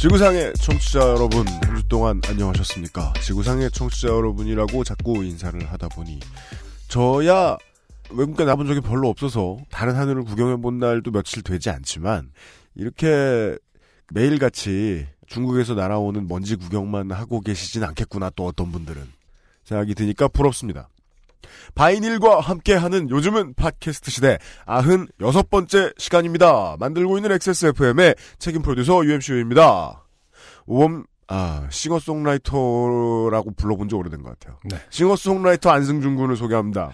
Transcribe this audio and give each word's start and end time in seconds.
지구상의 0.00 0.54
청취자 0.54 0.98
여러분, 1.00 1.46
한 1.46 1.76
주 1.76 1.86
동안 1.86 2.22
안녕하셨습니까? 2.26 3.12
지구상의 3.22 3.70
청취자 3.70 4.08
여러분이라고 4.08 4.82
자꾸 4.82 5.22
인사를 5.22 5.70
하다 5.70 5.88
보니, 5.88 6.20
저야 6.88 7.58
외국에 8.10 8.46
나본 8.46 8.66
적이 8.66 8.80
별로 8.80 9.10
없어서 9.10 9.58
다른 9.70 9.94
하늘을 9.96 10.24
구경해 10.24 10.56
본 10.56 10.78
날도 10.78 11.10
며칠 11.10 11.42
되지 11.42 11.68
않지만, 11.68 12.32
이렇게 12.76 13.58
매일같이 14.14 15.06
중국에서 15.26 15.74
날아오는 15.74 16.26
먼지 16.28 16.56
구경만 16.56 17.10
하고 17.12 17.42
계시진 17.42 17.84
않겠구나, 17.84 18.30
또 18.34 18.46
어떤 18.46 18.72
분들은. 18.72 19.02
생각이 19.64 19.94
드니까 19.94 20.28
부럽습니다. 20.28 20.88
바이닐과 21.74 22.40
함께하는 22.40 23.10
요즘은 23.10 23.54
팟캐스트 23.54 24.10
시대 24.10 24.38
아흔 24.66 25.08
여섯 25.20 25.50
번째 25.50 25.92
시간입니다. 25.98 26.76
만들고 26.78 27.18
있는 27.18 27.32
XSFM의 27.32 28.14
책임 28.38 28.62
프로듀서 28.62 29.04
UMCU입니다. 29.04 30.04
오범 30.66 31.04
아 31.28 31.66
싱어송라이터라고 31.70 33.52
불러본 33.56 33.88
지 33.88 33.94
오래된 33.94 34.22
것 34.22 34.38
같아요. 34.38 34.58
네. 34.64 34.76
싱어송라이터 34.90 35.70
안승준 35.70 36.16
군을 36.16 36.36
소개합니다. 36.36 36.92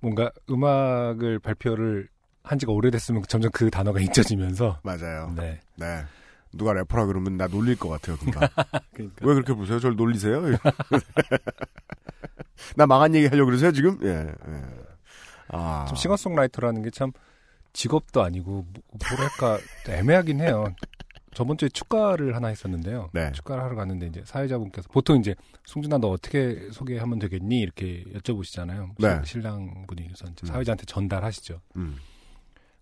뭔가 0.00 0.30
음악을 0.48 1.40
발표를 1.40 2.08
한 2.44 2.58
지가 2.58 2.72
오래됐으면 2.72 3.24
점점 3.28 3.50
그 3.52 3.70
단어가 3.70 3.98
잊혀지면서 4.00 4.78
맞아요. 4.84 5.32
네. 5.36 5.60
네. 5.76 6.04
누가 6.52 6.72
래퍼라 6.72 7.06
그러면 7.06 7.36
나 7.36 7.48
놀릴 7.48 7.76
것 7.76 7.88
같아요, 7.88 8.16
금방. 8.16 8.48
그러니까 8.94 9.26
왜 9.26 9.34
그렇게 9.34 9.52
보세요? 9.52 9.78
저를 9.80 9.96
놀리세요? 9.96 10.42
나 12.76 12.86
망한 12.86 13.14
얘기 13.14 13.26
하려고 13.26 13.46
그러세요, 13.46 13.72
지금? 13.72 13.98
예, 14.02 14.08
예. 14.08 14.62
아. 15.48 15.84
좀 15.88 15.96
싱어송라이터라는 15.96 16.82
게 16.82 16.90
참 16.90 17.12
직업도 17.72 18.22
아니고 18.22 18.50
뭐- 18.50 18.64
뭐랄까 19.10 19.58
애매하긴 19.88 20.40
해요. 20.40 20.74
저번 21.34 21.58
주에 21.58 21.68
축가를 21.68 22.34
하나 22.34 22.48
했었는데요. 22.48 23.10
네. 23.12 23.30
축가를 23.32 23.62
하러 23.62 23.76
갔는데 23.76 24.06
이제 24.06 24.22
사회자분께서 24.24 24.88
보통 24.90 25.18
이제 25.18 25.34
승준아 25.66 25.98
너 25.98 26.08
어떻게 26.08 26.70
소개하면 26.72 27.18
되겠니 27.18 27.60
이렇게 27.60 28.04
여쭤보시잖아요. 28.14 28.92
네. 28.98 29.16
실- 29.16 29.26
신랑 29.42 29.84
분이 29.86 30.04
그래서 30.04 30.24
이제 30.32 30.44
음. 30.44 30.46
사회자한테 30.46 30.86
전달하시죠. 30.86 31.60
음. 31.76 31.96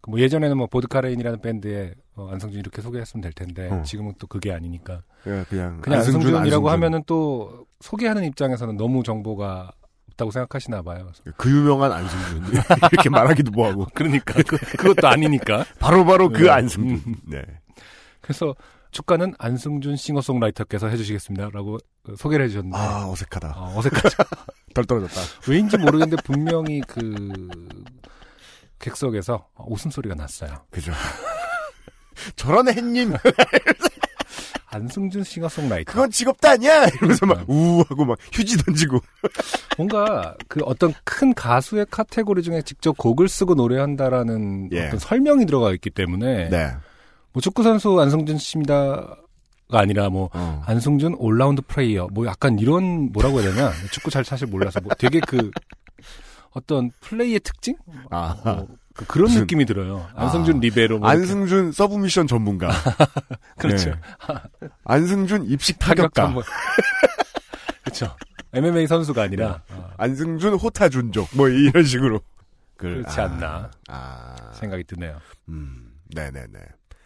그뭐 0.02 0.20
예전에는 0.20 0.56
뭐 0.56 0.69
보드카레인이라는 0.69 1.41
밴드에 1.41 1.95
어, 2.16 2.28
안성준 2.30 2.60
이렇게 2.60 2.80
소개했으면 2.80 3.22
될 3.22 3.32
텐데 3.32 3.68
어. 3.70 3.82
지금은 3.82 4.14
또 4.18 4.26
그게 4.26 4.52
아니니까 4.52 5.02
예, 5.26 5.44
그냥. 5.48 5.80
그냥 5.80 6.00
안승준, 6.00 6.28
안성준이라고. 6.28 6.70
하면은 6.70 7.02
또 7.06 7.66
소개하는 7.80 8.24
입장에서는 8.24 8.76
너무 8.76 9.02
정보가 9.02 9.72
없다고 10.10 10.30
생각하시나 10.30 10.82
봐요. 10.82 11.10
그 11.36 11.50
유명한 11.50 11.92
안승준. 11.92 12.44
이렇게 12.92 13.08
말하기도 13.10 13.50
뭐하고. 13.50 13.86
그러니까 13.94 14.34
그, 14.46 14.56
그것도 14.56 15.08
아니니까. 15.08 15.64
바로바로 15.80 16.28
그 16.28 16.42
네. 16.44 16.50
안승준. 16.50 17.02
음. 17.06 17.16
네. 17.27 17.42
그래서 18.20 18.55
축가는 18.92 19.34
안승준 19.39 19.96
싱어송라이터께서 19.96 20.86
해주시겠습니다라고 20.86 21.78
소개를 22.16 22.44
해주셨는데 22.44 22.78
아, 22.78 23.08
어색하다. 23.10 23.55
어, 23.56 23.78
어색하죠. 23.78 24.16
덜 24.72 24.84
떨어졌다. 24.84 25.20
왜인지 25.48 25.78
모르겠는데 25.78 26.22
분명히 26.22 26.80
그 26.86 27.48
객석에서 28.78 29.48
웃음소리가 29.66 30.14
났어요. 30.14 30.64
그죠. 30.70 30.92
저런 32.36 32.69
햇님, 32.69 33.14
안승준 34.70 35.23
싱어송라이터. 35.23 35.92
그건 35.92 36.11
직업도 36.11 36.48
아니야! 36.48 36.86
이러면서 36.86 37.27
막, 37.27 37.48
우 37.48 37.85
하고 37.89 38.05
막 38.05 38.19
휴지 38.33 38.58
던지고. 38.58 39.01
뭔가 39.79 40.36
그 40.48 40.61
어떤 40.64 40.92
큰 41.05 41.33
가수의 41.35 41.86
카테고리 41.91 42.42
중에 42.42 42.63
직접 42.63 42.97
곡을 42.97 43.29
쓰고 43.29 43.55
노래한다라는 43.55 44.70
예. 44.73 44.86
어떤 44.86 44.98
설명이 44.98 45.47
들어가 45.47 45.73
있기 45.73 45.91
때문에 45.91 46.48
네. 46.48 46.73
뭐 47.33 47.41
축구 47.41 47.63
선수 47.63 48.01
안승준 48.01 48.39
씨입니다 48.39 49.17
가 49.70 49.81
아니라 49.81 50.11
뭐 50.11 50.29
어. 50.35 50.63
안승준 50.67 51.17
올라운드 51.19 51.63
플레이어 51.63 52.08
뭐 52.13 52.27
약간 52.27 52.58
이런 52.58 53.11
뭐라고 53.13 53.41
해야 53.41 53.51
되냐 53.51 53.73
축구 53.91 54.11
잘 54.11 54.25
사실 54.25 54.46
몰라서 54.46 54.81
뭐 54.81 54.92
되게 54.98 55.20
그 55.20 55.51
어떤 56.51 56.91
플레이의 57.01 57.41
특징 57.41 57.75
아. 58.11 58.36
뭐 58.45 58.69
그- 58.94 59.05
그런 59.06 59.24
무슨- 59.27 59.40
느낌이 59.42 59.64
들어요. 59.66 60.08
안승준 60.14 60.56
아. 60.56 60.60
리베로 60.60 60.98
뭐. 61.00 61.08
안승준 61.08 61.72
서브미션 61.72 62.27
전문가. 62.27 62.68
그렇죠. 63.58 63.90
네. 63.90 64.68
안승준 64.84 65.46
입식 65.46 65.78
타격가. 65.78 66.28
뭐. 66.28 66.42
그렇죠. 67.84 68.16
MMA 68.52 68.86
선수가 68.86 69.20
아니라 69.22 69.62
어, 69.70 69.90
안승준 69.98 70.54
호타준족. 70.54 71.28
뭐 71.34 71.48
이런 71.48 71.84
식으로. 71.84 72.20
그- 72.77 72.88
그렇지 73.02 73.20
아. 73.20 73.24
않나 73.24 73.70
아. 73.88 74.36
생각이 74.54 74.84
드네요. 74.84 75.18
음. 75.48 75.92
네네네. 76.14 76.58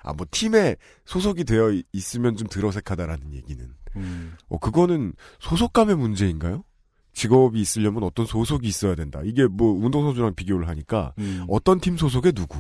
아, 0.03 0.13
뭐 0.13 0.27
팀에 0.31 0.77
소속이 1.05 1.45
되어 1.45 1.71
있- 1.71 1.87
있으면 1.93 2.37
좀덜 2.37 2.65
어색하다라는 2.67 3.33
얘기는. 3.35 3.67
음. 3.97 4.37
어, 4.49 4.59
그거는 4.59 5.13
소속감의 5.41 5.97
문제인가요? 5.97 6.65
직업이 7.19 7.61
있으려면 7.61 8.05
어떤 8.05 8.27
소속이 8.27 8.69
있어야 8.69 8.95
된다. 8.95 9.21
이게 9.25 9.45
뭐 9.49 9.73
운동선수랑 9.85 10.35
비교를 10.37 10.69
하니까 10.69 11.13
음. 11.19 11.45
어떤 11.49 11.81
팀 11.81 11.97
소속에 11.97 12.31
누구? 12.31 12.59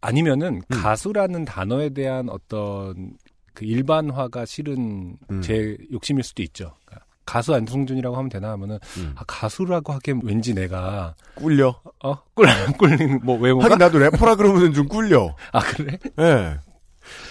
아니면은 0.00 0.56
음. 0.56 0.80
가수라는 0.80 1.44
단어에 1.44 1.90
대한 1.90 2.28
어떤 2.28 3.12
그 3.54 3.64
일반화가 3.64 4.46
실은 4.46 5.16
음. 5.30 5.40
제 5.42 5.76
욕심일 5.92 6.24
수도 6.24 6.42
있죠. 6.42 6.72
그러니까 6.86 7.06
가수 7.24 7.54
안승준이라고 7.54 8.16
하면 8.16 8.28
되나 8.28 8.50
하면은 8.50 8.80
음. 8.96 9.12
아, 9.14 9.22
가수라고 9.28 9.92
하기엔 9.92 10.22
왠지 10.24 10.54
내가 10.54 11.14
꿀려. 11.36 11.80
어 12.02 12.16
꿀, 12.34 12.46
꿀리는 12.78 13.20
뭐 13.22 13.38
외모가 13.38 13.66
하긴 13.66 13.78
나도 13.78 13.98
래퍼라 14.00 14.34
그러면 14.34 14.72
좀 14.72 14.88
꿀려. 14.88 15.36
아 15.52 15.60
그래? 15.60 15.96
예. 16.18 16.58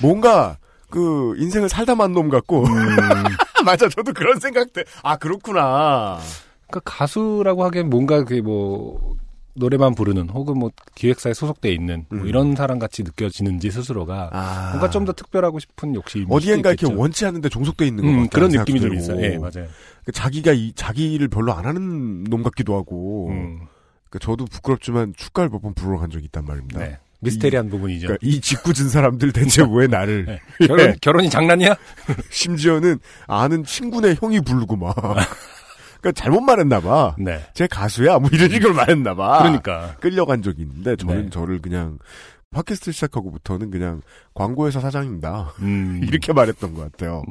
뭔가 0.01 0.57
그 0.89 1.35
인생을 1.39 1.67
살다 1.67 1.95
만 1.95 2.13
놈 2.13 2.29
같고. 2.29 2.63
음. 3.67 3.71
맞아, 3.71 3.89
저도 3.89 4.13
그런 4.13 4.39
생각돼. 4.39 4.83
아 5.03 5.17
그렇구나. 5.17 6.19
그러니까 6.67 6.79
가수라고 6.91 7.63
하기엔 7.65 7.89
뭔가 7.89 8.23
그뭐 8.23 9.15
노래만 9.55 9.95
부르는 9.95 10.29
혹은 10.29 10.59
뭐 10.59 10.69
기획사에 10.95 11.33
소속돼 11.33 11.71
있는 11.73 12.05
뭐 12.09 12.19
음. 12.19 12.27
이런 12.27 12.55
사람 12.55 12.77
같이 12.77 13.01
느껴지는지 13.03 13.71
스스로가 13.71 14.29
아 14.31 14.69
뭔가 14.71 14.89
좀 14.89 15.05
더 15.05 15.13
특별하고 15.13 15.59
싶은 15.59 15.95
욕심이 15.95 16.25
어디엔가 16.29 16.73
이렇게. 16.73 16.93
원치 16.93 17.25
않는데 17.25 17.49
종속돼 17.49 17.87
있는 17.87 18.03
것 18.03 18.09
음. 18.11 18.27
그런 18.29 18.51
느낌이 18.51 18.79
좀 18.79 18.93
있어요. 18.93 19.21
예, 19.23 19.37
맞아요. 19.37 19.67
자기가 20.13 20.51
이 20.53 20.73
자기를 20.73 21.27
별로 21.29 21.53
안 21.53 21.65
하는 21.65 22.23
놈 22.25 22.43
같기도 22.43 22.75
하고. 22.75 23.29
음, 23.29 23.61
그러니까 24.09 24.19
저도 24.25 24.45
부끄럽지만 24.45 25.13
축가를 25.17 25.49
몇 25.49 25.59
번 25.61 25.73
부르러 25.73 25.97
간 25.99 26.09
적이 26.09 26.25
있단 26.25 26.45
말입니다. 26.45 26.79
네. 26.79 26.97
미스테리한 27.27 27.69
부분이죠. 27.69 28.07
그러니까 28.07 28.25
이 28.27 28.41
짓궂은 28.41 28.89
사람들 28.89 29.31
대체 29.31 29.63
왜 29.71 29.87
나를 29.87 30.25
네. 30.25 30.39
결혼, 30.67 30.95
결혼이 31.01 31.29
장난이야? 31.29 31.75
심지어는 32.29 32.99
아는 33.27 33.63
친구네 33.63 34.15
형이 34.19 34.41
부르고 34.41 34.75
막 34.75 34.95
그러니까 36.01 36.11
잘못 36.15 36.41
말했나 36.41 36.79
봐. 36.79 37.15
네. 37.19 37.43
제 37.53 37.67
가수야 37.67 38.19
뭐 38.19 38.29
이런 38.33 38.49
식으로 38.49 38.73
말했나 38.73 39.15
봐. 39.15 39.39
그러니까. 39.39 39.95
끌려간 39.99 40.41
적이 40.41 40.63
있는데 40.63 40.95
저는 40.95 41.23
네. 41.25 41.29
저를 41.29 41.59
그냥 41.59 41.97
팟캐스트 42.51 42.93
시작하고부터는 42.93 43.71
그냥 43.71 44.01
광고회사 44.33 44.79
사장입니다. 44.79 45.53
음. 45.59 46.01
이렇게 46.07 46.31
말했던 46.33 46.73
것 46.75 46.91
같아요. 46.91 47.23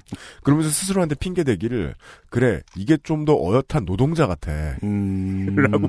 그러면서 0.43 0.69
스스로한테 0.71 1.15
핑계 1.15 1.43
대기를 1.43 1.95
그래 2.29 2.61
이게 2.77 2.99
좀 3.03 3.25
더 3.25 3.35
어엿한 3.35 3.87
노동자 3.87 4.27
같아. 4.27 4.53
음. 4.83 5.55
라고. 5.57 5.89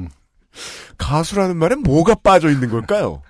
가수라는 0.98 1.57
말에 1.57 1.75
뭐가 1.75 2.15
빠져 2.15 2.50
있는 2.50 2.69
걸까요? 2.69 3.21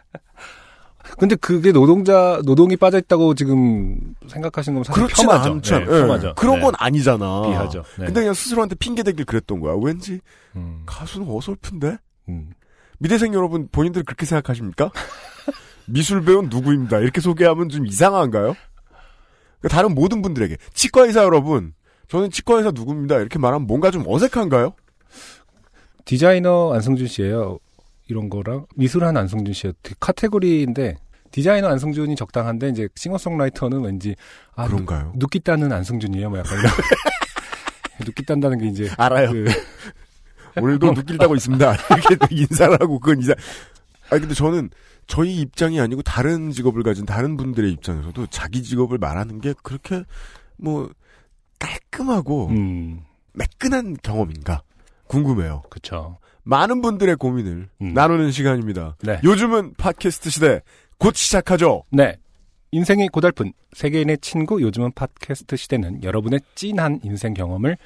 근데 1.18 1.36
그게 1.36 1.72
노동자, 1.72 2.40
노동이 2.46 2.78
빠져 2.78 3.00
있다고 3.00 3.34
지금 3.34 4.00
생각하시는 4.28 4.76
건 4.76 4.84
사실 4.84 5.04
그렇진 5.04 5.28
폄하죠. 5.28 5.52
않죠. 5.52 5.80
네, 5.80 5.86
예. 5.86 6.02
폄하죠. 6.02 6.34
그런 6.36 6.56
네. 6.58 6.62
건 6.62 6.74
아니잖아. 6.78 7.42
비하죠. 7.48 7.84
네. 7.98 8.06
근데 8.06 8.22
그냥 8.22 8.34
스스로한테 8.36 8.76
핑계 8.76 9.02
대기를 9.02 9.26
그랬던 9.26 9.60
거야. 9.60 9.76
왠지 9.82 10.20
음. 10.56 10.84
가수는 10.86 11.28
어설픈데? 11.28 11.98
음. 12.30 12.52
미대생 13.00 13.34
여러분 13.34 13.68
본인들 13.72 14.04
그렇게 14.04 14.26
생각하십니까? 14.26 14.92
미술 15.88 16.24
배운 16.24 16.50
누구입니다. 16.50 17.00
이렇게 17.00 17.20
소개하면 17.22 17.70
좀 17.70 17.88
이상한가요? 17.88 18.56
그러니까 19.60 19.70
다른 19.70 19.96
모든 19.96 20.22
분들에게 20.22 20.58
치과 20.74 21.06
의사 21.06 21.24
여러분, 21.24 21.74
저는 22.10 22.30
치과 22.30 22.56
의사 22.58 22.72
누구입니다. 22.72 23.18
이렇게 23.18 23.40
말하면 23.40 23.66
뭔가 23.66 23.90
좀 23.90 24.04
어색한가요? 24.06 24.74
디자이너 26.06 26.74
안성준 26.74 27.08
씨예요. 27.08 27.60
이런 28.08 28.30
거랑 28.30 28.66
미술한 28.76 29.18
안성준. 29.18 29.54
되게 29.82 29.96
카테고리인데 30.00 30.98
디자이너 31.38 31.68
안승준이 31.68 32.16
적당한데 32.16 32.70
이제 32.70 32.90
싱어송라이터는 32.96 33.82
왠지 33.82 34.16
아 34.56 34.66
그런가요? 34.66 35.14
눕기 35.18 35.42
따는 35.42 35.72
안승준이에요. 35.72 36.32
뭐 36.32 36.40
약간 36.40 36.58
눕기 38.04 38.26
딴다는 38.26 38.58
게 38.58 38.66
이제 38.66 38.90
알아요. 38.98 39.32
그, 39.32 39.46
오늘도 40.60 40.96
눈길 40.96 41.20
따고 41.20 41.36
있습니다. 41.36 41.76
이렇게 42.10 42.36
인사를 42.36 42.74
하고 42.82 43.00
그건 43.00 43.18
인사. 43.18 43.34
아 44.10 44.18
근데 44.18 44.34
저는 44.34 44.72
저희 45.06 45.36
입장이 45.36 45.80
아니고 45.80 46.02
다른 46.02 46.50
직업을 46.50 46.82
가진 46.82 47.06
다른 47.06 47.38
분들의 47.38 47.72
입장에서도 47.72 48.26
자기 48.32 48.64
직업을 48.64 48.98
말하는 48.98 49.40
게 49.40 49.54
그렇게 49.62 50.06
뭐 50.58 50.90
깔끔하고 51.60 52.48
음, 52.48 53.02
매끈한 53.34 53.98
경험인가 54.02 54.64
궁금해요. 55.06 55.62
그쵸. 55.70 56.18
많은 56.42 56.82
분들의 56.82 57.16
고민을 57.18 57.70
음. 57.82 57.94
나누는 57.94 58.32
시간입니다. 58.32 58.96
네. 59.04 59.20
요즘은 59.24 59.76
팟캐스트 59.78 60.32
시대 60.32 60.64
곧 61.00 61.16
시작하죠. 61.16 61.84
네. 61.92 62.18
인생이 62.72 63.08
고달픈 63.10 63.54
세계인의 63.74 64.18
친구 64.20 64.62
요즘은 64.62 64.92
팟캐스트 64.94 65.56
시대는 65.56 66.04
여러분의 66.04 66.42
찐한 66.56 67.02
인생 67.04 67.34
경험을 67.34 67.78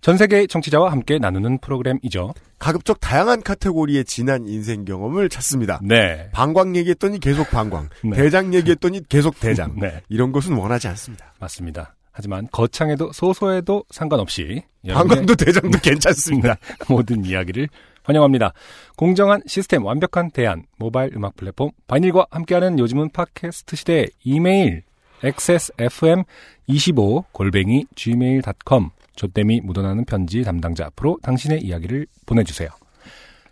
전 0.00 0.16
세계의 0.16 0.48
청취자와 0.48 0.92
함께 0.92 1.18
나누는 1.18 1.58
프로그램이죠. 1.58 2.34
가급적 2.58 3.00
다양한 3.00 3.42
카테고리의 3.42 4.04
진한 4.04 4.46
인생 4.46 4.84
경험을 4.84 5.28
찾습니다. 5.28 5.80
네. 5.82 6.28
방광 6.32 6.76
얘기했더니 6.76 7.18
계속 7.20 7.50
방광, 7.50 7.88
네. 8.04 8.16
대장 8.16 8.54
얘기했더니 8.54 9.00
계속 9.08 9.38
대장. 9.40 9.76
네. 9.80 10.02
이런 10.08 10.30
것은 10.30 10.54
원하지 10.54 10.88
않습니다. 10.88 11.32
맞습니다. 11.40 11.94
하지만 12.12 12.46
거창해도 12.52 13.12
소소해도 13.12 13.84
상관없이 13.90 14.62
방광도 14.86 15.34
대장도 15.34 15.78
괜찮습니다. 15.82 16.56
모든 16.88 17.24
이야기를 17.24 17.68
환영합니다. 18.04 18.52
공정한 18.96 19.42
시스템, 19.46 19.84
완벽한 19.84 20.30
대안, 20.30 20.64
모바일 20.78 21.16
음악 21.16 21.36
플랫폼 21.36 21.70
바이닐과 21.86 22.26
함께하는 22.30 22.78
요즘은 22.78 23.10
팟캐스트 23.10 23.76
시대 23.76 24.06
이메일 24.22 24.82
xsfm25 25.22 27.24
골뱅이 27.32 27.86
gmail.com 27.96 28.90
조땜이 29.16 29.62
묻어나는 29.62 30.04
편지 30.04 30.42
담당자 30.42 30.86
앞으로 30.86 31.18
당신의 31.22 31.62
이야기를 31.62 32.06
보내주세요. 32.26 32.68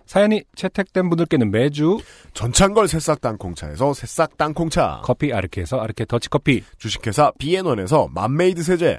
사연이 0.04 0.42
채택된 0.56 1.08
분들께는 1.08 1.50
매주 1.50 1.98
전창걸 2.34 2.88
새싹 2.88 3.22
땅콩차에서 3.22 3.94
새싹 3.94 4.36
땅콩차, 4.36 5.00
커피 5.04 5.32
아르케에서 5.32 5.78
아르케 5.78 6.04
더치커피, 6.04 6.64
주식회사 6.76 7.32
비앤원에서 7.38 8.10
맘메이드 8.12 8.62
세제, 8.62 8.98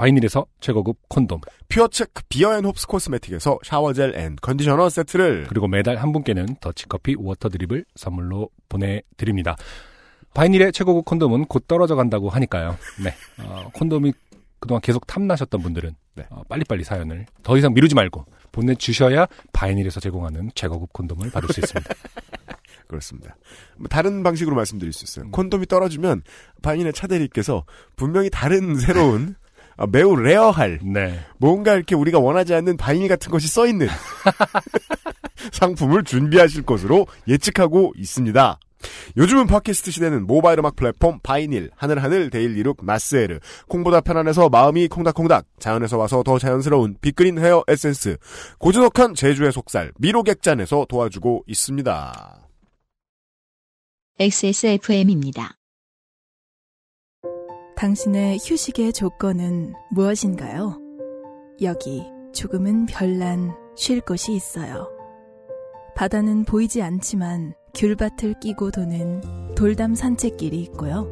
바이닐에서 0.00 0.46
최고급 0.60 0.96
콘돔, 1.10 1.40
퓨어체크 1.68 2.22
비어앤홉스 2.30 2.86
코스메틱에서 2.86 3.58
샤워젤 3.62 4.16
and 4.16 4.34
컨디셔너 4.40 4.88
세트를 4.88 5.44
그리고 5.46 5.68
매달 5.68 5.96
한 5.96 6.12
분께는 6.12 6.56
더치커피 6.58 7.16
워터 7.18 7.50
드립을 7.50 7.84
선물로 7.96 8.48
보내드립니다. 8.70 9.56
바이닐의 10.32 10.72
최고급 10.72 11.04
콘돔은 11.04 11.44
곧 11.46 11.68
떨어져 11.68 11.96
간다고 11.96 12.30
하니까요. 12.30 12.78
네. 13.04 13.14
어, 13.44 13.68
콘돔이 13.74 14.14
그동안 14.58 14.80
계속 14.80 15.06
탐나셨던 15.06 15.60
분들은 15.60 15.94
네. 16.14 16.24
어, 16.30 16.44
빨리빨리 16.48 16.82
사연을 16.82 17.26
더 17.42 17.58
이상 17.58 17.74
미루지 17.74 17.94
말고 17.94 18.24
보내주셔야 18.52 19.26
바이닐에서 19.52 20.00
제공하는 20.00 20.50
최고급 20.54 20.94
콘돔을 20.94 21.30
받을 21.30 21.50
수 21.50 21.60
있습니다. 21.60 21.94
그렇습니다. 22.88 23.36
뭐 23.76 23.86
다른 23.88 24.22
방식으로 24.22 24.56
말씀드릴 24.56 24.94
수 24.94 25.04
있어요. 25.04 25.30
콘돔이 25.30 25.66
떨어지면 25.66 26.22
바이닐의 26.62 26.94
차대리께서 26.94 27.64
분명히 27.96 28.30
다른 28.30 28.76
새로운 28.76 29.34
아, 29.34 29.40
매우 29.86 30.16
rare할 30.16 30.80
네. 30.82 31.20
뭔가 31.38 31.74
이렇게 31.74 31.94
우리가 31.94 32.18
원하지 32.18 32.54
않는 32.54 32.76
바이닐 32.76 33.08
같은 33.08 33.30
것이 33.30 33.48
써 33.48 33.66
있는 33.66 33.88
상품을 35.52 36.04
준비하실 36.04 36.62
것으로 36.64 37.06
예측하고 37.26 37.92
있습니다. 37.96 38.58
요즘은 39.16 39.46
팟캐스트 39.46 39.90
시대는 39.90 40.26
모바일 40.26 40.58
음악 40.58 40.76
플랫폼 40.76 41.18
바이닐, 41.22 41.70
하늘하늘, 41.76 42.30
데일리룩, 42.30 42.78
마스에르, 42.82 43.38
콩보다 43.68 44.00
편안해서 44.00 44.48
마음이 44.48 44.88
콩닥콩닥, 44.88 45.46
자연에서 45.58 45.98
와서 45.98 46.22
더 46.22 46.38
자연스러운 46.38 46.96
빅그린 47.00 47.38
헤어 47.38 47.62
에센스, 47.68 48.16
고즈넉한 48.58 49.14
제주의 49.14 49.52
속살, 49.52 49.92
미로객잔에서 49.98 50.86
도와주고 50.88 51.44
있습니다. 51.46 52.40
XSFM입니다. 54.18 55.59
당신의 57.80 58.38
휴식의 58.44 58.92
조건은 58.92 59.72
무엇인가요? 59.90 60.78
여기 61.62 62.04
조금은 62.34 62.84
별난 62.84 63.54
쉴 63.74 64.02
곳이 64.02 64.34
있어요. 64.34 64.90
바다는 65.96 66.44
보이지 66.44 66.82
않지만 66.82 67.54
귤밭을 67.74 68.34
끼고 68.42 68.70
도는 68.70 69.54
돌담 69.54 69.94
산책길이 69.94 70.60
있고요. 70.64 71.08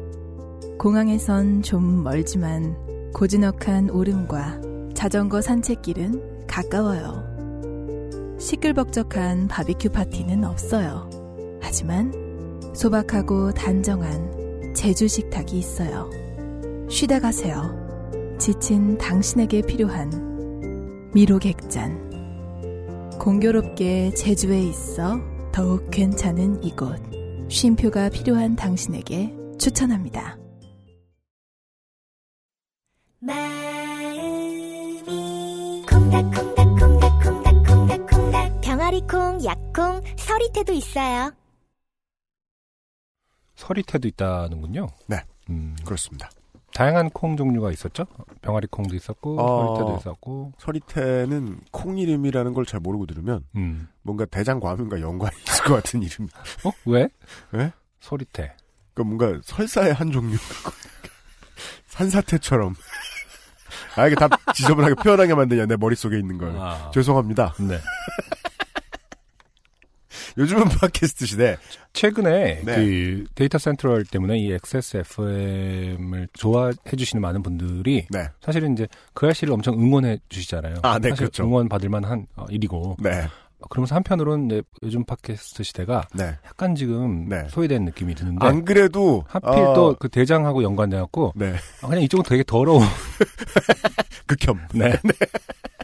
공항에선 0.77 1.63
좀 1.63 2.03
멀지만 2.03 2.77
고즈넉한 3.15 3.89
오름과 3.89 4.61
자전거 4.93 5.41
산책길은 5.41 6.45
가까워요. 6.45 8.37
시끌벅적한 8.37 9.47
바비큐 9.47 9.89
파티는 9.89 10.43
없어요. 10.43 11.09
하지만 11.63 12.13
소박하고 12.75 13.53
단정한 13.53 14.75
제주 14.75 15.07
식탁이 15.07 15.57
있어요. 15.57 16.28
쉬다 16.89 17.19
가세요. 17.19 17.77
지친 18.39 18.97
당신에게 18.97 19.61
필요한 19.61 21.11
미로객잔. 21.13 22.09
공교롭게 23.19 24.15
제주에 24.15 24.63
있어 24.63 25.19
더욱 25.51 25.91
괜찮은 25.91 26.63
이곳. 26.63 26.99
쉼표가 27.49 28.09
필요한 28.09 28.55
당신에게 28.55 29.35
추천합니다. 29.59 30.39
마음이 33.19 33.45
콩닥콩닥콩닥콩닥콩닥 35.87 38.61
병아리콩, 38.61 39.45
약콩, 39.45 40.01
서리태도 40.17 40.73
있어요. 40.73 41.31
서리태도 43.55 44.07
있다는군요. 44.07 44.87
네. 45.07 45.17
음, 45.49 45.75
그렇습니다. 45.83 46.29
다양한 46.73 47.09
콩 47.09 47.35
종류가 47.35 47.71
있었죠. 47.71 48.05
병아리 48.41 48.67
콩도 48.67 48.95
있었고 48.95 49.39
어. 49.41 49.75
서리태도 49.75 49.97
있었고. 49.99 50.53
서리태는 50.59 51.59
콩 51.71 51.97
이름이라는 51.97 52.53
걸 52.53 52.65
잘 52.65 52.79
모르고 52.79 53.05
들으면 53.05 53.43
음. 53.55 53.87
뭔가 54.03 54.25
대장 54.25 54.59
과민과 54.59 55.01
연관이 55.01 55.35
있을 55.47 55.63
것 55.65 55.75
같은 55.75 56.01
이름. 56.03 56.27
어? 56.65 56.71
왜? 56.85 57.09
왜? 57.51 57.71
서리태. 57.99 58.53
그러니까 58.93 59.15
뭔가 59.15 59.41
설사의 59.43 59.93
한 59.93 60.11
종류. 60.11 60.37
산사태처럼. 61.87 62.75
아, 63.95 64.07
이게 64.07 64.15
다 64.15 64.27
지저분하게 64.53 64.95
표현하게 64.95 65.35
만드냐, 65.35 65.65
내 65.65 65.75
머릿속에 65.75 66.17
있는 66.17 66.37
걸. 66.37 66.55
아. 66.57 66.91
죄송합니다. 66.93 67.53
네. 67.59 67.77
요즘은 70.39 70.69
팟캐스트 70.79 71.25
시대. 71.25 71.57
최근에 71.91 72.61
네. 72.63 72.75
그 72.75 73.25
데이터 73.35 73.57
센트럴 73.57 74.05
때문에 74.05 74.37
이 74.39 74.51
XSFM을 74.53 76.29
좋아해 76.33 76.71
주시는 76.97 77.21
많은 77.21 77.43
분들이 77.43 78.07
네. 78.09 78.29
사실은 78.41 78.73
이제 78.73 78.87
그 79.13 79.27
아씨를 79.27 79.53
엄청 79.53 79.75
응원해 79.75 80.17
주시잖아요. 80.29 80.75
아, 80.83 80.97
네, 80.97 81.09
사실 81.09 81.25
그렇죠. 81.25 81.43
응원 81.43 81.67
받을 81.67 81.89
만한 81.89 82.25
어, 82.37 82.45
일이고. 82.49 82.95
네. 82.99 83.27
그러면서 83.69 83.93
한편으로는 83.95 84.45
이제 84.45 84.61
요즘 84.83 85.03
팟캐스트 85.03 85.63
시대가 85.63 86.07
네. 86.15 86.37
약간 86.45 86.75
지금 86.75 87.27
네. 87.27 87.45
소외된 87.49 87.83
느낌이 87.83 88.15
드는데 88.15 88.45
안 88.45 88.63
그래도. 88.63 89.25
하필 89.27 89.49
어, 89.49 89.73
또그 89.73 90.07
대장하고 90.07 90.63
연관돼 90.63 90.95
갖고 90.97 91.33
네. 91.35 91.53
아, 91.81 91.87
그냥 91.87 92.01
이쪽은 92.03 92.23
되게 92.23 92.43
더러워. 92.47 92.79
극혐. 94.27 94.57
네. 94.73 94.93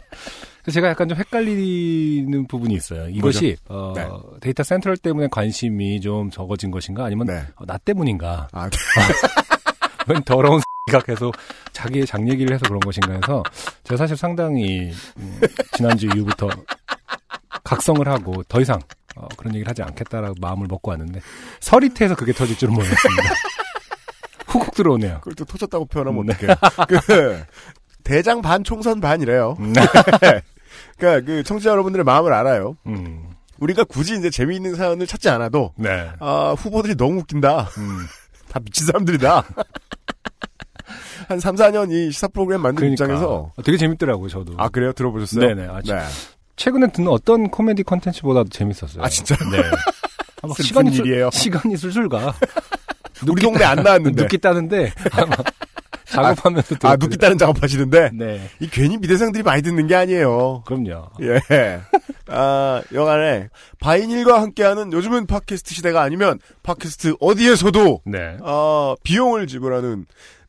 제가 0.70 0.88
약간 0.88 1.08
좀 1.08 1.16
헷갈리는 1.18 2.46
부분이 2.46 2.74
있어요. 2.74 3.08
이것이 3.08 3.56
어, 3.68 3.92
네. 3.94 4.08
데이터 4.40 4.62
센트럴 4.62 4.96
때문에 4.96 5.28
관심이 5.30 6.00
좀 6.00 6.30
적어진 6.30 6.70
것인가 6.70 7.04
아니면 7.04 7.26
네. 7.26 7.42
어, 7.56 7.64
나 7.66 7.78
때문인가? 7.78 8.48
아, 8.52 8.68
웬 10.08 10.22
더러운 10.24 10.60
X가 10.88 11.00
계속 11.00 11.34
자기의 11.72 12.06
장 12.06 12.28
얘기를 12.28 12.54
해서 12.54 12.64
그런 12.66 12.80
것인가 12.80 13.14
해서 13.14 13.42
제가 13.84 13.96
사실 13.96 14.16
상당히 14.16 14.92
음, 15.16 15.40
지난주 15.76 16.06
이후부터 16.06 16.48
각성을 17.64 18.06
하고 18.06 18.42
더 18.44 18.60
이상 18.60 18.80
어, 19.16 19.26
그런 19.36 19.54
얘기를 19.54 19.68
하지 19.68 19.82
않겠다라고 19.82 20.34
마음을 20.40 20.66
먹고 20.68 20.90
왔는데 20.90 21.20
서리태에서 21.60 22.14
그게 22.14 22.32
터질 22.32 22.56
줄은 22.56 22.74
몰랐습니다. 22.74 23.34
훅훅 24.46 24.74
들어오네요. 24.74 25.18
그걸 25.18 25.34
또 25.34 25.44
터졌다고 25.44 25.86
표현하면 25.86 26.26
네. 26.26 26.34
어떡해. 26.34 26.54
그, 27.00 27.44
대장 28.04 28.40
반 28.40 28.62
총선 28.62 29.00
반이래요. 29.00 29.56
음, 29.58 29.72
그러니까 30.96 31.26
그 31.26 31.42
청취자 31.42 31.70
여러분들의 31.70 32.04
마음을 32.04 32.32
알아요. 32.32 32.76
음, 32.86 33.30
우리가 33.58 33.84
굳이 33.84 34.16
이제 34.16 34.30
재미있는 34.30 34.74
사연을 34.74 35.06
찾지 35.06 35.28
않아도 35.28 35.72
네. 35.76 36.10
아, 36.20 36.54
후보들이 36.56 36.96
너무 36.96 37.20
웃긴다. 37.20 37.68
음, 37.78 38.06
다 38.50 38.60
미친 38.60 38.86
사람들이다. 38.86 39.44
한 41.28 41.40
3, 41.40 41.56
4년 41.56 41.90
이 41.92 42.12
시사 42.12 42.28
프로그램 42.28 42.62
만든 42.62 42.76
그러니까 42.76 43.04
입장에서 43.04 43.52
어, 43.56 43.62
되게 43.64 43.76
재밌더라고요, 43.76 44.28
저도. 44.28 44.54
아 44.58 44.68
그래요? 44.68 44.92
들어보셨어요? 44.92 45.46
네네. 45.54 45.68
아, 45.68 45.80
네. 45.84 46.04
최근에 46.56 46.92
듣는 46.92 47.08
어떤 47.10 47.50
코미디 47.50 47.82
컨텐츠보다도 47.82 48.48
재밌었어요. 48.50 49.02
아, 49.02 49.08
진짜요? 49.08 49.38
네. 49.50 49.58
아, 50.42 50.46
막 50.46 50.56
슬픈 50.56 50.64
시간이 50.64 50.96
일이에요. 50.96 51.30
슬, 51.32 51.40
시간이 51.40 51.76
술술 51.76 52.08
가. 52.08 52.34
우리 53.28 53.42
동네 53.42 53.64
안 53.64 53.82
나왔는데. 53.82 54.28
따는데 54.38 54.92
아마 55.12 55.34
작업하면서 56.22 56.74
아, 56.74 56.78
들었거든요. 56.78 57.06
눕기 57.06 57.18
따는 57.18 57.38
작업하시는데. 57.38 58.10
네. 58.14 58.48
이 58.60 58.68
괜히 58.68 58.98
미대생들이 58.98 59.42
많이 59.42 59.62
듣는 59.62 59.86
게 59.86 59.94
아니에요. 59.94 60.62
그럼요. 60.66 61.10
예. 61.22 61.80
아, 62.28 62.82
여간에 62.92 63.48
바이닐과 63.80 64.40
함께하는 64.42 64.92
요즘은 64.92 65.26
팟캐스트 65.26 65.74
시대가 65.74 66.02
아니면 66.02 66.38
팟캐스트 66.62 67.16
어디에서도 67.20 68.02
네. 68.04 68.36
아, 68.42 68.94
비용을 69.02 69.46
지불하는 69.46 70.06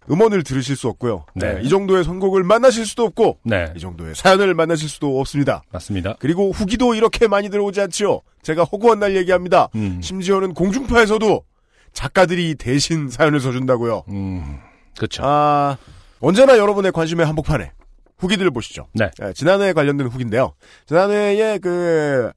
음원을 0.10 0.44
들으실 0.44 0.76
수 0.78 0.88
없고요. 0.88 1.26
네. 1.36 1.56
네, 1.56 1.62
이 1.64 1.70
정도의 1.70 2.04
선곡을 2.06 2.44
만나실 2.44 2.86
수도 2.86 3.04
없고 3.04 3.40
네. 3.44 3.74
이 3.76 3.80
정도의 3.80 4.16
사연을 4.16 4.54
만나실 4.54 4.88
수도 4.88 5.20
없습니다. 5.20 5.64
맞습니다. 5.70 6.16
그리고 6.20 6.52
후기도 6.52 6.96
이렇게 6.96 7.28
많이 7.28 7.50
들어오지 7.50 7.82
않지요. 7.82 8.22
제가 8.42 8.64
허구한 8.64 9.00
날 9.00 9.18
얘기합니다. 9.18 9.68
음. 9.76 10.00
심지어는 10.02 10.54
공중파에서도 10.54 11.44
작가들이 11.92 12.56
대신 12.56 13.10
사연을 13.10 13.42
써준다고요. 13.42 14.04
음. 14.10 14.60
그렇죠. 14.98 15.24
아, 15.26 15.78
언제나 16.20 16.58
여러분의 16.58 16.92
관심의 16.92 17.26
한복판에 17.26 17.72
후기들을 18.18 18.52
보시죠. 18.52 18.88
네. 18.94 19.10
예, 19.22 19.34
지난해에 19.34 19.74
관련된 19.74 20.08
후기인데요. 20.08 20.54
지난해에 20.88 21.60
그 21.60 22.32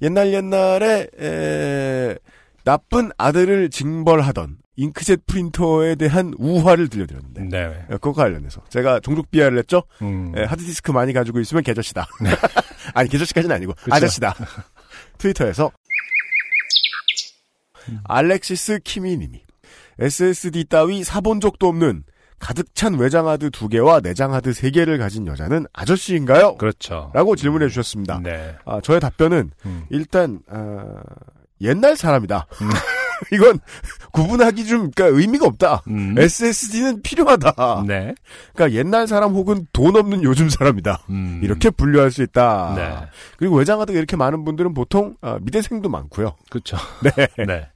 옛날 0.00 0.32
옛날에 0.32 1.06
에, 1.20 2.16
나쁜 2.64 3.10
아들을 3.18 3.70
징벌하던 3.70 4.58
잉크젯 4.76 5.26
프린터에 5.26 5.96
대한 5.96 6.32
우화를 6.38 6.88
들려드렸는데 6.88 7.42
네. 7.44 7.86
예, 7.90 7.94
그거 7.94 8.12
관련해서 8.12 8.62
제가 8.68 9.00
종족 9.00 9.30
비하를 9.30 9.58
했죠. 9.58 9.82
음. 10.02 10.32
예, 10.36 10.44
하드디스크 10.44 10.92
많이 10.92 11.12
가지고 11.12 11.40
있으면 11.40 11.62
개저씨다. 11.62 12.06
아니 12.94 13.08
개저씨까지는 13.08 13.54
아니고 13.54 13.74
그쵸. 13.74 13.94
아저씨다. 13.94 14.34
트위터에서 15.18 15.72
알렉시스 18.04 18.80
키미님이 18.84 19.42
SSD 19.98 20.64
따위 20.64 21.04
사본 21.04 21.40
적도 21.40 21.68
없는 21.68 22.04
가득 22.38 22.74
찬 22.74 22.94
외장 22.94 23.26
하드 23.28 23.50
두 23.50 23.68
개와 23.68 24.00
내장 24.00 24.32
하드 24.32 24.52
세 24.52 24.70
개를 24.70 24.98
가진 24.98 25.26
여자는 25.26 25.66
아저씨인가요? 25.72 26.56
그렇죠. 26.56 27.10
라고 27.14 27.34
질문해 27.36 27.68
주셨습니다. 27.68 28.20
네. 28.22 28.54
아, 28.64 28.80
저의 28.80 29.00
답변은 29.00 29.50
음. 29.66 29.84
일단 29.90 30.40
아, 30.48 31.02
옛날 31.60 31.96
사람이다. 31.96 32.46
음. 32.62 32.68
이건 33.32 33.58
구분하기 34.12 34.64
좀 34.66 34.92
그러니까 34.92 35.18
의미가 35.18 35.46
없다. 35.46 35.82
음. 35.88 36.14
SSD는 36.16 37.02
필요하다. 37.02 37.82
네. 37.86 38.14
그러니까 38.54 38.78
옛날 38.78 39.08
사람 39.08 39.32
혹은 39.32 39.66
돈 39.72 39.96
없는 39.96 40.22
요즘 40.22 40.48
사람이다. 40.48 41.06
음. 41.10 41.40
이렇게 41.42 41.70
분류할 41.70 42.12
수 42.12 42.22
있다. 42.22 42.74
네. 42.76 43.06
그리고 43.36 43.56
외장 43.56 43.80
하드가 43.80 43.98
이렇게 43.98 44.16
많은 44.16 44.44
분들은 44.44 44.74
보통 44.74 45.16
아, 45.20 45.38
미대생도 45.40 45.88
많고요. 45.88 46.36
그렇죠. 46.50 46.76
네. 47.02 47.26
네. 47.44 47.68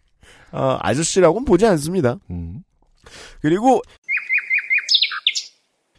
아, 0.52 0.78
아저씨라고는 0.80 1.44
보지 1.44 1.66
않습니다. 1.66 2.16
음. 2.30 2.62
그리고 3.40 3.82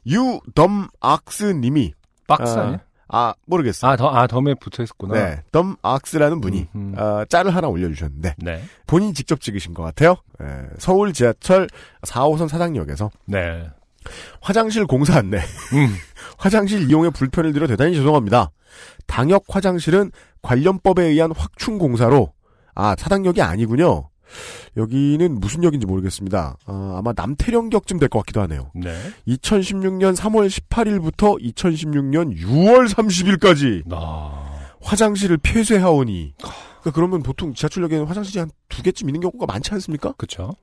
유덤악스님이 0.05 1.93
박스 2.27 2.57
아? 2.57 2.79
아 3.07 3.33
모르겠어요. 3.45 3.91
아, 3.91 3.95
더, 3.95 4.09
아, 4.09 4.27
덤에 4.27 4.55
붙어 4.55 4.81
있었구나. 4.81 5.13
네, 5.13 5.43
덤악스라는 5.51 6.41
분이 6.41 6.67
음, 6.75 6.93
음. 6.93 6.95
아, 6.97 7.25
짤을 7.29 7.55
하나 7.55 7.67
올려주셨는데 7.67 8.35
네. 8.39 8.63
본인 8.87 9.13
직접 9.13 9.39
찍으신 9.39 9.73
것 9.73 9.83
같아요. 9.83 10.15
예, 10.41 10.67
서울 10.79 11.13
지하철 11.13 11.67
4호선 12.01 12.47
사당역에서 12.47 13.11
네. 13.25 13.69
화장실 14.41 14.85
공사 14.85 15.17
안내, 15.17 15.37
음. 15.37 15.95
화장실 16.37 16.89
이용에 16.89 17.09
불편을 17.09 17.53
드려 17.53 17.67
대단히 17.67 17.93
죄송합니다. 17.93 18.51
당역 19.05 19.43
화장실은 19.47 20.11
관련법에 20.41 21.03
의한 21.03 21.31
확충 21.35 21.77
공사로 21.77 22.33
아 22.73 22.95
사당역이 22.97 23.41
아니군요. 23.41 24.09
여기는 24.77 25.39
무슨 25.39 25.63
역인지 25.63 25.85
모르겠습니다. 25.85 26.57
아, 26.65 26.95
아마 26.97 27.13
남태령역쯤 27.15 27.99
될 27.99 28.09
것 28.09 28.19
같기도 28.19 28.41
하네요. 28.41 28.71
네. 28.75 28.95
2016년 29.27 30.15
3월 30.15 30.49
18일부터 30.49 31.39
2016년 31.55 32.37
6월 32.39 32.87
30일까지 32.89 33.83
아. 33.91 34.51
화장실을 34.81 35.37
폐쇄하오니 35.37 36.33
그러니까 36.37 36.91
그러면 36.93 37.23
보통 37.23 37.53
지하철역에는 37.53 38.05
화장실이 38.05 38.39
한 38.39 38.49
두 38.69 38.81
개쯤 38.81 39.07
있는 39.07 39.21
경우가 39.21 39.45
많지 39.45 39.71
않습니까? 39.75 40.13
그쵸. 40.17 40.55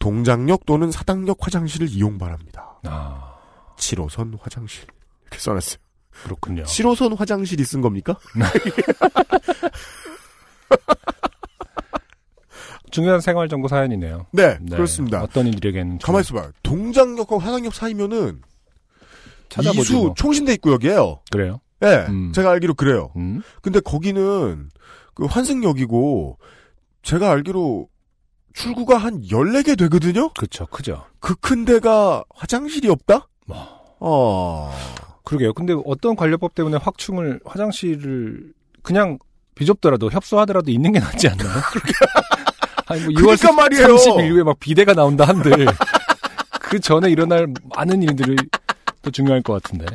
동작역 0.00 0.66
또는 0.66 0.90
사당역 0.90 1.36
화장실을 1.40 1.88
이용 1.90 2.18
바랍니다. 2.18 2.78
아. 2.84 3.34
7호선 3.76 4.36
화장실 4.40 4.84
이렇게 5.22 5.38
써놨어요. 5.38 5.76
그렇군요. 6.24 6.64
7호선 6.64 7.16
화장실이 7.16 7.64
쓴 7.64 7.80
겁니까? 7.80 8.18
중요한 12.90 13.20
생활 13.20 13.48
정보 13.48 13.68
사연이네요. 13.68 14.26
네, 14.32 14.58
네. 14.60 14.76
그렇습니다. 14.76 15.22
어떤 15.22 15.46
이들에게는 15.46 15.98
좀 15.98 16.06
가만 16.06 16.20
있어봐요. 16.22 16.50
동작역과 16.62 17.38
화당역 17.38 17.74
사이면은 17.74 18.40
찾아보죠. 19.48 19.80
이수 19.82 19.96
뭐. 19.96 20.14
총신대 20.14 20.52
입구역이에요. 20.54 21.20
그래요? 21.30 21.60
예, 21.82 22.06
음. 22.08 22.32
제가 22.32 22.50
알기로 22.50 22.74
그래요. 22.74 23.10
음. 23.16 23.42
근데 23.62 23.80
거기는 23.80 24.68
그 25.14 25.24
환승역이고 25.24 26.38
제가 27.02 27.30
알기로 27.30 27.88
출구가 28.52 28.96
한 28.98 29.22
14개 29.22 29.78
되거든요? 29.78 30.30
그쵸, 30.34 30.66
크죠. 30.66 31.04
그 31.20 31.34
큰 31.40 31.64
데가 31.64 32.24
화장실이 32.34 32.88
없다? 32.88 33.28
뭐. 33.46 33.56
어. 34.00 34.72
그러게요. 35.24 35.52
근데 35.54 35.74
어떤 35.84 36.16
관련법 36.16 36.54
때문에 36.54 36.76
확충을 36.76 37.40
화장실을 37.44 38.52
그냥 38.82 39.18
비좁더라도 39.54 40.10
협소하더라도 40.10 40.70
있는 40.70 40.92
게 40.92 40.98
낫지 41.00 41.28
않나요? 41.28 41.48
아니 42.90 43.02
뭐 43.04 43.10
2월 43.12 43.38
그러니까 43.40 43.52
말이에요. 43.52 43.86
30일에 43.86 44.42
막 44.44 44.58
비대가 44.60 44.92
나온다 44.94 45.24
한들 45.24 45.66
그 46.60 46.78
전에 46.80 47.10
일어날 47.10 47.46
많은 47.76 48.02
일들이 48.02 48.36
또 49.02 49.10
중요할 49.10 49.42
것 49.42 49.62
같은데. 49.62 49.86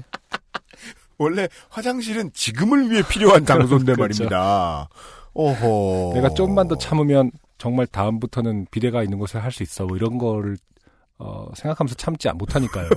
원래 1.18 1.48
화장실은 1.70 2.32
지금을 2.34 2.90
위해 2.92 3.02
필요한 3.08 3.46
장소인데 3.48 3.94
그렇죠. 3.96 4.24
말입니다. 4.26 4.90
어허. 5.34 6.14
내가 6.16 6.30
좀만 6.30 6.68
더 6.68 6.78
참으면 6.78 7.32
정말 7.58 7.88
다음부터는 7.88 8.68
비대가 8.72 9.04
있는 9.04 9.18
곳을 9.18 9.44
할 9.44 9.52
수 9.52 9.64
있어. 9.64 9.86
뭐 9.86 9.96
이런 9.96 10.18
거를 10.18 10.58
어, 11.18 11.48
생각하면서 11.56 11.96
참지 11.96 12.30
못하니까요. 12.34 12.90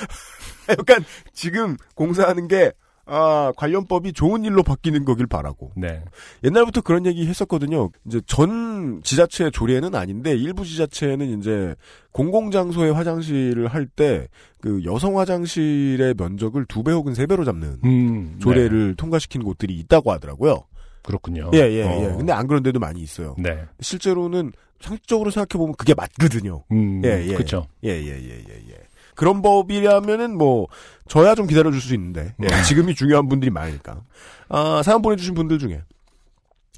약간 0.70 1.04
지금 1.34 1.76
공사하는 1.94 2.48
게 2.48 2.72
아, 3.12 3.52
관련법이 3.56 4.12
좋은 4.12 4.44
일로 4.44 4.62
바뀌는 4.62 5.04
거길 5.04 5.26
바라고. 5.26 5.72
네. 5.76 6.02
옛날부터 6.44 6.80
그런 6.82 7.06
얘기 7.06 7.26
했었거든요. 7.26 7.90
이제 8.06 8.20
전 8.26 9.00
지자체 9.02 9.50
조례는 9.50 9.94
아닌데 9.96 10.32
일부 10.36 10.64
지자체는 10.64 11.38
이제 11.40 11.74
공공장소의 12.12 12.92
화장실을 12.92 13.66
할 13.68 13.86
때 13.96 14.28
그 14.62 14.82
여성 14.84 15.18
화장실의 15.18 16.14
면적을 16.18 16.66
두 16.66 16.82
배 16.82 16.92
혹은 16.92 17.14
세 17.14 17.26
배로 17.26 17.44
잡는 17.44 17.78
음, 17.84 18.36
조례를 18.40 18.94
통과시킨 18.96 19.42
곳들이 19.42 19.74
있다고 19.78 20.12
하더라고요. 20.12 20.52
네. 20.54 20.60
그렇군요. 21.02 21.50
예, 21.54 21.58
예, 21.58 21.82
어. 21.82 22.02
예. 22.12 22.16
근데 22.16 22.32
안 22.32 22.46
그런 22.46 22.62
데도 22.62 22.78
많이 22.78 23.00
있어요. 23.00 23.34
네. 23.38 23.58
실제로는 23.80 24.52
상식적으로 24.80 25.30
생각해 25.30 25.58
보면 25.58 25.74
그게 25.76 25.94
맞거든요. 25.94 26.62
음, 26.72 27.02
예, 27.04 27.24
예. 27.26 27.32
그렇죠. 27.34 27.66
예, 27.84 27.88
예, 27.90 28.06
예, 28.06 28.44
예, 28.48 28.62
예. 28.68 28.76
그런 29.14 29.42
법이라면은 29.42 30.36
뭐, 30.36 30.66
저야 31.08 31.34
좀 31.34 31.46
기다려줄 31.46 31.80
수 31.80 31.94
있는데, 31.94 32.34
예, 32.42 32.62
지금이 32.64 32.94
중요한 32.94 33.28
분들이 33.28 33.50
많으니까. 33.50 34.02
아, 34.48 34.82
사연 34.84 35.02
보내주신 35.02 35.34
분들 35.34 35.58
중에, 35.58 35.82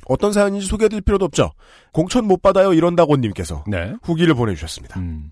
어떤 0.06 0.32
사연인지 0.32 0.66
소개해드릴 0.66 1.02
필요도 1.02 1.24
없죠. 1.24 1.52
공천 1.92 2.26
못 2.26 2.42
받아요, 2.42 2.72
이런다고님께서 2.72 3.64
네. 3.68 3.94
후기를 4.02 4.34
보내주셨습니다. 4.34 4.98
음. 5.00 5.30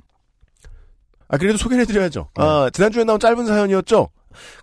아, 1.28 1.36
그래도 1.36 1.58
소개를 1.58 1.82
해드려야죠. 1.82 2.28
아, 2.34 2.70
지난주에 2.72 3.04
나온 3.04 3.18
짧은 3.18 3.46
사연이었죠? 3.46 4.08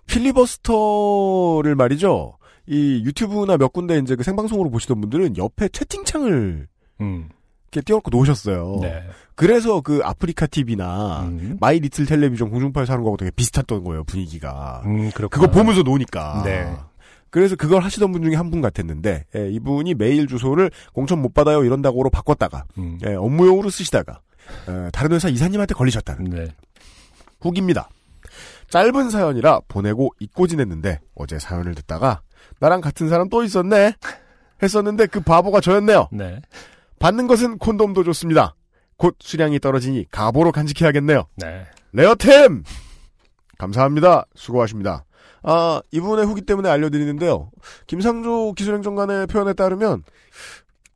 필리버스터를 0.06 1.74
말이죠. 1.74 2.36
이 2.66 3.02
유튜브나 3.04 3.56
몇 3.56 3.72
군데 3.72 3.98
이제 3.98 4.14
그 4.14 4.22
생방송으로 4.22 4.70
보시던 4.70 5.00
분들은 5.00 5.36
옆에 5.38 5.68
채팅창을 5.68 6.68
음. 7.00 7.28
이렇게 7.70 7.84
띄워놓고 7.84 8.10
놓으셨어요. 8.10 8.78
네. 8.82 9.04
그래서 9.34 9.80
그 9.80 10.00
아프리카 10.02 10.46
TV나 10.46 11.22
음. 11.22 11.56
마이 11.60 11.78
리틀 11.80 12.06
텔레비전 12.06 12.50
공중파에서 12.50 12.92
하는 12.92 13.04
거하고 13.04 13.16
되게 13.16 13.30
비슷했던 13.30 13.84
거예요, 13.84 14.04
분위기가. 14.04 14.82
음. 14.86 15.10
그거 15.12 15.46
보면서 15.50 15.82
노니까. 15.82 16.42
네. 16.44 16.74
그래서 17.30 17.56
그걸 17.56 17.82
하시던 17.82 18.10
분 18.10 18.22
중에 18.22 18.34
한 18.36 18.50
분 18.50 18.62
같았는데, 18.62 19.26
예, 19.36 19.50
이분이 19.50 19.94
메일 19.94 20.26
주소를 20.26 20.70
공천 20.94 21.20
못 21.20 21.34
받아요 21.34 21.62
이런다고로 21.62 22.08
바꿨다가, 22.08 22.64
음. 22.78 22.98
예, 23.06 23.14
업무용으로 23.14 23.68
쓰시다가, 23.68 24.20
예, 24.68 24.90
다른 24.92 25.12
회사 25.12 25.28
이사님한테 25.28 25.74
걸리셨다는 25.74 26.24
네. 26.30 26.46
후기입니다. 27.42 27.90
짧은 28.70 29.10
사연이라 29.10 29.60
보내고 29.68 30.10
잊고 30.20 30.46
지냈는데, 30.46 31.00
어제 31.14 31.38
사연을 31.38 31.74
듣다가, 31.74 32.22
나랑 32.60 32.80
같은 32.80 33.10
사람 33.10 33.28
또 33.28 33.42
있었네? 33.44 33.92
했었는데 34.62 35.06
그 35.06 35.20
바보가 35.20 35.60
저였네요. 35.60 36.08
네. 36.12 36.40
받는 36.98 37.26
것은 37.26 37.58
콘돔도 37.58 38.04
좋습니다. 38.04 38.54
곧 38.96 39.16
수량이 39.20 39.60
떨어지니 39.60 40.06
가보로 40.10 40.52
간직해야겠네요. 40.52 41.26
네. 41.36 41.64
레어템! 41.92 42.64
감사합니다. 43.58 44.24
수고하십니다. 44.34 45.04
아, 45.42 45.80
이분의 45.92 46.26
후기 46.26 46.42
때문에 46.42 46.68
알려드리는데요. 46.68 47.50
김상조 47.86 48.52
기술행정관의 48.54 49.28
표현에 49.28 49.52
따르면, 49.52 50.02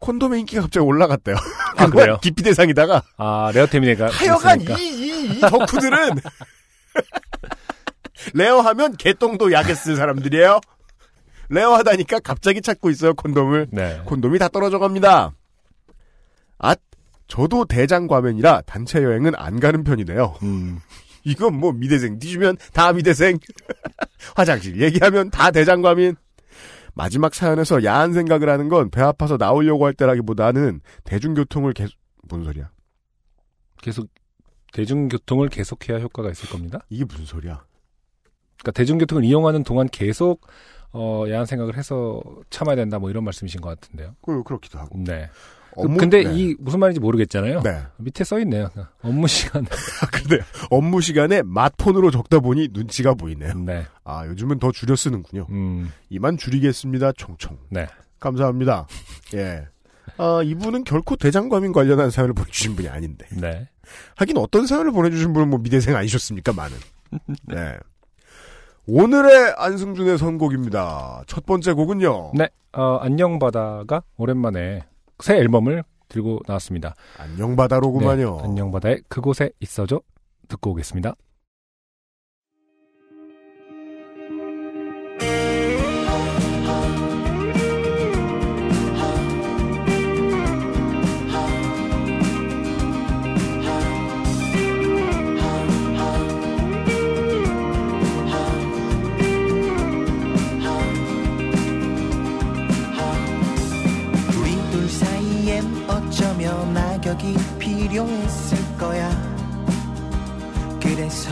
콘돔의 0.01 0.41
인기가 0.41 0.63
갑자기 0.63 0.85
올라갔대요. 0.85 1.37
아, 1.77 1.87
그래요? 1.91 2.19
기피 2.21 2.43
대상이다가 2.43 3.03
아, 3.17 3.53
레어템이네가. 3.55 4.09
하여간 4.11 4.61
이, 4.61 4.65
있으니까. 4.65 4.81
이, 4.81 5.37
이 5.37 5.41
덕후들은 5.41 6.17
rare하면 8.35 8.97
개똥도 8.97 9.53
약에 9.53 9.75
쓸 9.75 9.97
사람들이에요. 9.97 10.61
rare하다니까 11.51 12.21
갑자기 12.21 12.63
찾고 12.63 12.91
있어요, 12.91 13.15
콘돔을. 13.15 13.69
네. 13.71 14.01
콘돔이 14.07 14.39
다 14.39 14.49
떨어져 14.49 14.79
갑니다. 14.79 15.33
아, 16.63 16.75
저도 17.29 17.67
대장 17.67 18.07
과민이라 18.07 18.63
단체 18.63 19.03
여행은 19.03 19.35
안 19.37 19.61
가는 19.61 19.85
편이네요. 19.85 20.37
음, 20.43 20.79
이건 21.25 21.55
뭐 21.59 21.73
미대생 21.73 22.19
뒤지면 22.19 22.57
다 22.73 22.93
미대생. 22.93 23.39
화장실 24.37 24.81
얘기하면 24.81 25.31
다 25.31 25.51
대장 25.51 25.83
과민. 25.83 26.17
마지막 26.95 27.35
사연에서 27.35 27.85
야한 27.85 28.13
생각을 28.13 28.49
하는 28.51 28.69
건 28.69 28.91
배 28.91 29.01
아파서 29.01 29.37
나오려고 29.39 29.87
할 29.87 29.95
때라기보다는 29.95 30.81
대중교통을 31.05 31.73
계속 31.73 31.97
뭔 32.29 32.45
소리야? 32.45 32.71
계속, 33.81 34.09
대중교통을 34.75 35.49
계속해야 35.49 35.99
효과가 36.01 36.31
있을 36.31 36.49
겁니다. 36.51 36.81
이게 36.91 37.05
무슨 37.05 37.25
소리야? 37.25 37.65
그러니까 38.59 38.73
대중교통을 38.73 39.25
이용하는 39.25 39.65
동안 39.65 39.89
계속, 39.89 40.47
어, 40.93 41.25
야한 41.31 41.47
생각을 41.47 41.77
해서 41.79 42.23
참아야 42.51 42.77
된다, 42.77 42.99
뭐 42.99 43.09
이런 43.11 43.25
말씀이신 43.25 43.61
것 43.63 43.71
같은데요. 43.71 44.15
그 44.23 44.43
그렇기도 44.45 44.79
하고. 44.79 44.99
네. 44.99 45.31
업무- 45.77 45.97
근데 45.99 46.23
네. 46.25 46.35
이, 46.35 46.57
무슨 46.59 46.81
말인지 46.81 47.01
모르겠잖아요. 47.01 47.63
네. 47.63 47.83
밑에 47.99 48.25
써 48.25 48.39
있네요. 48.41 48.71
업무 49.03 49.27
시간. 49.27 49.65
아, 50.03 50.07
근데 50.13 50.39
업무 50.71 51.01
시간에 51.01 51.43
마폰으로 51.43 52.11
적다 52.11 52.41
보니 52.41 52.69
눈치가 52.73 53.15
보이네요. 53.15 53.55
네. 53.55 53.85
아, 54.05 54.27
요즘은 54.27 54.59
더 54.59 54.71
줄여 54.73 54.97
쓰는군요. 54.97 55.47
음, 55.51 55.91
이만 56.11 56.37
줄이겠습니다. 56.37 57.13
총총. 57.13 57.59
네. 57.71 57.87
감사합니다. 58.21 58.87
예. 59.35 59.67
아, 60.19 60.41
이분은 60.45 60.85
결코 60.85 61.17
대장과민 61.17 61.73
관련한 61.73 62.11
사연을 62.11 62.35
보내주신 62.35 62.77
분이 62.77 62.89
아닌데. 62.89 63.27
네. 63.33 63.69
하긴 64.17 64.37
어떤 64.37 64.67
사연을 64.67 64.93
보내주신 64.93 65.33
분은 65.33 65.49
뭐 65.49 65.59
미대생 65.59 65.97
아니셨습니까, 65.97 66.53
많은. 66.53 66.77
네. 67.49 67.77
오늘의 68.87 69.55
안승준의 69.57 70.19
선곡입니다. 70.19 71.23
첫 71.27 71.47
번째 71.47 71.73
곡은요. 71.73 72.33
네. 72.35 72.49
어, 72.73 72.97
안녕 73.01 73.39
바다가 73.39 74.03
오랜만에 74.17 74.83
새 75.23 75.37
앨범을 75.37 75.85
들고 76.09 76.41
나왔습니다. 76.47 76.95
안녕 77.19 77.57
바다로구만요. 77.57 78.37
네, 78.39 78.43
안녕 78.45 78.71
바다의 78.71 79.03
그곳에 79.09 79.51
있어줘 79.61 80.01
듣고 80.49 80.73
오겠습니다. 80.73 81.15
그래서 111.13 111.29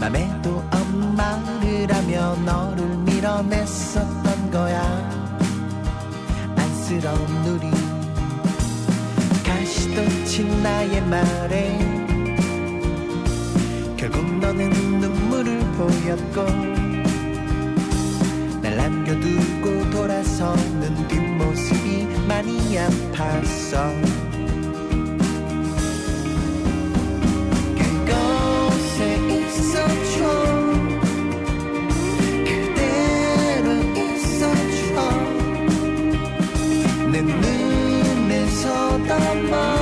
맘에도 0.00 0.64
엄마를 0.70 1.86
하며 1.94 2.34
너를 2.36 2.82
밀어냈었던 2.96 4.50
거야. 4.50 4.80
안쓰러운 6.56 7.26
우리. 7.44 7.70
가시도 9.44 10.24
친 10.24 10.62
나의 10.62 11.02
말에 11.02 11.78
결국 13.98 14.24
너는 14.38 14.70
눈물을 15.00 15.60
보였고 15.72 16.46
날 18.62 18.76
남겨두고 18.76 19.90
돌아서는 19.90 21.06
뒷모습이 21.06 22.06
많이 22.26 22.78
아팠어 22.78 24.31
눈에 39.04 39.81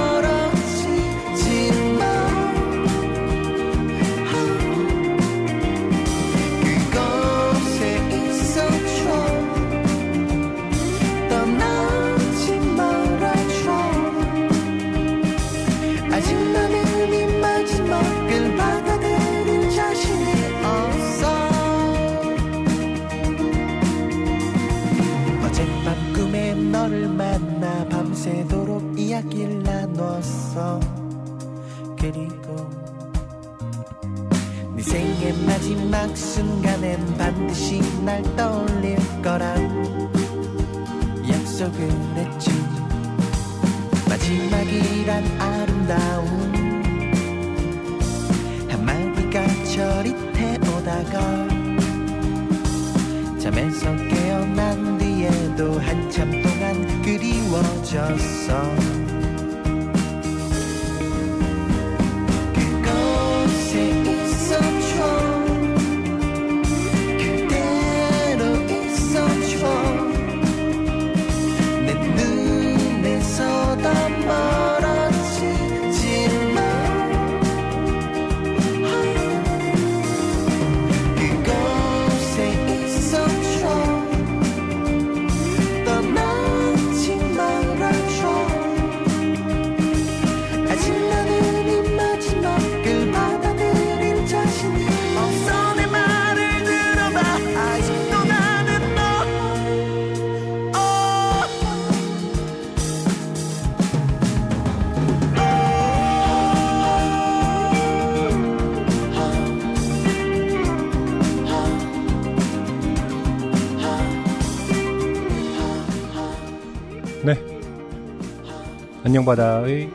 안녕바다의 119.10 119.90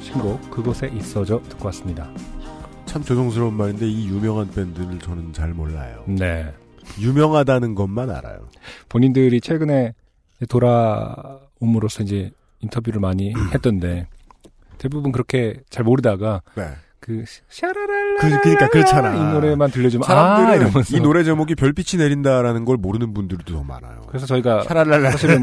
신곡 0.00 0.50
그곳에 0.50 0.88
있어줘 0.94 1.42
듣고 1.50 1.66
왔습니다. 1.66 2.10
참 2.86 3.02
죄송스러운 3.02 3.52
말인데 3.52 3.86
이 3.86 4.08
유명한 4.08 4.50
밴드를 4.50 4.98
저는 4.98 5.34
잘 5.34 5.52
몰라요. 5.52 6.02
네. 6.08 6.50
유명하다는 6.98 7.74
것만 7.74 8.08
알아요. 8.08 8.48
본인들이 8.88 9.42
최근에 9.42 9.92
돌아옴으로써 10.48 12.02
이제 12.02 12.30
인터뷰를 12.60 12.98
많이 12.98 13.34
했던데 13.52 14.06
대부분 14.78 15.12
그렇게 15.12 15.60
잘 15.68 15.84
모르다가 15.84 16.40
네. 16.54 16.70
그그 17.00 17.24
샤라랄라 17.50 17.99
그, 18.20 18.40
그러니까 18.40 18.68
그렇잖아. 18.68 19.14
이 19.14 19.32
노래만 19.34 19.70
들려주면 19.70 20.04
아 20.04 20.06
사람들은 20.06 20.60
이러면서 20.60 20.96
이 20.96 21.00
노래 21.00 21.24
제목이 21.24 21.54
별빛이 21.54 22.02
내린다라는 22.02 22.64
걸 22.64 22.76
모르는 22.76 23.14
분들도 23.14 23.44
더 23.52 23.62
많아요. 23.64 24.02
그래서 24.08 24.26
저희가 24.26 24.62
샤랄랄라. 24.64 25.10
사실은 25.12 25.42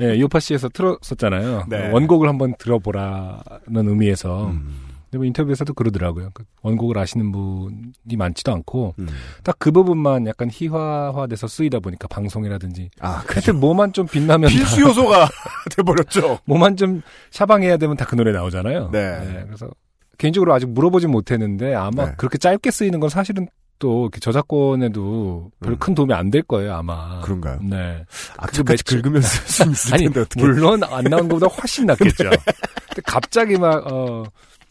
예, 0.00 0.18
요파 0.20 0.40
씨에서 0.40 0.68
틀었었잖아요. 0.68 1.64
네. 1.68 1.90
원곡을 1.90 2.28
한번 2.28 2.54
들어보라는 2.58 3.88
의미에서. 3.88 4.46
음, 4.48 4.74
근데 5.04 5.18
뭐 5.18 5.24
인터뷰에서도 5.24 5.72
그러더라고요. 5.72 6.30
그 6.34 6.44
원곡을 6.62 6.98
아시는 6.98 7.32
분이 7.32 8.16
많지도 8.18 8.52
않고 8.52 8.94
음. 8.98 9.08
딱그 9.42 9.72
부분만 9.72 10.26
약간 10.26 10.50
희화화돼서 10.52 11.46
쓰이다 11.46 11.80
보니까 11.80 12.08
방송이라든지 12.08 12.90
아, 13.00 13.22
그 13.26 13.34
하여튼 13.34 13.58
뭐만 13.58 13.94
좀 13.94 14.06
빛나면 14.06 14.50
필수 14.50 14.76
다, 14.76 14.82
요소가 14.82 15.28
돼버렸죠. 15.74 16.40
뭐만 16.44 16.76
좀 16.76 17.00
샤방해야 17.30 17.78
되면 17.78 17.96
다 17.96 18.04
그 18.04 18.16
노래 18.16 18.32
나오잖아요. 18.32 18.90
네. 18.92 19.44
그래서 19.46 19.70
개인적으로 20.18 20.52
아직 20.52 20.68
물어보진 20.68 21.10
못했는데 21.10 21.74
아마 21.74 22.06
네. 22.06 22.12
그렇게 22.16 22.36
짧게 22.38 22.70
쓰이는 22.70 23.00
건 23.00 23.08
사실은 23.08 23.48
또 23.78 24.10
저작권에도 24.20 25.50
별 25.60 25.72
음. 25.72 25.78
큰 25.78 25.94
도움이 25.94 26.12
안 26.12 26.30
될 26.30 26.42
거예요 26.42 26.74
아마. 26.74 27.20
그런가요? 27.20 27.60
네. 27.62 28.04
악착같이 28.36 28.82
매출- 28.82 29.02
긁으면서 29.02 29.28
쓸수 29.46 29.70
있을 29.70 29.94
아니 29.94 30.04
텐데 30.04 30.20
어떻게? 30.20 30.40
물론 30.40 30.82
안 30.82 31.04
나온 31.04 31.28
것보다 31.28 31.46
훨씬 31.46 31.86
낫겠죠. 31.86 32.24
근데 32.90 33.02
갑자기 33.06 33.56
막 33.56 33.86
어, 33.92 34.24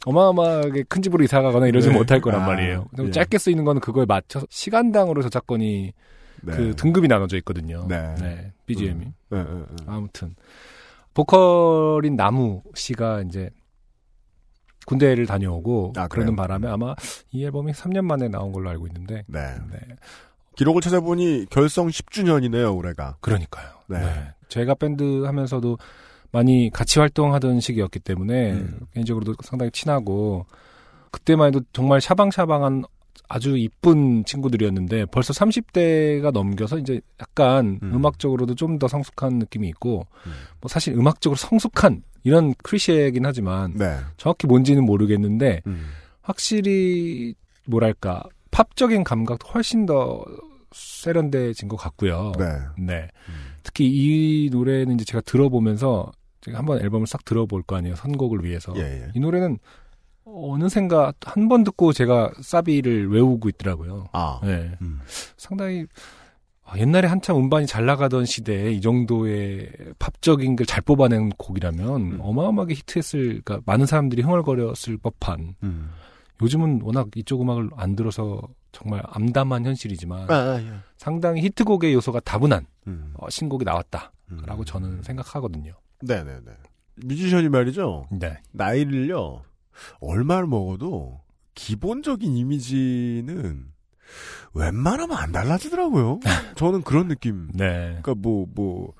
어마어마하게 0.05 0.83
큰 0.89 1.01
집으로 1.01 1.23
이사 1.23 1.41
가거나 1.41 1.67
이러지 1.67 1.87
네. 1.89 1.93
못할 1.95 2.19
거란 2.19 2.43
아, 2.43 2.47
말이에요. 2.47 2.85
예. 2.99 3.11
짧게 3.11 3.37
쓰이는 3.37 3.63
거는 3.63 3.79
그거에 3.79 4.05
맞춰서 4.05 4.45
시간당으로 4.49 5.21
저작권이 5.23 5.93
네. 6.43 6.53
그 6.55 6.75
등급이 6.75 7.07
나눠져 7.07 7.37
있거든요. 7.37 7.85
네. 7.87 8.51
BGM이. 8.65 9.05
음. 9.05 9.13
네, 9.29 9.37
네, 9.43 9.49
네. 9.53 9.83
아무튼 9.87 10.35
보컬인 11.13 12.15
나무 12.15 12.61
씨가 12.75 13.21
이제 13.21 13.49
군대를 14.87 15.25
다녀오고 15.27 15.93
아, 15.97 16.07
그러는? 16.07 16.35
바람에 16.35 16.67
아마 16.67 16.95
이 17.31 17.43
앨범이 17.43 17.73
3년 17.73 18.05
만에 18.05 18.29
나온 18.29 18.53
걸로 18.53 18.69
알고 18.69 18.87
있는데 18.87 19.23
네. 19.27 19.55
네. 19.69 19.79
기록을 20.55 20.81
찾아보니 20.81 21.47
결성 21.51 21.87
10주년이네요, 21.87 22.75
올해가. 22.75 23.17
그러니까요. 23.19 23.67
네. 23.87 23.99
네. 23.99 24.33
제가 24.47 24.73
밴드 24.75 25.23
하면서도 25.25 25.77
많이 26.31 26.69
같이 26.73 26.99
활동하던 26.99 27.59
시기였기 27.59 27.99
때문에 27.99 28.53
음. 28.53 28.79
개인적으로도 28.93 29.35
상당히 29.43 29.71
친하고 29.71 30.45
그때만 31.11 31.47
해도 31.47 31.61
정말 31.73 32.01
샤방샤방한 32.01 32.85
아주 33.27 33.57
이쁜 33.57 34.23
친구들이었는데 34.25 35.05
벌써 35.07 35.33
30대가 35.33 36.31
넘겨서 36.31 36.77
이제 36.77 37.01
약간 37.19 37.79
음. 37.83 37.95
음. 37.95 38.05
악적으로도 38.05 38.55
좀 38.55 38.77
더 38.77 38.87
성숙한 38.87 39.39
느낌이 39.39 39.67
있고 39.69 40.05
음. 40.27 40.31
뭐 40.61 40.69
사실 40.69 40.93
음악적으로 40.93 41.35
성숙한 41.35 42.03
이런 42.23 42.53
클리셰이긴 42.55 43.25
하지만 43.25 43.73
네. 43.73 43.97
정확히 44.17 44.45
뭔지는 44.45 44.85
모르겠는데 44.85 45.61
음. 45.65 45.87
확실히 46.21 47.33
뭐랄까 47.65 48.23
팝적인 48.51 49.03
감각도 49.03 49.47
훨씬 49.49 49.85
더 49.85 50.23
세련돼진 50.71 51.67
것 51.69 51.77
같고요. 51.77 52.33
네. 52.37 52.45
네. 52.77 53.07
음. 53.29 53.33
특히 53.63 53.87
이 53.87 54.49
노래는 54.51 54.95
이제 54.95 55.05
제가 55.05 55.21
들어보면서 55.21 56.11
제가 56.41 56.59
한번 56.59 56.79
앨범을 56.81 57.07
싹 57.07 57.25
들어볼 57.25 57.63
거 57.63 57.75
아니에요. 57.77 57.95
선곡을 57.95 58.43
위해서. 58.43 58.73
예, 58.77 58.81
예. 58.81 59.07
이 59.15 59.19
노래는 59.19 59.57
어느샌가 60.35 61.13
한 61.21 61.47
번 61.47 61.63
듣고 61.63 61.93
제가 61.93 62.31
사비를 62.41 63.09
외우고 63.11 63.49
있더라고요. 63.49 64.07
아. 64.11 64.39
네. 64.43 64.71
음. 64.81 64.99
상당히 65.37 65.85
아, 66.63 66.77
옛날에 66.77 67.07
한참 67.07 67.37
음반이 67.37 67.65
잘 67.65 67.85
나가던 67.85 68.25
시대에 68.25 68.71
이 68.73 68.81
정도의 68.81 69.71
팝적인 69.99 70.57
걸 70.57 70.65
잘 70.65 70.81
뽑아낸 70.81 71.29
곡이라면 71.29 72.01
음. 72.13 72.17
어마어마하게 72.19 72.73
히트했을, 72.73 73.41
그러니까 73.43 73.61
많은 73.65 73.85
사람들이 73.85 74.21
흥얼거렸을 74.21 74.97
법한. 74.97 75.55
음. 75.63 75.89
요즘은 76.41 76.81
워낙 76.83 77.07
이쪽 77.15 77.41
음악을 77.41 77.69
안 77.77 77.95
들어서 77.95 78.41
정말 78.73 79.01
암담한 79.05 79.65
현실이지만 79.65 80.29
아, 80.29 80.33
아, 80.35 80.61
예. 80.61 80.67
상당히 80.97 81.41
히트곡의 81.43 81.93
요소가 81.93 82.19
다분한 82.19 82.65
음. 82.87 83.13
어, 83.15 83.29
신곡이 83.29 83.63
나왔다라고 83.63 84.11
음. 84.59 84.65
저는 84.65 85.01
생각하거든요. 85.03 85.71
네네네. 86.01 86.41
뮤지션이 87.05 87.47
말이죠. 87.49 88.07
네. 88.11 88.37
나이를요, 88.51 89.41
얼마를 89.99 90.47
먹어도 90.47 91.21
기본적인 91.55 92.35
이미지는 92.35 93.71
웬만하면 94.53 95.17
안 95.17 95.31
달라지더라고요. 95.31 96.19
저는 96.55 96.83
그런 96.83 97.07
느낌. 97.07 97.49
네. 97.53 97.99
그러니까 98.01 98.15
뭐, 98.15 98.47
뭐, 98.53 98.93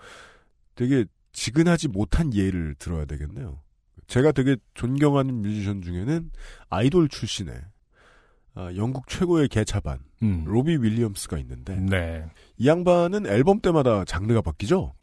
되게 0.76 1.06
지근하지 1.32 1.88
못한 1.88 2.34
예를 2.34 2.76
들어야 2.76 3.06
되겠네요. 3.06 3.60
제가 4.08 4.32
되게 4.32 4.58
존경하는 4.74 5.42
뮤지션 5.42 5.82
중에는 5.82 6.32
아이돌 6.70 7.10
출신의 7.10 7.62
아, 8.56 8.74
영국 8.76 9.08
최고의 9.08 9.50
개차반 9.50 10.00
음. 10.24 10.44
로비 10.48 10.78
윌리엄스가 10.78 11.38
있는데 11.40 11.76
네. 11.76 12.26
이 12.58 12.68
양반은 12.68 13.28
앨범 13.28 13.60
때마다 13.60 14.04
장르가 14.06 14.42
바뀌죠. 14.42 14.94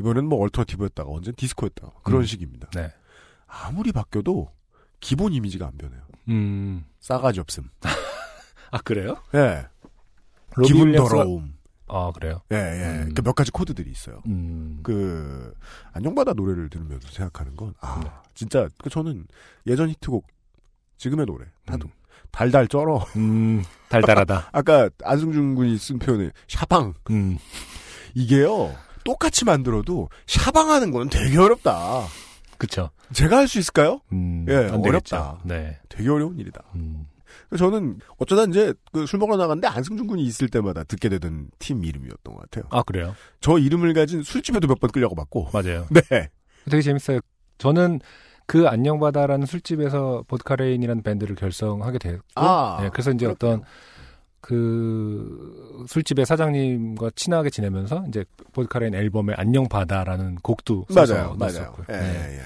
이번에는 0.00 0.28
뭐 0.28 0.40
얼터너티브였다가 0.40 1.10
언젠 1.10 1.34
디스코였다가 1.34 1.92
그런 2.04 2.22
음. 2.22 2.24
식입니다. 2.24 2.70
네. 2.70 2.90
아무리 3.46 3.92
바뀌어도 3.92 4.50
기본 5.06 5.32
이미지가 5.32 5.68
안 5.68 5.78
변해요. 5.78 6.00
음. 6.30 6.84
싸가지 6.98 7.38
없음. 7.38 7.70
아, 8.72 8.78
그래요? 8.78 9.14
예. 9.34 9.64
기분 10.64 10.90
더러움. 10.90 11.54
아, 11.86 12.10
그래요? 12.12 12.40
예, 12.50 12.56
예. 12.56 13.02
음. 13.04 13.14
그몇 13.14 13.36
가지 13.36 13.52
코드들이 13.52 13.88
있어요. 13.88 14.20
음. 14.26 14.80
그 14.82 15.54
안녕바다 15.92 16.32
노래를 16.32 16.70
들으면서 16.70 17.06
생각하는 17.12 17.54
건 17.54 17.74
아, 17.80 18.00
네. 18.02 18.10
진짜 18.34 18.68
그 18.82 18.90
저는 18.90 19.28
예전 19.68 19.90
히트곡 19.90 20.26
지금의 20.96 21.26
노래 21.26 21.46
다도 21.66 21.86
음. 21.86 21.92
달달 22.32 22.66
쩔어. 22.66 23.06
음, 23.14 23.62
달달하다. 23.88 24.48
아까 24.52 24.90
안승준 25.04 25.54
군이 25.54 25.78
쓴 25.78 26.00
표현을 26.00 26.32
샤방 26.48 26.94
음. 27.10 27.38
이게요. 28.16 28.74
똑같이 29.04 29.44
만들어도 29.44 30.08
샤방하는 30.26 30.90
건 30.90 31.08
되게 31.08 31.38
어렵다. 31.38 32.08
그쵸. 32.58 32.90
제가 33.12 33.36
할 33.38 33.48
수 33.48 33.58
있을까요? 33.58 34.00
음. 34.12 34.44
예. 34.48 34.54
어렵다. 34.72 35.40
네. 35.44 35.78
되게 35.88 36.08
어려운 36.08 36.38
일이다. 36.38 36.62
음. 36.74 37.06
저는 37.56 37.98
어쩌다 38.18 38.44
이제 38.44 38.72
그 38.92 39.06
술 39.06 39.18
먹으러 39.18 39.36
나갔는데 39.36 39.68
안승준 39.68 40.06
군이 40.06 40.22
있을 40.24 40.48
때마다 40.48 40.82
듣게 40.84 41.08
되던 41.08 41.48
팀 41.58 41.84
이름이었던 41.84 42.34
것 42.34 42.40
같아요. 42.42 42.64
아, 42.70 42.82
그래요? 42.82 43.14
저 43.40 43.58
이름을 43.58 43.94
가진 43.94 44.22
술집에도 44.22 44.66
몇 44.68 44.78
번 44.80 44.90
끌려가 44.90 45.14
봤고. 45.14 45.50
맞아요. 45.52 45.86
네. 46.10 46.28
되게 46.68 46.82
재밌어요. 46.82 47.20
저는 47.58 48.00
그 48.46 48.66
안녕바다라는 48.68 49.46
술집에서 49.46 50.24
보드카레인이라는 50.28 51.02
밴드를 51.02 51.34
결성하게 51.36 51.98
됐고, 51.98 52.22
아, 52.36 52.78
네, 52.80 52.90
그래서 52.90 53.10
이제 53.10 53.26
어떤 53.26 53.62
그 54.46 55.84
술집의 55.88 56.24
사장님과 56.24 57.10
친하게 57.16 57.50
지내면서 57.50 58.04
이제 58.06 58.24
보드카레인 58.52 58.94
앨범에 58.94 59.34
안녕 59.36 59.68
바다라는 59.68 60.36
곡도 60.36 60.86
써서 60.88 61.14
맞아요, 61.14 61.34
맞아요. 61.36 61.52
넣었었고요. 61.52 61.86
예, 61.90 62.00
네. 62.00 62.38
예. 62.38 62.42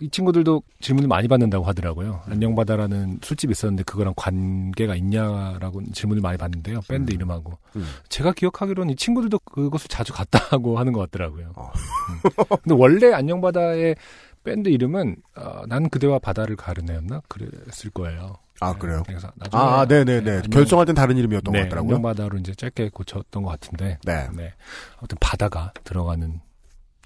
이 0.00 0.10
친구들도 0.10 0.62
질문을 0.80 1.06
많이 1.06 1.28
받는다고 1.28 1.64
하더라고요. 1.64 2.22
안녕 2.26 2.56
바다라는 2.56 3.20
술집이 3.22 3.52
있었는데 3.52 3.84
그거랑 3.84 4.14
관계가 4.16 4.96
있냐라고 4.96 5.82
질문을 5.92 6.22
많이 6.22 6.36
받는데요. 6.38 6.80
밴드 6.88 7.12
음. 7.12 7.14
이름하고. 7.14 7.56
음. 7.76 7.86
제가 8.08 8.32
기억하기로는 8.32 8.94
이 8.94 8.96
친구들도 8.96 9.38
그것을 9.40 9.86
자주 9.88 10.12
갔다고 10.12 10.76
하는 10.76 10.92
것 10.92 11.00
같더라고요. 11.02 11.52
어. 11.54 11.70
음. 11.72 12.58
근데 12.62 12.74
원래 12.74 13.12
안녕 13.12 13.40
바다의 13.40 13.94
밴드 14.42 14.68
이름은 14.68 15.16
어, 15.36 15.62
난 15.68 15.88
그대와 15.88 16.18
바다를 16.18 16.56
가르네였나 16.56 17.22
그랬을 17.28 17.90
거예요. 17.92 18.38
아, 18.60 18.72
네, 18.72 18.78
그래요? 18.78 19.02
그래서 19.06 19.30
나중에 19.36 19.62
아, 19.62 19.84
네네네. 19.88 20.20
네, 20.22 20.30
안녕- 20.36 20.50
결성할 20.50 20.86
땐 20.86 20.94
다른 20.94 21.16
이름이었던 21.16 21.52
네, 21.52 21.60
것 21.60 21.64
같더라고요. 21.66 21.96
안녕바다로 21.96 22.38
이제 22.38 22.54
짧게 22.54 22.90
고쳤던 22.90 23.42
것 23.42 23.50
같은데. 23.50 23.98
네. 24.04 24.28
네. 24.34 24.54
아무튼 24.98 25.16
바다가 25.20 25.72
들어가는 25.84 26.40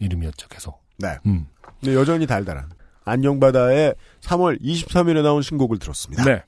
이름이었죠, 0.00 0.48
계속. 0.48 0.82
네. 0.98 1.18
음. 1.26 1.46
네, 1.80 1.94
여전히 1.94 2.26
달달한. 2.26 2.70
안녕바다의 3.04 3.94
3월 4.20 4.60
23일에 4.62 5.22
나온 5.22 5.42
신곡을 5.42 5.78
들었습니다. 5.78 6.24
네. 6.24 6.42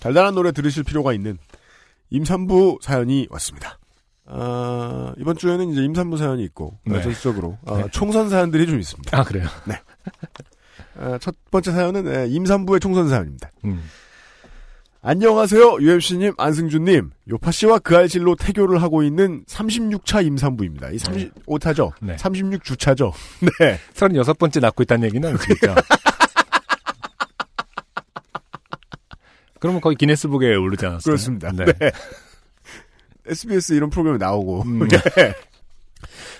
달달한 0.00 0.34
노래 0.34 0.52
들으실 0.52 0.82
필요가 0.84 1.12
있는 1.12 1.38
임산부 2.10 2.78
사연이 2.82 3.26
왔습니다. 3.30 3.78
아, 4.30 5.14
이번 5.18 5.36
주에는 5.36 5.70
이제 5.70 5.82
임산부 5.84 6.16
사연이 6.18 6.44
있고, 6.44 6.78
네. 6.84 6.98
아, 6.98 7.02
전체적으로 7.02 7.58
아, 7.66 7.76
네. 7.78 7.84
총선 7.92 8.28
사연들이 8.28 8.66
좀 8.66 8.78
있습니다. 8.78 9.18
아, 9.18 9.24
그래요? 9.24 9.46
아, 10.98 11.18
첫 11.20 11.34
번째 11.50 11.72
사연은 11.72 12.06
에, 12.08 12.26
임산부의 12.28 12.80
총선 12.80 13.08
사연입니다. 13.08 13.50
음. 13.64 13.82
안녕하세요, 15.12 15.78
UMC님, 15.80 16.34
안승준님. 16.36 17.12
요파씨와 17.30 17.78
그 17.78 17.96
알실로 17.96 18.36
태교를 18.36 18.82
하고 18.82 19.02
있는 19.02 19.42
36차 19.46 20.22
임산부입니다. 20.26 20.90
이 20.90 20.98
35차죠? 20.98 21.92
네. 22.02 22.14
36주차죠? 22.16 23.10
네. 23.58 23.78
36번째 23.94 24.60
낳고 24.68 24.82
있다는 24.82 25.06
얘기는 25.08 25.34
진짜. 25.38 25.74
그러면 29.58 29.80
거의 29.80 29.96
기네스북에 29.96 30.54
오르지 30.56 30.84
않았어요? 30.84 31.00
그렇습니다. 31.04 31.52
네. 31.52 31.64
네. 31.64 31.90
SBS 33.28 33.72
이런 33.72 33.88
프로그램이 33.88 34.18
나오고. 34.18 34.64
음. 34.66 34.88
네. 34.92 34.98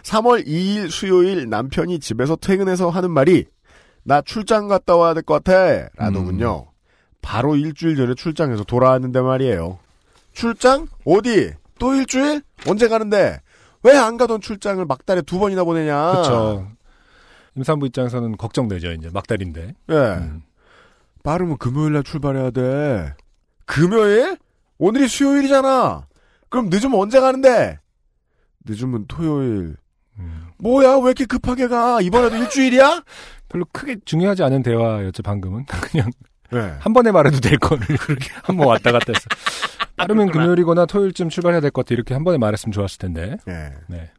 3월 0.03 0.47
2일 0.47 0.91
수요일 0.91 1.49
남편이 1.49 2.01
집에서 2.01 2.37
퇴근해서 2.37 2.91
하는 2.91 3.11
말이 3.13 3.47
나 4.03 4.21
출장 4.21 4.69
갔다 4.69 4.95
와야 4.95 5.15
될 5.15 5.23
것 5.23 5.43
같아. 5.43 5.89
라더군요. 5.97 6.67
바로 7.23 7.57
일주일 7.57 7.97
전에 7.97 8.15
출장해서 8.15 8.65
돌아왔는데 8.65 9.21
말이에요. 9.21 9.79
출장? 10.33 10.87
어디? 11.05 11.53
또 11.79 11.95
일주일? 11.95 12.43
언제 12.67 12.89
가는데? 12.89 13.41
왜 13.85 13.97
안 13.97 14.17
가던 14.17 14.41
출장을 14.41 14.85
막달에 14.85 15.23
두 15.23 15.39
번이나 15.39 15.65
보내냐? 15.65 16.11
그렇죠. 16.13 16.69
임산부 17.57 17.87
입장에서는 17.87 18.37
걱정되죠. 18.37 18.93
이제 18.93 19.09
막달인데. 19.13 19.75
예. 19.91 19.95
음. 19.95 20.43
빠르면 21.23 21.59
금요일 21.59 21.93
날 21.95 22.03
출발해야 22.03 22.51
돼. 22.51 23.15
금요일? 23.67 24.37
오늘이 24.79 25.09
수요일이잖아. 25.09 26.07
그럼 26.49 26.69
늦으면 26.71 26.99
언제 26.99 27.21
가는데? 27.21 27.79
늦으면 28.65 29.07
토요일. 29.09 29.77
음. 30.19 30.49
뭐야? 30.59 30.97
왜 30.97 31.03
이렇게 31.05 31.25
급하게 31.25 31.69
가? 31.69 32.01
이번에도 32.01 32.37
일주일이야? 32.37 33.03
별로 33.49 33.65
크게 33.73 33.97
중요하지 34.05 34.43
않은 34.45 34.63
대화였죠. 34.63 35.23
방금은 35.23 35.65
그냥 35.91 36.11
네. 36.51 36.75
한 36.81 36.93
번에 36.93 37.11
말해도 37.13 37.41
될 37.41 37.59
거를 37.59 37.85
그렇게 37.99 38.29
한 38.43 38.57
번 38.57 38.69
왔다 38.69 38.93
갔다 38.93 39.13
했어. 39.15 39.27
빠르면 39.97 40.31
금요일이거나 40.31 40.87
토요일쯤 40.87 41.29
출발해야 41.29 41.61
될 41.61 41.71
것 41.71 41.85
같아. 41.85 41.95
이렇게 41.95 42.15
한 42.15 42.25
번에 42.25 42.39
말했으면 42.39 42.73
좋았을 42.73 42.99
텐데. 42.99 43.37
네. 43.47 43.73
네. 43.89 44.11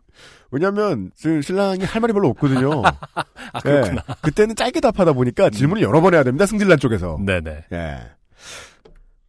왜냐면 0.52 1.12
하 1.24 1.42
신랑이 1.42 1.84
할 1.86 2.02
말이 2.02 2.12
별로 2.14 2.28
없거든요. 2.30 2.82
아 3.54 3.60
그렇구나. 3.62 4.04
예. 4.10 4.14
그때는 4.22 4.56
짧게 4.56 4.80
답하다 4.82 5.14
보니까 5.14 5.50
질문을 5.50 5.82
여러 5.84 6.02
번 6.02 6.14
해야 6.14 6.24
됩니다. 6.24 6.46
승질난 6.46 6.80
쪽에서. 6.80 7.18
네네. 7.26 7.66
예. 7.72 8.00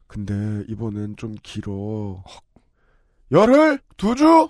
근데 0.06 0.64
이번엔 0.68 1.16
좀 1.16 1.34
길어. 1.42 2.22
열흘? 3.32 3.78
두 3.96 4.14
주? 4.16 4.48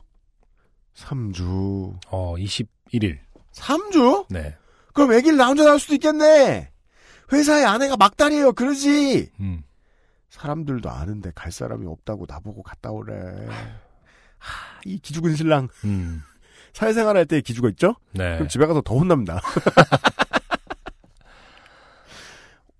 삼 0.95 1.33
주. 1.33 1.93
어 2.09 2.35
21일. 2.37 3.19
삼 3.53 3.91
주? 3.91 4.25
네. 4.31 4.57
그럼 4.95 5.13
애기를 5.13 5.37
나 5.37 5.49
혼자 5.49 5.65
낳을 5.65 5.79
수도 5.79 5.95
있겠네. 5.95 6.70
회사에 7.33 7.65
아내가 7.65 7.97
막달이에요. 7.97 8.53
그러지. 8.53 9.31
음. 9.41 9.63
사람들도 10.31 10.89
아는데 10.91 11.33
갈 11.35 11.51
사람이 11.53 11.87
없다고 11.87 12.27
나보고 12.29 12.63
갔다 12.63 12.91
오래. 12.91 13.15
하, 14.39 14.81
이 14.85 14.99
기죽은 14.99 15.35
신랑. 15.37 15.69
음. 15.85 16.23
사회생활 16.73 17.17
할 17.17 17.27
때 17.27 17.41
기죽어 17.41 17.69
있죠? 17.71 17.97
네. 18.13 18.35
그럼 18.37 18.49
집에 18.49 18.65
가서 18.67 18.81
더 18.81 18.95
혼납니다. 18.97 19.41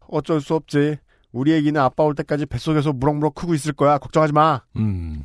어쩔 0.09 0.41
수 0.41 0.55
없지. 0.55 0.99
우리 1.33 1.55
애기는 1.55 1.81
아빠 1.81 2.03
올 2.05 2.15
때까지 2.15 2.47
뱃속에서 2.47 2.93
무럭무럭 2.93 3.35
크고 3.35 3.55
있을 3.55 3.73
거야. 3.73 3.99
걱정하지 3.99 4.33
마. 4.33 4.63
음. 4.77 5.25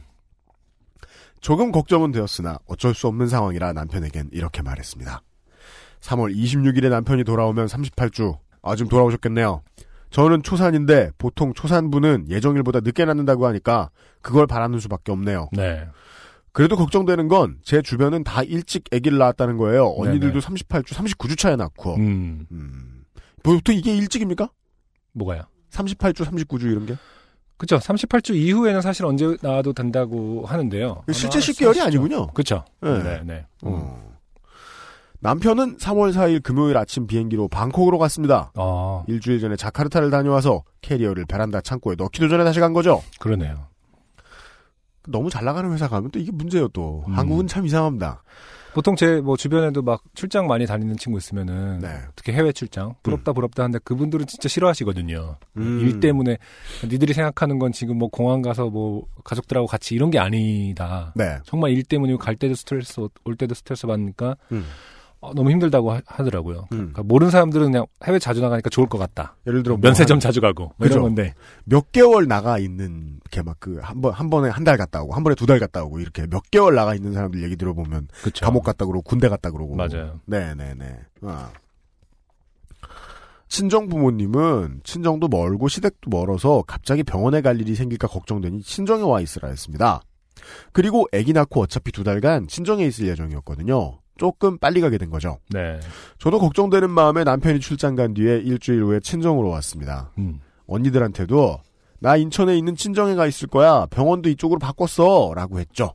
조금 1.41 1.71
걱정은 1.71 2.11
되었으나 2.11 2.59
어쩔 2.67 2.93
수 2.95 3.07
없는 3.07 3.27
상황이라 3.27 3.73
남편에겐 3.73 4.29
이렇게 4.31 4.61
말했습니다. 4.61 5.21
3월 6.01 6.35
26일에 6.35 6.89
남편이 6.89 7.23
돌아오면 7.23 7.67
38주. 7.67 8.37
아, 8.65 8.75
지금 8.75 8.89
돌아오셨겠네요. 8.89 9.61
저는 10.09 10.43
초산인데 10.43 11.11
보통 11.17 11.53
초산부는 11.53 12.27
예정일보다 12.29 12.79
늦게 12.81 13.05
낳는다고 13.05 13.45
하니까 13.47 13.89
그걸 14.21 14.47
바라는 14.47 14.79
수밖에 14.79 15.11
없네요. 15.11 15.49
네. 15.53 15.85
그래도 16.51 16.75
걱정되는 16.77 17.27
건 17.27 17.59
제 17.63 17.81
주변은 17.81 18.23
다 18.23 18.41
일찍 18.43 18.85
아기를 18.93 19.17
낳았다는 19.17 19.57
거예요. 19.57 19.87
언니들도 19.97 20.39
네네. 20.39 20.55
38주, 20.63 20.93
39주 20.93 21.37
차에 21.37 21.55
낳고. 21.57 21.95
음. 21.95 22.45
음. 22.51 23.03
보통 23.43 23.75
이게 23.75 23.95
일찍입니까? 23.95 24.49
뭐가요? 25.13 25.43
38주, 25.71 26.23
39주 26.25 26.63
이런 26.71 26.85
게? 26.85 26.95
그쵸. 27.57 27.77
38주 27.77 28.35
이후에는 28.35 28.81
사실 28.81 29.05
언제 29.05 29.35
나와도 29.41 29.73
된다고 29.73 30.45
하는데요. 30.45 31.03
실제 31.11 31.39
10개월이 31.39 31.81
아니군요. 31.81 32.27
그쵸. 32.27 32.63
네. 32.81 33.03
네, 33.03 33.21
네. 33.25 33.45
어. 33.63 34.14
남편은 35.21 35.77
3월 35.77 36.13
4일 36.13 36.43
금요일 36.43 36.77
아침 36.77 37.07
비행기로 37.07 37.47
방콕으로 37.47 37.97
갔습니다. 37.97 38.51
아, 38.55 39.03
일주일 39.07 39.39
전에 39.39 39.55
자카르타를 39.55 40.11
다녀와서 40.11 40.63
캐리어를 40.81 41.25
베란다 41.25 41.61
창고에 41.61 41.95
넣기도 41.97 42.27
전에 42.27 42.43
다시 42.43 42.59
간 42.59 42.73
거죠. 42.73 43.01
그러네요. 43.19 43.67
너무 45.07 45.29
잘 45.29 45.45
나가는 45.45 45.71
회사 45.71 45.87
가면 45.87 46.11
또 46.11 46.19
이게 46.19 46.31
문제예요 46.31 46.67
또. 46.69 47.03
음. 47.07 47.13
한국은 47.13 47.47
참 47.47 47.65
이상합니다. 47.65 48.23
보통 48.73 48.95
제 48.97 49.21
뭐 49.21 49.37
주변에도 49.37 49.81
막 49.81 50.01
출장 50.15 50.47
많이 50.47 50.65
다니는 50.65 50.97
친구 50.97 51.17
있으면은 51.17 51.79
네. 51.79 51.87
특히 52.15 52.33
해외 52.33 52.51
출장 52.51 52.93
부럽다 53.03 53.31
부럽다 53.31 53.63
하는데 53.63 53.79
그분들은 53.85 54.25
진짜 54.27 54.49
싫어하시거든요. 54.49 55.37
음. 55.57 55.79
일 55.79 56.01
때문에 56.01 56.37
니들이 56.83 57.13
생각하는 57.13 57.57
건 57.57 57.71
지금 57.71 57.97
뭐 57.97 58.09
공항 58.09 58.41
가서 58.41 58.65
뭐 58.69 59.05
가족들하고 59.23 59.65
같이 59.67 59.95
이런 59.95 60.11
게 60.11 60.19
아니다. 60.19 61.13
네. 61.15 61.37
정말 61.45 61.71
일 61.71 61.83
때문이고 61.83 62.17
갈 62.19 62.35
때도 62.35 62.53
스트레스 62.55 62.99
올 63.23 63.35
때도 63.37 63.53
스트레스 63.55 63.87
받으니까 63.87 64.35
음. 64.51 64.65
어, 65.25 65.33
너무 65.33 65.51
힘들다고 65.51 65.91
하, 65.91 66.01
더라고요 66.23 66.67
음. 66.71 66.77
그러니까 66.77 67.03
모르는 67.03 67.31
사람들은 67.31 67.71
그냥 67.71 67.85
해외 68.03 68.19
자주 68.19 68.41
나가니까 68.41 68.69
좋을 68.69 68.87
것 68.87 68.97
같다. 68.97 69.35
예를 69.47 69.63
들어 69.63 69.75
뭐 69.75 69.81
면세점 69.81 70.15
한 70.15 70.19
자주 70.19 70.41
가고 70.41 70.65
뭐 70.65 70.73
그죠. 70.79 70.93
이런 70.93 71.03
건데 71.03 71.33
몇 71.65 71.91
개월 71.91 72.27
나가 72.27 72.57
있는 72.59 73.19
이렇게 73.23 73.41
막 73.41 73.57
그 73.59 73.79
한 73.81 74.01
번 74.01 74.13
한 74.13 74.29
번에 74.29 74.49
한 74.49 74.63
달 74.63 74.77
갔다 74.77 75.01
오고 75.03 75.13
한 75.13 75.23
번에 75.23 75.35
두 75.35 75.45
달 75.45 75.59
갔다 75.59 75.83
오고 75.83 75.99
이렇게 75.99 76.25
몇 76.27 76.49
개월 76.51 76.75
나가 76.75 76.95
있는 76.95 77.13
사람들 77.13 77.43
얘기 77.43 77.55
들어보면 77.55 78.07
그쵸. 78.23 78.45
감옥 78.45 78.63
갔다 78.63 78.85
그러고 78.85 79.01
군대 79.01 79.27
갔다 79.29 79.51
그러고 79.51 79.75
맞아요. 79.75 80.19
네네네. 80.25 80.99
아. 81.23 81.49
친정 83.47 83.87
부모님은 83.87 84.81
친정도 84.83 85.27
멀고 85.27 85.67
시댁도 85.67 86.09
멀어서 86.09 86.63
갑자기 86.67 87.03
병원에 87.03 87.41
갈 87.41 87.59
일이 87.61 87.75
생길까 87.75 88.07
걱정되니 88.07 88.61
친정에 88.63 89.03
와 89.03 89.21
있으라 89.21 89.49
했습니다. 89.49 90.01
그리고 90.73 91.07
아기 91.13 91.31
낳고 91.31 91.61
어차피 91.61 91.91
두 91.91 92.03
달간 92.03 92.47
친정에 92.47 92.85
있을 92.85 93.07
예정이었거든요. 93.07 93.99
조금 94.17 94.57
빨리 94.57 94.81
가게 94.81 94.97
된 94.97 95.09
거죠. 95.09 95.39
네. 95.49 95.79
저도 96.19 96.39
걱정되는 96.39 96.89
마음에 96.89 97.23
남편이 97.23 97.59
출장 97.59 97.95
간 97.95 98.13
뒤에 98.13 98.37
일주일 98.37 98.83
후에 98.83 98.99
친정으로 99.01 99.49
왔습니다. 99.49 100.11
음. 100.17 100.39
언니들한테도 100.67 101.59
나 101.99 102.15
인천에 102.17 102.57
있는 102.57 102.75
친정에 102.75 103.15
가 103.15 103.25
있을 103.27 103.47
거야. 103.47 103.85
병원도 103.87 104.29
이쪽으로 104.29 104.59
바꿨어. 104.59 105.33
라고 105.35 105.59
했죠. 105.59 105.93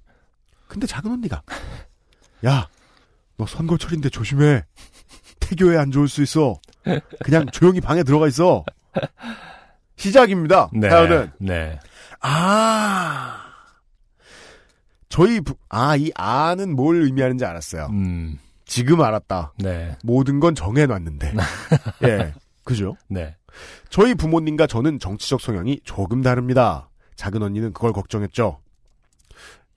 근데 0.66 0.87
작은 0.87 1.11
언니가 1.11 1.42
야, 2.46 2.68
너 3.37 3.46
선거철인데 3.46 4.09
조심해. 4.11 4.64
태교에 5.40 5.76
안 5.78 5.90
좋을 5.90 6.09
수 6.09 6.22
있어. 6.22 6.61
그냥 7.24 7.46
조용히 7.52 7.80
방에 7.80 8.02
들어가 8.02 8.28
있어. 8.28 8.64
시작입니다. 9.96 10.70
네. 10.72 10.88
사연은 10.88 11.33
네. 11.38 11.78
아 12.20 13.39
저희 15.10 15.40
부, 15.40 15.54
아, 15.68 15.96
이 15.96 16.10
아는 16.14 16.74
뭘 16.74 17.02
의미하는지 17.02 17.44
알았어요. 17.44 17.88
음. 17.90 18.38
지금 18.64 19.02
알았다. 19.02 19.52
네. 19.58 19.96
모든 20.04 20.38
건 20.40 20.54
정해놨는데. 20.54 21.34
예. 22.06 22.32
그죠? 22.64 22.96
네. 23.08 23.36
저희 23.90 24.14
부모님과 24.14 24.68
저는 24.68 25.00
정치적 25.00 25.40
성향이 25.40 25.80
조금 25.82 26.22
다릅니다. 26.22 26.88
작은 27.16 27.42
언니는 27.42 27.72
그걸 27.72 27.92
걱정했죠. 27.92 28.60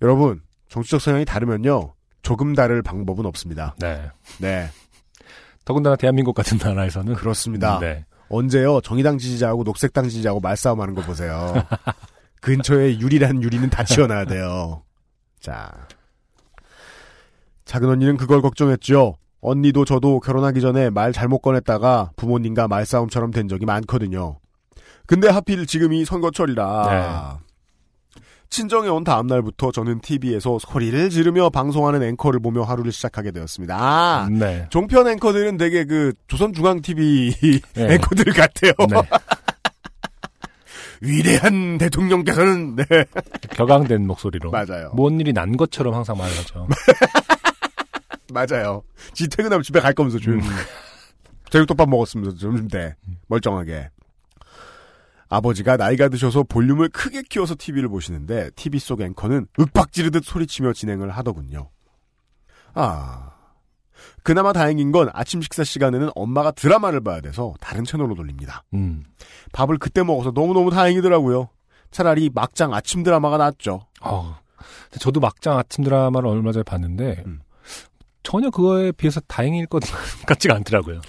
여러분, 0.04 0.42
정치적 0.70 1.02
성향이 1.02 1.26
다르면요. 1.26 1.96
조금 2.22 2.54
다를 2.54 2.84
방법은 2.84 3.26
없습니다. 3.26 3.76
네. 3.80 4.10
네. 4.40 4.70
더군다나 5.66 5.96
대한민국 5.96 6.34
같은 6.36 6.60
나라에서는 6.62 7.16
그렇습니다. 7.16 7.80
네. 7.80 8.06
언제요? 8.30 8.82
정의당 8.82 9.18
지지자하고 9.18 9.64
녹색당 9.64 10.06
지지자하고 10.10 10.40
말싸움하는 10.42 10.94
거 10.94 11.02
보세요. 11.02 11.54
근처에 12.42 13.00
유리란 13.00 13.42
유리는 13.42 13.70
다 13.72 13.84
치워놔야 13.84 14.26
돼요. 14.26 14.84
자, 15.44 15.70
작은 17.66 17.90
언니는 17.90 18.16
그걸 18.16 18.42
걱정했죠. 18.42 19.18
언니도 19.42 19.84
저도 19.84 20.22
결혼하기 20.22 20.62
전에 20.62 20.90
말 20.90 21.12
잘못 21.12 21.40
꺼냈다가 21.40 22.12
부모님과 22.16 22.70
말싸움처럼 22.70 23.32
된 23.32 23.50
적이 23.50 23.66
많거든요. 23.66 24.38
근데 25.06 25.28
하필 25.28 25.68
지금이 25.68 26.06
선거철이라. 26.06 27.40
친정에 28.50 28.88
온 28.88 29.04
다음 29.04 29.28
날부터 29.28 29.74
저는 29.74 30.00
TV에서 30.00 30.60
소리를 30.60 31.10
지르며 31.10 31.50
방송하는 31.50 32.04
앵커를 32.04 32.40
보며 32.40 32.62
하루를 32.64 32.94
시작하게 32.94 33.32
되었습니다. 33.32 33.76
아, 33.78 34.30
네. 34.32 34.68
종편 34.70 35.08
앵커들은 35.10 35.58
되게 35.58 35.84
그 35.84 36.14
조선중앙TV 36.28 37.34
네. 37.74 37.94
앵커들 37.96 38.32
같아요. 38.32 38.72
네. 41.04 41.10
위대한 41.10 41.78
대통령께서는 41.78 42.76
네. 42.78 42.86
격앙된 43.52 44.08
목소리로 44.08 44.52
맞아요. 44.52 44.92
뭔 44.96 45.20
일이 45.20 45.34
난 45.34 45.58
것처럼 45.58 45.94
항상 45.94 46.18
말을 46.18 46.36
하죠. 46.40 46.68
맞아요. 48.34 48.84
지 49.14 49.28
퇴근하면 49.28 49.64
집에 49.64 49.80
갈 49.80 49.94
거면서 49.94 50.18
조용히. 50.18 50.44
제육덮밥 51.52 51.88
먹었습니다. 51.90 52.36
점심 52.40 52.68
때 52.68 52.96
멀쩡하게. 53.28 53.90
아버지가 55.30 55.78
나이가 55.78 56.10
드셔서 56.10 56.44
볼륨을 56.44 56.90
크게 56.90 57.24
키워서 57.24 57.56
TV를 57.58 57.90
보시는데 57.90 58.52
TV 58.56 58.80
속 58.80 59.02
앵커는 59.02 59.48
윽박 59.60 59.92
지르듯 59.92 60.24
소리치며 60.24 60.74
진행을 60.74 61.12
하더군요. 61.12 61.70
아. 62.74 63.32
그나마 64.24 64.54
다행인 64.54 64.92
건 64.92 65.10
아침 65.14 65.42
식사 65.42 65.64
시간에는 65.64 66.10
엄마가 66.16 66.52
드라마를 66.52 67.02
봐야 67.02 67.22
돼서 67.22 67.54
다른 67.60 67.84
채널로 67.84 68.16
돌립니다. 68.16 68.64
음. 68.74 69.04
밥을 69.52 69.78
그때 69.78 70.04
먹어서 70.04 70.32
너무너무 70.34 70.72
다행이더라고요. 70.72 71.50
차라리 71.92 72.30
막장 72.34 72.74
아침 72.74 73.04
드라마가 73.04 73.38
낫죠. 73.38 73.86
어. 74.02 74.38
저도 75.00 75.20
막장 75.20 75.58
아침 75.58 75.84
드라마를 75.84 76.28
얼마 76.30 76.52
전에 76.52 76.64
봤는데 76.64 77.24
음. 77.26 77.42
전혀 78.24 78.50
그거에 78.50 78.92
비해서 78.94 79.20
다행일 79.28 79.68
것 79.68 79.80
같지가 80.26 80.56
않더라고요. 80.56 81.02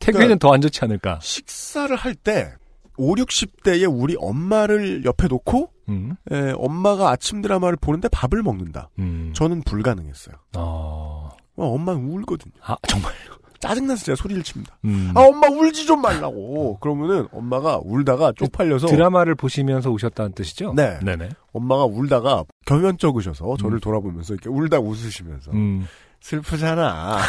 태교에는 0.00 0.26
그러니까- 0.38 0.46
더안 0.48 0.60
좋지 0.60 0.84
않을까. 0.84 1.18
식사를 1.22 1.94
할 1.96 2.14
때 2.14 2.52
5, 3.00 3.14
60대의 3.14 3.88
우리 3.90 4.16
엄마를 4.18 5.04
옆에 5.04 5.28
놓고 5.28 5.70
음. 5.88 6.16
에, 6.32 6.52
엄마가 6.56 7.10
아침 7.10 7.40
드라마를 7.40 7.76
보는데 7.80 8.08
밥을 8.08 8.42
먹는다. 8.42 8.90
음. 8.98 9.32
저는 9.34 9.62
불가능했어요. 9.62 10.34
어. 10.56 11.27
어, 11.58 11.74
엄마는 11.74 12.04
울거든요. 12.10 12.52
아, 12.62 12.76
정말. 12.86 13.12
짜증나서 13.60 14.04
제가 14.04 14.14
소리를 14.16 14.40
칩니다. 14.44 14.78
음. 14.84 15.12
아 15.16 15.20
엄마 15.22 15.48
울지 15.48 15.84
좀 15.84 16.00
말라고. 16.00 16.78
그러면은 16.78 17.26
엄마가 17.32 17.80
울다가 17.82 18.32
쪽팔려서 18.36 18.86
드라마를 18.86 19.34
보시면서 19.34 19.90
오셨다는 19.90 20.32
뜻이죠? 20.34 20.74
네. 20.76 21.00
네네. 21.02 21.30
엄마가 21.52 21.84
울다가 21.86 22.44
견면 22.66 22.98
적으셔서 22.98 23.56
저를 23.58 23.78
음. 23.78 23.80
돌아보면서 23.80 24.34
이렇게 24.34 24.48
울다 24.48 24.78
웃으시면서 24.78 25.50
음. 25.50 25.88
슬프잖아. 26.20 27.18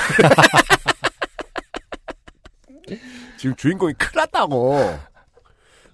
지금 3.39 3.56
주인공이 3.56 3.94
큰일 3.94 4.12
났다고. 4.18 5.00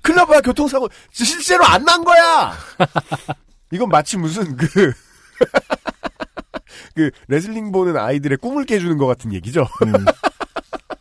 큰일 0.02 0.18
나봐야 0.18 0.42
교통사고 0.42 0.90
실제로 1.12 1.64
안 1.64 1.86
난 1.86 2.04
거야. 2.04 2.54
이건 3.72 3.88
마치 3.88 4.18
무슨 4.18 4.56
그. 4.58 4.94
그 6.96 7.12
레슬링 7.28 7.72
보는 7.72 7.98
아이들의 7.98 8.38
꿈을 8.38 8.66
깨주는 8.66 8.98
것 8.98 9.06
같은 9.06 9.34
얘기죠. 9.34 9.62
음. 9.86 9.94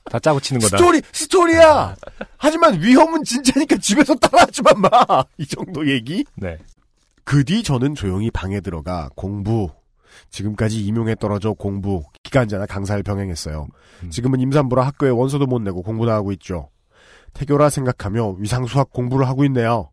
다 0.04 0.18
짜고 0.18 0.38
치는 0.40 0.60
거다. 0.60 0.76
스토리 0.76 1.02
스토리야. 1.12 1.96
하지만 2.36 2.80
위험은 2.80 3.24
진짜니까 3.24 3.76
집에서 3.78 4.14
따라하지만 4.14 4.80
마. 4.80 4.90
이 5.38 5.46
정도 5.46 5.88
얘기. 5.90 6.24
네. 6.36 6.58
그 7.24 7.42
뒤 7.44 7.62
저는 7.62 7.94
조용히 7.94 8.30
방에 8.30 8.60
들어가 8.60 9.08
공부. 9.16 9.70
지금까지 10.30 10.84
임용에 10.84 11.16
떨어져 11.16 11.52
공부. 11.52 12.04
기간제나 12.22 12.66
강사를 12.66 13.02
병행했어요. 13.02 13.66
음. 14.04 14.10
지금은 14.10 14.40
임산부라 14.40 14.86
학교에 14.86 15.10
원서도 15.10 15.46
못 15.46 15.60
내고 15.62 15.82
공부나 15.82 16.14
하고 16.14 16.30
있죠. 16.32 16.68
태교라 17.32 17.68
생각하며 17.70 18.36
위상수학 18.38 18.90
공부를 18.90 19.26
하고 19.26 19.44
있네요. 19.46 19.90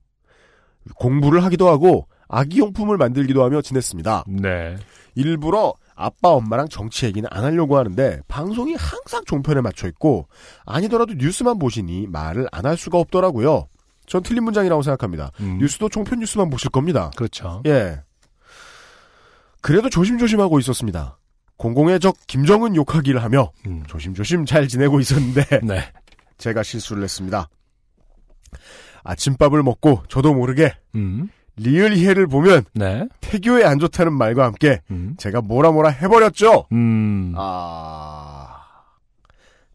공부를 0.96 1.44
하기도 1.44 1.70
하고 1.70 2.08
아기용품을 2.28 2.98
만들기도 2.98 3.44
하며 3.44 3.62
지냈습니다. 3.62 4.26
네. 4.28 4.76
일부러 5.16 5.74
아빠 5.96 6.30
엄마랑 6.30 6.68
정치 6.70 7.06
얘기는 7.06 7.28
안 7.32 7.44
하려고 7.44 7.78
하는데 7.78 8.22
방송이 8.28 8.76
항상 8.76 9.24
종편에 9.26 9.62
맞춰 9.62 9.88
있고 9.88 10.28
아니더라도 10.66 11.14
뉴스만 11.14 11.60
보시니 11.60 12.08
말을 12.08 12.48
안 12.52 12.66
할 12.66 12.78
수가 12.78 12.98
없더라고요. 13.00 13.68
전 14.08 14.24
틀린 14.24 14.44
문장이라고 14.44 14.82
생각합니다. 14.82 15.32
음. 15.40 15.58
뉴스도 15.60 15.90
종편 15.90 16.20
뉴스만 16.20 16.50
보실 16.50 16.70
겁니다. 16.70 17.12
그렇죠. 17.16 17.62
예. 17.66 18.02
그래도 19.62 19.90
조심조심하고 19.90 20.60
있었습니다. 20.60 21.18
공공의 21.58 22.00
적 22.00 22.16
김정은 22.28 22.76
욕하기를 22.76 23.22
하며 23.24 23.52
음. 23.68 23.84
조심조심 23.88 24.46
잘 24.46 24.68
지내고 24.68 25.00
있었는데 25.00 25.60
네. 25.64 25.92
제가 26.40 26.64
실수를 26.64 27.04
했습니다. 27.04 27.48
아침밥을 29.04 29.62
먹고 29.64 30.04
저도 30.10 30.34
모르게 30.34 30.74
음. 30.96 31.30
리을희해를 31.58 32.28
보면 32.28 32.64
네. 32.74 33.08
태교에 33.22 33.64
안 33.66 33.78
좋다는 33.80 34.14
말과 34.14 34.46
함께 34.46 34.82
음. 34.92 35.16
제가 35.18 35.42
뭐라 35.42 35.72
뭐라 35.72 35.90
해버렸죠. 35.90 36.66
음. 36.72 37.34
아. 37.38 38.48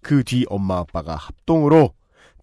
그 0.03 0.23
뒤 0.25 0.45
엄마 0.49 0.79
아빠가 0.79 1.17
합동으로 1.17 1.93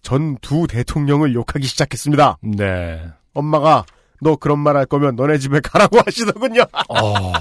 전 0.02 0.38
두 0.42 0.68
대통령을 0.68 1.34
욕하기 1.34 1.66
시작했습니다. 1.66 2.38
네. 2.42 3.02
엄마가 3.34 3.86
너 4.22 4.36
그런 4.36 4.60
말 4.60 4.76
할 4.78 4.86
거면 4.86 5.16
너네 5.16 5.38
집에 5.38 5.60
가라고 5.62 6.00
하시더군요. 6.06 6.62
어. 6.90 7.32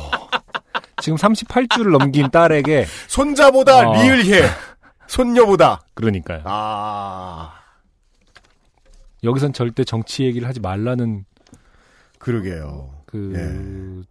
지금 1.00 1.16
38주를 1.18 1.90
넘긴 1.98 2.30
딸에게 2.30 2.86
손자보다 3.08 3.88
어. 3.90 3.94
리을해. 4.02 4.42
손녀보다. 5.08 5.82
그러니까요. 5.94 6.42
아. 6.44 7.52
여기선 9.24 9.52
절대 9.52 9.84
정치 9.84 10.24
얘기를 10.24 10.48
하지 10.48 10.60
말라는 10.60 11.24
그러게요. 12.22 13.02
그 13.06 14.04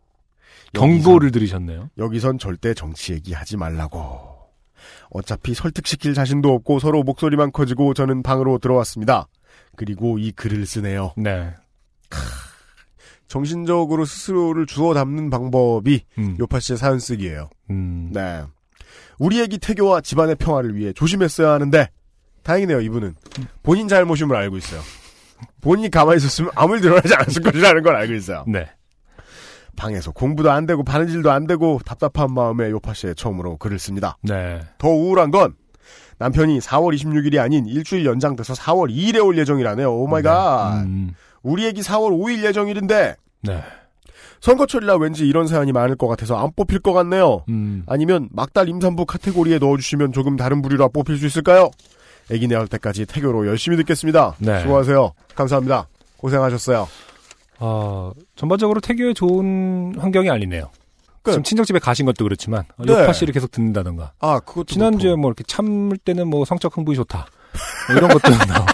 경고를 0.74 1.32
들으셨네요. 1.32 1.90
여기선 1.98 2.40
절대 2.40 2.74
정치 2.74 3.14
얘기 3.14 3.34
하지 3.34 3.58
말라고. 3.58 4.32
어차피 5.10 5.54
설득시킬 5.54 6.14
자신도 6.14 6.54
없고 6.54 6.80
서로 6.80 7.04
목소리만 7.04 7.52
커지고 7.52 7.94
저는 7.94 8.22
방으로 8.22 8.58
들어왔습니다. 8.58 9.28
그리고 9.76 10.18
이 10.18 10.32
글을 10.32 10.66
쓰네요. 10.66 11.14
네. 11.18 11.54
정신적으로 13.28 14.04
스스로를 14.04 14.66
주워 14.66 14.94
담는 14.94 15.30
방법이 15.30 16.04
음. 16.18 16.36
요파 16.38 16.60
씨의 16.60 16.78
사연 16.78 17.00
쓰기예요. 17.00 17.50
음. 17.70 18.10
네. 18.12 18.44
우리 19.20 19.40
애기 19.40 19.58
태교와 19.58 20.02
집안의 20.02 20.36
평화를 20.36 20.76
위해 20.76 20.92
조심했어야 20.92 21.52
하는데 21.52 21.90
다행이네요. 22.44 22.82
이분은 22.82 23.16
본인 23.64 23.88
잘못임을 23.88 24.36
알고 24.36 24.58
있어요. 24.58 24.82
본인이 25.62 25.90
가만히 25.90 26.18
있었으면 26.18 26.52
아무 26.56 26.76
일도 26.76 26.88
일어나지 26.88 27.14
않았을 27.14 27.42
것이라는 27.42 27.84
걸 27.84 27.96
알고 27.96 28.14
있어요. 28.14 28.44
네. 28.48 28.68
방에서 29.76 30.12
공부도 30.12 30.52
안 30.52 30.66
되고 30.66 30.84
바느질도 30.84 31.32
안 31.32 31.48
되고 31.48 31.80
답답한 31.86 32.34
마음에 32.34 32.70
요팟시에 32.70 33.16
처음으로 33.16 33.58
글을 33.58 33.80
씁니다. 33.80 34.18
네. 34.22 34.62
더 34.78 34.90
우울한 34.90 35.32
건 35.32 35.56
남편이 36.20 36.60
4월 36.60 36.96
26일이 36.96 37.40
아닌 37.40 37.66
일주일 37.66 38.06
연장돼서 38.06 38.54
4월 38.54 38.92
2일에 38.94 39.26
올 39.26 39.38
예정이라네요. 39.38 39.92
oh 39.92 40.08
my 40.08 40.22
god. 40.22 40.84
음. 40.84 41.14
우리 41.42 41.66
애기 41.66 41.82
4월 41.82 42.12
5일 42.12 42.44
예정일인데 42.44 43.16
네. 43.42 43.64
선거철이라 44.42 44.98
왠지 44.98 45.28
이런 45.28 45.48
사연이 45.48 45.72
많을 45.72 45.96
것 45.96 46.08
같아서 46.08 46.36
안 46.38 46.52
뽑힐 46.56 46.80
것 46.80 46.94
같네요. 46.94 47.44
음. 47.50 47.84
아니면 47.88 48.28
막달 48.32 48.70
임산부 48.70 49.06
카테고리에 49.06 49.60
넣어주시면 49.60 50.14
조금 50.14 50.36
다른 50.36 50.62
부류라 50.62 50.90
뽑힐 50.90 51.18
수 51.18 51.26
있을까요? 51.26 51.70
애기 52.32 52.48
낳을 52.48 52.68
때까지 52.68 53.06
태교로 53.06 53.48
열심히 53.48 53.78
듣겠습니다. 53.78 54.36
네. 54.40 54.62
수고하세요. 54.62 55.14
감사합니다. 55.36 55.88
고생하셨어요. 56.18 56.88
아, 57.60 58.12
전반적으로 58.36 58.80
태교에 58.82 59.14
좋은 59.14 59.96
환경이 59.98 60.30
아니네요. 60.30 60.72
그- 61.24 61.32
지금 61.32 61.44
친정집에 61.44 61.78
가신 61.80 62.06
것도 62.08 62.24
그렇지만 62.26 62.64
어, 62.78 62.84
네. 62.84 62.94
요파 62.94 63.14
씨를 63.14 63.32
계속 63.34 63.52
듣는다던가 63.52 64.14
아, 64.20 64.40
그것도 64.40 64.66
지난주에 64.66 65.10
그렇고. 65.10 65.22
뭐 65.22 65.30
이렇게 65.30 65.44
참을 65.44 65.98
때는 65.98 66.28
뭐 66.28 66.46
성적 66.46 66.76
흥분이 66.76 66.96
좋다 66.96 67.28
뭐 67.90 67.96
이런 67.96 68.10
것도 68.10 68.32
나오고 68.48 68.66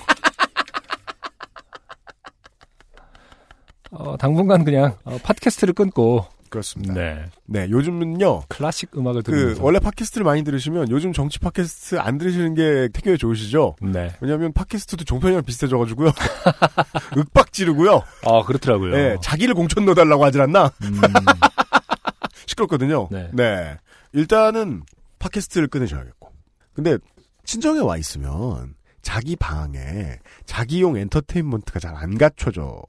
어, 3.92 4.18
당분간 4.18 4.64
그냥 4.64 4.96
어, 5.04 5.18
팟캐스트를 5.24 5.74
끊고 5.74 6.26
그렇습니다. 6.50 6.94
네. 6.94 7.26
네 7.46 7.68
요즘은요. 7.70 8.44
클래식 8.48 8.98
음악을 8.98 9.24
그 9.24 9.58
원래 9.60 9.80
팟캐스트를 9.80 10.24
많이 10.24 10.44
들으시면 10.44 10.90
요즘 10.90 11.14
정치 11.14 11.40
팟캐스트 11.40 12.00
안 12.00 12.18
들으시는 12.18 12.54
게 12.56 12.90
태교에 12.94 13.18
좋으시죠? 13.18 13.76
네. 13.82 14.14
왜냐하면 14.22 14.54
팟캐스트도 14.54 15.04
종편이랑 15.04 15.44
비슷해져가지고요. 15.44 16.12
윽박 17.18 17.52
지르고요. 17.54 18.02
아 18.26 18.44
그렇더라고요. 18.46 18.96
네, 18.96 19.18
자기를 19.22 19.54
공천 19.56 19.86
넣어달라고 19.86 20.24
하질 20.26 20.42
않나? 20.42 20.72
음, 20.84 21.02
시끄럽거든요. 22.46 23.10
네. 23.34 23.78
일단은 24.14 24.84
팟캐스트를 25.20 25.68
끊으셔야겠고. 25.68 26.32
근데 26.74 26.98
친정에 27.44 27.80
와 27.80 27.98
있으면 27.98 28.76
자기 29.02 29.36
방에 29.36 30.20
자기용 30.46 30.98
엔터테인먼트가 30.98 31.80
잘 31.80 31.96
안 31.96 32.18
갖춰져 32.18 32.82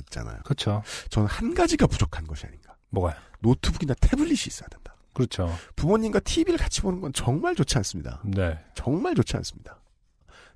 있잖아요. 0.00 0.38
그렇죠. 0.44 0.82
저는 1.10 1.28
한 1.28 1.54
가지가 1.54 1.86
부족한 1.86 2.26
것이 2.26 2.46
아닌가. 2.46 2.65
뭐가요? 2.96 3.14
노트북이나 3.40 3.94
태블릿이 4.00 4.48
있어야 4.48 4.68
된다. 4.68 4.96
그렇죠. 5.12 5.50
부모님과 5.76 6.20
TV를 6.20 6.58
같이 6.58 6.80
보는 6.82 7.00
건 7.00 7.12
정말 7.12 7.54
좋지 7.54 7.76
않습니다. 7.78 8.22
네. 8.24 8.58
정말 8.74 9.14
좋지 9.14 9.36
않습니다. 9.36 9.80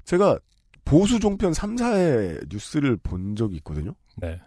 제가 0.05 0.39
보수 0.85 1.21
종편 1.21 1.53
3, 1.53 1.77
4의 1.77 2.49
뉴스를 2.51 2.97
본 2.97 3.37
적이 3.37 3.57
있거든요. 3.57 3.95
네. 4.17 4.41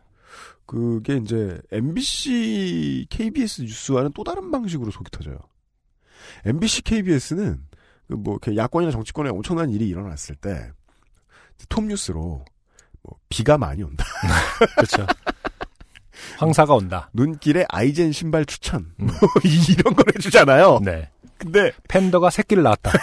그게 0.65 1.17
이제 1.17 1.59
MBC, 1.71 3.07
KBS 3.09 3.61
뉴스와는 3.61 4.11
또 4.13 4.23
다른 4.23 4.51
방식으로 4.51 4.91
속이 4.91 5.09
터져요. 5.11 5.37
MBC, 6.45 6.83
KBS는 6.83 7.63
뭐 8.09 8.33
이렇게 8.35 8.55
야권이나 8.55 8.91
정치권에 8.91 9.29
엄청난 9.29 9.69
일이 9.69 9.87
일어났을 9.87 10.35
때톱 10.35 11.85
뉴스로 11.85 12.43
뭐 13.01 13.19
비가 13.29 13.57
많이 13.57 13.83
온다. 13.83 14.05
그렇죠. 14.75 15.05
황사가 16.37 16.73
온다. 16.75 17.09
눈길에 17.13 17.65
아이젠 17.69 18.11
신발 18.11 18.45
추천 18.45 18.91
음. 18.99 19.07
뭐 19.21 19.29
이런 19.43 19.95
걸 19.95 20.05
해주잖아요. 20.15 20.79
네. 20.83 21.09
근데 21.37 21.71
팬더가 21.87 22.29
새끼를 22.29 22.63
낳았다. 22.63 22.91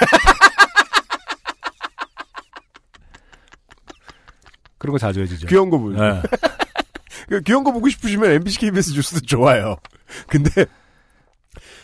그런 4.79 4.93
거 4.93 4.99
자주 4.99 5.21
해주죠. 5.21 5.47
귀여운 5.49 5.69
거 5.71 5.79
보죠. 5.79 6.03
네. 6.03 6.23
그 7.29 7.41
귀여운 7.43 7.65
거 7.65 7.73
보고 7.73 7.89
싶으시면 7.89 8.31
MBC, 8.33 8.59
KBS 8.61 8.93
뉴스도 8.95 9.21
좋아요. 9.21 9.77
근데 10.27 10.65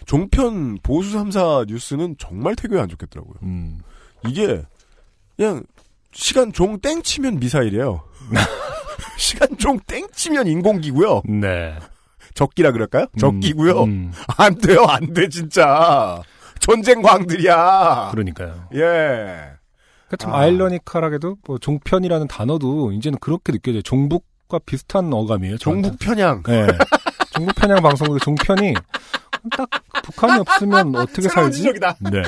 종편 0.07 0.79
보수 0.83 1.17
3사 1.19 1.67
뉴스는 1.69 2.17
정말 2.19 2.57
태교에 2.57 2.81
안 2.81 2.89
좋겠더라고요. 2.89 3.35
음. 3.43 3.81
이게 4.27 4.63
그냥 5.37 5.65
시간 6.13 6.53
종 6.53 6.81
땡 6.81 7.03
치면 7.03 7.39
미사일이에요. 7.39 8.03
시간 9.19 9.49
종땡 9.59 10.09
치면 10.13 10.47
인공기고요. 10.47 11.23
네. 11.27 11.77
적기라 12.35 12.73
그럴까요? 12.73 13.07
적기고요. 13.19 13.85
음, 13.85 14.13
안 14.37 14.55
돼요, 14.57 14.85
안 14.85 15.13
돼, 15.15 15.29
진짜. 15.29 16.21
전쟁 16.61 17.01
광들이야. 17.03 18.09
그러니까요. 18.13 18.69
예. 18.75 19.57
그러니까 20.07 20.17
참 20.19 20.35
아. 20.35 20.41
아. 20.41 20.47
이러니컬하게도 20.47 21.37
뭐 21.47 21.59
종편이라는 21.59 22.29
단어도 22.29 22.93
이제는 22.93 23.19
그렇게 23.21 23.53
느껴져요. 23.53 23.83
종북과 23.83 24.61
비슷한 24.67 25.13
어감이에요. 25.13 25.59
종북 25.59 25.99
편향. 25.99 26.43
네. 26.45 26.67
종북 27.35 27.55
편향 27.57 27.83
방송도 27.83 28.19
종편이 28.21 28.75
딱 29.57 29.69
북한이 30.03 30.41
없으면 30.41 30.95
어떻게 30.97 31.23
새로운 31.23 31.47
살지? 31.47 31.59
지적이다. 31.59 31.97
네. 32.13 32.23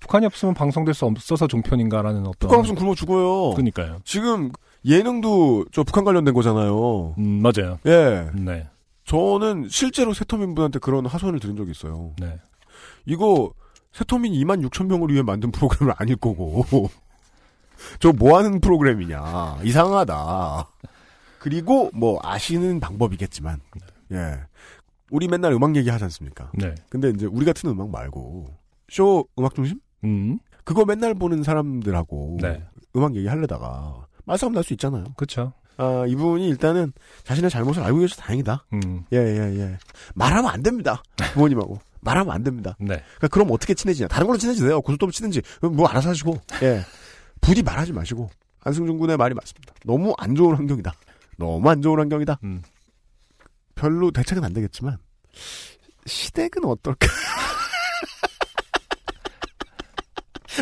북한이 0.00 0.26
없으면 0.26 0.54
방송될 0.54 0.94
수 0.94 1.04
없어서 1.06 1.46
종편인가라는 1.46 2.20
어떤. 2.20 2.34
북한 2.38 2.60
없으면 2.60 2.78
굶어 2.80 2.94
죽어요. 2.94 3.50
그러니까요. 3.54 3.98
지금 4.04 4.50
예능도 4.84 5.66
저 5.72 5.82
북한 5.84 6.04
관련된 6.04 6.32
거잖아요. 6.34 7.14
음, 7.18 7.42
맞아요. 7.42 7.78
예. 7.86 8.30
네. 8.34 8.68
저는 9.04 9.68
실제로 9.68 10.14
세터민 10.14 10.54
분한테 10.54 10.78
그런 10.78 11.06
하소연을 11.06 11.40
들은 11.40 11.56
적이 11.56 11.72
있어요. 11.72 12.12
네. 12.18 12.38
이거 13.06 13.52
세터민 13.92 14.32
2만 14.32 14.66
6천 14.68 14.86
명을 14.86 15.10
위해 15.10 15.22
만든 15.22 15.50
프로그램은 15.50 15.94
아닐 15.98 16.16
거고. 16.16 16.64
저 17.98 18.12
뭐 18.12 18.38
하는 18.38 18.60
프로그램이냐. 18.60 19.58
이상하다. 19.64 20.66
그리고 21.38 21.90
뭐 21.94 22.18
아시는 22.22 22.78
방법이겠지만. 22.80 23.60
예. 24.12 24.36
우리 25.10 25.26
맨날 25.28 25.52
음악 25.52 25.74
얘기 25.76 25.88
하지 25.90 26.04
않습니까? 26.04 26.50
네. 26.54 26.74
근데 26.88 27.10
이제 27.10 27.26
우리 27.26 27.44
같은 27.44 27.68
음악 27.70 27.90
말고 27.90 28.46
쇼 28.88 29.24
음악 29.38 29.54
중심? 29.54 29.80
음. 30.04 30.38
그거 30.64 30.84
맨날 30.84 31.14
보는 31.14 31.42
사람들하고 31.42 32.38
네. 32.40 32.62
음악 32.94 33.16
얘기 33.16 33.26
하려다가 33.26 34.06
말싸움 34.30 34.52
날 34.54 34.62
수 34.62 34.72
있잖아요. 34.74 35.04
그쵸. 35.16 35.52
아, 35.76 36.04
이분이 36.06 36.48
일단은 36.48 36.92
자신의 37.24 37.50
잘못을 37.50 37.82
알고 37.82 38.00
계셔서 38.00 38.20
다행이다. 38.22 38.66
음. 38.74 39.04
예, 39.12 39.16
예, 39.18 39.58
예. 39.58 39.78
말하면 40.14 40.50
안 40.50 40.62
됩니다. 40.62 41.02
부모님하고. 41.32 41.78
말하면 42.02 42.32
안 42.34 42.42
됩니다. 42.42 42.76
네. 42.78 42.86
그러니까 43.16 43.28
그럼 43.28 43.48
어떻게 43.50 43.74
친해지냐? 43.74 44.08
다른 44.08 44.26
걸로 44.26 44.38
친해지세요. 44.38 44.80
고속도로 44.82 45.10
치든지. 45.12 45.42
뭐 45.72 45.86
알아서 45.88 46.10
하시고. 46.10 46.38
예. 46.62 46.82
부디 47.40 47.62
말하지 47.62 47.92
마시고. 47.92 48.30
안승준 48.62 48.98
군의 48.98 49.16
말이 49.16 49.34
맞습니다. 49.34 49.72
너무 49.84 50.14
안 50.18 50.34
좋은 50.34 50.54
환경이다. 50.54 50.92
너무 51.38 51.68
안 51.70 51.80
좋은 51.82 51.98
환경이다. 51.98 52.38
음. 52.44 52.62
별로 53.74 54.10
대책은 54.10 54.44
안 54.44 54.52
되겠지만 54.52 54.98
시댁은 56.06 56.64
어떨까? 56.66 57.06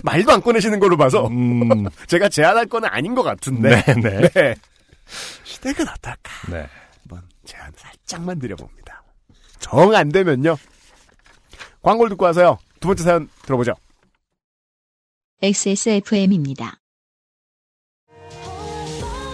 말도 0.03 0.33
안 0.33 0.41
꺼내시는 0.43 0.81
걸로 0.81 0.97
봐서 0.97 1.27
음. 1.29 1.87
제가 2.07 2.29
제안할 2.29 2.67
건 2.67 2.85
아닌 2.85 3.15
것 3.15 3.23
같은데. 3.23 3.83
네, 3.85 3.95
네. 3.95 4.29
네. 4.35 4.55
시댁은 5.45 5.89
어떨까? 5.89 6.33
네. 6.51 6.67
한번 7.03 7.23
제안 7.45 7.73
살짝만 7.77 8.39
드려봅니다. 8.39 9.03
정 9.61 9.95
안 9.95 10.11
되면요. 10.11 10.57
광고를 11.83 12.11
듣고 12.11 12.25
와서요. 12.27 12.59
두 12.81 12.89
번째 12.89 13.03
사연 13.03 13.29
들어보죠. 13.43 13.73
XSFM입니다. 15.43 16.79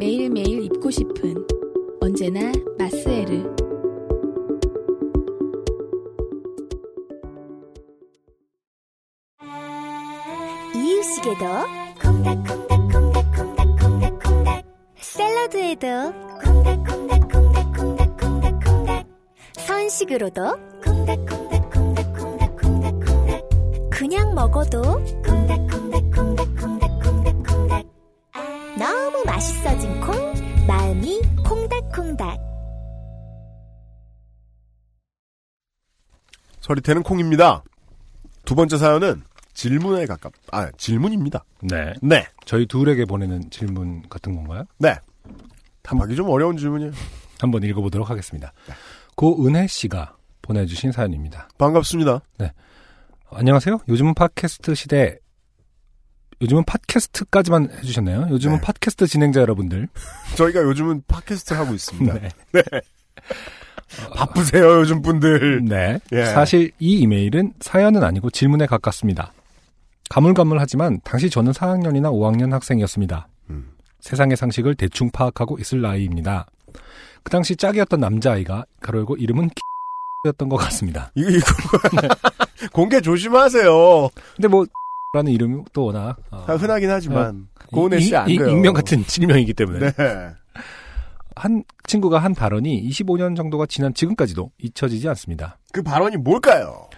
매일매일 0.00 0.64
입고 0.64 0.90
싶은 0.90 1.46
언제나 2.00 2.50
마스에르. 2.78 3.44
이유식에도 10.74 11.44
콩닥콩닥콩닥콩닥콩닥콩닥 12.00 14.64
샐러드에도 14.96 15.86
콩닥콩닥콩닥콩닥콩닥콩닥. 16.44 19.06
선식으로도 19.58 20.56
콩닥콩닥콩닥콩닥콩닥콩닥 20.82 23.50
그냥 23.90 24.34
먹어도 24.34 24.80
콩닥콩닥콩닥콩닥콩닥콩닥 25.26 26.79
너무 28.80 29.22
맛있어진 29.26 30.00
콩 30.00 30.16
마음이 30.66 31.20
콩닥콩닥 31.44 32.38
서리태는 36.62 37.02
콩입니다. 37.02 37.62
두 38.46 38.54
번째 38.54 38.78
사연은 38.78 39.22
질문에 39.52 40.06
가깝, 40.06 40.32
아, 40.50 40.70
질문입니다. 40.78 41.44
네. 41.60 41.92
네. 42.00 42.26
저희 42.46 42.64
둘에게 42.64 43.04
보내는 43.04 43.50
질문 43.50 44.00
같은 44.08 44.34
건가요? 44.34 44.64
네. 44.78 44.96
답하기 45.82 46.16
좀 46.16 46.30
어려운 46.30 46.56
질문이에요. 46.56 46.92
한번 47.38 47.62
읽어보도록 47.62 48.08
하겠습니다. 48.08 48.54
고은혜 49.14 49.66
씨가 49.66 50.16
보내주신 50.40 50.92
사연입니다. 50.92 51.50
반갑습니다. 51.58 52.22
안녕하세요. 53.30 53.80
요즘은 53.88 54.14
팟캐스트 54.14 54.74
시대, 54.74 55.18
요즘은 56.42 56.64
팟캐스트까지만 56.64 57.70
해주셨나요? 57.78 58.28
요즘은 58.30 58.56
네. 58.56 58.60
팟캐스트 58.62 59.06
진행자 59.06 59.40
여러분들. 59.40 59.88
저희가 60.36 60.62
요즘은 60.62 61.02
팟캐스트를 61.06 61.60
하고 61.60 61.74
있습니다. 61.74 62.14
네. 62.52 62.62
바쁘세요, 64.14 64.80
요즘 64.80 65.02
분들. 65.02 65.64
네. 65.64 65.98
예. 66.12 66.24
사실 66.26 66.70
이 66.78 67.00
이메일은 67.00 67.52
사연은 67.60 68.02
아니고 68.02 68.30
질문에 68.30 68.66
가깝습니다. 68.66 69.32
가물가물하지만 70.08 71.00
당시 71.04 71.28
저는 71.28 71.52
4학년이나 71.52 72.10
5학년 72.10 72.50
학생이었습니다. 72.52 73.28
음. 73.50 73.72
세상의 74.00 74.36
상식을 74.36 74.76
대충 74.76 75.10
파악하고 75.10 75.58
있을 75.58 75.82
나이입니다. 75.82 76.46
그 77.22 77.30
당시 77.30 77.54
짝이었던 77.54 78.00
남자아이가 78.00 78.64
가로열고 78.80 79.16
이름은 79.16 79.50
였던 80.26 80.48
것 80.48 80.56
같습니다. 80.56 81.10
이거, 81.14 81.30
이거. 81.30 81.46
공개 82.72 83.00
조심하세요. 83.00 84.08
근데 84.36 84.48
뭐 84.48 84.66
라는 85.12 85.32
이름이 85.32 85.64
또 85.72 85.86
워낙 85.86 86.16
어, 86.30 86.44
아, 86.46 86.54
흔하긴 86.54 86.88
하지만. 86.88 87.48
고은혜 87.72 87.98
이- 87.98 88.02
씨안 88.02 88.28
이- 88.30 88.38
돼요. 88.38 88.48
익명 88.50 88.74
같은 88.74 89.02
실명이기 89.04 89.54
때문에 89.54 89.90
네. 89.90 90.30
한 91.34 91.64
친구가 91.86 92.18
한 92.20 92.32
발언이 92.34 92.88
25년 92.88 93.36
정도가 93.36 93.66
지난 93.66 93.92
지금까지도 93.92 94.52
잊혀지지 94.58 95.08
않습니다. 95.08 95.58
그 95.72 95.82
발언이 95.82 96.16
뭘까요? 96.18 96.88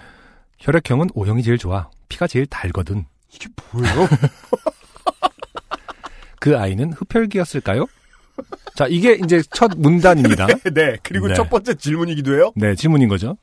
혈액형은 0.58 1.08
O형이 1.14 1.42
제일 1.42 1.56
좋아. 1.58 1.88
피가 2.08 2.26
제일 2.26 2.44
달거든. 2.46 3.06
이게 3.32 3.48
뭐예요? 3.72 4.08
그 6.38 6.58
아이는 6.58 6.92
흡혈귀였을까요? 6.92 7.86
자, 8.74 8.86
이게 8.88 9.18
이제 9.24 9.42
첫 9.52 9.70
문단입니다. 9.76 10.46
네. 10.74 10.96
그리고 11.02 11.28
네. 11.28 11.34
첫 11.34 11.48
번째 11.48 11.74
질문이기도 11.74 12.34
해요. 12.34 12.52
네, 12.56 12.74
질문인 12.74 13.08
거죠. 13.08 13.36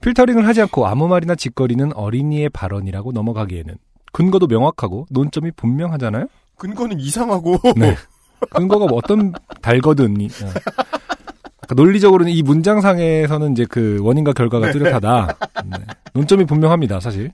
필터링을 0.00 0.46
하지 0.46 0.62
않고 0.62 0.86
아무 0.86 1.08
말이나 1.08 1.34
짓거리는 1.34 1.92
어린이의 1.92 2.50
발언이라고 2.50 3.12
넘어가기에는 3.12 3.74
근거도 4.12 4.46
명확하고 4.46 5.06
논점이 5.10 5.52
분명하잖아요? 5.52 6.26
근거는 6.56 6.98
이상하고. 7.00 7.58
네. 7.76 7.96
근거가 8.50 8.86
뭐 8.86 8.98
어떤 8.98 9.32
달거든. 9.62 10.14
그러니까 10.14 11.74
논리적으로는 11.74 12.32
이 12.32 12.42
문장상에서는 12.42 13.52
이제 13.52 13.66
그 13.68 13.98
원인과 14.02 14.32
결과가 14.32 14.72
뚜렷하다. 14.72 15.38
네. 15.66 15.78
논점이 16.14 16.44
분명합니다, 16.46 17.00
사실. 17.00 17.32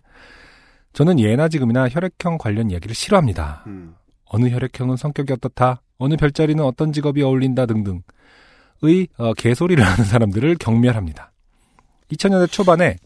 저는 0.93 1.21
예나 1.21 1.49
지금이나 1.49 1.89
혈액형 1.89 2.39
관련 2.39 2.71
이야기를 2.71 2.95
싫어합니다. 2.95 3.65
음. 3.67 3.95
어느 4.25 4.49
혈액형은 4.49 4.97
성격이 4.97 5.33
어떻다, 5.33 5.83
어느 5.99 6.17
별자리는 6.17 6.63
어떤 6.65 6.93
직업이 6.93 7.23
어울린다 7.23 7.67
등등의 7.67 9.09
어, 9.19 9.35
개소리를 9.35 9.85
하는 9.85 10.05
사람들을 10.05 10.57
경멸합니다. 10.59 11.33
2000년대 12.13 12.51
초반에 12.51 12.97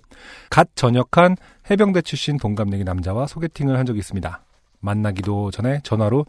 갓 0.50 0.68
전역한 0.74 1.36
해병대 1.70 2.02
출신 2.02 2.38
동갑내기 2.38 2.84
남자와 2.84 3.26
소개팅을 3.26 3.78
한 3.78 3.86
적이 3.86 4.00
있습니다. 4.00 4.42
만나기도 4.80 5.50
전에 5.50 5.80
전화로 5.82 6.26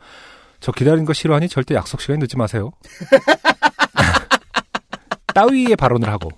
저 0.60 0.72
기다리는 0.72 1.06
거 1.06 1.14
싫어하니 1.14 1.48
절대 1.48 1.76
약속 1.76 2.02
시간에 2.02 2.20
늦지 2.20 2.38
마세요. 2.38 2.72
따위의 5.34 5.76
발언을 5.76 6.10
하고 6.10 6.30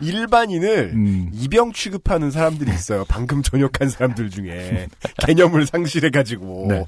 일반인을 0.00 0.92
음, 0.94 1.30
이병 1.32 1.72
취급하는 1.72 2.30
사람들이 2.30 2.70
있어요. 2.70 3.04
방금 3.08 3.42
전역한 3.42 3.88
사람들 3.88 4.30
중에. 4.30 4.88
개념을 5.18 5.66
상실해가지고. 5.66 6.66
네. 6.68 6.86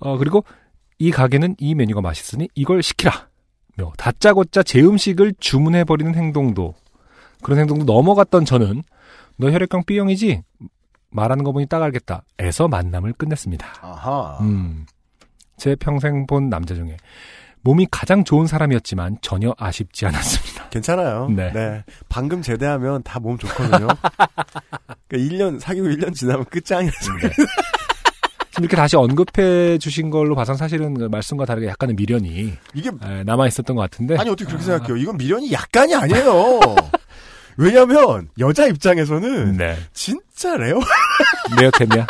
어, 0.00 0.18
그리고 0.18 0.44
이 0.98 1.10
가게는 1.10 1.56
이 1.58 1.74
메뉴가 1.74 2.00
맛있으니 2.00 2.48
이걸 2.54 2.82
시키라. 2.82 3.28
며 3.76 3.92
다짜고짜 3.96 4.62
제 4.62 4.80
음식을 4.80 5.34
주문해버리는 5.38 6.14
행동도 6.14 6.74
그런 7.42 7.58
행동도 7.60 7.84
넘어갔던 7.92 8.44
저는 8.44 8.82
너 9.36 9.50
혈액형 9.50 9.84
B형이지? 9.84 10.42
말하는 11.10 11.44
거 11.44 11.52
보니 11.52 11.66
딱 11.66 11.82
알겠다. 11.82 12.22
에서 12.38 12.68
만남을 12.68 13.14
끝냈습니다. 13.14 13.66
아하. 13.82 14.38
음. 14.42 14.86
제 15.56 15.74
평생 15.74 16.26
본 16.26 16.48
남자 16.48 16.74
중에 16.74 16.96
몸이 17.62 17.86
가장 17.90 18.24
좋은 18.24 18.46
사람이었지만 18.46 19.18
전혀 19.20 19.54
아쉽지 19.58 20.06
않았습니다. 20.06 20.68
괜찮아요. 20.70 21.28
네. 21.28 21.52
네. 21.52 21.84
방금 22.08 22.40
제대하면 22.42 23.02
다 23.02 23.18
몸 23.20 23.36
좋거든요. 23.36 23.88
그러니까 25.08 25.36
1년, 25.36 25.60
사귀고 25.60 25.88
1년 25.88 26.14
지나면 26.14 26.44
끝장이라서. 26.46 26.98
지금 28.50 28.64
이렇게 28.64 28.76
다시 28.76 28.96
언급해 28.96 29.76
주신 29.78 30.08
걸로 30.10 30.34
봐선 30.34 30.56
사실은 30.56 30.94
그 30.94 31.04
말씀과 31.04 31.44
다르게 31.44 31.66
약간의 31.68 31.94
미련이 31.96 32.52
이게, 32.74 32.90
에, 33.04 33.24
남아 33.24 33.46
있었던 33.48 33.76
것 33.76 33.82
같은데. 33.82 34.16
아니, 34.16 34.30
어떻게 34.30 34.46
그렇게 34.46 34.64
생각해요? 34.64 34.96
이건 34.96 35.16
미련이 35.18 35.52
약간이 35.52 35.94
아니에요. 35.94 36.60
왜냐면, 37.60 38.28
여자 38.38 38.66
입장에서는 38.66 39.56
네. 39.56 39.76
진짜 39.92 40.56
rare. 40.56 40.78
rare템이야. 41.60 42.06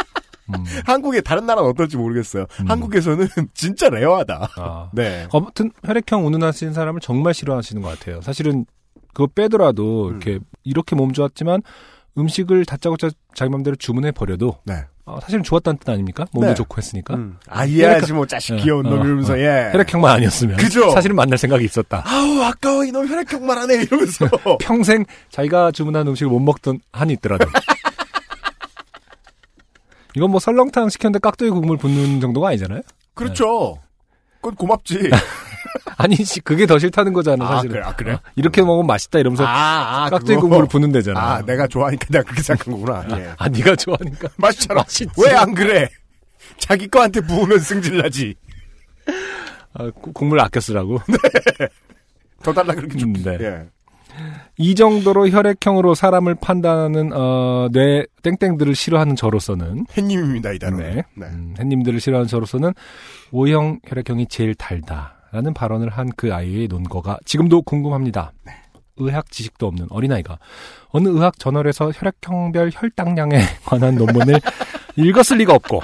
음. 0.50 0.64
한국의 0.84 1.22
다른 1.22 1.46
나라는 1.46 1.68
어떨지 1.70 1.96
모르겠어요. 1.96 2.46
음. 2.60 2.70
한국에서는 2.70 3.28
진짜 3.54 3.88
rare하다. 3.88 4.50
아. 4.56 4.90
네. 4.94 5.28
아무튼 5.32 5.70
혈액형 5.84 6.26
운운하시는 6.26 6.72
사람을 6.72 7.00
정말 7.00 7.34
싫어하시는 7.34 7.82
것 7.82 7.98
같아요. 7.98 8.20
사실은 8.20 8.66
그거 9.12 9.26
빼더라도 9.26 10.08
음. 10.08 10.10
이렇게 10.10 10.38
이렇게 10.64 10.96
몸 10.96 11.12
좋았지만 11.12 11.62
음식을 12.18 12.64
다짜고짜 12.64 13.10
자기 13.34 13.50
맘대로 13.50 13.76
주문해 13.76 14.12
버려도 14.12 14.58
네. 14.64 14.84
어, 15.06 15.18
사실은 15.20 15.42
좋았다는 15.42 15.78
뜻 15.78 15.88
아닙니까? 15.88 16.26
몸도 16.32 16.48
네. 16.50 16.54
좋고 16.54 16.76
했으니까. 16.78 17.14
음. 17.14 17.38
아, 17.48 17.64
이해하지 17.64 18.12
뭐, 18.12 18.26
자식 18.26 18.54
네. 18.54 18.62
귀여운 18.62 18.86
어, 18.86 18.90
놈 18.90 19.04
이러면서, 19.04 19.32
어. 19.34 19.38
예. 19.38 19.70
혈액형만 19.72 20.10
아니었으면 20.16 20.56
그죠? 20.56 20.90
사실은 20.90 21.16
만날 21.16 21.38
생각이 21.38 21.64
있었다. 21.64 22.02
아우, 22.06 22.42
아까워, 22.42 22.84
이놈 22.84 23.08
혈액형만 23.08 23.58
하네, 23.58 23.74
이러면서. 23.82 24.28
평생 24.60 25.04
자기가 25.30 25.72
주문한 25.72 26.06
음식을 26.08 26.30
못 26.30 26.38
먹던 26.40 26.80
한이 26.92 27.14
있더라도. 27.14 27.46
이건 30.16 30.30
뭐 30.30 30.40
설렁탕 30.40 30.88
시켰는데 30.88 31.20
깍두기 31.20 31.50
국물 31.50 31.76
붓는 31.76 32.20
정도가 32.20 32.48
아니잖아요? 32.48 32.82
그렇죠. 33.14 33.78
그건 34.40 34.56
고맙지. 34.56 35.10
아니, 35.96 36.16
씨, 36.16 36.40
그게 36.40 36.66
더 36.66 36.78
싫다는 36.78 37.12
거잖아, 37.12 37.44
아, 37.44 37.48
사실은. 37.56 37.72
그래, 37.76 37.82
아, 37.84 37.94
그래? 37.96 38.12
어, 38.14 38.20
이렇게 38.36 38.62
먹으면 38.62 38.86
맛있다 38.86 39.18
이러면서 39.18 39.44
아, 39.44 40.04
아, 40.06 40.10
깍두기. 40.10 40.36
국물을 40.36 40.66
붓는 40.68 40.92
데잖아. 40.92 41.20
아, 41.20 41.42
내가 41.42 41.66
좋아하니까 41.66 42.06
내가 42.10 42.24
그렇게 42.24 42.42
생각한 42.42 42.74
거구나. 42.74 43.04
예. 43.18 43.30
아, 43.38 43.48
네가 43.48 43.76
좋아하니까. 43.76 44.28
맛있잖아. 44.36 44.80
맛있지. 44.80 45.06
왜안 45.22 45.54
그래? 45.54 45.88
자기 46.58 46.88
거한테 46.88 47.20
부으면 47.20 47.58
승질나지. 47.58 48.34
아, 49.74 49.90
구- 49.90 50.12
국물 50.12 50.40
아껴 50.40 50.60
쓰라고. 50.60 51.00
더 52.42 52.52
달라 52.52 52.74
그렇게 52.74 52.96
좀. 52.98 53.10
음, 53.14 53.22
네. 53.22 53.38
예. 53.40 53.66
이 54.58 54.74
정도로 54.74 55.28
혈액형으로 55.28 55.94
사람을 55.94 56.34
판단하는 56.34 57.12
어, 57.14 57.68
뇌 57.70 58.04
땡땡들을 58.22 58.74
싫어하는 58.74 59.14
저로서는 59.16 59.86
햇님입니다, 59.96 60.52
이 60.52 60.58
단어는. 60.58 60.84
네. 60.96 61.02
네. 61.14 61.26
음, 61.26 61.54
햇님들을 61.58 62.00
싫어하는 62.00 62.26
저로서는 62.26 62.72
O형 63.30 63.78
혈액형이 63.86 64.26
제일 64.26 64.54
달다 64.56 65.19
라는 65.32 65.54
발언을 65.54 65.90
한 65.90 66.10
그 66.16 66.34
아이의 66.34 66.68
논거가 66.68 67.18
지금도 67.24 67.62
궁금합니다. 67.62 68.32
네. 68.44 68.52
의학 68.96 69.30
지식도 69.30 69.66
없는 69.66 69.86
어린아이가 69.90 70.38
어느 70.90 71.08
의학 71.08 71.38
저널에서 71.38 71.90
혈액형별 71.92 72.70
혈당량에 72.74 73.38
관한 73.64 73.94
논문을 73.94 74.40
읽었을 74.96 75.38
리가 75.38 75.54
없고 75.54 75.80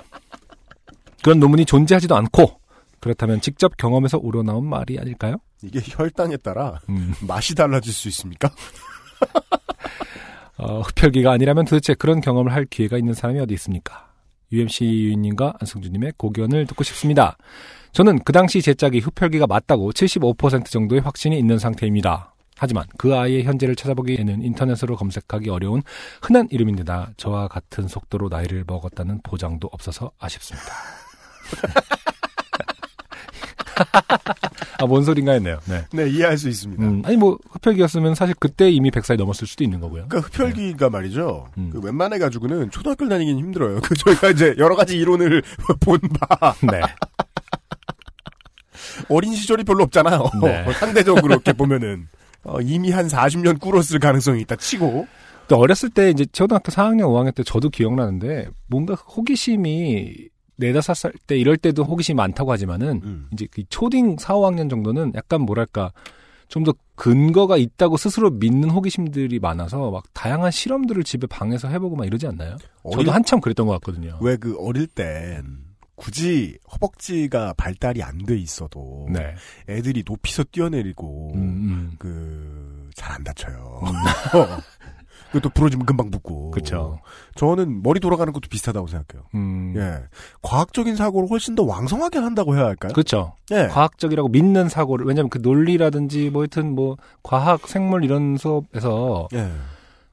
그런 1.23 1.41
논문이 1.41 1.65
존재하지도 1.65 2.15
않고 2.15 2.61
그렇다면 3.01 3.41
직접 3.41 3.77
경험에서 3.77 4.19
우러나온 4.19 4.67
말이 4.67 4.99
아닐까요? 4.99 5.37
이게 5.63 5.81
혈당에 5.83 6.37
따라 6.39 6.81
음. 6.91 7.15
맛이 7.27 7.55
달라질 7.55 7.93
수 7.93 8.09
있습니까? 8.09 8.51
어, 10.59 10.81
흡혈귀가 10.81 11.33
아니라면 11.33 11.65
도대체 11.65 11.95
그런 11.95 12.21
경험을 12.21 12.53
할 12.53 12.65
기회가 12.67 12.99
있는 12.99 13.15
사람이 13.15 13.41
어디 13.41 13.55
있습니까? 13.55 14.09
UMC 14.53 14.85
유인님과 14.85 15.55
안승준님의 15.61 16.15
고견을 16.17 16.67
듣고 16.67 16.85
싶습니다. 16.85 17.37
저는 17.97 18.19
그 18.27 18.33
당시 18.35 18.61
제 18.61 18.75
짝이 18.75 18.99
흡혈귀가 18.99 19.47
맞다고 19.47 19.91
75% 19.91 20.67
정도의 20.67 21.01
확신이 21.01 21.39
있는 21.39 21.59
상태입니다. 21.59 22.35
하지만 22.55 22.85
그 22.99 23.17
아이의 23.17 23.45
현재를 23.45 23.75
찾아보기에는 23.75 24.43
인터넷으로 24.43 24.97
검색하기 24.97 25.49
어려운 25.49 25.83
흔한 26.21 26.47
이름인데다 26.51 27.13
저와 27.17 27.49
같은 27.49 27.89
속도로 27.89 28.29
나이를 28.29 28.65
먹었다는 28.67 29.23
보장도 29.23 29.71
없어서 29.73 30.11
아쉽습니다. 30.19 30.69
아, 34.79 34.85
뭔 34.87 35.03
소린가 35.03 35.33
했네요. 35.33 35.59
네. 35.65 35.87
네, 35.91 36.11
이해할 36.11 36.37
수 36.37 36.51
있습니다. 36.51 36.83
음, 36.85 37.01
아니, 37.07 37.17
뭐, 37.17 37.39
흡혈귀였으면 37.51 38.15
사실 38.15 38.35
그때 38.39 38.71
이미 38.71 38.91
100살이 38.91 39.17
넘었을 39.17 39.47
수도 39.47 39.65
있는 39.65 39.81
거고요. 39.81 40.05
그러니까 40.09 40.29
흡혈귀가 40.29 40.91
말이죠. 40.91 41.49
음. 41.57 41.71
그 41.73 41.81
웬만해 41.81 42.19
가지고는 42.19 42.71
초등학교 42.71 43.09
다니긴 43.09 43.39
힘들어요. 43.39 43.81
그 43.85 43.95
저희가 43.95 44.29
이제 44.31 44.55
여러 44.59 44.77
가지 44.77 44.99
이론을 44.99 45.43
본 45.81 45.99
바 46.21 46.55
네. 46.71 46.83
어린 49.09 49.35
시절이 49.35 49.65
별로 49.65 49.85
없잖아요. 49.85 50.25
네. 50.43 50.73
상대적으로 50.75 51.27
이렇게 51.35 51.53
보면은 51.53 52.07
어, 52.45 52.61
이미 52.61 52.91
한 52.91 53.07
40년 53.09 53.61
꿇었을 53.61 53.99
가능성이 53.99 54.41
있다 54.43 54.57
치고 54.57 55.07
또 55.49 55.57
어렸을 55.59 55.91
때 55.91 56.11
이제 56.11 56.25
초등학교 56.27 56.71
4학년, 56.73 57.03
5학년 57.03 57.35
때 57.35 57.43
저도 57.43 57.71
기억나는데 57.71 58.49
뭔가 58.67 58.95
호기심이 58.95 60.29
네다섯 60.59 60.97
살 60.97 61.13
때 61.27 61.37
이럴 61.37 61.57
때도 61.57 61.85
호기심이 61.85 62.17
많다고 62.17 62.51
하지만은 62.53 63.01
음. 63.05 63.29
이제 63.33 63.47
그 63.51 63.63
초딩 63.69 64.17
4, 64.19 64.35
5학년 64.35 64.71
정도는 64.71 65.13
약간 65.15 65.43
뭐랄까 65.43 65.93
좀 66.49 66.63
더 66.65 66.73
근거가 66.95 67.57
있다고 67.59 67.97
스스로 67.97 68.31
믿는 68.31 68.71
호기심들이 68.71 69.39
많아서 69.41 69.91
막 69.91 70.05
다양한 70.15 70.51
실험들을 70.53 71.03
집에 71.05 71.27
방에서 71.27 71.69
해보고 71.69 71.97
막 71.97 72.07
이러지 72.07 72.27
않나요? 72.29 72.57
어릴- 72.85 72.99
저도 72.99 73.13
한참 73.13 73.41
그랬던 73.41 73.67
것 73.67 73.73
같거든요. 73.75 74.17
왜 74.23 74.37
그 74.37 74.57
어릴 74.61 74.87
땐 74.87 75.59
굳이 75.97 76.59
허벅지가 76.73 77.55
발달이 77.57 78.03
안 78.03 78.19
돼 78.27 78.37
있어도 78.37 79.07
네. 79.11 79.35
애들이 79.69 80.03
높이서 80.07 80.45
뛰어내리고 80.45 81.33
음, 81.35 81.41
음. 81.41 81.97
그잘 81.99 83.13
안 83.13 83.25
다쳐요. 83.25 83.83
그것도 85.33 85.51
부러지면 85.51 85.87
금방 85.87 86.11
붓고. 86.11 86.53
그쵸. 86.53 86.99
저는 87.35 87.83
머리 87.83 88.01
돌아가는 88.01 88.33
것도 88.33 88.49
비슷하다고 88.49 88.87
생각해요. 88.87 89.27
음. 89.35 89.75
예. 89.77 90.05
과학적인 90.43 90.97
사고를 90.97 91.29
훨씬 91.29 91.55
더 91.55 91.65
왕성하게 91.65 92.19
한다고 92.21 92.57
해야 92.57 92.65
할까요? 92.67 92.93
그렇죠. 92.93 93.35
예. 93.51 93.67
과학적이라고 93.67 94.29
믿는 94.29 94.69
사고를 94.69 95.05
왜냐하면 95.07 95.29
그 95.31 95.39
논리라든지 95.39 96.31
뭐 96.31 96.43
하여튼 96.43 96.75
뭐 96.75 96.97
과학, 97.23 97.67
생물 97.69 98.05
이런 98.05 98.37
수업에서 98.37 99.29
예. 99.35 99.51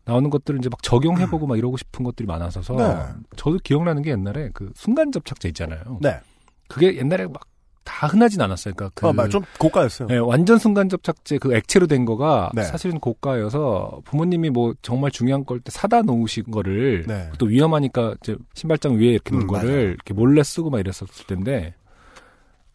나오는 0.05 0.29
것들을 0.29 0.59
이제 0.59 0.69
막 0.69 0.81
적용해보고 0.83 1.47
막 1.47 1.57
이러고 1.57 1.77
싶은 1.77 2.03
것들이 2.03 2.25
많아서서 2.27 2.75
네. 2.75 3.13
저도 3.37 3.57
기억나는 3.63 4.01
게 4.01 4.11
옛날에 4.11 4.49
그 4.53 4.71
순간 4.75 5.11
접착제 5.11 5.47
있잖아요. 5.49 5.99
네. 6.01 6.19
그게 6.67 6.97
옛날에 6.97 7.25
막 7.27 7.41
다 7.85 8.07
흔하진 8.07 8.39
않았어요. 8.39 8.73
그러니까 8.75 8.93
그 8.95 9.07
아, 9.09 9.11
맞- 9.11 9.29
좀 9.29 9.43
고가였어요. 9.59 10.07
예, 10.11 10.15
완전 10.15 10.57
순간 10.57 10.87
접착제 10.87 11.37
그 11.39 11.53
액체로 11.53 11.85
된 11.85 12.05
거가 12.05 12.49
네. 12.55 12.63
사실은 12.63 12.97
고가여서 12.97 14.03
부모님이 14.05 14.51
뭐 14.51 14.73
정말 14.81 15.11
중요한 15.11 15.43
걸 15.45 15.59
때 15.59 15.69
사다 15.69 16.01
놓으신 16.03 16.45
거를 16.49 17.03
네. 17.05 17.29
또 17.37 17.45
위험하니까 17.45 18.15
이제 18.23 18.37
신발장 18.53 18.93
위에 18.93 19.07
이렇게 19.07 19.31
놓은 19.31 19.41
음, 19.43 19.47
거를 19.47 19.69
맞아요. 19.69 19.81
이렇게 19.89 20.13
몰래 20.13 20.41
쓰고 20.43 20.69
막 20.69 20.79
이랬었을 20.79 21.25
텐데 21.27 21.75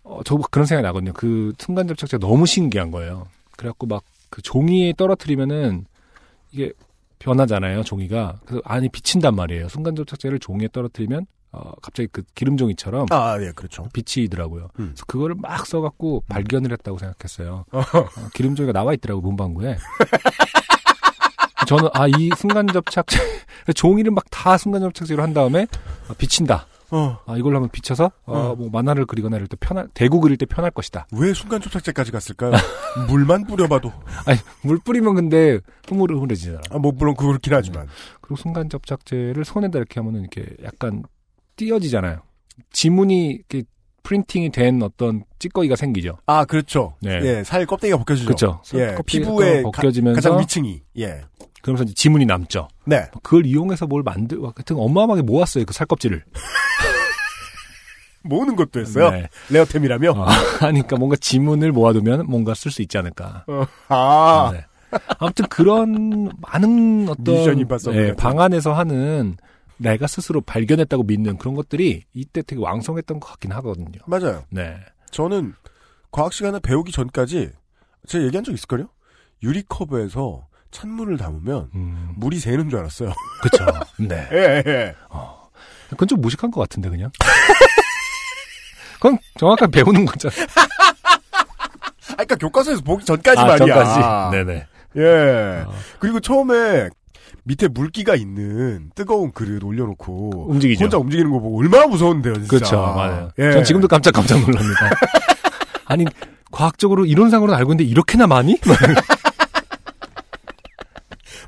어, 0.03 0.21
저 0.27 0.37
그런 0.51 0.67
생각이 0.67 0.85
나거든요. 0.87 1.15
그 1.15 1.55
순간 1.59 1.89
접착제가 1.89 2.21
너무 2.27 2.45
신기한 2.45 2.91
거예요. 2.91 3.29
그래갖고 3.57 3.87
막 3.87 4.03
그 4.29 4.43
종이에 4.43 4.93
떨어뜨리면은 4.95 5.87
이게 6.53 6.71
변하잖아요, 7.19 7.83
종이가. 7.83 8.41
그래서 8.45 8.63
안이 8.65 8.89
비친단 8.91 9.35
말이에요. 9.35 9.69
순간 9.69 9.95
접착제를 9.97 10.39
종이에 10.39 10.69
떨어뜨리면 10.73 11.27
어, 11.51 11.73
갑자기 11.81 12.09
그 12.13 12.23
기름종이처럼 12.35 13.07
아, 13.11 13.37
예, 13.41 13.53
그렇죠. 13.53 13.89
비치더라고요. 13.93 14.69
음. 14.79 14.87
그래서 14.93 15.05
그거를 15.07 15.35
막 15.39 15.67
써갖고 15.67 16.25
발견을 16.29 16.73
했다고 16.73 16.99
생각했어요. 16.99 17.65
어, 17.73 17.85
기름종이가 18.35 18.73
나와 18.73 18.93
있더라고 18.95 19.21
문방구에. 19.23 19.79
저는 21.67 21.89
아 21.93 22.07
이 22.09 22.31
순간 22.37 22.67
접착제 22.67 23.19
종이를 23.75 24.11
막 24.13 24.25
다 24.31 24.57
순간 24.57 24.81
접착제로 24.83 25.23
한 25.23 25.35
다음에 25.35 25.67
아, 26.09 26.15
비친다. 26.17 26.67
어. 26.91 27.19
아 27.27 27.37
이걸로 27.37 27.57
한번 27.57 27.71
비쳐서 27.71 28.11
어, 28.25 28.39
어. 28.39 28.55
뭐 28.57 28.69
만화를 28.71 29.07
그리거나 29.07 29.37
이럴 29.37 29.47
때 29.49 29.57
편할 29.61 29.89
대구 29.95 30.21
그릴 30.21 30.37
때 30.37 30.47
편할 30.47 30.71
것이다. 30.71 31.07
왜 31.13 31.33
순간 31.35 31.61
접착제까지 31.61 32.11
갔을까요? 32.13 32.53
물만 33.09 33.45
뿌려봐도. 33.47 33.93
아니 34.27 34.39
물 34.63 34.79
뿌리면 34.79 35.15
근데 35.15 35.61
흐물흐물해지잖아. 35.89 36.61
아, 36.71 36.79
뭐, 36.79 36.93
물론 36.93 37.15
그렇긴 37.15 37.53
하지만. 37.55 37.87
그리고 38.21 38.37
순간 38.37 38.69
접착제를 38.69 39.45
손에다 39.45 39.79
이렇게 39.79 40.01
하면은 40.01 40.21
이렇게 40.21 40.47
약간 40.65 41.03
띄어지잖아요. 41.57 42.21
지문이 42.73 43.29
이렇게 43.31 43.63
프린팅이 44.03 44.51
된 44.51 44.83
어떤 44.83 45.25
찌꺼기가 45.39 45.77
생기죠. 45.77 46.17
아, 46.25 46.45
그렇죠. 46.47 46.95
네. 47.03 47.21
예, 47.23 47.45
살 47.45 47.67
껍데기가 47.67 47.99
벗겨지죠. 47.99 48.27
그렇죠. 48.27 48.63
예, 48.75 48.97
피부에 49.05 49.63
벗겨지면서 49.63 50.21
가 50.21 50.21
장 50.23 50.41
위층이. 50.41 50.83
예. 50.99 51.21
그러면서 51.63 51.85
이제 51.85 51.95
지문이 51.95 52.27
남죠. 52.27 52.69
네. 52.85 53.07
그걸 53.23 53.47
이용해서 53.47 53.87
뭘 53.87 54.03
만들, 54.03 54.39
하여튼 54.41 54.77
어마어마하게 54.77 55.23
모았어요. 55.23 55.65
그 55.65 55.73
살껍질을. 55.75 56.25
모으는 58.23 58.57
것도 58.57 58.81
했어요. 58.81 59.11
네. 59.11 59.29
레어템이라며. 59.51 60.11
어, 60.13 60.25
하니까 60.61 60.97
뭔가 60.97 61.17
지문을 61.17 61.73
모아두면 61.73 62.27
뭔가 62.27 62.55
쓸 62.55 62.71
수 62.71 62.83
있지 62.83 62.99
않을까. 62.99 63.45
아. 63.89 64.51
네. 64.53 64.65
아무튼 65.19 65.47
그런 65.49 66.31
많은 66.41 67.09
어떤 67.09 67.35
미션 67.35 67.59
임파서블 67.59 67.99
예, 67.99 68.03
같은. 68.09 68.17
방 68.17 68.41
안에서 68.41 68.73
하는 68.73 69.37
내가 69.77 70.07
스스로 70.07 70.41
발견했다고 70.41 71.05
믿는 71.05 71.37
그런 71.39 71.55
것들이 71.55 72.05
이때 72.13 72.43
되게 72.43 72.61
왕성했던 72.61 73.21
것 73.21 73.29
같긴 73.29 73.53
하거든요. 73.53 74.01
맞아요. 74.07 74.45
네. 74.51 74.77
저는 75.11 75.55
과학 76.11 76.33
시간에 76.33 76.59
배우기 76.59 76.91
전까지 76.91 77.51
제가 78.07 78.25
얘기한 78.25 78.45
적 78.45 78.53
있을걸요? 78.53 78.89
유리컵에서 79.43 80.48
찬물을 80.71 81.17
담으면 81.17 81.71
음, 81.75 82.11
물이 82.17 82.39
새는 82.39 82.69
줄 82.71 82.79
알았어요. 82.81 83.13
그쵸. 83.43 83.65
네. 83.99 84.29
예, 84.33 84.63
예. 84.67 84.95
그건 85.91 86.07
좀 86.09 86.21
무식한 86.21 86.51
것 86.51 86.61
같은데, 86.61 86.91
그냥. 86.91 87.11
그건 89.01 89.19
정확하게 89.39 89.71
배우는 89.71 90.05
거잖아. 90.05 90.35
아, 92.11 92.15
그러니까 92.25 92.37
교과서에서 92.37 92.83
보기 92.83 93.05
전까지 93.05 93.41
아, 93.41 93.45
말이야. 93.45 93.75
전까지. 93.85 94.37
네네. 94.37 94.67
예. 94.97 95.65
어. 95.67 95.73
그리고 95.99 96.21
처음에 96.21 96.89
밑에 97.45 97.69
물기가 97.69 98.15
있는 98.17 98.91
뜨거운 98.95 99.33
그릇 99.33 99.63
올려놓고 99.63 100.51
움직이죠. 100.51 100.85
혼자 100.85 100.99
움직이는 100.99 101.31
거 101.31 101.39
보고 101.39 101.59
얼마나 101.61 101.87
무서운데요, 101.87 102.35
진짜. 102.35 102.49
그렇죠, 102.49 102.77
맞아요. 102.83 103.31
예. 103.39 103.53
전 103.53 103.65
지금도 103.65 103.89
깜짝 103.89 104.13
깜짝 104.13 104.39
놀랍니다. 104.41 104.91
아니 105.87 106.05
과학적으로 106.51 107.07
이론상으로는 107.07 107.57
알고 107.59 107.73
있는데 107.73 107.91
이렇게나 107.91 108.27
많이? 108.27 108.59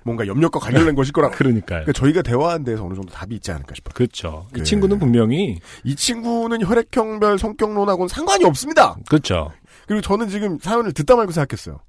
뭔가 0.05 0.27
염력과 0.27 0.59
관련된 0.61 0.95
것일 0.95 1.13
거라. 1.13 1.31
그러니까요. 1.31 1.85
그러니까 1.85 1.93
저희가 1.93 2.23
대화한 2.23 2.65
데서 2.65 2.85
어느 2.85 2.95
정도 2.95 3.13
답이 3.13 3.35
있지 3.37 3.51
않을까 3.53 3.75
싶어요. 3.75 3.93
그렇죠. 3.95 4.47
이 4.51 4.59
그- 4.59 4.63
친구는 4.65 4.99
분명히 4.99 5.61
이 5.85 5.95
친구는 5.97 6.65
혈액형별 6.65 7.39
성격론하고는 7.39 8.09
상관이 8.09 8.45
없습니다. 8.45 8.97
그렇죠. 9.09 9.53
그리고 9.87 10.01
저는 10.03 10.29
지금 10.29 10.59
사연을 10.59 10.93
듣다 10.93 11.17
말고 11.17 11.33
생각했어요. 11.33 11.81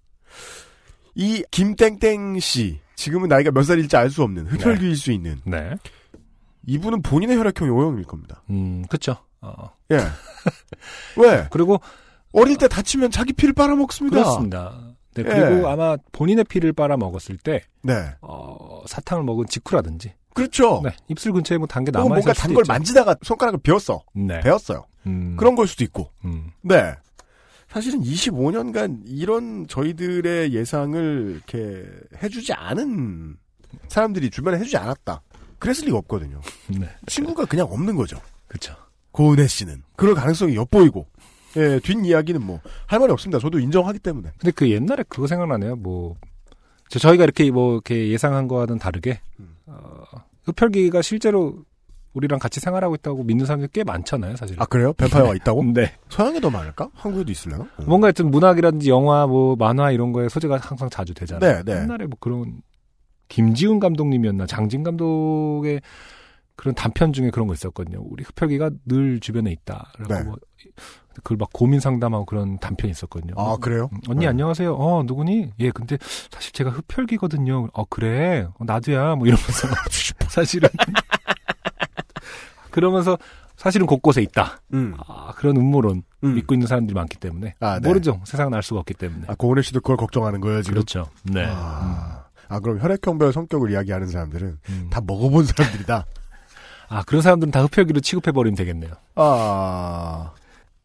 이 1.16 1.43
김땡땡 1.51 2.39
씨 2.39 2.80
지금은 2.95 3.28
나이가 3.30 3.51
몇 3.51 3.64
살일지 3.64 3.95
알 3.97 4.09
수 4.09 4.24
없는 4.24 4.47
흡혈귀일 4.47 4.95
수 4.95 5.12
있는 5.12 5.39
네. 5.45 5.76
이분은 6.68 7.01
본인의 7.01 7.38
혈액형이 7.38 7.72
O형일 7.72 8.03
겁니다. 8.05 8.43
음, 8.49 8.84
그렇죠. 8.88 9.18
어. 9.41 9.72
예. 9.91 9.97
왜? 11.18 11.47
그리고 11.51 11.82
어릴 12.34 12.57
때 12.57 12.68
다치면 12.68 13.12
자기 13.12 13.34
피를 13.34 13.53
빨아먹습니다. 13.53 14.16
그렇습니다. 14.16 14.90
네, 15.16 15.24
그리고 15.24 15.68
예. 15.68 15.72
아마 15.72 15.97
본인의 16.12 16.45
피를 16.45 16.74
빨아 16.74 16.97
먹었을 16.97 17.38
때 17.38 17.64
네. 17.84 17.93
어, 18.22 18.84
사탕을 18.88 19.24
먹은 19.24 19.45
직후라든지 19.47 20.14
그렇죠. 20.34 20.82
네, 20.84 20.91
입술 21.09 21.34
근처에 21.34 21.57
뭐 21.57 21.68
단 21.68 21.84
게 21.84 21.91
남아 21.91 22.05
뭔가 22.05 22.32
있을 22.32 22.34
단 22.41 22.49
수도 22.49 22.53
걸. 22.55 22.64
만지다가 22.68 23.16
손가락을 23.22 23.59
베었어. 23.62 24.03
네. 24.14 24.39
베었어요. 24.41 24.86
음, 25.07 25.36
그런 25.38 25.55
걸 25.55 25.68
수도 25.68 25.84
있고. 25.84 26.09
음, 26.24 26.51
네. 26.62 26.95
사실은 27.68 28.01
25년간 28.01 29.01
이런 29.05 29.66
저희들의 29.68 30.53
예상을 30.53 31.32
이렇게 31.36 31.86
해주지 32.22 32.53
않은 32.53 33.38
사람들이 33.88 34.30
주변에 34.30 34.57
해주지 34.59 34.78
않았다. 34.78 35.22
그랬을 35.59 35.86
리가 35.88 35.97
없거든요. 35.99 36.41
네. 36.68 36.88
친구가 37.07 37.45
그냥 37.45 37.68
없는 37.70 37.95
거죠. 37.95 38.20
그렇죠. 38.47 38.74
고은혜 39.12 39.47
씨는. 39.47 39.84
그럴 39.95 40.16
가능성이 40.16 40.55
엿보이고. 40.55 41.05
예, 41.58 41.80
뒷이야기는 41.80 42.41
뭐, 42.43 42.60
할 42.88 42.99
말이 42.99 43.12
없습니다. 43.12 43.39
저도 43.39 43.60
인정하기 43.60 43.99
때문에. 43.99 44.30
근데 44.38 44.52
그 44.52 44.70
옛날에 44.70 45.04
그거 45.10 45.28
생각나네요. 45.28 45.76
뭐 45.76 46.16
저- 46.89 46.99
저희가 46.99 47.24
이렇게 47.24 47.49
뭐 47.52 47.74
이렇게 47.74 48.10
예상한 48.10 48.47
거와는 48.47 48.80
다르게 48.80 49.20
음. 49.39 49.56
어, 49.66 50.04
흡혈귀가 50.43 51.02
실제로 51.02 51.64
우리랑 52.14 52.39
같이 52.39 52.60
생활하고 52.60 52.95
있다고 52.95 53.24
믿는 53.24 53.45
사람들이 53.45 53.70
꽤 53.72 53.84
많잖아요, 53.86 54.36
사실. 54.36 54.58
아, 54.60 54.66
그래요? 54.66 54.91
뱀파이어가 54.93 55.34
있다고? 55.36 55.64
네. 55.74 55.93
서양에 56.10 56.41
더 56.41 56.49
많을까? 56.49 56.89
한국에도 56.93 57.32
있을려나? 57.32 57.64
어. 57.78 57.84
뭔가 57.88 58.08
하여튼 58.08 58.30
문학이라든지 58.32 58.89
영화, 58.89 59.26
뭐 59.28 59.56
만화 59.56 59.91
이런 59.91 60.12
거에 60.12 60.28
소재가 60.28 60.58
항상 60.58 60.89
자주 60.89 61.14
되잖아요. 61.14 61.64
네, 61.64 61.64
네. 61.64 61.82
옛날에 61.82 62.08
뭐 62.08 62.18
그런 62.20 62.62
김지훈 63.30 63.80
감독님이었나 63.80 64.45
장진 64.45 64.84
감독의 64.84 65.80
그런 66.58 66.76
단편 66.76 67.14
중에 67.14 67.30
그런 67.30 67.47
거 67.47 67.54
있었거든요. 67.54 68.04
우리 68.10 68.26
흡혈귀가 68.26 68.72
늘 68.86 69.22
주변에 69.22 69.49
있다. 69.54 69.93
그래서 69.95 70.14
네. 70.16 70.24
뭐 70.26 70.36
그걸 71.16 71.38
막 71.38 71.49
고민 71.53 71.80
상담하고 71.80 72.26
그런 72.26 72.57
단편이 72.59 72.91
있었거든요. 72.91 73.34
아, 73.38 73.57
그래요? 73.59 73.89
음, 73.91 73.99
언니 74.07 74.22
네. 74.22 74.28
안녕하세요. 74.28 74.74
어 74.74 75.03
누구니? 75.03 75.51
예, 75.59 75.72
근데 75.72 75.97
사실 76.32 76.51
제가 76.53 76.70
흡혈귀거든요. 76.70 77.70
어 77.74 77.86
그래. 77.86 78.47
어, 78.57 78.64
나도야. 78.64 79.16
뭐 79.16 79.28
이러면서 79.28 79.68
사실은 80.30 80.70
그러면서 82.72 83.18
사실은 83.57 83.86
곳곳에 83.86 84.22
있다. 84.22 84.62
음. 84.74 84.95
아, 85.07 85.34
그런 85.36 85.55
음모론 85.57 86.03
음. 86.24 86.34
믿고 86.36 86.55
있는 86.55 86.66
사람들이 86.68 86.95
많기 86.95 87.18
때문에 87.18 87.55
아, 87.59 87.80
네. 87.80 87.88
모르죠. 87.88 88.22
세상은 88.24 88.53
알 88.53 88.64
수가 88.64 88.80
없기 88.80 88.95
때문에. 88.95 89.26
아, 89.28 89.36
고은혜 89.36 89.62
씨도 89.62 89.82
그걸 89.82 89.97
걱정하는 89.97 90.41
거예요, 90.41 90.64
지금? 90.64 90.76
그렇죠. 90.76 91.05
네. 91.24 91.45
아, 91.47 92.24
아, 92.47 92.59
그럼 92.59 92.80
혈액형별 92.82 93.34
성격을 93.34 93.72
이야기하는 93.72 94.07
사람들은 94.07 94.57
음. 94.70 94.88
다 94.89 95.01
먹어본 95.05 95.45
사람들이다. 95.45 96.05
아 96.89 97.03
그런 97.03 97.22
사람들은 97.22 97.51
다 97.51 97.64
흡혈귀로 97.64 98.01
취급해 98.01 98.34
버리면 98.34 98.57
되겠네요. 98.57 98.91
아, 99.16 100.34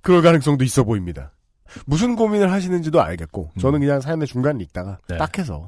그럴 0.07 0.23
가능성도 0.23 0.63
있어 0.63 0.85
보입니다. 0.85 1.33
무슨 1.85 2.15
고민을 2.15 2.53
하시는지도 2.53 3.03
알겠고, 3.03 3.51
저는 3.59 3.81
그냥 3.81 4.01
사연의 4.01 4.29
중간에 4.29 4.63
있다가 4.63 4.99
네. 5.09 5.17
딱 5.17 5.37
해서. 5.37 5.67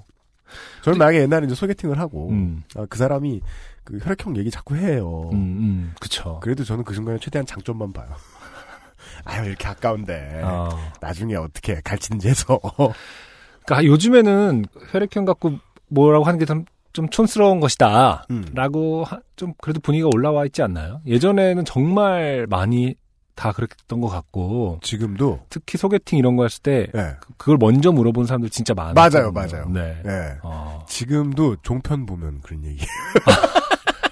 저는 0.82 0.96
만약에 0.96 1.22
옛날에 1.22 1.46
이제 1.46 1.56
소개팅을 1.56 1.98
하고, 1.98 2.28
음, 2.28 2.62
아, 2.76 2.86
그 2.88 2.98
사람이 2.98 3.40
그 3.82 3.98
혈액형 3.98 4.36
얘기 4.36 4.48
자꾸 4.52 4.76
해요. 4.76 5.28
음, 5.32 5.38
음, 5.38 5.94
그쵸. 6.00 6.38
그래도 6.40 6.62
저는 6.62 6.84
그 6.84 6.94
순간에 6.94 7.18
최대한 7.18 7.46
장점만 7.46 7.92
봐요. 7.92 8.06
아유, 9.24 9.48
이렇게 9.48 9.66
아까운데. 9.66 10.40
어. 10.44 10.68
나중에 11.00 11.34
어떻게 11.34 11.80
갈치는지 11.80 12.28
해서. 12.28 12.60
그러니까 13.66 13.86
요즘에는 13.86 14.66
혈액형 14.92 15.24
갖고 15.24 15.58
뭐라고 15.88 16.24
하는 16.24 16.38
게좀 16.38 16.64
좀 16.92 17.08
촌스러운 17.08 17.58
것이다. 17.58 18.24
음. 18.30 18.46
라고 18.54 19.04
좀 19.34 19.52
그래도 19.60 19.80
분위기가 19.80 20.08
올라와 20.14 20.44
있지 20.46 20.62
않나요? 20.62 21.00
예전에는 21.06 21.64
정말 21.64 22.46
많이 22.48 22.94
다 23.38 23.52
그랬던 23.52 24.00
것 24.00 24.08
같고 24.08 24.80
지금도, 24.82 25.44
특히 25.48 25.78
소개팅 25.78 26.18
이런 26.18 26.34
거 26.34 26.42
했을 26.42 26.60
때 26.60 26.88
예. 26.92 27.14
그- 27.20 27.32
그걸 27.36 27.56
먼저 27.56 27.92
물어본 27.92 28.26
사람들 28.26 28.50
진짜 28.50 28.74
많아요. 28.74 28.94
맞아요, 28.94 29.30
맞아요. 29.30 29.68
네. 29.68 30.02
예. 30.04 30.38
어, 30.42 30.84
지금도 30.88 31.58
종편 31.62 32.04
보면 32.04 32.40
그런 32.42 32.64
얘기. 32.64 32.84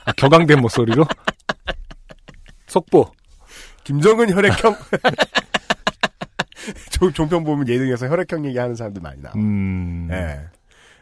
아, 0.04 0.12
격앙된 0.12 0.60
목소리로 0.60 1.04
속보. 2.68 3.10
김정은 3.82 4.32
혈액형. 4.32 4.76
종- 6.90 7.12
종편 7.12 7.42
보면 7.42 7.66
예능에서 7.68 8.06
혈액형 8.08 8.44
얘기하는 8.46 8.76
사람들 8.76 9.02
많이 9.02 9.20
나와. 9.22 9.34
음, 9.36 10.08
예. 10.12 10.40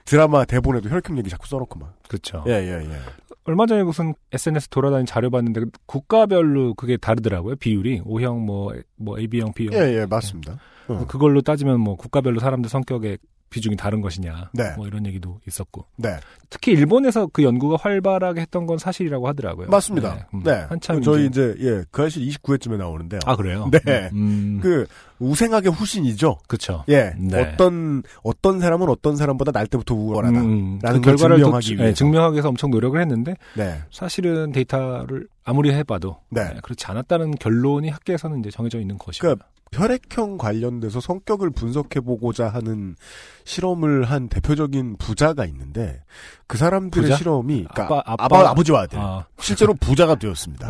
드라마 0.07 0.45
대본에도 0.47 0.89
혈액형 0.91 1.17
얘기 1.19 1.29
자꾸 1.31 1.47
써놓고 1.47 1.79
막. 1.79 1.95
그렇죠. 2.09 2.43
예, 2.47 2.53
예, 2.53 2.89
예. 2.91 2.99
얼마 3.45 3.67
전에 3.67 3.83
무슨 3.83 4.15
SNS 4.33 4.69
돌아다니는 4.69 5.07
자료 5.07 5.31
봤는데 5.31 5.63
국가별로 5.87 6.75
그게 6.75 6.97
다르더라고요. 6.97 7.57
비율이 7.57 8.03
O형 8.07 8.47
뭐뭐 8.47 9.19
AB형, 9.19 9.53
B형. 9.53 9.75
예, 9.75 10.01
예, 10.01 10.07
맞습니다. 10.07 10.59
어. 10.89 11.07
그걸로 11.07 11.41
따지면 11.43 11.81
뭐 11.81 11.97
국가별로 11.97 12.41
사람들 12.41 12.71
성격의 12.71 13.19
비중이 13.55 13.77
다른 13.77 14.01
것이냐. 14.01 14.51
네. 14.53 14.73
뭐 14.77 14.89
이런 14.89 15.07
얘기도 15.07 15.39
있었고. 15.47 15.85
네. 15.97 16.17
특히 16.51 16.73
일본에서 16.73 17.29
그 17.33 17.45
연구가 17.45 17.77
활발하게 17.81 18.41
했던 18.41 18.67
건 18.67 18.79
사실이라고 18.79 19.29
하더라고요. 19.29 19.69
맞습니다. 19.69 20.15
네. 20.17 20.23
음, 20.35 20.43
네. 20.43 20.67
한참 20.69 21.01
저희 21.03 21.27
이제- 21.27 21.55
이제, 21.57 21.69
예, 21.69 21.85
그 21.93 22.03
아실 22.03 22.27
29회쯤에 22.27 22.77
나오는데요. 22.77 23.21
아 23.27 23.37
그래요? 23.37 23.71
네. 23.71 24.11
음, 24.13 24.59
그, 24.61 24.87
우생학의 25.21 25.71
후신이죠. 25.71 26.39
그쵸. 26.49 26.85
예. 26.89 27.13
네. 27.17 27.41
어떤, 27.53 28.03
어떤 28.25 28.59
사람은 28.59 28.89
어떤 28.89 29.17
사람보다 29.17 29.53
날 29.53 29.69
때부터 29.69 29.95
우월하다. 29.95 30.41
음, 30.41 30.81
라는 30.83 31.01
그걸 31.01 31.15
결과를 31.17 31.37
또 31.37 31.43
증명하기 31.45 31.65
주- 31.67 31.73
위해서. 31.75 31.85
네, 31.87 31.95
증명하기 31.95 32.33
위해서 32.35 32.49
엄청 32.49 32.71
노력을 32.71 33.01
했는데 33.01 33.37
네. 33.57 33.79
사실은 33.93 34.51
데이터를 34.51 35.29
아무리 35.45 35.73
해봐도 35.73 36.19
네. 36.31 36.43
네, 36.45 36.61
그렇지 36.63 36.85
않았다는 36.87 37.37
결론이 37.37 37.89
학계에서는 37.91 38.41
이제 38.41 38.51
정해져 38.51 38.81
있는 38.81 38.99
것이고요. 38.99 39.37
그러니까 39.37 39.47
혈액형 39.75 40.39
관련돼서 40.39 41.01
성격을 41.01 41.51
분석해보고자 41.51 42.49
하는 42.49 42.97
실험을 43.45 44.05
한 44.05 44.29
대표적인 44.29 44.97
부자가 44.99 45.45
있는데, 45.47 46.03
그 46.47 46.57
사람들의 46.59 47.05
부자? 47.05 47.17
실험이, 47.17 47.65
그러니까 47.73 48.03
아빠- 48.07 48.25
아빠, 48.25 48.51
아버지와 48.51 48.83
아들. 48.83 48.99
아, 48.99 49.27
실제로 49.39 49.75
부자가 49.81 50.15
되었습니다. 50.15 50.69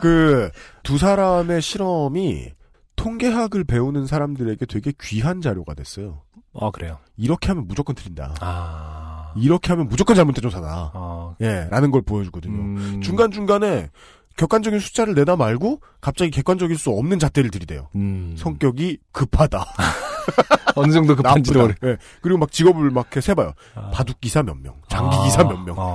그 0.00 0.50
두 0.82 0.98
사람의 0.98 1.62
실험이 1.62 2.50
통계학을 2.96 3.64
배우는 3.64 4.06
사람들에게 4.06 4.66
되게 4.66 4.92
귀한 5.02 5.40
자료가 5.40 5.74
됐어요. 5.74 6.22
아 6.56 6.70
그래요. 6.70 6.98
이렇게 7.16 7.48
하면 7.48 7.66
무조건 7.66 7.96
틀린다. 7.96 8.34
아, 8.40 9.32
이렇게 9.36 9.72
하면 9.72 9.88
무조건 9.88 10.14
잘못된 10.14 10.40
조사다. 10.42 10.92
아, 10.94 11.34
예, 11.40 11.66
라는 11.70 11.90
걸 11.90 12.02
보여주거든요. 12.02 12.54
음, 12.54 13.00
중간 13.02 13.32
중간에 13.32 13.90
객관적인 14.36 14.80
숫자를 14.80 15.14
내다 15.14 15.36
말고 15.36 15.80
갑자기 16.00 16.30
객관적일 16.30 16.76
수 16.78 16.90
없는 16.90 17.18
잣대를 17.18 17.50
들이대요. 17.50 17.88
음, 17.94 18.34
성격이 18.36 18.98
급하다. 19.12 19.64
어느 20.76 20.92
정도 20.92 21.14
급한지도 21.14 21.60
모르. 21.60 21.74
예, 21.84 21.96
그리고 22.20 22.38
막 22.38 22.50
직업을 22.50 22.90
막 22.90 23.06
이렇게 23.06 23.20
세봐요. 23.20 23.52
아. 23.74 23.90
바둑 23.90 24.20
기사 24.20 24.42
몇 24.42 24.56
명, 24.56 24.74
장기 24.88 25.16
기사 25.24 25.44
몇 25.44 25.56
명. 25.58 25.76
아, 25.78 25.94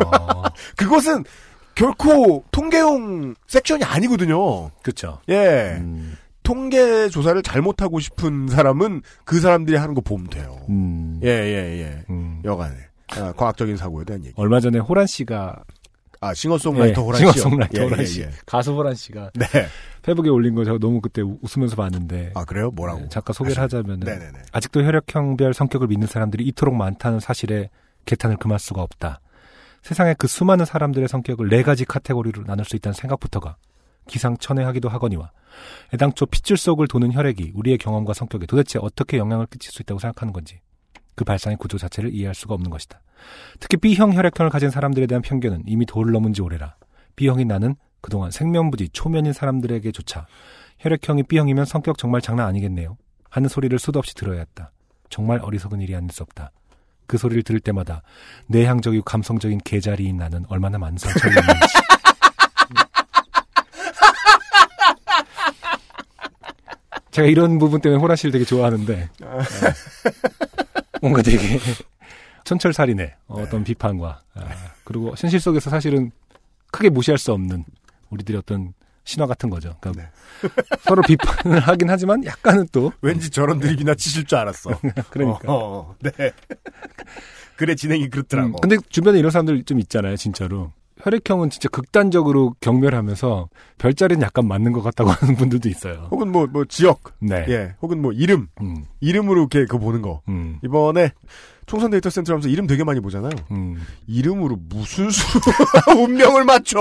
그것은 0.77 1.23
결코 1.75 2.43
통계용 2.51 3.35
섹션이 3.47 3.83
아니거든요. 3.83 4.69
그쵸. 4.83 5.19
예. 5.29 5.77
음, 5.79 6.15
통계 6.43 7.09
조사를 7.09 7.41
잘못하고 7.43 7.99
싶은 7.99 8.47
사람은 8.47 9.01
그 9.23 9.39
사람들이 9.39 9.77
하는 9.77 9.93
거 9.93 10.01
보면 10.01 10.29
돼요. 10.29 10.57
음, 10.69 11.19
예, 11.23 11.27
예, 11.29 11.81
예. 11.81 12.03
음. 12.09 12.41
여간에. 12.43 12.75
아, 13.11 13.33
과학적인 13.33 13.77
사고에 13.77 14.05
대한 14.05 14.23
얘기. 14.23 14.33
얼마 14.37 14.59
전에 14.59 14.79
호란 14.79 15.07
씨가 15.07 15.63
아 16.22 16.34
싱어송라이터 16.34 17.01
예, 17.01 17.05
호란 17.05 17.20
씨요. 17.22 17.32
싱어송라이터 17.32 17.78
예, 17.80 17.84
호란 17.86 17.99
예, 18.01 18.05
씨. 18.05 18.22
예. 18.22 18.30
가수 18.45 18.74
호란 18.74 18.93
씨가 18.95 19.32
네. 19.36 19.45
페북에 20.01 20.30
올린 20.30 20.53
거 20.55 20.65
제가 20.65 20.78
너무 20.80 20.99
그때 21.01 21.22
우- 21.22 21.38
웃으면서 21.41 21.76
봤는데 21.78 22.32
아 22.36 22.43
그래요? 22.45 22.72
뭐라고? 22.72 23.01
네, 23.01 23.09
잠깐 23.09 23.34
소개를 23.34 23.61
하자면은 23.61 23.99
네네네. 24.01 24.39
아직도 24.51 24.84
혈액형별 24.84 25.53
성격을 25.53 25.88
믿는 25.88 26.07
사람들이 26.07 26.45
이토록 26.47 26.76
많다는 26.76 27.20
사실에 27.22 27.70
개탄을 28.05 28.38
금할 28.38 28.59
수가 28.59 28.82
없다. 28.82 29.22
세상에 29.82 30.13
그 30.17 30.28
수많은 30.28 30.65
사람들의 30.65 31.07
성격을 31.07 31.47
네 31.47 31.63
가지 31.63 31.86
카테고리로 31.86 32.43
나눌 32.43 32.65
수 32.65 32.76
있다는 32.76 32.93
생각부터가 32.95 33.55
기상천외하기도 34.07 34.89
하거니와 34.89 35.32
애당초 35.93 36.26
핏줄 36.26 36.57
속을 36.57 36.88
도는 36.88 37.13
혈액이 37.13 37.51
우리의 37.55 37.78
경험과 37.78 38.13
성격에 38.13 38.45
도대체 38.45 38.78
어떻게 38.82 39.17
영향을 39.17 39.45
끼칠 39.45 39.72
수 39.72 39.82
있다고 39.84 39.99
생각하는 39.99 40.34
건지 40.34 40.59
그 41.20 41.26
발상의 41.26 41.57
구조 41.57 41.78
자체를 41.78 42.13
이해할 42.13 42.34
수가 42.34 42.53
없는 42.53 42.70
것이다. 42.70 43.01
특히 43.59 43.76
B형 43.76 44.13
혈액형을 44.13 44.49
가진 44.49 44.70
사람들에 44.70 45.05
대한 45.05 45.22
편견은 45.22 45.63
이미 45.65 45.86
도를 45.86 46.13
넘은 46.13 46.32
지 46.32 46.41
오래라. 46.41 46.78
B형인 47.17 47.49
나는 47.49 47.76
그동안 47.99 48.32
생면부지 48.32 48.88
초면인 48.93 49.34
사람들에게조차 49.34 50.28
혈액형이 50.78 51.24
B형이면 51.24 51.65
성격 51.65 51.97
정말 51.97 52.22
장난 52.22 52.47
아니겠네요. 52.47 52.95
하는 53.30 53.49
소리를 53.49 53.78
수도 53.80 53.99
없이 53.99 54.15
들어야 54.15 54.39
했다. 54.39 54.72
정말 55.09 55.39
어리석은 55.41 55.82
일이 55.82 55.93
아닐 55.93 56.09
수 56.09 56.24
없다. 56.24 56.51
그 57.05 57.17
소리를 57.17 57.43
들을 57.43 57.59
때마다 57.59 58.01
내향적이고 58.47 59.03
감성적인 59.03 59.59
개자리인 59.65 60.15
나는 60.15 60.45
얼마나 60.47 60.78
입는지. 60.78 61.05
제가 67.11 67.28
이런 67.28 67.59
부분 67.59 67.82
때문에 67.82 67.99
호라 67.99 68.15
씨를 68.15 68.32
되게 68.32 68.45
좋아하는데 68.45 69.09
어, 69.24 69.39
뭔가 71.01 71.21
되게 71.21 71.37
천철살인의 72.45 73.15
어떤 73.27 73.63
비판과 73.63 74.21
아, 74.35 74.49
그리고 74.83 75.13
현실 75.17 75.39
속에서 75.39 75.69
사실은 75.69 76.11
크게 76.71 76.89
무시할 76.89 77.17
수 77.17 77.31
없는 77.33 77.65
우리들의 78.09 78.39
어떤 78.39 78.73
신화 79.03 79.25
같은 79.25 79.49
거죠. 79.49 79.75
그러니까 79.81 80.11
서로 80.81 81.01
비판을 81.01 81.59
하긴 81.59 81.89
하지만 81.89 82.23
약간은 82.25 82.67
또 82.71 82.91
왠지 83.01 83.29
저런 83.29 83.59
드립이나 83.59 83.95
치실 83.95 84.25
줄 84.25 84.37
알았어. 84.37 84.79
그러니까. 85.09 85.51
어, 85.51 85.55
어, 85.55 85.95
네. 85.99 86.11
그래 87.55 87.75
진행이 87.75 88.09
그렇더라고. 88.09 88.49
음, 88.49 88.55
근데 88.61 88.77
주변에 88.89 89.19
이런 89.19 89.31
사람들 89.31 89.63
좀 89.63 89.79
있잖아요, 89.79 90.15
진짜로. 90.15 90.71
혈액형은 91.01 91.49
진짜 91.49 91.69
극단적으로 91.69 92.55
경멸하면서 92.59 93.49
별자리는 93.77 94.21
약간 94.21 94.47
맞는 94.47 94.71
것 94.71 94.81
같다고 94.81 95.11
하는 95.11 95.35
분들도 95.35 95.69
있어요. 95.69 96.07
혹은 96.11 96.31
뭐, 96.31 96.47
뭐, 96.47 96.65
지역. 96.65 97.01
네. 97.19 97.45
예. 97.47 97.73
혹은 97.81 98.01
뭐, 98.01 98.11
이름. 98.11 98.47
음, 98.61 98.85
이름으로 98.99 99.41
이렇게 99.41 99.61
그거 99.61 99.79
보는 99.79 100.01
거. 100.01 100.21
음, 100.27 100.59
이번에 100.63 101.11
총선 101.65 101.91
데이터 101.91 102.09
센터 102.09 102.33
하면서 102.33 102.49
이름 102.49 102.67
되게 102.67 102.83
많이 102.83 102.99
보잖아요. 102.99 103.31
음. 103.51 103.81
이름으로 104.07 104.57
무슨 104.69 105.09
수, 105.11 105.21
운명을 105.97 106.43
맞춰! 106.43 106.79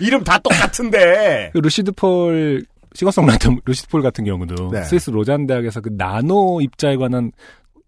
이름 0.00 0.22
다 0.24 0.38
똑같은데! 0.38 1.50
그 1.52 1.58
루시드 1.58 1.92
폴, 1.92 2.64
싱어송라이터 2.94 3.50
루시드 3.64 3.88
폴 3.88 4.02
같은 4.02 4.24
경우도 4.24 4.70
네. 4.70 4.82
스위스 4.84 5.10
로잔 5.10 5.46
대학에서 5.46 5.80
그 5.80 5.90
나노 5.92 6.60
입자에 6.60 6.96
관한 6.96 7.32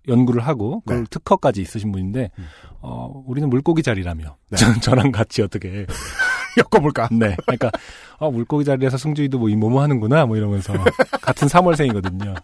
연구를 0.09 0.43
하고 0.47 0.81
그걸 0.81 1.05
네. 1.05 1.05
특허까지 1.11 1.63
있으신 1.63 1.93
분인데 1.93 2.31
어 2.81 3.23
우리는 3.27 3.49
물고기 3.49 3.83
자리라며 3.83 4.37
네. 4.51 4.57
전, 4.57 4.81
저랑 4.81 5.13
같이 5.13 5.43
어떻게 5.43 5.87
엮어볼까? 6.59 7.09
네 7.13 7.37
그러니까 7.47 7.71
어 8.19 8.31
물고기 8.31 8.65
자리에서 8.65 8.97
승준이도 8.99 9.39
뭐이 9.39 9.57
뭐뭐 9.57 9.83
하는구나 9.83 10.27
뭐 10.27 10.37
이러면서 10.37 10.73
같은 11.23 11.49
3월생이거든요 11.49 12.35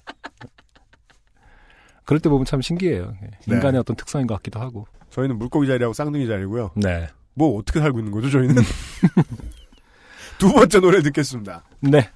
그럴 2.05 2.21
때 2.21 2.29
보면 2.29 2.45
참 2.45 2.61
신기해요 2.61 3.15
예. 3.23 3.27
네. 3.47 3.55
인간의 3.55 3.81
어떤 3.81 3.97
특성인 3.97 4.27
것 4.27 4.35
같기도 4.37 4.61
하고 4.61 4.87
저희는 5.11 5.39
물고기 5.39 5.67
자리하고 5.67 5.95
쌍둥이 5.95 6.27
자리고요. 6.27 6.71
네 6.77 7.09
뭐 7.39 7.57
어떻게 7.57 7.79
살고 7.79 8.01
있는 8.01 8.11
거죠, 8.11 8.29
저희는? 8.29 8.57
두 10.39 10.53
번째 10.53 10.81
노래 10.81 11.01
듣겠습니다. 11.03 11.63
네. 11.81 12.11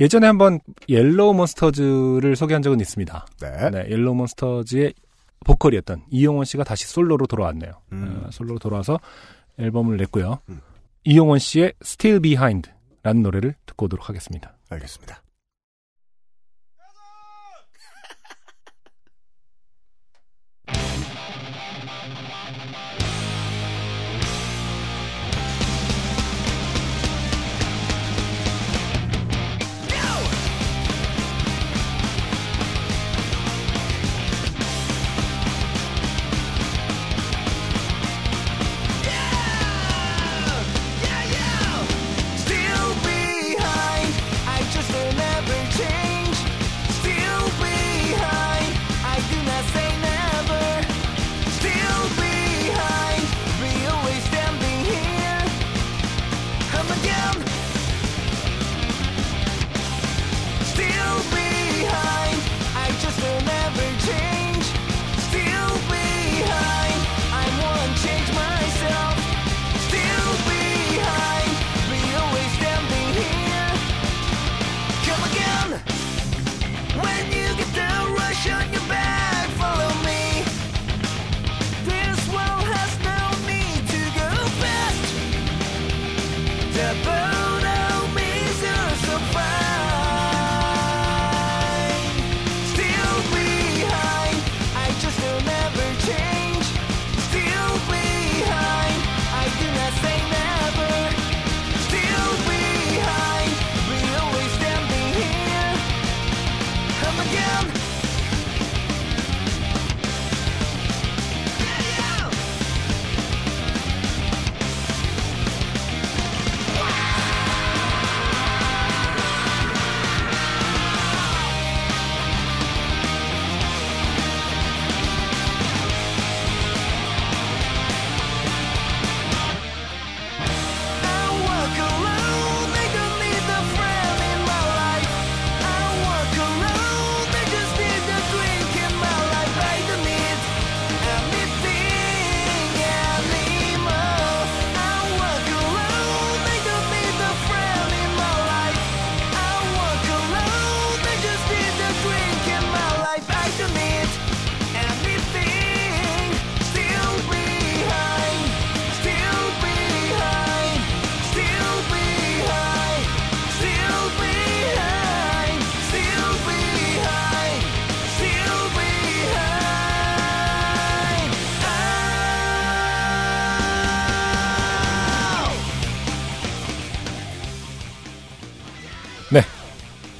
예전에 0.00 0.26
한번 0.26 0.60
Yellow 0.88 1.34
Monsters를 1.34 2.36
소개한 2.36 2.62
적은 2.62 2.80
있습니다. 2.80 3.26
네. 3.40 3.70
네, 3.70 3.90
Yellow 3.90 4.14
Monsters의 4.14 4.94
보컬이었던 5.44 6.04
이용원 6.10 6.44
씨가 6.44 6.64
다시 6.64 6.86
솔로로 6.86 7.26
돌아왔네요. 7.26 7.72
음. 7.92 8.22
어, 8.24 8.30
솔로로 8.30 8.58
돌아와서 8.58 8.98
앨범을 9.58 9.96
냈고요. 9.98 10.40
음. 10.48 10.60
이용원 11.04 11.38
씨의 11.38 11.74
Still 11.82 12.20
Behind라는 12.20 13.22
노래를 13.22 13.54
듣고 13.66 13.86
오도록 13.86 14.08
하겠습니다. 14.08 14.56
알겠습니다. 14.70 15.22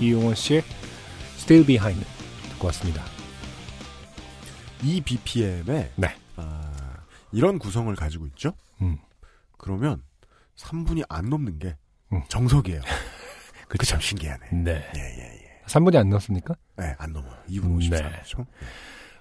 이용원 0.04 0.34
씨의 0.34 0.62
Still 1.38 1.66
Behind 1.66 2.04
듣고 2.50 2.66
왔습니다. 2.66 3.02
이 4.82 5.00
BPM에 5.00 5.90
네. 5.96 6.16
아, 6.36 6.72
이런 7.32 7.58
구성을 7.58 7.94
가지고 7.96 8.26
있죠. 8.28 8.52
음. 8.80 8.98
그러면 9.56 10.02
3분이 10.56 11.04
안 11.08 11.28
넘는 11.28 11.58
게 11.58 11.76
음. 12.12 12.22
정석이에요. 12.28 12.80
그게 13.68 13.86
참 13.86 14.00
신기하네. 14.00 14.50
네. 14.52 14.84
예, 14.96 15.00
예, 15.00 15.40
예. 15.42 15.62
3분이 15.66 15.96
안 15.96 16.10
넘습니까? 16.10 16.54
네, 16.76 16.94
안 16.98 17.12
넘어요. 17.12 17.34
2분 17.48 17.64
음, 17.64 17.78
54초. 17.78 18.46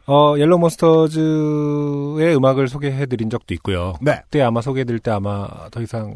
어, 0.06 0.36
Yellow 0.38 0.60
Monsters의 0.60 2.36
음악을 2.36 2.68
소개해드린 2.68 3.30
적도 3.30 3.54
있고요. 3.54 3.94
네. 4.02 4.20
그때 4.24 4.42
아마 4.42 4.62
소개해드릴 4.62 5.00
때 5.00 5.12
아마 5.12 5.48
더 5.72 5.82
이상 5.82 6.14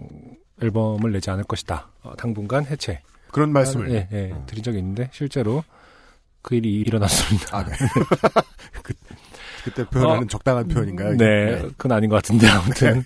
앨범을 0.61 1.13
내지 1.13 1.29
않을 1.29 1.45
것이다. 1.45 1.89
어, 2.03 2.13
당분간 2.17 2.65
해체. 2.65 3.01
그런 3.37 3.53
말씀을. 3.53 3.91
예, 3.91 4.07
예, 4.11 4.31
어. 4.31 4.43
드린 4.47 4.63
적이 4.63 4.79
있는데 4.79 5.09
실제로 5.13 5.63
그 6.41 6.55
일이 6.55 6.75
일어났습니다. 6.81 7.57
아, 7.57 7.65
네. 7.65 7.73
그, 8.81 8.93
그때 9.63 9.85
표현하는 9.85 10.23
어, 10.23 10.27
적당한 10.27 10.67
표현인가요? 10.67 11.13
이게? 11.13 11.25
네, 11.25 11.61
그건 11.77 11.91
아닌 11.91 12.09
것 12.09 12.15
같은데 12.17 12.47
아무튼 12.47 13.03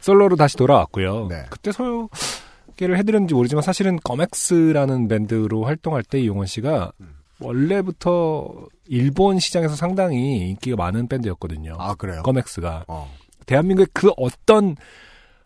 솔로로 0.00 0.36
다시 0.36 0.56
돌아왔고요. 0.56 1.28
네. 1.28 1.44
그때 1.50 1.72
소개를 1.72 2.98
해드렸는지 2.98 3.34
모르지만 3.34 3.62
사실은 3.62 3.98
거맥스라는 4.04 5.08
밴드로 5.08 5.64
활동할 5.64 6.02
때 6.02 6.20
이용원 6.20 6.46
씨가 6.46 6.92
음. 7.00 7.14
원래부터 7.40 8.68
일본 8.86 9.38
시장에서 9.38 9.74
상당히 9.74 10.50
인기가 10.50 10.76
많은 10.76 11.08
밴드였거든요. 11.08 11.76
아, 11.78 11.94
그래요? 11.94 12.22
거맥스가 12.22 12.84
어. 12.88 13.10
대한민국의 13.46 13.88
그 13.92 14.10
어떤 14.16 14.76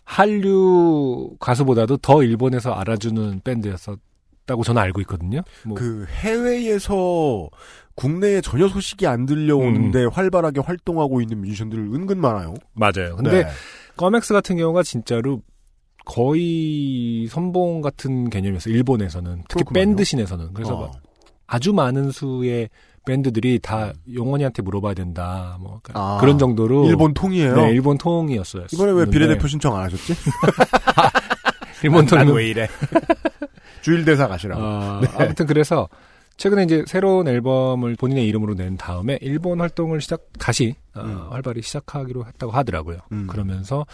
한류 0.05 1.37
가수보다도 1.39 1.99
더 1.99 2.23
일본에서 2.23 2.73
알아주는 2.73 3.41
밴드였었 3.45 3.99
다고 4.51 4.63
저는 4.65 4.81
알고 4.83 5.01
있거든요. 5.03 5.41
뭐 5.65 5.75
그 5.77 6.07
해외에서 6.09 7.49
국내에 7.95 8.41
전혀 8.41 8.69
소식이 8.69 9.07
안 9.07 9.27
들려오는데 9.27 10.07
활발하게 10.07 10.61
활동하고 10.61 11.21
있는 11.21 11.41
뮤지션들 11.43 11.79
은근 11.79 12.19
많아요. 12.19 12.55
맞아요. 12.75 13.17
근데 13.17 13.45
네. 13.45 13.49
거맥스 13.97 14.33
같은 14.33 14.57
경우가 14.57 14.83
진짜로 14.83 15.43
거의 16.07 17.27
선봉 17.29 17.83
같은 17.83 18.31
개념이었어요. 18.31 18.75
일본에서는 18.75 19.43
특히 19.49 19.65
그렇구만요. 19.65 19.73
밴드 19.87 20.05
씬에서는 20.05 20.55
그래서 20.55 20.75
어. 20.77 20.81
막 20.83 20.93
아주 21.47 21.73
많은 21.73 22.11
수의 22.11 22.69
밴드들이 23.07 23.59
다 23.61 23.93
용원이한테 24.13 24.63
물어봐야 24.63 24.95
된다. 24.95 25.57
뭐 25.61 25.81
아, 25.95 26.19
그런 26.21 26.39
정도로 26.39 26.87
일본 26.87 27.13
통이에요. 27.15 27.57
네, 27.57 27.71
일본 27.73 27.99
통이었어요. 27.99 28.67
이번에 28.73 28.93
왜 28.93 28.99
근데 29.05 29.11
비례대표 29.11 29.47
신청 29.47 29.77
안 29.77 29.85
하셨지? 29.85 30.15
일본 31.83 32.07
통은 32.07 32.33
왜 32.33 32.49
이래? 32.49 32.69
주일 33.83 34.05
대사 34.05 34.29
가시라고. 34.29 34.63
아, 34.63 35.01
네. 35.03 35.09
아무튼 35.25 35.47
그래서 35.47 35.89
최근에 36.37 36.65
이제 36.65 36.85
새로운 36.87 37.29
앨범을 37.29 37.97
본인의 37.97 38.27
이름으로 38.27 38.55
낸 38.55 38.79
다음에 38.79 39.19
일본 39.21 39.61
활동을 39.61 40.01
시작 40.01 40.23
다시 40.39 40.75
어, 40.95 41.03
음. 41.03 41.27
활발히 41.31 41.61
시작하기로 41.61 42.25
했다고 42.27 42.51
하더라고요. 42.53 42.99
음. 43.13 43.27
그러면서 43.27 43.85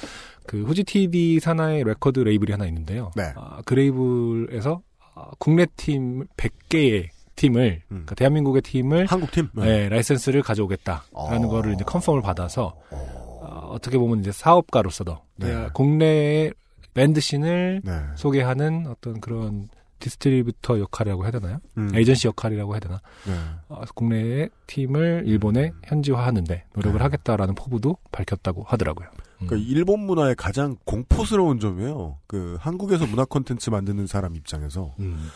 그 0.46 0.62
후지 0.62 0.84
TV 0.84 1.40
산하의 1.40 1.82
레코드 1.82 2.20
레이블이 2.20 2.52
하나 2.52 2.66
있는데요. 2.66 3.10
네. 3.16 3.32
아, 3.34 3.60
그 3.64 3.74
레이블에서 3.74 4.80
아, 5.16 5.30
국내 5.38 5.66
팀 5.76 6.24
100개의 6.36 7.08
팀을 7.34 7.82
음. 7.84 7.88
그러니까 7.88 8.14
대한민국의 8.14 8.62
팀을 8.62 9.06
한국 9.06 9.30
팀. 9.30 9.48
네, 9.54 9.88
라이센스를 9.88 10.42
가져오겠다라는 10.42 11.04
어. 11.12 11.48
거를 11.48 11.74
이제 11.74 11.84
confirm을 11.84 12.22
받아서 12.22 12.76
어. 12.90 13.40
어, 13.42 13.70
어떻게 13.72 13.98
보면 13.98 14.20
이제 14.20 14.32
사업가로서도 14.32 15.18
네. 15.36 15.48
내가 15.48 15.72
국내의 15.72 16.52
밴드 16.94 17.20
scene을 17.20 17.82
네. 17.84 17.92
소개하는 18.14 18.86
어떤 18.86 19.20
그런 19.20 19.68
distributor 19.98 20.80
역할이라고 20.80 21.24
해야 21.24 21.30
되나요? 21.30 21.58
음. 21.78 21.94
에이전시 21.94 22.28
역할이라고 22.28 22.74
해야 22.74 22.80
되나? 22.80 23.00
네. 23.26 23.32
어, 23.68 23.82
국내의 23.94 24.50
팀을 24.66 25.24
일본에 25.26 25.72
현지화하는데 25.84 26.64
노력을 26.74 26.98
네. 26.98 27.02
하겠다라는 27.02 27.54
포부도 27.54 27.96
밝혔다고 28.12 28.64
하더라고요. 28.66 29.08
음. 29.42 29.46
그러니까 29.46 29.68
일본 29.70 30.00
문화의 30.00 30.34
가장 30.34 30.76
공포스러운 30.84 31.60
점이에요. 31.60 32.18
그 32.26 32.56
한국에서 32.60 33.06
문화 33.06 33.24
콘텐츠 33.24 33.70
만드는 33.70 34.06
사람 34.06 34.34
입장에서 34.34 34.94
음. 34.98 35.28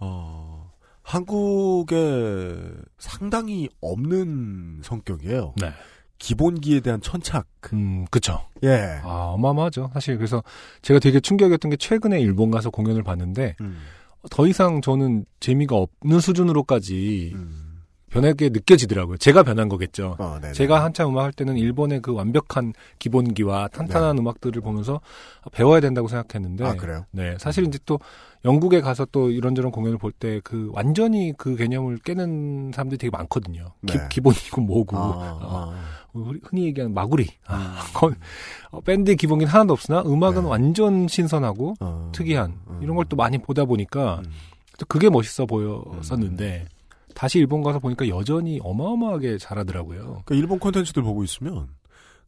어, 0.00 0.70
한국에 1.02 2.56
상당히 2.98 3.68
없는 3.80 4.80
성격이에요. 4.82 5.54
네. 5.60 5.72
기본기에 6.18 6.80
대한 6.80 7.00
천착. 7.00 7.46
음, 7.72 8.04
그쵸. 8.10 8.44
예. 8.64 9.00
아, 9.04 9.32
어마어마하죠. 9.34 9.90
사실 9.94 10.16
그래서 10.16 10.42
제가 10.82 10.98
되게 10.98 11.20
충격이었던 11.20 11.70
게 11.70 11.76
최근에 11.76 12.20
일본 12.20 12.50
가서 12.50 12.70
공연을 12.70 13.04
봤는데 13.04 13.54
음, 13.60 13.78
더 14.30 14.46
이상 14.46 14.80
저는 14.80 15.24
재미가 15.40 15.76
없는 15.76 16.20
수준으로까지 16.20 17.32
음. 17.34 17.64
변하게 18.10 18.48
느껴지더라고요. 18.48 19.18
제가 19.18 19.42
변한 19.42 19.68
거겠죠. 19.68 20.16
어. 20.18 20.38
제가 20.54 20.82
한참 20.82 21.10
음악 21.10 21.24
할 21.24 21.32
때는 21.32 21.58
일본의 21.58 22.00
그 22.00 22.14
완벽한 22.14 22.72
기본기와 22.98 23.68
탄탄한 23.68 24.16
음악들을 24.16 24.62
보면서 24.62 25.02
배워야 25.52 25.80
된다고 25.80 26.08
생각했는데 26.08 26.64
아 26.64 26.74
그래요? 26.74 27.04
네, 27.10 27.36
사실 27.38 27.66
이제 27.66 27.78
또 27.84 28.00
영국에 28.46 28.80
가서 28.80 29.06
또 29.12 29.30
이런저런 29.30 29.70
공연을 29.70 29.98
볼 29.98 30.12
때 30.18 30.40
그 30.42 30.70
완전히 30.72 31.34
그 31.36 31.54
개념을 31.56 31.98
깨는 31.98 32.70
사람들이 32.72 32.96
되게 32.96 33.10
많거든요. 33.10 33.74
네. 33.82 33.92
기, 34.08 34.22
본이고 34.22 34.62
뭐고 34.62 34.96
아, 34.96 35.00
어, 35.02 35.38
아. 35.42 35.74
우리 35.74 35.78
흔히 36.12 36.64
얘기하는 36.66 36.94
마구리. 36.94 37.28
아, 37.46 37.80
음. 37.88 37.92
거- 37.94 38.14
어, 38.70 38.80
밴드의 38.80 39.16
기본기는 39.16 39.52
하나도 39.52 39.72
없으나 39.72 40.02
음악은 40.02 40.42
네. 40.42 40.48
완전 40.48 41.06
신선하고 41.08 41.74
어, 41.80 42.10
특이한 42.14 42.58
음. 42.68 42.80
이런 42.82 42.96
걸 42.96 43.04
또 43.08 43.16
많이 43.16 43.38
보다 43.38 43.64
보니까 43.64 44.20
음. 44.24 44.30
또 44.78 44.86
그게 44.86 45.08
멋있어 45.10 45.46
보였었는데 45.46 46.66
다시 47.14 47.38
일본 47.38 47.62
가서 47.62 47.78
보니까 47.78 48.06
여전히 48.08 48.60
어마어마하게 48.62 49.38
잘하더라고요. 49.38 50.00
그러니까 50.24 50.34
일본 50.34 50.58
콘텐츠들 50.58 51.02
보고 51.02 51.24
있으면 51.24 51.68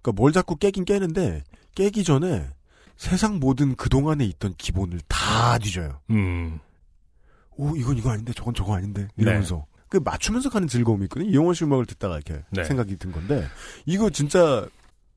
그러니까 0.03 0.13
뭘 0.21 0.33
자꾸 0.33 0.57
깨긴 0.57 0.85
깨는데 0.85 1.45
깨기 1.75 2.03
전에 2.03 2.49
세상 2.97 3.39
모든 3.39 3.77
그 3.77 3.89
동안에 3.89 4.25
있던 4.25 4.55
기본을 4.59 5.01
다 5.09 5.59
뒤져요. 5.59 6.01
음. 6.11 6.59
오 7.57 7.77
이건 7.77 7.97
이거 7.99 8.11
아닌데 8.11 8.33
저건 8.35 8.55
저거 8.55 8.75
아닌데 8.75 9.03
네. 9.15 9.23
이러면서 9.23 9.65
그 9.91 10.01
맞추면서 10.03 10.49
가는 10.49 10.67
즐거움이 10.69 11.05
있거든요. 11.05 11.29
이영원 11.29 11.53
씨 11.55 11.65
음악을 11.65 11.85
듣다가 11.85 12.15
이렇게 12.15 12.43
네. 12.51 12.65
생각이 12.65 12.97
든 12.97 13.11
건데 13.13 13.45
이거 13.85 14.09
진짜 14.09 14.67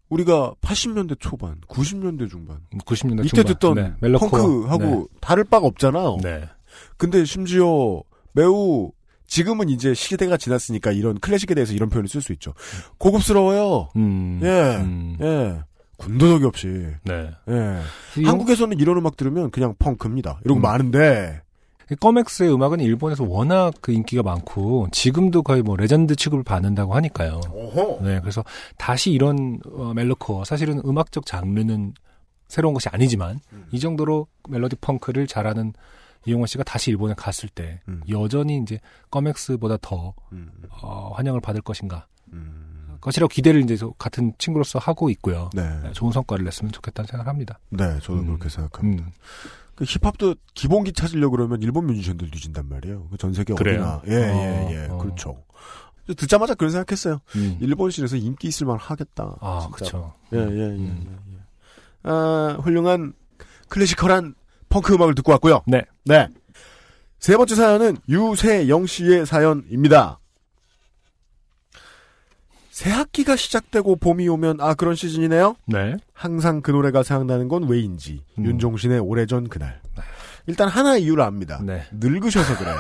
우리가 0.10 0.54
80년대 0.62 1.20
초반, 1.20 1.62
90년대 1.68 2.30
중반 2.30 2.58
90년대 2.86 3.26
이때 3.26 3.44
중반. 3.44 3.46
듣던 3.46 3.76
네, 3.76 3.94
멜로코어. 4.02 4.30
펑크하고 4.30 5.10
다를 5.22 5.44
바가 5.44 5.68
없잖아요. 5.68 6.18
네. 6.22 6.40
네. 6.40 6.50
근데 6.98 7.24
심지어 7.24 8.02
매우 8.34 8.92
지금은 9.28 9.70
이제 9.70 9.94
시대가 9.94 10.38
지났으니까 10.38 10.92
이런 10.92 11.20
클래식에 11.20 11.54
대해서 11.54 11.74
이런 11.74 11.90
표현을 11.90 12.08
쓸 12.10 12.22
수 12.22 12.34
있죠. 12.34 12.54
고급스러워요. 12.98 13.90
음. 13.96 14.40
예, 14.44 14.76
음. 14.78 15.18
예. 15.22 15.62
군더더기 15.98 16.46
없이. 16.46 16.68
네. 17.06 17.30
예. 17.50 17.80
이 18.20 18.26
한국에서는 18.26 18.80
이런 18.80 18.98
음악 18.98 19.18
들으면 19.18 19.52
그냥 19.52 19.76
펑크입니다. 19.78 20.42
이런 20.46 20.60
거 20.60 20.62
음. 20.62 20.62
많은데. 20.64 21.42
GUMX의 21.96 22.54
음악은 22.54 22.80
일본에서 22.80 23.24
워낙 23.24 23.74
그 23.82 23.92
인기가 23.92 24.24
많고 24.24 24.88
지금도 24.92 25.44
거의 25.44 25.62
뭐 25.62 25.76
레전드 25.76 26.16
취급을 26.16 26.44
받는다고 26.44 26.96
하니까요. 26.96 27.42
오호. 27.52 28.00
네, 28.04 28.20
그래서 28.22 28.44
다시 28.78 29.12
이런 29.12 29.60
어, 29.72 29.94
melocore 29.94 30.46
사실은 30.46 30.82
음악적 30.86 31.26
장르는 31.26 31.94
새로운 32.48 32.74
것이 32.74 32.90
아니지만 32.90 33.40
음. 33.52 33.66
이 33.72 33.80
정도로 33.80 34.28
멜로디 34.50 34.76
펑크를 34.78 35.28
잘하는 35.28 35.74
이용원 36.26 36.48
씨가 36.48 36.64
다시 36.64 36.92
일본에 36.92 37.14
갔을 37.16 37.50
때 37.50 37.82
음. 37.88 38.02
여전히 38.10 38.58
이제 38.58 38.80
꺼맥스보다 39.12 39.78
더 39.82 40.14
음, 40.32 40.52
어, 40.82 41.12
환영을 41.16 41.42
받을 41.42 41.62
것인가 41.62 42.08
음. 42.32 42.98
것이라고 43.02 43.28
기대를 43.28 43.62
이제 43.62 43.76
저 43.76 43.90
같은 43.98 44.34
친구로서 44.38 44.80
하고 44.80 45.10
있고요. 45.10 45.50
네. 45.54 45.68
네, 45.82 45.92
좋은 45.92 46.12
성과를 46.12 46.46
냈으면 46.46 46.72
좋겠다는 46.72 47.08
생각을 47.08 47.28
합니다. 47.30 47.60
네, 47.70 48.00
저도 48.00 48.20
음. 48.20 48.28
그렇게 48.28 48.50
생각합니다. 48.50 49.08
음. 49.74 49.76
그 49.76 49.86
힙합도 49.86 50.36
기본기 50.54 50.94
찾으려고 50.94 51.36
그러면 51.36 51.62
일본 51.62 51.88
뮤지션들 51.88 52.30
뒤진단 52.32 52.70
말이에요. 52.70 53.08
그전 53.10 53.34
세계 53.34 53.54
그래요? 53.54 54.02
어디나. 54.04 54.16
예, 54.16 54.22
예, 54.22 54.72
예. 54.72 54.88
어, 54.90 54.96
어. 54.96 54.98
그렇죠. 55.00 55.44
듣자마자 56.18 56.54
그런 56.54 56.72
생각했어요. 56.72 57.22
음. 57.36 57.58
일본실에서 57.62 58.18
인기 58.18 58.48
있을 58.50 58.68
만 58.68 58.78
하겠다. 58.78 59.36
아. 59.40 59.70
그렇죠. 59.72 60.14
예, 60.34 60.38
예, 60.38 60.42
예, 60.42 60.46
음. 60.46 61.06
예, 61.08 61.34
예. 61.36 61.40
아, 62.04 62.58
훌륭한 62.62 63.14
클래시컬한 63.70 64.36
펑크 64.70 64.94
음악을 64.94 65.16
듣고 65.16 65.32
왔고요. 65.32 65.64
네. 65.68 65.84
네. 66.06 66.28
세 67.20 67.38
번째 67.38 67.56
사연은 67.56 67.98
유세영 68.10 68.86
씨의 68.86 69.26
사연입니다. 69.26 70.20
새 72.74 72.90
학기가 72.90 73.36
시작되고 73.36 73.98
봄이 73.98 74.28
오면 74.30 74.60
아 74.60 74.74
그런 74.74 74.96
시즌이네요. 74.96 75.56
네. 75.68 75.96
항상 76.12 76.62
그 76.62 76.72
노래가 76.72 77.04
생각나는 77.04 77.48
건 77.48 77.66
왜인지 77.68 78.24
음. 78.40 78.46
윤종신의 78.46 78.98
오래전 79.00 79.48
그날. 79.48 79.80
일단 80.48 80.68
하나 80.70 80.98
이유를 80.98 81.24
압니다. 81.24 81.62
네. 81.64 81.84
늙으셔서 81.92 82.58
그래요. 82.58 82.76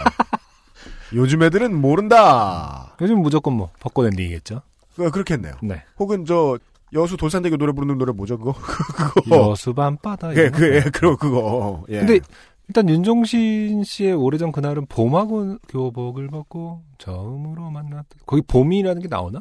요즘 1.14 1.44
애들은 1.44 1.76
모른다. 1.80 2.96
요즘 3.02 3.20
무조건 3.20 3.54
뭐 3.54 3.70
벚꽃 3.80 4.08
엔딩이겠죠. 4.08 4.64
그- 4.96 5.12
그렇겠네요. 5.12 5.54
네. 5.62 5.84
혹은 6.00 6.26
저 6.26 6.58
여수 6.94 7.16
돌산대교 7.16 7.58
노래 7.58 7.72
부르는 7.72 8.00
노래 8.00 8.12
뭐죠 8.14 8.40
그거? 8.40 8.54
그거. 9.22 9.52
여수 9.52 9.76
밤바다. 9.76 10.36
예, 10.36 10.50
그, 10.50 10.76
예, 10.76 10.82
거. 10.82 10.90
그거, 10.92 11.16
그거. 11.18 11.84
예. 11.90 12.00
근데 12.00 12.20
일단 12.68 12.90
윤종신 12.90 13.84
씨의 13.84 14.14
오래전 14.14 14.52
그날은 14.52 14.88
봄하고 14.88 15.60
교복을 15.70 16.30
벗고 16.30 16.82
처음으로 16.98 17.70
만났다. 17.70 18.08
거기 18.26 18.42
봄이라는 18.42 19.00
게 19.00 19.08
나오나? 19.08 19.40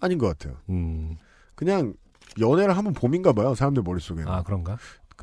아닌 0.00 0.18
것 0.18 0.26
같아요. 0.28 0.56
음. 0.68 1.16
그냥 1.54 1.94
연애를 2.40 2.76
하면 2.76 2.92
봄인가 2.92 3.32
봐요. 3.32 3.54
사람들 3.54 3.82
머릿속에는. 3.82 4.30
아 4.30 4.42
그런가? 4.42 4.76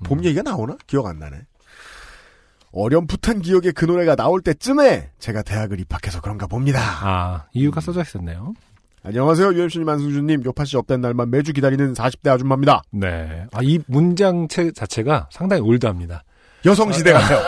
봄 0.06 0.20
음. 0.20 0.24
얘기가 0.26 0.42
나오나? 0.42 0.78
기억 0.88 1.06
안 1.06 1.20
나네. 1.20 1.38
어렴풋한 2.72 3.42
기억에 3.42 3.72
그 3.72 3.86
노래가 3.86 4.16
나올 4.16 4.42
때쯤에 4.42 5.12
제가 5.20 5.44
대학을 5.44 5.80
입학해서 5.80 6.22
그런가 6.22 6.48
봅니다. 6.48 6.80
아 6.82 7.46
이유가 7.54 7.82
써져 7.82 8.02
있었네요. 8.02 8.54
안녕하세요. 9.04 9.54
UMC님, 9.54 9.88
안승준님. 9.88 10.44
요파시 10.46 10.78
up된 10.78 11.02
날만 11.02 11.30
매주 11.30 11.52
기다리는 11.54 11.94
40대 11.94 12.30
아줌마입니다. 12.30 12.82
네. 12.92 13.46
아 13.52 13.60
이 13.62 13.80
문장체 13.88 14.72
자체가 14.72 15.28
상당히 15.32 15.62
올드합니다. 15.62 16.24
여성시대 16.66 17.12
같아요. 17.14 17.40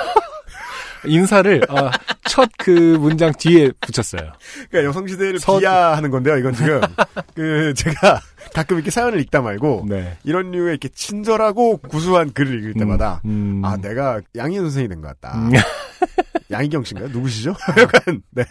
인사를 1.07 1.61
아, 1.69 1.91
첫그 2.29 2.97
문장 2.99 3.31
뒤에 3.37 3.71
붙였어요. 3.81 4.31
그러니까 4.69 4.89
여성시대를 4.89 5.39
서- 5.39 5.59
비하하는 5.59 6.09
건데요. 6.11 6.37
이건 6.37 6.53
지금. 6.53 6.81
그, 7.35 7.73
제가 7.75 8.21
가끔 8.53 8.77
이렇게 8.77 8.91
사연을 8.91 9.19
읽다 9.21 9.41
말고 9.41 9.85
네. 9.89 10.17
이런 10.23 10.51
류의 10.51 10.69
이렇게 10.71 10.87
친절하고 10.89 11.77
구수한 11.77 12.31
글을 12.33 12.59
읽을 12.59 12.73
때마다 12.75 13.21
음, 13.25 13.61
아, 13.63 13.77
내가 13.77 14.21
양희은 14.35 14.63
선생이 14.63 14.87
된 14.87 15.01
것 15.01 15.07
같다. 15.19 15.37
음. 15.37 15.51
양희경 16.51 16.83
씨인가요? 16.83 17.09
누구시죠? 17.11 17.55
약간, 17.77 18.21
네. 18.31 18.45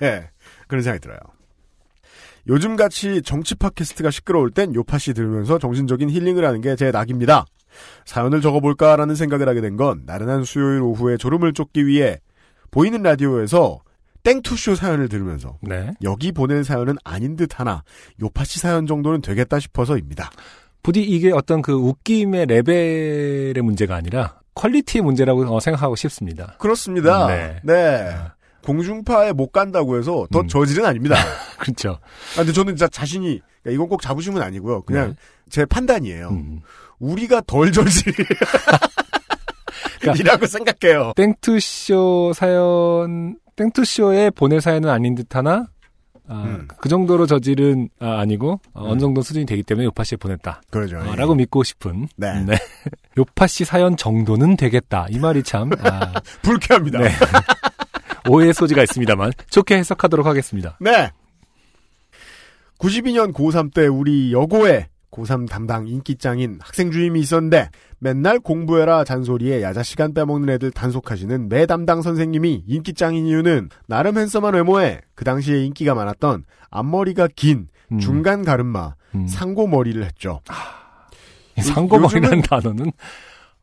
그런 0.66 0.82
생각이 0.82 1.00
들어요. 1.00 1.18
요즘같이 2.46 3.22
정치 3.22 3.54
팟캐스트가 3.54 4.10
시끄러울 4.10 4.50
땐 4.50 4.74
요파씨 4.74 5.14
들으면서 5.14 5.58
정신적인 5.58 6.10
힐링을 6.10 6.44
하는 6.44 6.60
게 6.60 6.76
제 6.76 6.90
낙입니다. 6.90 7.46
사연을 8.04 8.40
적어볼까라는 8.40 9.14
생각을 9.14 9.48
하게 9.48 9.60
된 9.60 9.76
건 9.76 10.02
나른한 10.06 10.44
수요일 10.44 10.82
오후에 10.82 11.16
졸음을 11.16 11.52
쫓기 11.54 11.86
위해 11.86 12.20
보이는 12.74 13.04
라디오에서 13.04 13.78
땡투쇼 14.24 14.74
사연을 14.74 15.08
들으면서 15.08 15.58
네. 15.60 15.92
여기 16.02 16.32
보낼 16.32 16.64
사연은 16.64 16.96
아닌 17.04 17.36
듯 17.36 17.60
하나 17.60 17.84
요파씨 18.20 18.58
사연 18.58 18.88
정도는 18.88 19.22
되겠다 19.22 19.60
싶어서입니다. 19.60 20.32
부디 20.82 21.00
이게 21.04 21.30
어떤 21.30 21.62
그 21.62 21.72
웃김의 21.72 22.46
레벨의 22.46 23.62
문제가 23.62 23.94
아니라 23.94 24.40
퀄리티의 24.56 25.02
문제라고 25.02 25.54
어, 25.54 25.60
생각하고 25.60 25.94
싶습니다. 25.94 26.56
그렇습니다. 26.58 27.28
네. 27.28 27.60
네. 27.62 28.16
공중파에 28.64 29.30
못 29.32 29.52
간다고 29.52 29.96
해서 29.96 30.26
더 30.32 30.40
음. 30.40 30.48
저질은 30.48 30.84
아닙니다. 30.84 31.14
그렇죠. 31.60 32.00
아, 32.32 32.38
근데 32.38 32.52
저는 32.52 32.74
진짜 32.74 32.88
자신이 32.88 33.40
그러니까 33.62 33.70
이건 33.72 33.88
꼭 33.88 34.02
자부심은 34.02 34.42
아니고요. 34.42 34.82
그냥 34.82 35.10
네. 35.10 35.14
제 35.48 35.64
판단이에요. 35.64 36.30
음. 36.30 36.60
우리가 36.98 37.42
덜 37.46 37.70
저질이라고 37.70 38.34
그러니까 40.00 40.46
생각해요. 40.46 41.12
땡투쇼 41.16 42.32
사연, 42.34 43.36
땡투쇼에 43.56 44.30
보낼 44.30 44.60
사연은 44.60 44.88
아닌 44.88 45.14
듯 45.14 45.34
하나, 45.34 45.66
아, 46.26 46.42
음. 46.44 46.68
그 46.78 46.88
정도로 46.88 47.26
저질은 47.26 47.90
아, 48.00 48.24
니고 48.24 48.60
음. 48.76 48.82
어느 48.86 49.00
정도 49.00 49.20
수준이 49.22 49.44
되기 49.46 49.62
때문에 49.62 49.84
요파 49.86 50.04
씨에 50.04 50.16
보냈다. 50.16 50.62
그러죠. 50.70 50.98
아, 50.98 51.14
라고 51.16 51.34
믿고 51.34 51.62
싶은. 51.62 52.08
네. 52.16 52.28
요파 53.18 53.46
씨 53.46 53.64
사연 53.64 53.96
정도는 53.96 54.56
되겠다. 54.56 55.06
이 55.10 55.18
말이 55.18 55.42
참, 55.42 55.70
아, 55.80 56.14
불쾌합니다. 56.42 57.00
네. 57.00 57.10
오해의 58.28 58.54
소지가 58.54 58.82
있습니다만, 58.82 59.32
좋게 59.50 59.76
해석하도록 59.76 60.26
하겠습니다. 60.26 60.78
네. 60.80 61.10
92년 62.78 63.32
고3 63.32 63.72
때 63.72 63.86
우리 63.86 64.32
여고에 64.32 64.88
고3 65.14 65.48
담당 65.48 65.86
인기짱인 65.86 66.58
학생 66.60 66.90
주임이 66.90 67.20
있었는데 67.20 67.70
맨날 67.98 68.40
공부해라 68.40 69.04
잔소리에 69.04 69.62
야자 69.62 69.82
시간 69.82 70.12
빼먹는 70.12 70.52
애들 70.54 70.72
단속하시는 70.72 71.48
매 71.48 71.66
담당 71.66 72.02
선생님이 72.02 72.64
인기짱인 72.66 73.26
이유는 73.26 73.70
나름 73.86 74.18
핸섬한 74.18 74.54
외모에 74.54 75.00
그 75.14 75.24
당시에 75.24 75.64
인기가 75.64 75.94
많았던 75.94 76.44
앞머리가 76.70 77.28
긴 77.36 77.68
음, 77.92 77.98
중간 77.98 78.44
가르마 78.44 78.94
음. 79.14 79.26
상고머리를 79.26 80.04
했죠. 80.04 80.40
이 81.56 81.62
상고머리라는 81.62 82.42
단어는 82.42 82.90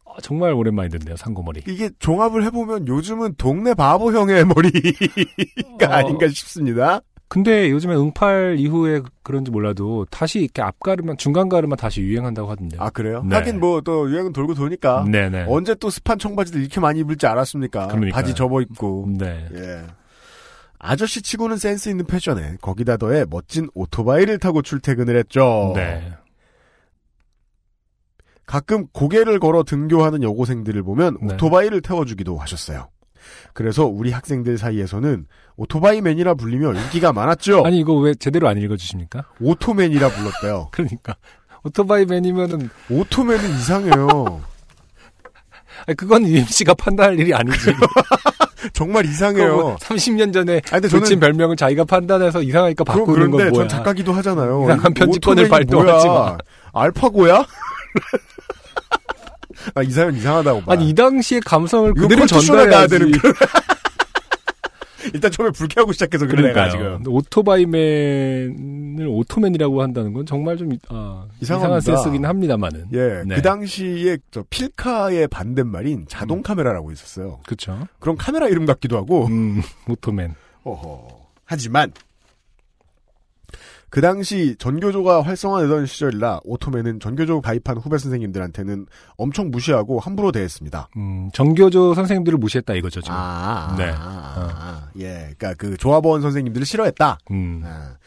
어, 0.05 0.19
정말 0.21 0.53
오랜만에 0.53 0.89
듣네요, 0.89 1.15
상고머리. 1.15 1.63
이게 1.67 1.89
종합을 1.99 2.43
해보면 2.45 2.87
요즘은 2.87 3.35
동네 3.37 3.73
바보형의 3.73 4.45
머리가 4.45 5.87
어. 5.87 5.91
아닌가 5.91 6.27
싶습니다. 6.27 7.01
근데 7.31 7.71
요즘에 7.71 7.95
응팔 7.95 8.57
이후에 8.59 9.01
그런지 9.23 9.51
몰라도 9.51 10.05
다시 10.11 10.39
이렇게 10.41 10.61
앞가르마, 10.61 11.15
중간가르마 11.15 11.77
다시 11.77 12.01
유행한다고 12.01 12.51
하던데요. 12.51 12.81
아 12.81 12.89
그래요? 12.89 13.23
네. 13.25 13.37
하긴 13.37 13.61
뭐 13.61 13.79
또 13.79 14.11
유행은 14.11 14.33
돌고 14.33 14.53
도니까 14.53 15.05
네네. 15.09 15.45
언제 15.47 15.73
또 15.75 15.89
습한 15.89 16.19
청바지들 16.19 16.59
이렇게 16.59 16.81
많이 16.81 16.99
입을지 16.99 17.25
알았습니까? 17.27 17.87
그러니까요. 17.87 18.11
바지 18.11 18.35
접어 18.35 18.59
입고. 18.61 19.07
네. 19.17 19.47
예. 19.55 19.81
아저씨 20.77 21.21
치고는 21.21 21.55
센스 21.55 21.87
있는 21.87 22.05
패션에 22.05 22.57
거기다 22.61 22.97
더해 22.97 23.23
멋진 23.29 23.69
오토바이를 23.75 24.37
타고 24.37 24.61
출퇴근을 24.61 25.15
했죠. 25.15 25.71
네. 25.73 26.11
가끔 28.45 28.87
고개를 28.87 29.39
걸어 29.39 29.63
등교하는 29.63 30.21
여고생들을 30.21 30.83
보면 30.83 31.17
네. 31.21 31.35
오토바이를 31.35 31.81
태워주기도 31.81 32.35
하셨어요. 32.37 32.89
그래서 33.53 33.85
우리 33.85 34.11
학생들 34.11 34.57
사이에서는 34.57 35.25
오토바이맨이라 35.57 36.35
불리며 36.35 36.73
인기가 36.73 37.13
많았죠. 37.13 37.63
아니, 37.65 37.79
이거 37.79 37.93
왜 37.95 38.13
제대로 38.15 38.47
안 38.47 38.57
읽어주십니까? 38.57 39.25
오토맨이라 39.39 40.09
불렀대요. 40.09 40.69
그러니까. 40.73 41.15
오토바이 41.63 42.05
맨이면은, 42.05 42.69
오토맨은 42.89 43.49
이상해요. 43.51 44.41
아니, 45.87 45.95
그건 45.95 46.25
UMC가 46.27 46.73
판단할 46.73 47.19
일이 47.19 47.33
아니지. 47.33 47.73
정말 48.73 49.05
이상해요. 49.05 49.75
30년 49.77 50.31
전에 50.33 50.53
아니, 50.71 50.81
근데 50.81 50.87
붙인 50.87 51.03
저는 51.03 51.19
별명을 51.19 51.55
자기가 51.55 51.83
판단해서 51.85 52.43
이상하니까 52.43 52.83
바꾸는 52.83 53.31
건 53.31 53.49
뭐야. 53.49 53.51
전 53.53 53.67
작가기도 53.69 54.13
하잖아요. 54.13 54.63
이상한 54.65 54.93
편집권을 54.93 55.49
발동하지? 55.49 56.07
마. 56.07 56.37
알파고야? 56.73 57.45
아, 59.75 59.81
이 59.83 59.91
사연 59.91 60.15
이상하다고 60.15 60.61
봐. 60.61 60.73
아니, 60.73 60.89
이 60.89 60.93
당시의 60.93 61.41
감성을 61.41 61.93
그대로 61.93 62.25
전달해야지. 62.25 62.99
되는 62.99 63.11
일단 65.13 65.31
처음에 65.31 65.51
불쾌하고 65.51 65.91
시작해서 65.93 66.27
그래 66.27 66.49
내가. 66.49 66.69
지금. 66.69 67.03
오토바이맨을 67.07 69.07
오토맨이라고 69.07 69.81
한다는 69.81 70.13
건 70.13 70.25
정말 70.25 70.57
좀 70.57 70.69
아, 70.89 71.25
이상한 71.41 71.79
이상합니다. 71.81 71.97
센스긴 71.97 72.25
합니다만은. 72.25 72.85
예, 72.93 73.23
네. 73.25 73.35
그 73.35 73.41
당시에 73.41 74.19
저 74.29 74.43
필카의 74.49 75.27
반대말인 75.27 76.05
자동 76.07 76.41
카메라라고 76.43 76.91
있었어요. 76.91 77.39
그렇죠. 77.45 77.87
그럼 77.99 78.15
카메라 78.17 78.47
이름 78.47 78.65
같기도 78.65 78.95
하고. 78.97 79.25
음, 79.25 79.61
오토맨. 79.89 80.35
어허. 80.63 81.07
하지만 81.45 81.91
그 83.91 83.99
당시 83.99 84.55
전교조가 84.57 85.21
활성화되던 85.21 85.85
시절이라 85.85 86.39
오토맨은 86.45 87.01
전교조 87.01 87.41
가입한 87.41 87.77
후배 87.77 87.97
선생님들한테는 87.97 88.87
엄청 89.17 89.51
무시하고 89.51 89.99
함부로 89.99 90.31
대했습니다. 90.31 90.87
음, 90.95 91.29
정교조 91.33 91.93
선생님들을 91.93 92.37
무시했다 92.39 92.73
이거죠. 92.75 93.01
지금. 93.01 93.13
아, 93.15 93.75
네. 93.77 93.91
아, 93.91 93.97
아, 93.97 94.89
예, 94.97 95.33
그러니까 95.37 95.53
그 95.55 95.75
조합원 95.75 96.21
선생님들을 96.21 96.65
싫어했다. 96.65 97.17
음, 97.31 97.63
아, 97.65 97.97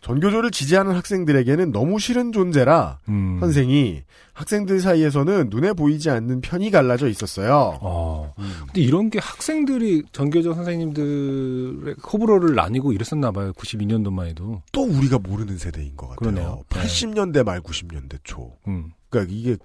전교조를 0.00 0.50
지지하는 0.50 0.94
학생들에게는 0.94 1.72
너무 1.72 1.98
싫은 1.98 2.32
존재라 2.32 3.00
음. 3.08 3.38
선생이 3.40 4.02
학생들 4.32 4.78
사이에서는 4.80 5.48
눈에 5.50 5.72
보이지 5.72 6.10
않는 6.10 6.40
편이 6.40 6.70
갈라져 6.70 7.08
있었어요. 7.08 7.78
어. 7.80 8.32
근데 8.36 8.80
이런 8.80 9.10
게 9.10 9.18
학생들이 9.18 10.04
전교조 10.12 10.54
선생님들의 10.54 11.96
호불호를 12.12 12.54
나뉘고 12.54 12.92
이랬었나 12.92 13.32
봐요. 13.32 13.52
92년도만 13.54 14.26
해도. 14.26 14.62
또 14.70 14.82
우리가 14.84 15.18
모르는 15.18 15.58
세대인 15.58 15.96
것 15.96 16.08
같아요. 16.08 16.32
그러네요. 16.32 16.62
네. 16.70 16.80
80년대 16.80 17.44
말 17.44 17.60
90년대 17.60 18.18
초. 18.22 18.52
음. 18.68 18.92
그러니까 19.10 19.34
이게 19.34 19.56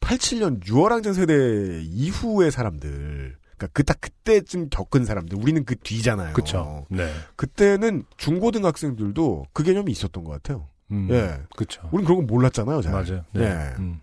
87년 0.00 0.62
6월 0.64 0.90
항쟁 0.90 1.12
세대 1.12 1.82
이후의 1.82 2.52
사람들. 2.52 3.36
그러니까 3.60 3.66
그딱 3.74 4.00
그때쯤 4.00 4.68
겪은 4.70 5.04
사람들. 5.04 5.38
우리는 5.38 5.64
그 5.64 5.76
뒤잖아요. 5.76 6.32
그쵸. 6.32 6.86
네. 6.88 7.12
그때는 7.36 8.04
중고등학생들도 8.16 9.46
그 9.52 9.62
개념이 9.62 9.92
있었던 9.92 10.24
것 10.24 10.30
같아요. 10.32 10.66
음. 10.90 11.08
예. 11.10 11.40
그쵸. 11.56 11.82
우린 11.92 12.04
그런 12.06 12.26
거 12.26 12.32
몰랐잖아요. 12.32 12.80
잘. 12.82 12.92
맞아요. 12.92 13.24
네. 13.32 13.42
예. 13.44 13.74
음. 13.78 14.00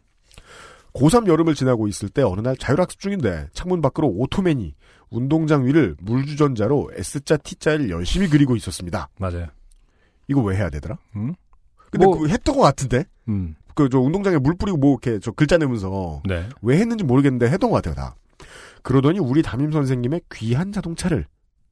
고3 0.93 1.27
여름을 1.27 1.53
지나고 1.55 1.87
있을 1.87 2.09
때 2.09 2.21
어느 2.21 2.41
날 2.41 2.55
자율학습 2.57 2.99
중인데 2.99 3.47
창문 3.53 3.81
밖으로 3.81 4.07
오토맨이 4.07 4.73
운동장 5.09 5.65
위를 5.65 5.95
물주전자로 6.01 6.91
S자 6.95 7.37
T자를 7.37 7.89
열심히 7.89 8.27
그리고 8.27 8.55
있었습니다. 8.55 9.09
맞아요. 9.19 9.47
이거 10.27 10.41
왜 10.41 10.55
해야 10.57 10.69
되더라? 10.69 10.97
음? 11.15 11.33
근데 11.91 12.05
뭐- 12.05 12.15
그거 12.17 12.27
했던 12.27 12.55
것 12.55 12.61
같은데? 12.61 13.05
음. 13.27 13.55
그 13.75 13.89
저 13.89 13.99
운동장에 13.99 14.37
물 14.39 14.55
뿌리고 14.57 14.77
뭐 14.77 14.93
이렇게 14.93 15.19
저 15.19 15.31
글자 15.31 15.57
내면서 15.57 16.21
네. 16.25 16.49
왜 16.63 16.77
했는지 16.79 17.03
모르겠는데 17.03 17.47
했던 17.47 17.69
것 17.69 17.75
같아요 17.75 17.93
다. 17.93 18.15
그러더니 18.88 19.19
우리 19.19 19.41
담임 19.41 19.69
선생님의 19.69 20.21
귀한 20.33 20.71
자동차를 20.71 21.25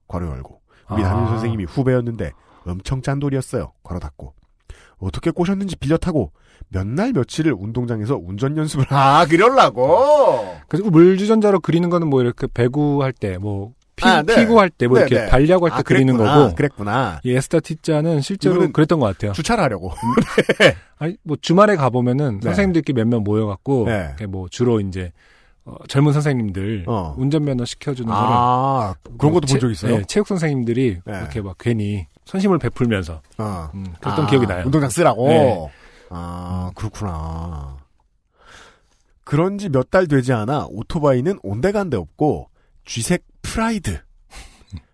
괄호 0.09 0.28
열고 0.28 0.59
우리 0.91 1.01
아. 1.01 1.07
담임 1.07 1.28
선생님이 1.28 1.63
후배였는데 1.63 2.34
엄청 2.66 3.01
짠돌이었어요. 3.01 3.72
괄호 3.84 4.01
닫고 4.01 4.34
어떻게 4.97 5.32
꼬셨는지 5.32 5.78
빌려 5.78 5.95
타고 5.95 6.34
몇 6.68 6.86
날 6.86 7.13
며칠을 7.13 7.53
운동장에서 7.57 8.20
운전 8.22 8.57
연습을 8.57 8.88
아 8.89 9.26
그럴라고 9.30 10.57
그리고 10.68 10.89
물주전자로 10.89 11.61
그리는 11.61 11.89
거는 11.89 12.09
뭐 12.09 12.22
이렇게 12.22 12.47
배구할 12.53 13.13
때, 13.13 13.38
뭐 13.38 13.72
피, 13.95 14.05
아, 14.05 14.22
네. 14.22 14.36
피구할 14.36 14.70
때, 14.70 14.88
뭐 14.88 14.97
네, 14.97 15.05
이렇게 15.05 15.24
네. 15.24 15.30
발야구 15.30 15.68
할때 15.68 15.78
아, 15.78 15.82
그리는. 15.84 16.18
거고. 16.18 16.53
그랬구나 16.53 17.22
이 17.24 17.32
에스타 17.32 17.61
T자는 17.61 18.20
실제로 18.20 18.70
그랬던 18.74 18.99
것 18.99 19.05
같아요. 19.05 19.32
주차를 19.32 19.63
하려고 19.63 19.93
아니, 20.99 21.16
뭐 21.24 21.38
주말에 21.39 21.78
가보면은 21.78 22.39
네. 22.41 22.45
선생님들끼리 22.45 22.93
몇명 22.93 23.24
모여갖고, 23.24 23.86
네. 23.86 24.07
이렇게 24.09 24.26
뭐 24.26 24.47
주로 24.49 24.82
이제, 24.82 25.13
어, 25.66 25.76
젊은 25.88 26.13
선생님들 26.13 26.86
어. 26.88 27.16
운전면허 27.18 27.66
시켜주는 27.66 28.07
거를 28.11 28.28
아 28.32 28.95
그런 29.18 29.34
것도 29.34 29.47
본 29.47 29.59
적 29.59 29.72
있어요 29.72 29.97
네, 29.97 30.03
체육 30.07 30.28
선생님들이 30.28 30.99
네. 31.03 31.18
이렇게 31.18 31.41
막 31.41 31.55
괜히 31.59 32.07
선심을 32.26 32.59
베풀면서 32.59 33.22
어. 33.39 33.70
음, 33.74 33.84
그랬던 33.99 34.26
아, 34.26 34.30
기억이 34.30 34.45
나요. 34.47 34.63
운동장 34.66 34.89
쓰라고 34.89 35.28
네. 35.28 35.72
아 36.11 36.72
그렇구나 36.76 37.78
그런지 39.24 39.70
몇 39.70 39.89
달 39.89 40.07
되지 40.07 40.34
않아 40.34 40.68
오토바이는 40.70 41.39
온데간데 41.41 41.97
없고 41.97 42.49
쥐색 42.86 43.24
프라이드 43.41 43.99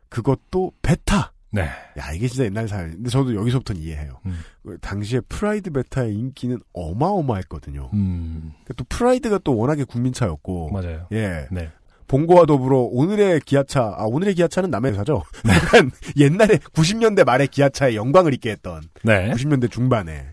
그것도 0.09 0.71
베타 0.81 1.30
네. 1.51 1.63
야 1.97 2.11
이게 2.13 2.27
진짜 2.27 2.45
옛날 2.45 2.67
사연 2.67 2.91
근데 2.91 3.09
저도 3.09 3.35
여기서부터는 3.35 3.81
이해해요 3.81 4.19
음. 4.25 4.39
그 4.63 4.77
당시에 4.79 5.19
프라이드 5.27 5.69
베타의 5.71 6.15
인기는 6.15 6.59
어마어마했거든요 6.73 7.89
음, 7.93 8.53
그또 8.65 8.85
프라이드가 8.87 9.39
또 9.43 9.57
워낙에 9.57 9.83
국민차였고 9.83 10.71
맞아요. 10.71 11.07
예 11.11 11.47
네. 11.51 11.69
봉고와 12.07 12.45
더불어 12.45 12.79
오늘의 12.79 13.41
기아차 13.41 13.93
아 13.97 14.03
오늘의 14.05 14.35
기아차는 14.35 14.69
남의 14.69 14.93
회사죠 14.93 15.23
약간 15.47 15.91
옛날에 16.17 16.57
90년대 16.57 17.25
말에 17.25 17.47
기아차의 17.47 17.95
영광을 17.95 18.33
잇게 18.33 18.51
했던 18.51 18.81
네. 19.03 19.31
90년대 19.31 19.69
중반에 19.71 20.31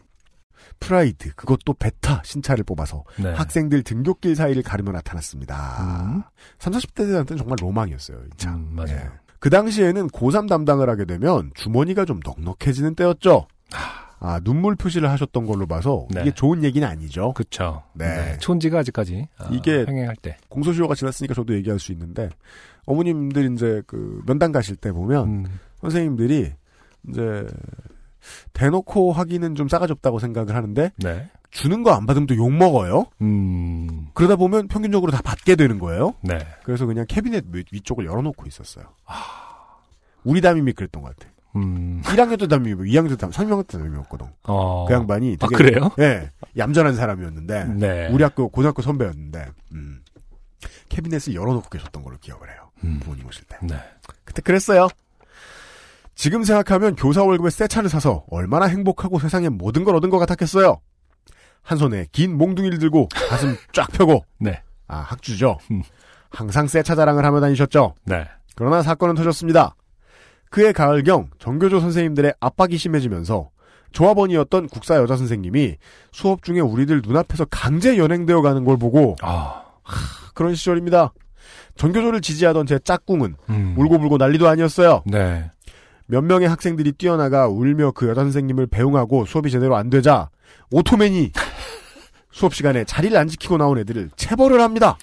프라이드 0.81 1.35
그것도 1.35 1.75
베타 1.75 2.23
신차를 2.25 2.63
뽑아서 2.65 3.03
네. 3.21 3.33
학생들 3.33 3.83
등굣길 3.83 4.37
사이를 4.37 4.63
가르며 4.63 4.93
나타났습니다. 4.93 6.15
음. 6.15 6.23
3, 6.61 6.73
40대들한테는 6.73 7.37
정말 7.39 7.57
로망이었어요. 7.61 8.19
이 8.27 8.31
차. 8.37 8.55
음, 8.55 8.69
맞아요. 8.75 8.97
예. 8.97 9.11
그 9.41 9.51
당시에는 9.51 10.09
고3 10.09 10.49
담당을 10.49 10.89
하게 10.91 11.05
되면 11.05 11.51
주머니가 11.55 12.05
좀 12.05 12.21
넉넉해지는 12.25 12.95
때였죠. 12.95 13.47
아, 14.21 14.41
눈물 14.41 14.75
표시를 14.75 15.09
하셨던 15.11 15.47
걸로 15.47 15.67
봐서 15.67 16.07
네. 16.11 16.23
이게 16.23 16.33
좋은 16.33 16.65
얘기는 16.65 16.87
아니죠. 16.87 17.33
그쵸. 17.35 17.85
네. 17.95 18.37
촌지가 18.41 18.81
아직까지. 18.81 19.29
아, 19.39 19.49
이게- 19.53 19.85
행행할 19.87 20.17
때. 20.17 20.37
공소시효가 20.49 20.97
지났으니까 20.97 21.35
저도 21.35 21.55
얘기할 21.55 21.79
수 21.79 21.93
있는데 21.93 22.29
어머님들 22.87 23.53
이제 23.53 23.83
그 23.87 24.21
면담 24.27 24.51
가실 24.51 24.75
때 24.75 24.91
보면 24.91 25.29
음, 25.29 25.45
선생님들이 25.81 26.53
이제 27.09 27.47
대놓고 28.55 29.13
하기는 29.13 29.55
좀 29.55 29.69
싸가지 29.69 29.93
없다고 29.93 30.19
생각을 30.19 30.57
하는데 30.57 30.91
네. 30.97 31.31
주는 31.51 31.83
거 31.83 31.93
안 31.93 32.07
받으면 32.07 32.27
또 32.27 32.35
욕 32.35 32.53
먹어요. 32.53 33.07
음, 33.23 34.09
그러다 34.15 34.37
보면 34.37 34.69
평균적으로 34.69 35.11
다 35.13 35.21
받게 35.23 35.57
되는 35.57 35.79
거예요. 35.79 36.15
네. 36.23 36.39
그래서 36.65 36.87
그냥 36.87 37.05
캐비넷 37.09 37.45
위- 37.53 37.65
위쪽을 37.73 38.05
열어놓고 38.07 38.47
있었어요. 38.47 38.85
우리 40.25 40.41
담임이 40.41 40.73
그랬던 40.73 41.03
것 41.03 41.17
같아. 41.17 41.31
음, 41.57 42.03
1학년 42.05 42.39
때 42.39 42.47
담임이고 42.47 42.85
2학년 42.85 43.09
때 43.09 43.17
담임, 43.17 43.33
3학년 43.33 43.67
때 43.67 43.79
담임이었거든. 43.79 44.27
어. 44.45 44.85
그 44.87 44.93
양반이 44.93 45.39
아, 45.41 45.47
되게 45.49 45.57
그래요? 45.57 45.91
예, 45.99 46.31
얌전한 46.57 46.95
사람이었는데 46.95 47.65
네. 47.75 48.09
우리 48.13 48.23
학교 48.23 48.49
고등학교 48.49 48.83
선배였는데 48.83 49.47
음, 49.73 50.03
캐비넷을 50.91 51.35
열어놓고 51.35 51.69
계셨던 51.71 52.03
걸로 52.05 52.19
기억을 52.19 52.51
해요. 52.51 52.71
음, 52.85 53.01
부모님 53.01 53.27
오실 53.27 53.45
때. 53.45 53.57
네. 53.63 53.77
그때 54.25 54.43
그랬어요. 54.43 54.89
지금 56.15 56.43
생각하면 56.43 56.97
교사 56.97 57.23
월급에 57.23 57.49
새 57.51 57.67
차를 57.69 57.89
사서 57.89 58.25
얼마나 58.29 58.67
행복하고 58.67 59.19
세상에 59.21 59.49
모든 59.49 59.85
걸 59.85 59.95
얻은 59.97 60.11
것 60.11 60.19
같았겠어요. 60.19 60.81
한 61.69 61.77
손에 61.77 62.07
긴 62.13 62.39
몽둥이를 62.39 62.79
들고 62.79 63.11
가슴 63.29 63.55
쫙 63.75 63.93
펴고 63.93 64.25
네. 64.39 64.63
아 64.87 65.01
학주죠. 65.01 65.59
음. 65.71 65.83
항상 66.31 66.67
새차 66.67 66.95
자랑을 66.95 67.27
하며 67.27 67.41
다니셨죠. 67.41 67.95
네. 68.07 68.27
그러나 68.57 68.83
사건은 68.83 69.15
터졌습니다. 69.15 69.75
그해 70.49 70.73
가을경 70.73 71.29
정교조 71.39 71.81
선생님들의 71.81 72.33
압박이 72.41 72.79
심해지면서 72.79 73.51
조합원이었던 73.93 74.69
국사 74.69 74.97
여자 74.97 75.17
선생님이 75.17 75.77
수업 76.11 76.43
중에 76.43 76.61
우리들 76.61 77.03
눈앞에서 77.05 77.45
강제 77.51 77.99
연행되어 77.99 78.41
가는 78.41 78.65
걸 78.65 78.79
보고 78.79 79.17
아, 79.21 79.63
그런 80.35 80.55
시절입니다. 80.55 81.13
전교조를 81.77 82.23
지지하던 82.23 82.65
제 82.65 82.79
짝꿍은 82.79 83.37
음. 83.51 83.75
울고불고 83.77 84.17
난리도 84.17 84.49
아니었어요. 84.49 85.03
네. 85.05 85.51
몇 86.07 86.25
명의 86.25 86.49
학생들이 86.49 86.93
뛰어나가 86.93 87.47
울며 87.47 87.91
그 87.91 88.09
여자 88.09 88.23
선생님을 88.23 88.69
배웅하고 88.69 89.27
수업이 89.27 89.51
제대로 89.51 89.77
안 89.77 89.91
되자 89.91 90.31
오토맨이 90.71 91.33
수업 92.31 92.55
시간에 92.55 92.85
자리를 92.85 93.17
안 93.17 93.29
지키고 93.29 93.57
나온 93.57 93.79
애들을 93.79 94.11
체벌을 94.17 94.61
합니다. 94.61 94.97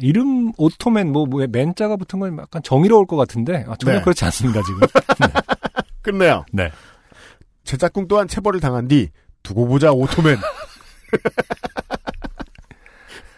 이름 0.00 0.52
오토맨 0.56 1.10
뭐, 1.10 1.26
뭐 1.26 1.44
맨자가 1.48 1.96
붙은 1.96 2.20
건 2.20 2.38
약간 2.38 2.62
정의로울 2.62 3.06
것 3.06 3.16
같은데 3.16 3.64
아, 3.66 3.74
전혀 3.76 3.98
네. 3.98 4.02
그렇지 4.02 4.24
않습니다 4.24 4.60
지금. 4.62 4.80
끝내요. 6.02 6.44
네. 6.52 6.70
제 7.64 7.76
짝꿍 7.76 8.06
또한 8.08 8.28
체벌을 8.28 8.60
당한 8.60 8.86
뒤 8.88 9.10
두고 9.42 9.66
보자 9.66 9.92
오토맨. 9.92 10.38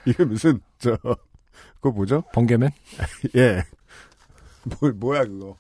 이게 0.07 0.25
무슨 0.25 0.61
저 0.79 0.97
그거 1.81 1.91
뭐죠? 1.91 2.23
번개맨. 2.33 2.71
예. 3.37 3.65
뭐 4.65 4.91
뭐야 4.95 5.25
그거. 5.25 5.57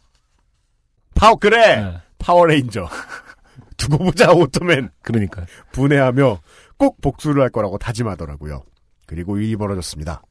파워 1.14 1.36
그래. 1.36 1.82
네. 1.82 1.96
파워레인저. 2.18 2.88
두고 3.80 3.98
보자 3.98 4.30
오토맨. 4.32 4.90
그러니까. 5.02 5.46
분해하며 5.72 6.38
꼭 6.76 7.00
복수를 7.00 7.42
할 7.42 7.48
거라고 7.50 7.78
다짐하더라고요. 7.78 8.62
그리고 9.06 9.38
일이 9.38 9.56
벌어졌습니다. 9.56 10.22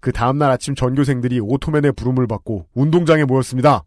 그 0.00 0.12
다음날 0.12 0.50
아침 0.50 0.74
전교생들이 0.74 1.40
오토맨의 1.40 1.92
부름을 1.92 2.26
받고 2.26 2.66
운동장에 2.74 3.24
모였습니다. 3.24 3.84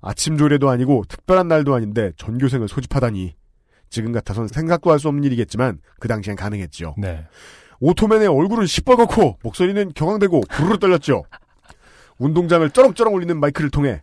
아침 0.00 0.36
조례도 0.36 0.68
아니고 0.68 1.04
특별한 1.08 1.48
날도 1.48 1.74
아닌데 1.74 2.12
전교생을 2.16 2.68
소집하다니 2.68 3.34
지금 3.90 4.12
같아선 4.12 4.48
생각도 4.48 4.90
할 4.90 4.98
수 4.98 5.08
없는 5.08 5.24
일이겠지만 5.24 5.78
그 5.98 6.08
당시엔 6.08 6.36
가능했지요. 6.36 6.96
네. 6.98 7.24
오토맨의 7.80 8.26
얼굴은 8.26 8.66
시뻘겋고 8.66 9.36
목소리는 9.42 9.92
격앙되고 9.94 10.40
부르르 10.50 10.78
떨렸죠. 10.78 11.24
운동장을 12.18 12.68
쩌렁쩌렁 12.70 13.14
울리는 13.14 13.38
마이크를 13.38 13.70
통해 13.70 14.02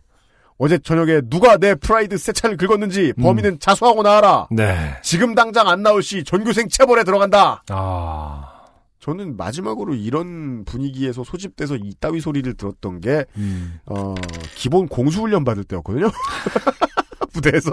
어제 0.58 0.78
저녁에 0.78 1.20
누가 1.28 1.56
내 1.58 1.74
프라이드 1.74 2.16
새 2.16 2.32
차를 2.32 2.56
긁었는지 2.56 3.12
범인은 3.20 3.58
자수하고 3.60 4.02
나와라. 4.02 4.48
네. 4.50 4.96
지금 5.02 5.34
당장 5.34 5.68
안 5.68 5.82
나올 5.82 6.02
시 6.02 6.24
전교생 6.24 6.68
체벌에 6.68 7.04
들어간다. 7.04 7.62
아. 7.68 8.52
저는 9.00 9.36
마지막으로 9.36 9.94
이런 9.94 10.64
분위기에서 10.64 11.22
소집돼서 11.22 11.76
이따위 11.76 12.20
소리를 12.20 12.52
들었던 12.54 13.00
게 13.00 13.24
음. 13.36 13.78
어, 13.86 14.14
기본 14.56 14.88
공수훈련 14.88 15.44
받을 15.44 15.62
때였거든요. 15.64 16.10
부대에서. 17.32 17.70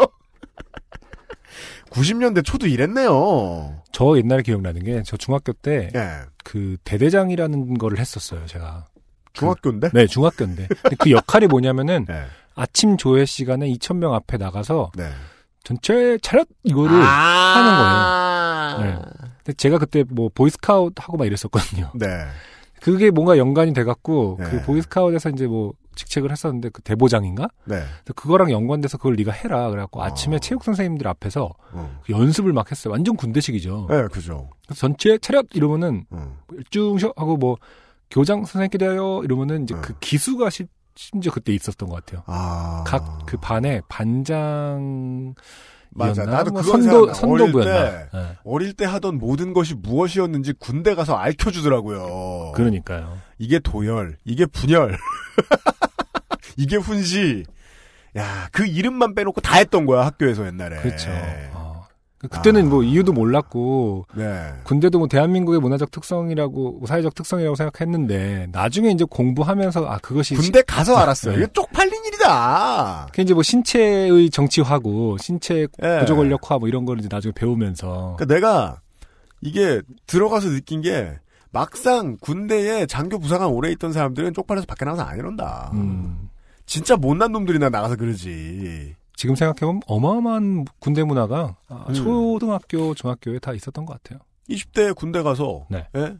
90년대 1.90 2.44
초도 2.44 2.68
이랬네요. 2.68 3.82
저 3.92 4.18
옛날에 4.18 4.42
기억나는 4.42 4.84
게 4.84 5.02
저 5.06 5.16
중학교 5.18 5.54
때그 5.54 5.92
예. 5.96 6.78
대대장이라는 6.84 7.78
거를 7.78 8.00
했었어요 8.00 8.46
제가. 8.48 8.88
중학교인데? 9.34 9.90
네 9.94 10.06
중학교인데 10.08 10.68
그 11.00 11.12
역할이 11.12 11.48
뭐냐면은 11.48 12.06
네. 12.08 12.26
아침 12.56 12.98
조회 12.98 13.26
시간에 13.26 13.68
2천 13.74 13.98
명 13.98 14.14
앞에 14.14 14.38
나가서 14.38 14.92
네. 14.96 15.10
전체 15.64 16.18
차렷 16.22 16.48
이거를 16.64 16.92
아~ 17.02 17.56
하는 18.78 18.78
거예요. 18.78 19.00
네. 19.00 19.06
근데 19.38 19.54
제가 19.54 19.78
그때 19.78 20.04
뭐 20.10 20.30
보이스카우트 20.34 20.96
하고 20.98 21.18
막 21.18 21.26
이랬었거든요. 21.26 21.92
네. 21.96 22.08
그게 22.82 23.12
뭔가 23.12 23.38
연관이 23.38 23.74
돼갖고 23.74 24.38
네. 24.40 24.50
그 24.50 24.62
보이스카우트에서 24.64 25.30
이제 25.30 25.48
뭐 25.48 25.74
직책을 25.96 26.32
했었는데 26.32 26.70
그 26.70 26.82
대보장인가? 26.82 27.48
네. 27.66 27.82
그거랑 28.16 28.52
연관돼서 28.52 28.98
그걸 28.98 29.16
네가 29.16 29.32
해라 29.32 29.70
그래갖고 29.70 30.02
아. 30.02 30.08
아침에 30.08 30.40
체육 30.40 30.64
선생님들 30.64 31.08
앞에서 31.08 31.50
어. 31.72 32.00
그 32.06 32.12
연습을 32.12 32.52
막 32.52 32.70
했어요. 32.72 32.92
완전 32.92 33.16
군대식이죠. 33.16 33.88
네, 33.90 34.08
그죠. 34.12 34.50
전체 34.76 35.18
차렷 35.20 35.46
이러면은 35.54 36.06
음. 36.12 36.36
일중셔 36.52 37.14
하고 37.16 37.38
뭐 37.38 37.58
교장 38.10 38.40
선생님께 38.44 38.78
대하여 38.80 39.22
이러면은 39.24 39.64
이제 39.64 39.76
음. 39.76 39.82
그 39.82 39.94
기수가 40.00 40.50
시- 40.50 40.68
심지어 40.96 41.32
그때 41.32 41.54
있었던 41.54 41.90
것 41.90 42.04
같아요. 42.06 42.24
아. 42.28 42.84
각 42.86 43.26
그 43.26 43.38
반에 43.38 43.82
반장 43.88 45.34
맞아. 45.96 46.24
나도 46.26 46.52
뭐 46.52 46.62
그건 46.62 46.82
선도. 46.84 47.14
선도부였나. 47.14 47.72
어릴 47.72 47.92
때 47.92 48.10
네. 48.14 48.38
어릴 48.44 48.74
때 48.74 48.86
하던 48.86 49.18
모든 49.20 49.54
것이 49.54 49.76
무엇이었는지 49.76 50.54
군대 50.60 50.96
가서 50.96 51.16
알려주더라고요. 51.16 52.52
그러니까요. 52.56 53.18
이게 53.38 53.60
도열, 53.60 54.18
이게 54.26 54.46
분열, 54.46 54.98
이게 56.58 56.78
훈시. 56.78 57.46
야, 58.18 58.48
그 58.52 58.66
이름만 58.66 59.16
빼놓고 59.16 59.42
다 59.42 59.58
했던 59.58 59.86
거야, 59.86 60.06
학교에서 60.06 60.46
옛날에. 60.46 60.78
그렇죠. 60.82 61.10
어. 61.54 61.63
그때는 62.30 62.68
아. 62.68 62.70
뭐 62.70 62.84
이유도 62.84 63.12
몰랐고 63.12 64.06
네. 64.16 64.54
군대도 64.64 65.00
뭐 65.00 65.08
대한민국의 65.08 65.60
문화적 65.60 65.92
특성이라고 65.92 66.72
뭐 66.80 66.88
사회적 66.88 67.16
특성이라고 67.16 67.56
생각했는데 67.56 68.48
나중에 68.52 68.92
이제 68.92 69.06
공부하면서 69.10 69.86
아 69.86 69.98
그것이 70.00 70.36
군대 70.36 70.62
가서 70.62 70.96
알았어요. 70.96 71.36
네. 71.36 71.44
이게 71.44 71.52
쪽팔린 71.52 72.06
일이다! 72.06 73.08
그 73.14 73.22
이제 73.22 73.34
뭐 73.34 73.44
신체의 73.44 74.30
정치화고 74.30 75.18
신체 75.18 75.68
예. 75.84 76.00
구조 76.00 76.16
권력화 76.16 76.60
뭐 76.60 76.68
이런 76.68 76.86
거를 76.86 77.02
이제 77.02 77.10
나중에 77.12 77.34
배우면서 77.34 78.16
그러니까 78.18 78.26
내가 78.26 78.82
이게 79.42 79.82
들어가서 80.08 80.50
느낀 80.50 80.82
게 80.82 81.20
막상 81.52 82.18
군대에 82.20 82.86
장교 82.86 83.20
부사관 83.20 83.50
오래 83.50 83.70
있던 83.72 83.94
사람들은 83.94 84.34
쪽팔려서 84.34 84.66
밖에 84.66 84.86
나가서 84.86 85.04
안 85.04 85.18
이런다. 85.18 85.72
음, 85.74 86.30
진짜 86.66 86.96
못난 86.96 87.32
놈들이나 87.32 87.70
나가서 87.70 87.98
그러지. 87.98 88.96
지금 89.16 89.36
생각해보면 89.36 89.82
어마어마한 89.88 90.66
군대 90.80 91.04
문화가 91.04 91.56
아, 91.68 91.86
음. 91.90 91.94
초등학교, 91.94 92.94
중학교에 92.94 93.40
다 93.40 93.54
있었던 93.54 93.86
것 93.86 94.02
같아요. 94.02 94.20
20대 94.50 94.96
군대 94.96 95.22
가서 95.22 95.66
네. 95.70 95.88
예? 95.96 96.18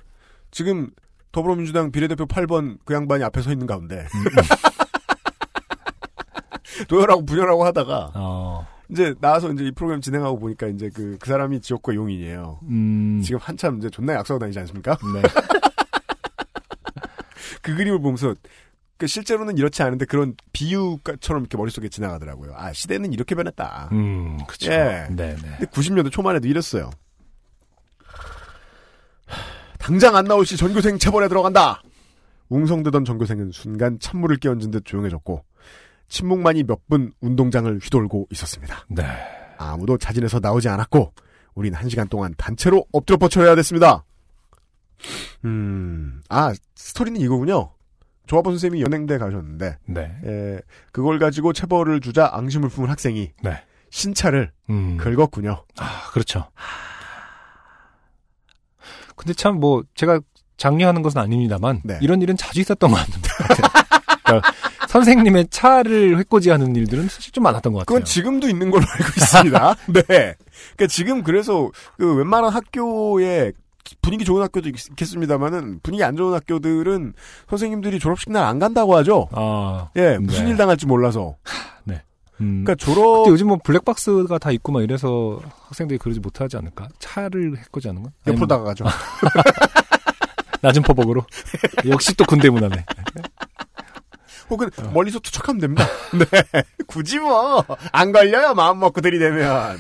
지금 0.52 0.90
더불어민주당 1.32 1.92
비례대표 1.92 2.26
8번 2.26 2.78
그 2.86 2.94
양반이 2.94 3.24
앞에 3.24 3.42
서 3.42 3.52
있는 3.52 3.68
가운데 3.68 3.98
음, 3.98 4.24
도열하고 6.88 7.26
분열하고 7.26 7.66
하다가 7.66 8.12
어, 8.16 8.66
이제 8.90 9.14
나와서 9.20 9.52
이제 9.52 9.66
이 9.66 9.72
프로그램 9.72 10.00
진행하고 10.00 10.40
보니까 10.40 10.68
이제 10.68 10.90
그, 10.94 11.18
그 11.20 11.28
사람이 11.28 11.60
지옥과 11.62 11.96
용인이에요. 11.96 12.60
음, 12.70 13.22
지금 13.24 13.40
한참 13.42 13.80
이제 13.80 13.90
존나 13.90 14.14
약속하고 14.14 14.40
다니지 14.40 14.60
않습니까? 14.60 14.98
네. 15.14 15.22
그 17.62 17.76
그림을 17.76 18.00
보면서 18.00 18.36
그 18.98 19.08
실제로는 19.08 19.58
이렇지 19.58 19.82
않은데 19.84 20.06
그런 20.06 20.36
비유처럼 20.54 21.42
이렇게 21.44 21.58
머릿속에 21.58 21.90
지나가더라고요. 21.90 22.54
아, 22.56 22.72
시대는 22.74 23.12
이렇게 23.14 23.36
변했다. 23.36 23.90
음, 23.92 24.38
그쵸. 24.48 24.72
예. 24.72 25.08
네, 25.10 25.36
네. 25.36 25.36
근데 25.36 25.66
90년대 25.66 26.12
초만 26.12 26.36
해도 26.36 26.48
이랬어요. 26.48 26.90
당장 29.80 30.16
안 30.16 30.26
나올 30.26 30.46
시 30.46 30.56
전교생 30.56 30.98
체벌에 30.98 31.28
들어간다. 31.28 31.82
웅성대던 32.50 33.04
전교생은 33.06 33.52
순간 33.52 34.00
찬물을 34.00 34.38
끼얹은 34.38 34.72
듯 34.72 34.86
조용해졌고 34.86 35.44
침묵만이 36.08 36.64
몇 36.64 36.82
분 36.88 37.12
운동장을 37.22 37.80
휘돌고 37.82 38.28
있었습니다. 38.32 38.86
네. 38.90 39.04
아무도 39.58 39.98
자진해서 39.98 40.40
나오지 40.40 40.70
않았고 40.70 41.14
우린 41.56 41.74
한 41.74 41.90
시간 41.90 42.08
동안 42.08 42.34
단체로 42.38 42.86
엎드려 42.92 43.18
뻗쳐야 43.18 43.56
됐습니다. 43.56 44.04
음, 45.46 46.22
아 46.30 46.54
스토리는 46.76 47.20
이거군요. 47.20 47.72
조합원 48.26 48.56
선생님이 48.56 48.84
연행대 48.84 49.18
가셨는데 49.18 49.78
네. 49.86 50.02
에, 50.26 50.60
그걸 50.92 51.20
가지고 51.20 51.54
체벌을 51.54 52.00
주자 52.02 52.30
앙심을 52.34 52.70
품은 52.70 52.90
학생이 52.90 53.32
네. 53.44 53.64
신차를 53.90 54.52
음. 54.70 54.98
긁었군요. 54.98 55.64
아, 55.78 56.10
그렇죠. 56.12 56.48
근데 59.16 59.34
참 59.34 59.60
뭐 59.60 59.84
제가 59.96 60.20
장려하는 60.58 61.02
것은 61.02 61.20
아닙니다만 61.22 61.82
네. 61.84 61.98
이런 62.02 62.22
일은 62.22 62.38
자주 62.38 62.60
있었던 62.62 62.90
것 62.92 62.96
같아요. 62.98 63.74
그러니까 64.24 64.52
선생님의 64.88 65.48
차를 65.50 66.18
획고지하는 66.20 66.76
일들은 66.76 67.08
사실 67.10 67.32
좀 67.32 67.44
많았던 67.44 67.74
것 67.74 67.80
같아요. 67.80 67.86
그건 67.86 68.06
지금도 68.06 68.48
있는 68.48 68.70
걸로 68.72 68.86
알고 68.88 69.06
있습니다. 69.18 69.76
네. 69.94 70.04
그러니까 70.76 70.88
지금 70.90 71.24
그래서 71.24 71.72
그 71.98 72.16
웬만한 72.16 72.52
학교에 72.52 73.52
분위기 74.02 74.24
좋은 74.26 74.42
학교도 74.42 74.70
있- 74.70 74.90
있겠습니다만은 74.92 75.80
분위기 75.84 76.04
안 76.04 76.16
좋은 76.16 76.34
학교들은 76.34 77.14
선생님들이 77.50 78.00
졸업식 78.00 78.32
날 78.32 78.44
안 78.46 78.60
간다고 78.60 78.96
하죠. 78.98 79.28
아, 79.32 79.90
예, 79.96 80.18
무슨 80.18 80.46
네. 80.46 80.52
일 80.52 80.58
당할지 80.58 80.86
몰라서. 80.86 81.36
음. 82.42 82.64
그러니까 82.66 82.74
졸업 82.76 83.28
요즘 83.28 83.48
뭐 83.48 83.60
블랙박스가 83.64 84.40
다 84.40 84.50
있고 84.52 84.72
막 84.72 84.82
이래서 84.82 85.40
학생들이 85.68 86.00
그러지 86.00 86.20
못하지 86.20 86.58
않을까? 86.58 86.88
차를 86.98 87.56
획고지하는 87.58 88.02
건? 88.02 88.12
옆으로 88.26 88.48
다가가죠. 88.48 88.86
낮은 90.62 90.82
포복으로. 90.82 91.24
역시 91.88 92.14
또 92.16 92.26
군대 92.26 92.50
문화네. 92.50 92.86
혹은 94.50 94.70
어. 94.80 94.92
멀리서 94.94 95.20
투척하면 95.20 95.62
됩니다. 95.62 95.86
네. 96.18 96.64
굳이 96.88 97.20
뭐 97.20 97.64
안 97.92 98.12
걸려요. 98.12 98.56
마음 98.56 98.80
먹고 98.80 99.00
들이대면. 99.02 99.78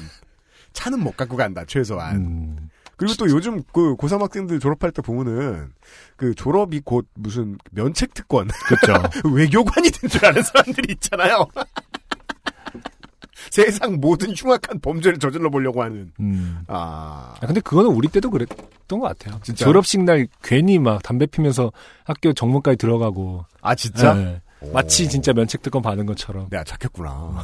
차는 0.73 0.99
못 0.99 1.17
갖고 1.17 1.35
간다. 1.35 1.63
최소한. 1.67 2.15
음. 2.17 2.62
그리고 3.07 3.15
또 3.17 3.29
요즘 3.29 3.61
그 3.71 3.95
고3 3.95 4.19
학생들 4.19 4.59
졸업할 4.59 4.91
때 4.91 5.01
보면은 5.01 5.71
그 6.15 6.33
졸업이 6.35 6.81
곧 6.83 7.07
무슨 7.15 7.57
면책 7.71 8.13
특권 8.13 8.47
그렇죠. 8.65 9.01
외교관이 9.33 9.89
된 9.91 10.09
줄 10.09 10.25
아는 10.25 10.41
사람들이 10.43 10.93
있잖아요. 10.93 11.45
세상 13.51 13.99
모든 13.99 14.31
흉악한 14.33 14.79
범죄를 14.81 15.19
저질러 15.19 15.49
보려고 15.49 15.83
하는. 15.83 16.11
음. 16.19 16.59
아, 16.67 17.35
아, 17.39 17.45
근데 17.45 17.59
그거는 17.61 17.91
우리 17.91 18.07
때도 18.07 18.29
그랬던 18.31 18.99
것 18.99 19.01
같아요. 19.01 19.39
진짜요? 19.43 19.67
졸업식 19.67 20.01
날 20.03 20.27
괜히 20.41 20.79
막 20.79 21.03
담배 21.03 21.25
피면서 21.25 21.71
학교 22.03 22.33
정문까지 22.33 22.77
들어가고. 22.77 23.45
아 23.61 23.75
진짜? 23.75 24.17
예. 24.17 24.41
마치 24.71 25.09
진짜 25.09 25.33
면책특권 25.33 25.81
받은 25.81 26.05
것처럼. 26.05 26.47
내가 26.49 26.63
착했구나. 26.63 27.43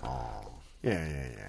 어, 0.00 0.60
예, 0.84 0.90
예, 0.90 1.32
예. 1.38 1.43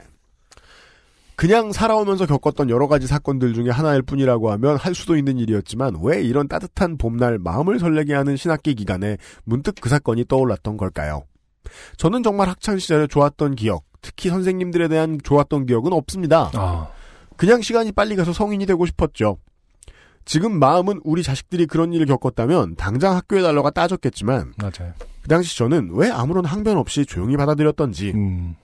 그냥 1.36 1.72
살아오면서 1.72 2.26
겪었던 2.26 2.70
여러 2.70 2.88
가지 2.88 3.08
사건들 3.08 3.54
중에 3.54 3.70
하나일 3.70 4.02
뿐이라고 4.02 4.52
하면 4.52 4.78
할 4.78 4.96
수도 4.96 5.18
있는 5.18 5.38
일이었지만 5.38 5.98
왜 6.02 6.22
이런 6.22 6.48
따뜻한 6.48 6.98
봄날 6.98 7.38
마음을 7.38 7.80
설레게 7.80 8.14
하는 8.14 8.38
신학기 8.38 8.74
기간에 8.76 9.18
문득 9.44 9.76
그 9.82 9.90
사건이 9.90 10.26
떠올랐던 10.28 10.78
걸까요? 10.78 11.24
저는 11.98 12.24
정말 12.24 12.48
학창 12.48 12.78
시절에 12.78 13.08
좋았던 13.08 13.56
기억, 13.56 13.84
특히 14.02 14.30
선생님들에 14.30 14.88
대한 14.88 15.18
좋았던 15.24 15.66
기억은 15.66 15.94
없습니다. 15.94 16.52
아, 16.54 16.90
그냥 17.38 17.62
시간이 17.62 17.92
빨리 17.92 18.16
가서 18.16 18.32
성인이 18.32 18.66
되고 18.66 18.86
싶었죠. 18.86 19.38
지금 20.26 20.58
마음은 20.58 21.02
우리 21.04 21.22
자식들이 21.22 21.68
그런 21.68 21.94
일을 21.94 22.08
겪었다면 22.08 22.76
당장 22.78 23.16
학교에 23.16 23.42
달려가 23.42 23.70
따졌겠지만 23.70 24.54
맞아요. 24.58 24.94
그 25.22 25.30
당시 25.30 25.56
저는 25.58 25.92
왜 25.94 26.10
아무런 26.10 26.46
항변 26.46 26.78
없이 26.78 27.06
조용히 27.06 27.38
받아들였던지 27.38 28.12
음. 28.16 28.56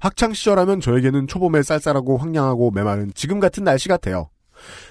학창 0.00 0.32
시절하면 0.32 0.80
저에게는 0.80 1.26
초봄에 1.26 1.62
쌀쌀하고 1.62 2.18
황량하고 2.18 2.70
메마른 2.70 3.12
지금 3.14 3.40
같은 3.40 3.64
날씨 3.64 3.88
같아요. 3.88 4.28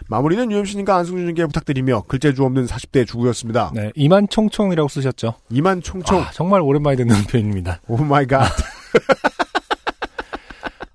마무리는 0.10 0.52
유엠씨님과 0.52 0.96
안승준님께 0.98 1.46
부탁드리며 1.46 2.04
글재주 2.08 2.44
없는 2.44 2.66
40대 2.66 3.08
주부였습니다. 3.08 3.72
네, 3.74 3.92
이만 3.96 4.28
총총이라고 4.28 4.90
쓰셨죠. 4.90 5.36
이만 5.50 5.82
총총 5.82 6.20
아, 6.22 6.32
정말 6.32 6.60
오랜만에 6.62 6.98
듣는 6.98 7.16
표현입니다. 7.32 7.80
Oh 7.88 7.98
my 7.98 8.26
god 8.26 8.49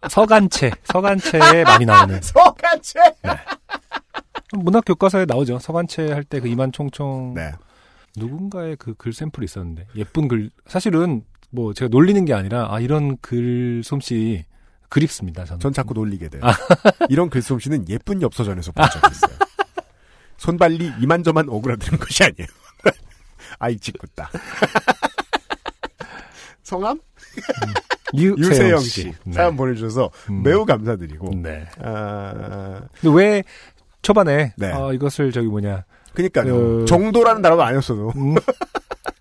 서간체, 0.08 0.70
서간체에 0.84 1.64
많이 1.64 1.84
나오는. 1.84 2.20
서간체 2.22 3.00
문학 4.52 4.84
교과서에 4.84 5.24
나오죠. 5.26 5.58
서간체 5.58 6.12
할 6.12 6.24
때 6.24 6.40
그 6.40 6.48
이만 6.48 6.70
총총. 6.72 7.34
네. 7.34 7.52
누군가의 8.16 8.76
그 8.76 8.94
글 8.94 9.12
샘플이 9.12 9.44
있었는데 9.44 9.86
예쁜 9.96 10.28
글 10.28 10.50
사실은 10.66 11.22
뭐 11.50 11.72
제가 11.74 11.88
놀리는 11.88 12.24
게 12.24 12.34
아니라 12.34 12.68
아 12.72 12.80
이런 12.80 13.16
글 13.20 13.82
솜씨 13.84 14.44
그립습니다. 14.88 15.44
저는. 15.44 15.60
전 15.60 15.72
자꾸 15.72 15.94
놀리게 15.94 16.28
돼요. 16.28 16.42
이런 17.08 17.30
글솜씨는 17.30 17.88
예쁜 17.88 18.22
엽서전에서 18.22 18.72
본 18.72 18.84
적이 18.92 19.12
있어요. 19.12 19.38
손발리 20.36 20.92
이만저만 21.00 21.48
오그라드는 21.48 21.98
것이 21.98 22.24
아니에요. 22.24 22.46
아이 23.58 23.76
짓궂다. 23.78 24.30
성함? 26.62 27.00
유세영 28.14 28.80
씨. 28.80 29.12
네. 29.24 29.32
사연 29.32 29.56
보내주셔서 29.56 30.10
음. 30.30 30.42
매우 30.42 30.64
감사드리고. 30.64 31.30
네. 31.42 31.66
아, 31.80 32.80
근데 33.00 33.16
왜 33.16 33.44
초반에 34.02 34.52
네. 34.56 34.72
어, 34.72 34.92
이것을 34.92 35.32
저기 35.32 35.48
뭐냐 35.48 35.84
그니까요. 36.14 36.54
그- 36.54 36.84
정도라는 36.86 37.42
단어가 37.42 37.66
아니었어도. 37.66 38.12
음, 38.16 38.34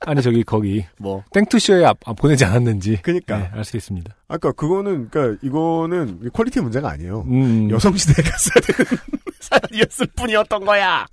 아니 0.06 0.22
저기 0.22 0.44
거기 0.44 0.86
뭐. 0.98 1.24
컬투쇼에 1.34 1.84
앞- 1.86 1.98
앞 2.06 2.16
보내지 2.18 2.46
않았는지 2.46 3.00
그니까. 3.02 3.38
네, 3.38 3.50
알수 3.54 3.76
있습니다. 3.78 4.14
아까 4.28 4.52
그거는, 4.52 5.10
그니까 5.10 5.38
이거는 5.42 6.30
quality 6.32 6.62
문제가 6.62 6.90
아니에요. 6.92 7.22
음, 7.28 7.70
여성 7.72 7.96
시대에 7.96 8.24
갔어야 8.24 8.62
되는 8.66 9.02
사연이었을 9.40 10.08
뿐이었던 10.16 10.66
거야. 10.66 11.06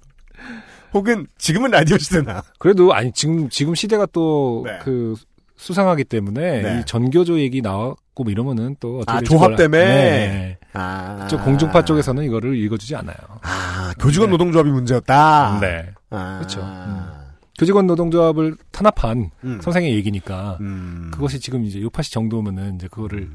혹은 0.93 1.27
지금은 1.39 1.71
라디오 1.71 1.97
시대나. 1.97 2.43
그래도 2.59 2.93
아니 2.93 3.11
지금 3.13 3.49
지금 3.49 3.75
시대가 3.75 4.07
또 4.13 4.63
네. 4.67 4.79
그 4.83 5.15
수상하기 5.57 6.05
때문에 6.05 6.63
네. 6.63 6.81
이 6.81 6.85
전교조 6.85 7.39
얘기 7.39 7.63
나왔고 7.63 8.25
뭐 8.25 8.31
이러면은 8.33 8.77
또 8.81 8.99
어떻게 8.99 9.17
아, 9.19 9.21
조합 9.23 9.57
때문에? 9.57 9.85
네. 9.85 10.59
아. 10.75 11.27
저 11.31 11.39
공중파 11.41 11.85
쪽에서는 11.85 12.25
이거를 12.25 12.57
읽어주지 12.57 12.95
않아요. 12.97 13.17
아, 13.43 13.95
교직원 14.01 14.29
네. 14.29 14.33
노동조합이 14.33 14.71
문제였다. 14.71 15.59
네. 15.61 15.91
아. 16.11 16.41
그쵸. 16.43 16.61
음. 16.61 17.22
교직원 17.63 17.87
노동조합을 17.87 18.57
탄압한 18.73 19.31
음. 19.45 19.61
선생의 19.63 19.95
얘기니까 19.95 20.59
음. 20.61 21.13
그것이 21.15 21.39
지금 21.39 21.65
이제 21.65 21.81
요파시 21.81 22.11
정도면은 22.11 22.75
이제 22.75 22.89
그거를 22.89 23.31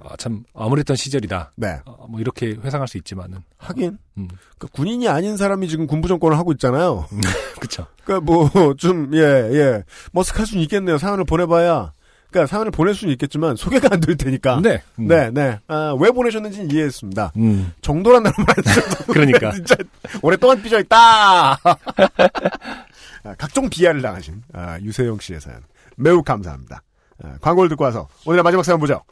아, 0.00 0.16
참 0.16 0.42
암울했던 0.52 0.96
시절이다. 0.96 1.52
네. 1.54 1.78
어, 1.84 2.06
뭐 2.08 2.18
이렇게 2.18 2.56
회상할 2.60 2.88
수 2.88 2.98
있지만은 2.98 3.38
하긴. 3.56 3.98
음. 4.16 4.28
그 4.58 4.66
군인이 4.66 5.08
아닌 5.08 5.36
사람이 5.36 5.68
지금 5.68 5.86
군부 5.86 6.08
정권을 6.08 6.36
하고 6.36 6.50
있잖아요. 6.52 7.06
그쵸. 7.60 7.86
그니까 8.04 8.20
뭐, 8.20 8.50
좀, 8.76 9.10
예, 9.14 9.20
예. 9.20 9.84
머쓱할 10.12 10.44
수는 10.46 10.62
있겠네요. 10.64 10.98
사연을 10.98 11.24
보내봐야. 11.24 11.92
그니까 12.30 12.46
사연을 12.46 12.70
보낼 12.72 12.94
수는 12.94 13.12
있겠지만 13.12 13.56
소개가 13.56 13.88
안 13.92 14.00
될 14.00 14.16
테니까. 14.16 14.60
네. 14.60 14.82
음. 14.98 15.06
네, 15.08 15.30
네. 15.30 15.58
아, 15.66 15.96
왜 15.98 16.10
보내셨는지는 16.10 16.70
이해했습니다. 16.72 17.32
음. 17.36 17.72
정도란 17.80 18.22
단어만 18.24 18.46
안 18.56 18.74
써도 18.74 19.12
그러니까. 19.12 19.50
진짜 19.54 19.76
오랫동안 20.22 20.60
삐져 20.62 20.78
있다. 20.80 21.58
아, 23.28 23.34
각종 23.36 23.68
비하를 23.68 24.00
당하신 24.00 24.42
아, 24.54 24.78
유세영 24.80 25.18
씨의 25.20 25.40
사연 25.40 25.62
매우 25.96 26.22
감사합니다. 26.22 26.82
아, 27.22 27.36
광고를 27.40 27.68
듣고 27.70 27.84
와서 27.84 28.08
오늘의 28.24 28.42
마지막 28.42 28.62
사연 28.62 28.80
보죠. 28.80 29.02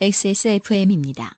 XSFM입니다. 0.00 1.34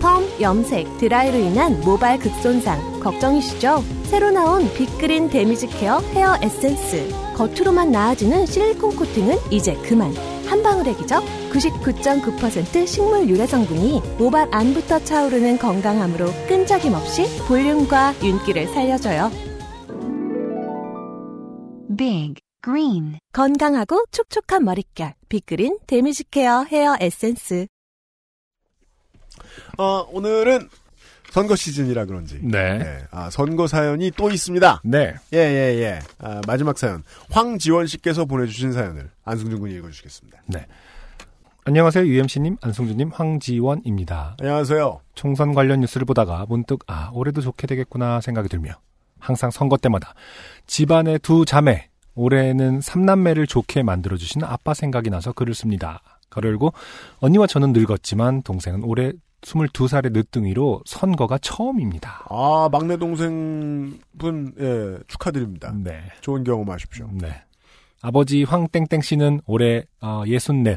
펌, 0.00 0.22
염색, 0.40 0.98
드라이로 0.98 1.36
인한 1.36 1.80
모발 1.80 2.18
극손상 2.18 3.00
걱정이시죠? 3.00 3.82
새로 4.04 4.30
나온 4.30 4.72
빅그린 4.72 5.28
damage 5.28 5.66
care 5.66 5.98
헤어 5.98 6.36
에센스 6.42 7.10
겉으로만 7.36 7.90
나아지는 7.90 8.46
실리콘 8.46 8.96
코팅은 8.96 9.36
이제 9.50 9.74
그만 9.82 10.12
한 10.50 10.64
방울의 10.64 10.96
기적 10.96 11.22
99.9% 11.52 12.84
식물 12.84 13.28
유래 13.28 13.46
성분이 13.46 14.00
모발 14.18 14.48
안부터 14.50 14.98
차오르는 14.98 15.58
건강함으로 15.58 16.26
끈적임 16.48 16.92
없이 16.92 17.22
볼륨과 17.46 18.14
윤기를 18.20 18.66
살려줘요. 18.66 19.30
Big 21.96 22.34
Green. 22.64 23.18
건강하고 23.32 24.06
촉촉한 24.10 24.64
머릿결 24.64 25.14
빅그린 25.28 25.78
damage 25.86 26.24
care 26.24 26.64
헤어 26.64 26.96
에센스. 27.00 27.68
어, 29.78 30.04
오늘은 30.10 30.68
선거 31.30 31.54
시즌이라 31.56 32.06
그런지 32.06 32.40
네. 32.42 32.78
네, 32.78 32.98
아, 33.10 33.30
선거 33.30 33.66
사연이 33.66 34.10
또 34.16 34.30
있습니다. 34.30 34.82
네. 34.84 35.14
예, 35.32 35.38
예, 35.38 35.82
예. 35.82 35.98
아, 36.18 36.40
마지막 36.46 36.76
사연. 36.76 37.02
황지원 37.30 37.86
씨께서 37.86 38.24
보내주신 38.24 38.72
사연을 38.72 39.10
안승준 39.24 39.60
군이 39.60 39.74
읽어주시겠습니다. 39.76 40.42
안녕하세요. 41.64 42.06
UMC님, 42.06 42.56
안승준님, 42.60 43.10
황지원입니다. 43.10 44.36
안녕하세요. 44.40 45.00
총선 45.14 45.54
관련 45.54 45.80
뉴스를 45.80 46.04
보다가 46.04 46.46
문득 46.48 46.80
아 46.88 47.10
올해도 47.12 47.42
좋게 47.42 47.66
되겠구나 47.66 48.20
생각이 48.20 48.48
들며 48.48 48.72
항상 49.18 49.50
선거 49.50 49.76
때마다 49.76 50.14
집안의 50.66 51.20
두 51.20 51.44
자매 51.44 51.90
올해는 52.14 52.80
삼남매를 52.80 53.46
좋게 53.46 53.82
만들어주시는 53.82 54.46
아빠 54.46 54.74
생각이 54.74 55.10
나서 55.10 55.32
글을 55.32 55.54
씁니다. 55.54 56.02
열고 56.42 56.72
언니와 57.18 57.46
저는 57.46 57.72
늙었지만 57.72 58.42
동생은 58.42 58.82
올해 58.84 59.12
22살의 59.42 60.12
늦둥이로 60.12 60.82
선거가 60.86 61.38
처음입니다. 61.38 62.24
아, 62.28 62.68
막내 62.70 62.96
동생분, 62.96 64.54
예, 64.58 64.98
축하드립니다. 65.08 65.72
네. 65.74 66.02
좋은 66.20 66.44
경험하십시오. 66.44 67.08
네. 67.12 67.42
아버지 68.02 68.44
황땡땡 68.44 69.00
씨는 69.02 69.40
올해 69.46 69.84
어, 70.00 70.22
64, 70.26 70.76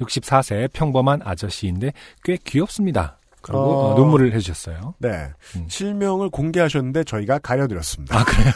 64세 0.00 0.72
평범한 0.72 1.20
아저씨인데 1.24 1.92
꽤 2.24 2.36
귀엽습니다. 2.44 3.18
그리고 3.40 3.60
어. 3.60 3.92
어, 3.92 3.94
눈물을 3.94 4.32
해주셨어요. 4.34 4.94
네. 4.98 5.28
음. 5.56 5.66
실명을 5.68 6.30
공개하셨는데 6.30 7.04
저희가 7.04 7.38
가려드렸습니다. 7.38 8.18
아 8.18 8.24
그래요? 8.24 8.52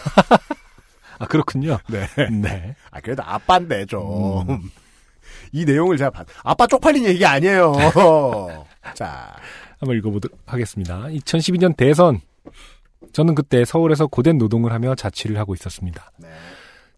아 1.21 1.27
그렇군요. 1.27 1.79
네. 1.89 2.07
네. 2.31 2.75
아, 2.91 3.01
그래도 3.01 3.23
아빠인데, 3.23 3.85
좀. 3.87 4.49
음. 4.49 4.71
이 5.53 5.65
내용을 5.65 5.97
제가 5.99 6.11
봤, 6.11 6.27
아빠 6.43 6.67
쪽팔린 6.67 7.05
얘기 7.05 7.25
아니에요. 7.27 7.73
자, 8.95 9.35
한번 9.79 9.97
읽어보도록 9.99 10.39
하겠습니다. 10.47 11.05
2012년 11.05 11.77
대선. 11.77 12.21
저는 13.13 13.35
그때 13.35 13.65
서울에서 13.65 14.07
고된 14.07 14.39
노동을 14.39 14.73
하며 14.73 14.95
자취를 14.95 15.39
하고 15.39 15.55
있었습니다. 15.55 16.13
네. 16.19 16.29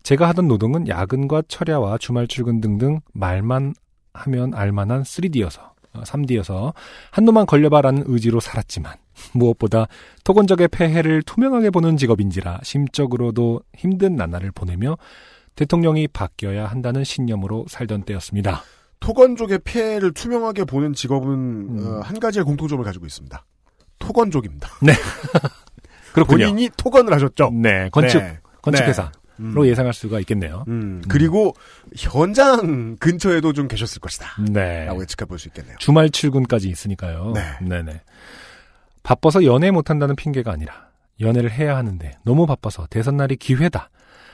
제가 0.03 0.29
하던 0.29 0.49
노동은 0.49 0.89
야근과 0.89 1.43
철야와 1.49 1.99
주말 1.99 2.27
출근 2.27 2.61
등등 2.61 3.01
말만 3.13 3.75
하면 4.15 4.53
알만한 4.53 5.03
3D여서, 5.05 5.71
3D여서 5.95 6.75
한 7.11 7.25
놈만 7.25 7.47
걸려봐라는 7.47 8.05
의지로 8.07 8.41
살았지만 8.41 8.95
무엇보다 9.33 9.87
토건적의 10.25 10.69
폐해를 10.69 11.23
투명하게 11.23 11.71
보는 11.71 11.97
직업인지라 11.97 12.61
심적으로도 12.63 13.61
힘든 13.77 14.17
나날을 14.17 14.51
보내며 14.51 14.97
대통령이 15.55 16.09
바뀌어야 16.09 16.67
한다는 16.67 17.05
신념으로 17.05 17.67
살던 17.69 18.03
때였습니다. 18.03 18.63
토건족의 19.03 19.59
피해를 19.65 20.13
투명하게 20.13 20.65
보는 20.65 20.95
직업은 20.95 21.29
음. 21.29 21.79
어, 21.87 22.01
한 22.03 22.19
가지의 22.21 22.45
공통점을 22.45 22.83
가지고 22.85 23.07
있습니다. 23.07 23.45
토건족입니다. 23.99 24.69
그렇군요. 26.13 26.47
본인이 26.47 26.69
토건을 26.77 27.13
하셨죠. 27.15 27.51
네, 27.55 27.89
건축, 27.91 28.19
네. 28.19 28.39
건축회사로 28.63 29.11
음. 29.41 29.67
예상할 29.67 29.93
수가 29.93 30.21
있겠네요. 30.21 30.65
음, 30.69 31.03
그리고 31.09 31.55
현장 31.97 32.97
근처에도 32.97 33.53
좀 33.53 33.67
계셨을 33.69 34.01
것이다. 34.01 34.27
네. 34.51 34.85
라고 34.85 35.01
예측해 35.03 35.27
볼 35.27 35.39
수 35.39 35.49
있겠네요. 35.49 35.77
주말 35.79 36.11
출근까지 36.11 36.69
있으니까요. 36.69 37.33
네. 37.35 37.43
네네. 37.67 38.03
바빠서 39.03 39.45
연애 39.45 39.71
못한다는 39.71 40.15
핑계가 40.15 40.53
아니라 40.53 40.89
연애를 41.21 41.51
해야 41.51 41.77
하는데 41.77 42.13
너무 42.25 42.47
바빠서 42.47 42.87
대선 42.91 43.17
날이 43.17 43.37
기회다. 43.37 43.89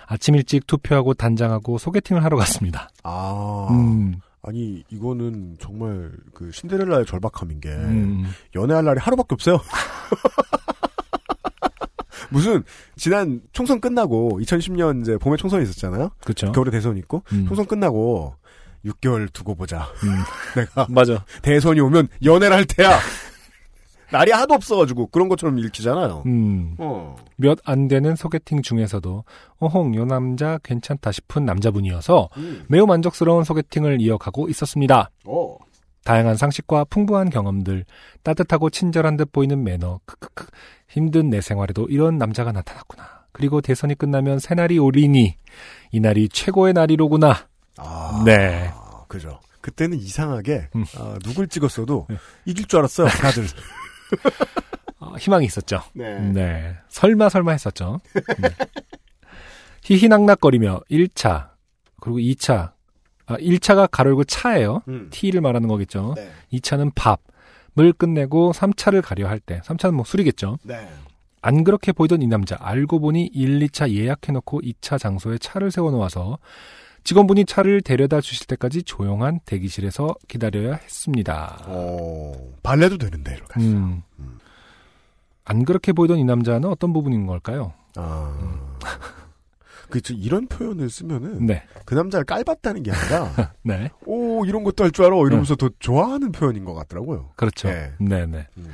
아침 0.06 0.34
일찍 0.34 0.66
투표하고 0.66 1.14
단장하고 1.14 1.78
소개팅을 1.78 2.24
하러 2.24 2.36
갔습니다. 2.38 2.88
아, 3.02 3.68
음, 3.70 4.16
아니 4.43 4.85
이거는 4.90 5.56
정말 5.60 6.12
그 6.32 6.51
신데렐라의 6.52 7.06
절박함인 7.06 7.60
게 7.60 7.70
음, 7.70 8.24
연애할 8.55 8.85
날이 8.85 9.01
하루밖에 9.01 9.35
없어요. 9.35 9.60
무슨 12.31 12.62
지난 12.97 13.40
총선 13.52 13.81
끝나고 13.81 14.39
2010년 14.43 15.02
이제 15.02 15.16
봄에 15.16 15.36
총선이 15.36 15.62
있었잖아요. 15.65 16.10
그렇죠. 16.23 16.52
겨울에 16.52 16.70
대선이 16.70 16.98
있고 17.01 17.23
음, 17.32 17.47
총선 17.47 17.66
끝나고 17.66 18.35
6개월 18.85 19.32
두고 19.32 19.55
보자. 19.55 19.89
음. 20.05 20.23
내가 20.55 20.86
맞아. 20.90 21.24
대선이 21.43 21.81
오면 21.81 22.09
연애를 22.24 22.56
할 22.56 22.65
테야. 22.65 22.98
날이 24.10 24.32
하도 24.32 24.55
없어가지고 24.55 25.09
그런 25.09 25.28
것처럼 25.28 25.59
읽히잖아요. 25.59 26.22
음, 26.26 26.74
어. 26.78 27.16
몇 27.36 27.59
안 27.64 27.89
되는 27.89 28.16
소개팅 28.16 28.62
중에서도 28.62 29.24
어홍 29.59 29.94
요 29.97 30.05
남자 30.05 30.59
괜찮다 30.62 31.12
싶은 31.12 31.44
남자분이어서 31.44 32.28
음. 32.39 32.64
매우 32.68 32.86
만족스러운 32.86 33.44
소개팅을 33.44 34.01
이어가고 34.01 34.48
있었습니다. 34.48 35.10
어. 35.26 35.56
다양한 36.05 36.36
상식과 36.36 36.85
풍부한 36.85 37.28
경험들, 37.28 37.85
따뜻하고 38.22 38.70
친절한 38.70 39.16
듯 39.18 39.30
보이는 39.30 39.62
매너, 39.62 40.01
크크크. 40.06 40.47
힘든 40.89 41.28
내 41.28 41.43
생활에도 41.43 41.86
이런 41.90 42.16
남자가 42.16 42.51
나타났구나. 42.51 43.05
그리고 43.32 43.60
대선이 43.60 43.94
끝나면 43.94 44.39
새날이 44.39 44.78
오리니 44.78 45.36
이날이 45.93 46.30
최고의 46.30 46.72
날이로구나. 46.72 47.35
아. 47.76 48.22
네. 48.24 48.70
그죠. 49.06 49.39
그때는 49.60 49.98
이상하게 49.98 50.68
음. 50.76 50.85
아, 50.97 51.18
누굴 51.24 51.47
찍었어도 51.47 52.06
네. 52.09 52.16
이길 52.47 52.64
줄 52.66 52.78
알았어요. 52.78 53.09
다들. 53.09 53.44
어, 55.01 55.14
희망이 55.16 55.47
있었죠. 55.47 55.80
네. 55.94 56.18
네. 56.20 56.76
설마 56.89 57.28
설마 57.28 57.52
했었죠. 57.52 58.01
네. 58.39 58.48
희희낙낙거리며 59.85 60.82
1차 60.90 61.51
그리고 62.01 62.18
2차 62.18 62.72
아, 63.26 63.36
1차가 63.36 63.89
가로열고 63.90 64.24
차예요. 64.24 64.82
음. 64.89 65.09
T를 65.10 65.40
말하는 65.40 65.68
거겠죠. 65.68 66.14
네. 66.16 66.30
2차는 66.52 66.93
밥을 66.94 67.93
끝내고 67.93 68.52
3차를 68.52 69.02
가려 69.02 69.28
할 69.28 69.40
때 69.40 69.60
3차는 69.64 69.93
뭐 69.93 70.05
술이겠죠. 70.05 70.59
네. 70.62 70.89
안 71.40 71.62
그렇게 71.62 71.93
보이던 71.93 72.20
이 72.22 72.26
남자 72.26 72.56
알고 72.59 72.98
보니 73.01 73.30
1, 73.32 73.60
2차 73.60 73.90
예약해놓고 73.90 74.60
2차 74.62 74.98
장소에 74.98 75.39
차를 75.39 75.70
세워놓아서 75.70 76.39
직원분이 77.04 77.44
차를 77.46 77.80
데려다 77.80 78.20
주실 78.20 78.46
때까지 78.46 78.82
조용한 78.82 79.40
대기실에서 79.46 80.14
기다려야 80.28 80.74
했습니다. 80.74 81.62
어, 81.66 82.32
발레도 82.62 82.98
되는데, 82.98 83.34
이렇게. 83.36 83.60
음. 83.60 84.02
안 85.44 85.64
그렇게 85.64 85.92
보이던 85.92 86.18
이 86.18 86.24
남자는 86.24 86.68
어떤 86.68 86.92
부분인 86.92 87.26
걸까요? 87.26 87.72
아. 87.96 88.76
그쵸. 89.88 90.12
이런 90.12 90.46
표현을 90.48 90.90
쓰면은, 90.90 91.46
네, 91.46 91.62
그 91.86 91.94
남자를 91.94 92.26
깔봤다는 92.26 92.82
게 92.82 92.92
아니라, 92.92 93.54
네, 93.64 93.88
오, 94.04 94.44
이런 94.44 94.62
것도 94.62 94.84
할 94.84 94.90
줄 94.90 95.06
알아. 95.06 95.16
이러면서 95.16 95.56
더 95.56 95.70
좋아하는 95.78 96.30
표현인 96.30 96.66
것 96.66 96.74
같더라고요. 96.74 97.30
그렇죠. 97.36 97.68
네. 97.68 97.92
네, 97.98 98.26
네. 98.26 98.46
음. 98.58 98.70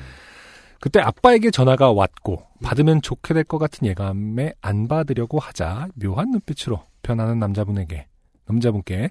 그때 0.80 0.98
아빠에게 1.00 1.50
전화가 1.52 1.92
왔고 1.92 2.44
받으면 2.62 3.00
좋게 3.00 3.32
될 3.32 3.44
것 3.44 3.58
같은 3.58 3.86
예감에 3.86 4.52
안 4.60 4.88
받으려고 4.88 5.38
하자 5.38 5.86
묘한 5.94 6.30
눈빛으로 6.32 6.82
변하는 7.02 7.38
남자분에게 7.38 8.06
남자분께 8.46 9.10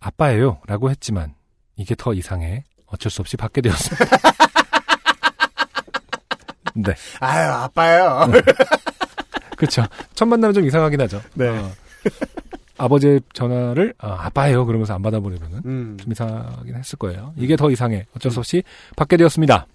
아빠예요 0.00 0.60
라고 0.66 0.90
했지만 0.90 1.34
이게 1.76 1.94
더 1.94 2.14
이상해 2.14 2.64
어쩔 2.86 3.10
수 3.10 3.20
없이 3.22 3.36
받게 3.36 3.60
되었습니다. 3.60 4.04
네, 6.74 6.94
아유, 7.20 7.50
아빠예요. 7.50 8.26
그렇죠. 9.56 9.84
첫 10.14 10.24
만나면 10.26 10.54
좀 10.54 10.64
이상하긴 10.64 11.00
하죠. 11.02 11.20
네. 11.34 11.48
어, 11.48 11.70
아버지의 12.78 13.20
전화를 13.34 13.92
아, 13.98 14.24
아빠예요 14.26 14.64
그러면서 14.64 14.94
안 14.94 15.02
받아버리면은 15.02 15.62
음. 15.66 15.96
좀 16.00 16.12
이상하긴 16.12 16.76
했을 16.76 16.98
거예요. 16.98 17.34
이게 17.36 17.56
더 17.56 17.70
이상해. 17.70 18.06
어쩔 18.16 18.32
수 18.32 18.38
없이 18.38 18.62
받게 18.96 19.16
되었습니다. 19.18 19.66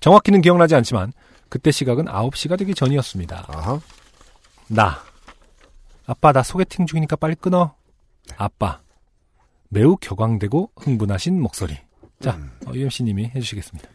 정확히는 0.00 0.42
기억나지 0.42 0.74
않지만 0.74 1.12
그때 1.48 1.70
시각은 1.70 2.06
9시가 2.06 2.58
되기 2.58 2.74
전이었습니다. 2.74 3.46
아하. 3.48 3.80
나. 4.68 4.98
아빠 6.06 6.32
나 6.32 6.42
소개팅 6.42 6.86
중이니까 6.86 7.16
빨리 7.16 7.34
끊어. 7.34 7.74
아빠. 8.36 8.80
매우 9.68 9.96
격앙되고 9.96 10.72
흥분하신 10.76 11.40
목소리. 11.40 11.78
자, 12.20 12.32
음. 12.32 12.50
어, 12.66 12.72
UMC님이 12.74 13.32
해주시겠습니다. 13.34 13.88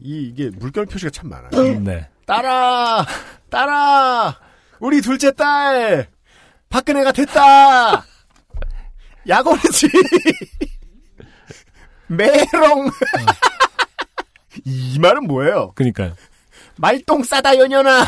이, 0.00 0.28
이게 0.28 0.50
물결 0.50 0.86
표시가 0.86 1.10
참 1.10 1.30
많아요. 1.30 1.80
네. 1.80 2.08
딸아! 2.26 3.06
딸아! 3.48 4.38
우리 4.80 5.00
둘째 5.00 5.32
딸! 5.32 6.08
박근혜가 6.68 7.12
됐다! 7.12 8.04
약오르지! 9.26 9.88
메롱! 12.08 12.90
이 14.64 14.98
말은 14.98 15.24
뭐예요? 15.26 15.72
그니까요. 15.74 16.14
말똥 16.76 17.22
싸다 17.24 17.56
연연아! 17.56 18.04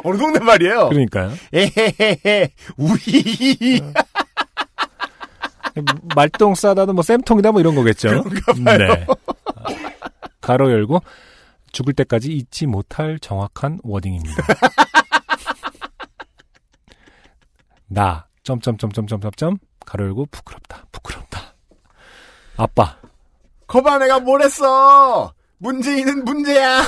뭐예요? 0.00 0.02
어느 0.04 0.18
동네 0.18 0.38
말이에요? 0.40 0.88
그러니까요. 0.88 1.32
에헤헤헤, 1.52 2.52
우리! 2.76 3.80
말똥 6.14 6.54
싸다도 6.54 6.92
뭐 6.92 7.02
쌤통이다 7.02 7.52
뭐 7.52 7.60
이런 7.60 7.74
거겠죠. 7.74 8.24
네. 8.56 9.06
가로 10.40 10.70
열고 10.72 11.00
죽을 11.72 11.92
때까지 11.94 12.32
잊지 12.32 12.66
못할 12.66 13.18
정확한 13.20 13.78
워딩입니다. 13.84 14.34
나 17.88 18.26
점점점점점점 18.42 19.58
가로 19.86 20.06
열고 20.06 20.26
부끄럽다 20.26 20.84
부끄럽다. 20.92 21.54
아빠 22.56 22.96
거봐 23.66 23.98
내가 23.98 24.18
뭘 24.20 24.42
했어! 24.42 25.32
문재인은 25.58 26.24
문제야! 26.24 26.82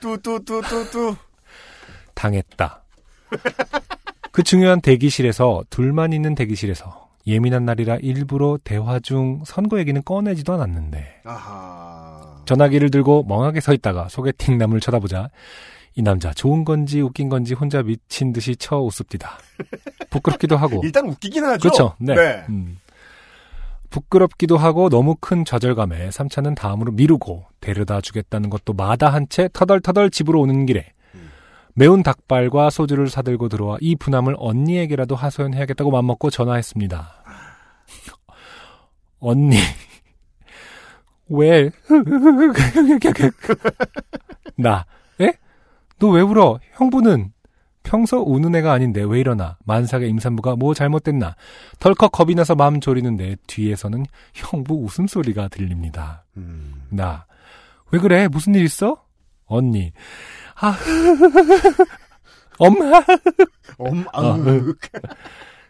뚜뚜뚜뚜뚜. 0.00 1.16
당했다. 2.16 2.82
그 4.32 4.42
중요한 4.42 4.80
대기실에서 4.80 5.62
둘만 5.70 6.12
있는 6.12 6.34
대기실에서 6.34 7.08
예민한 7.28 7.64
날이라 7.64 7.98
일부러 8.02 8.58
대화 8.64 8.98
중 8.98 9.42
선거 9.44 9.78
얘기는 9.78 10.00
꺼내지도 10.02 10.52
않았는데 10.52 11.22
아하. 11.24 12.42
전화기를 12.44 12.90
들고 12.90 13.24
멍하게 13.28 13.60
서 13.60 13.72
있다가 13.72 14.08
소개팅 14.08 14.58
남을 14.58 14.80
쳐다보자 14.80 15.30
이 15.94 16.02
남자 16.02 16.32
좋은 16.32 16.64
건지 16.64 17.00
웃긴 17.00 17.28
건지 17.28 17.54
혼자 17.54 17.82
미친 17.82 18.32
듯이 18.32 18.54
쳐 18.56 18.78
웃습디다. 18.78 19.38
부끄럽기도 20.10 20.56
하고 20.56 20.80
일단 20.84 21.08
웃기긴 21.08 21.44
하죠. 21.44 21.58
그렇죠. 21.60 21.94
네. 21.98 22.14
네. 22.14 22.44
음. 22.48 22.78
부끄럽기도 23.88 24.58
하고 24.58 24.88
너무 24.90 25.16
큰 25.18 25.44
좌절감에 25.44 26.10
3차는 26.10 26.54
다음으로 26.54 26.92
미루고 26.92 27.46
데려다 27.60 28.00
주겠다는 28.00 28.50
것도 28.50 28.74
마다한 28.74 29.28
채 29.30 29.48
터덜터덜 29.52 30.10
집으로 30.10 30.40
오는 30.40 30.66
길에 30.66 30.92
매운 31.76 32.02
닭발과 32.02 32.70
소주를 32.70 33.08
사들고 33.08 33.48
들어와 33.50 33.76
이 33.80 33.94
분함을 33.96 34.34
언니에게라도 34.38 35.14
하소연해야겠다고 35.14 35.90
맘먹고 35.90 36.30
전화했습니다. 36.30 37.22
언니 39.20 39.56
왜? 41.28 41.70
나 44.56 44.84
에? 45.20 45.32
너 45.98 46.08
왜 46.10 46.20
울어? 46.22 46.58
형부는 46.74 47.32
평소 47.82 48.18
우는 48.22 48.54
애가 48.56 48.72
아닌데 48.72 49.02
왜 49.02 49.20
이러나 49.20 49.56
만삭의 49.64 50.08
임산부가 50.10 50.56
뭐 50.56 50.74
잘못됐나 50.74 51.36
덜컥 51.78 52.12
겁이 52.12 52.34
나서 52.34 52.54
마음 52.54 52.80
졸이는데 52.80 53.36
뒤에서는 53.46 54.04
형부 54.34 54.74
웃음소리가 54.84 55.48
들립니다. 55.48 56.24
음. 56.36 56.82
나 56.90 57.26
왜 57.92 58.00
그래 58.00 58.26
무슨 58.28 58.54
일 58.54 58.64
있어? 58.64 59.02
언니 59.46 59.92
아 60.58 60.76
엄마 62.58 63.02
엄, 63.78 64.06
어. 64.12 64.36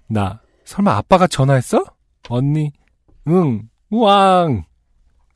나 0.06 0.40
설마 0.64 0.96
아빠가 0.96 1.26
전화했어? 1.26 1.84
언니 2.28 2.72
응 3.28 3.68
우왕 3.90 4.64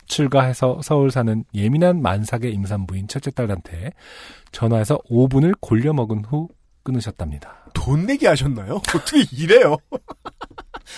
출가해서 0.07 0.81
서울 0.83 1.11
사는 1.11 1.45
예민한 1.55 2.03
만삭의 2.03 2.53
임산부인 2.53 3.09
첫째 3.09 3.31
딸한테 3.31 3.93
전화해서 4.53 4.99
5분을 5.11 5.55
골려 5.61 5.93
먹은 5.93 6.25
후 6.25 6.49
끊으셨답니다. 6.83 7.71
돈 7.75 8.07
내기 8.07 8.27
하셨나요? 8.27 8.75
어떻게 8.95 9.23
이래요? 9.33 9.77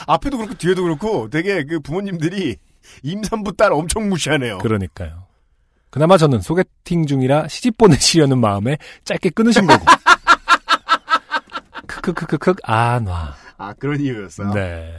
앞에도 0.07 0.39
그렇고 0.39 0.55
뒤에도 0.55 0.83
그렇고 0.83 1.29
되게 1.29 1.65
그 1.65 1.81
부모님들이 1.81 2.57
임산부 3.03 3.57
딸 3.57 3.73
엄청 3.73 4.09
무시하네요. 4.09 4.59
그러니까요. 4.59 5.22
그나마 5.93 6.17
저는 6.17 6.41
소개팅 6.41 7.05
중이라 7.05 7.49
시집 7.49 7.77
보내시려는 7.77 8.39
마음에 8.39 8.79
짧게 9.05 9.29
끊으신 9.29 9.67
거고. 9.67 9.85
크크크크크 11.87 12.55
아놔. 12.63 13.35
아 13.59 13.75
그런 13.75 14.01
이유였어요. 14.01 14.55
네. 14.55 14.95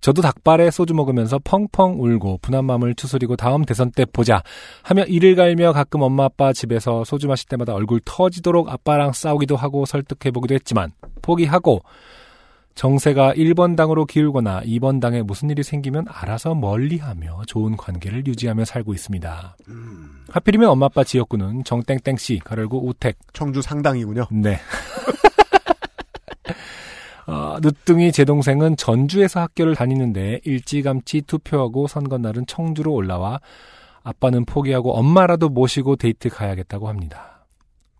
저도 0.00 0.22
닭발에 0.22 0.70
소주 0.70 0.94
먹으면서 0.94 1.38
펑펑 1.44 2.00
울고 2.00 2.38
분한 2.40 2.64
마음을 2.64 2.94
추스리고 2.94 3.36
다음 3.36 3.66
대선 3.66 3.90
때 3.90 4.06
보자 4.06 4.42
하며 4.82 5.04
이를 5.04 5.36
갈며 5.36 5.74
가끔 5.74 6.00
엄마 6.00 6.24
아빠 6.24 6.54
집에서 6.54 7.04
소주 7.04 7.28
마실 7.28 7.46
때마다 7.48 7.74
얼굴 7.74 8.00
터지도록 8.02 8.70
아빠랑 8.70 9.12
싸우기도 9.12 9.54
하고 9.54 9.84
설득해보기도 9.84 10.54
했지만 10.54 10.92
포기하고 11.20 11.82
정세가 12.76 13.32
1번 13.32 13.74
당으로 13.74 14.04
기울거나 14.04 14.60
2번 14.60 15.00
당에 15.00 15.22
무슨 15.22 15.48
일이 15.48 15.62
생기면 15.62 16.04
알아서 16.08 16.54
멀리하며 16.54 17.44
좋은 17.46 17.74
관계를 17.76 18.26
유지하며 18.26 18.66
살고 18.66 18.92
있습니다. 18.92 19.56
하필이면 20.30 20.68
엄마 20.68 20.86
아빠 20.86 21.02
지역구는 21.02 21.64
정땡땡 21.64 22.18
씨 22.18 22.38
가르고 22.38 22.86
우택 22.86 23.16
청주 23.32 23.62
상당이군요. 23.62 24.26
네. 24.30 24.58
어, 27.26 27.56
늦둥이 27.62 28.12
제 28.12 28.26
동생은 28.26 28.76
전주에서 28.76 29.40
학교를 29.40 29.74
다니는데 29.74 30.40
일찌감치 30.44 31.22
투표하고 31.22 31.88
선거 31.88 32.18
날은 32.18 32.44
청주로 32.46 32.92
올라와 32.92 33.40
아빠는 34.02 34.44
포기하고 34.44 34.96
엄마라도 34.96 35.48
모시고 35.48 35.96
데이트 35.96 36.28
가야겠다고 36.28 36.88
합니다. 36.88 37.35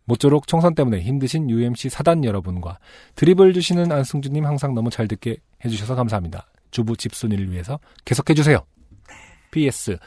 모쪼록 0.06 0.46
총선 0.46 0.74
때문에 0.74 1.00
힘드신 1.00 1.50
UMC 1.50 1.90
사단 1.90 2.24
여러분과 2.24 2.78
드립을 3.14 3.52
주시는 3.52 3.92
안승준님 3.92 4.46
항상 4.46 4.74
너무 4.74 4.90
잘 4.90 5.06
듣게 5.06 5.36
해주셔서 5.64 5.94
감사합니다. 5.94 6.46
주부 6.70 6.96
집순이를 6.96 7.50
위해서 7.50 7.78
계속해주세요. 8.04 8.64
PS. 9.50 9.98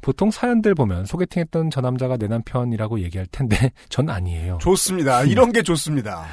보통 0.00 0.30
사연들 0.30 0.74
보면 0.74 1.04
소개팅했던 1.06 1.70
저 1.70 1.80
남자가 1.80 2.16
내 2.16 2.26
남편이라고 2.26 3.00
얘기할 3.00 3.26
텐데 3.30 3.72
전 3.88 4.08
아니에요. 4.08 4.58
좋습니다. 4.60 5.24
이런 5.24 5.52
게 5.52 5.62
좋습니다. 5.62 6.26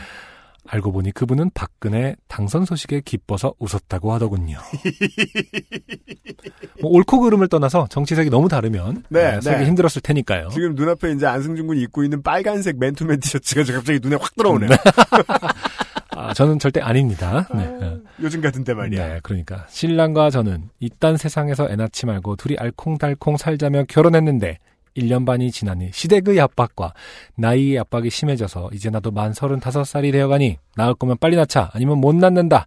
알고 0.66 0.92
보니 0.92 1.12
그분은 1.12 1.52
박근혜 1.54 2.16
당선 2.28 2.66
소식에 2.66 3.02
기뻐서 3.02 3.54
웃었다고 3.60 4.12
하더군요. 4.14 4.58
뭐 6.82 6.92
옳고 6.92 7.22
그름을 7.22 7.48
떠나서 7.48 7.88
정치색이 7.90 8.30
너무 8.30 8.50
다르면 8.50 9.04
네, 9.10 9.36
네, 9.36 9.42
살기 9.42 9.62
네. 9.62 9.68
힘들었을 9.68 10.02
테니까요. 10.02 10.50
지금 10.50 10.76
눈앞에 10.76 11.12
이제 11.12 11.26
안승준 11.26 11.68
군이 11.68 11.82
입고 11.84 12.04
있는 12.04 12.22
빨간색 12.22 12.78
맨투맨 12.80 13.20
티셔츠가 13.22 13.64
갑자기 13.74 14.00
눈에 14.02 14.16
확 14.16 14.36
들어오네요. 14.36 14.70
아, 16.18 16.34
저는 16.34 16.58
절대 16.58 16.82
아닙니다. 16.82 17.48
네. 17.54 17.66
어. 17.66 18.00
요즘 18.22 18.42
같은 18.42 18.64
때 18.64 18.74
말이야. 18.74 19.08
네, 19.08 19.20
그러니까 19.22 19.66
신랑과 19.70 20.32
저는 20.32 20.70
이딴 20.80 21.16
세상에서 21.16 21.70
애 21.70 21.76
낳지 21.76 22.08
말고 22.08 22.36
둘이 22.36 22.58
알콩달콩 22.58 23.38
살자며 23.38 23.84
결혼했는데 23.88 24.58
1년 24.98 25.26
반이 25.26 25.52
지나니 25.52 25.92
시댁의 25.94 26.40
압박과 26.40 26.94
나이의 27.36 27.80
압박이 27.80 28.10
심해져서 28.10 28.72
이제 28.74 28.90
나도 28.90 29.12
만 29.12 29.32
35살이 29.32 30.12
되어가니 30.12 30.58
낳을 30.76 30.96
거면 30.96 31.18
빨리 31.20 31.36
낳자 31.36 31.70
아니면 31.74 32.00
못 32.00 32.16
낳는다 32.16 32.66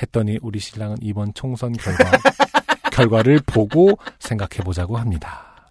했더니 0.00 0.38
우리 0.42 0.58
신랑은 0.58 0.98
이번 1.00 1.34
총선 1.34 1.72
결과 1.72 2.10
결과를 2.92 3.40
보고 3.46 3.98
생각해 4.18 4.62
보자고 4.64 4.96
합니다. 4.96 5.70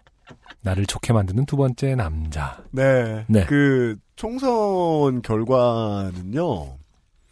나를 0.62 0.86
좋게 0.86 1.12
만드는 1.12 1.46
두 1.46 1.56
번째 1.56 1.94
남자. 1.94 2.62
네. 2.70 3.24
네. 3.28 3.44
그 3.46 3.96
총선 4.16 5.22
결과는요. 5.22 6.78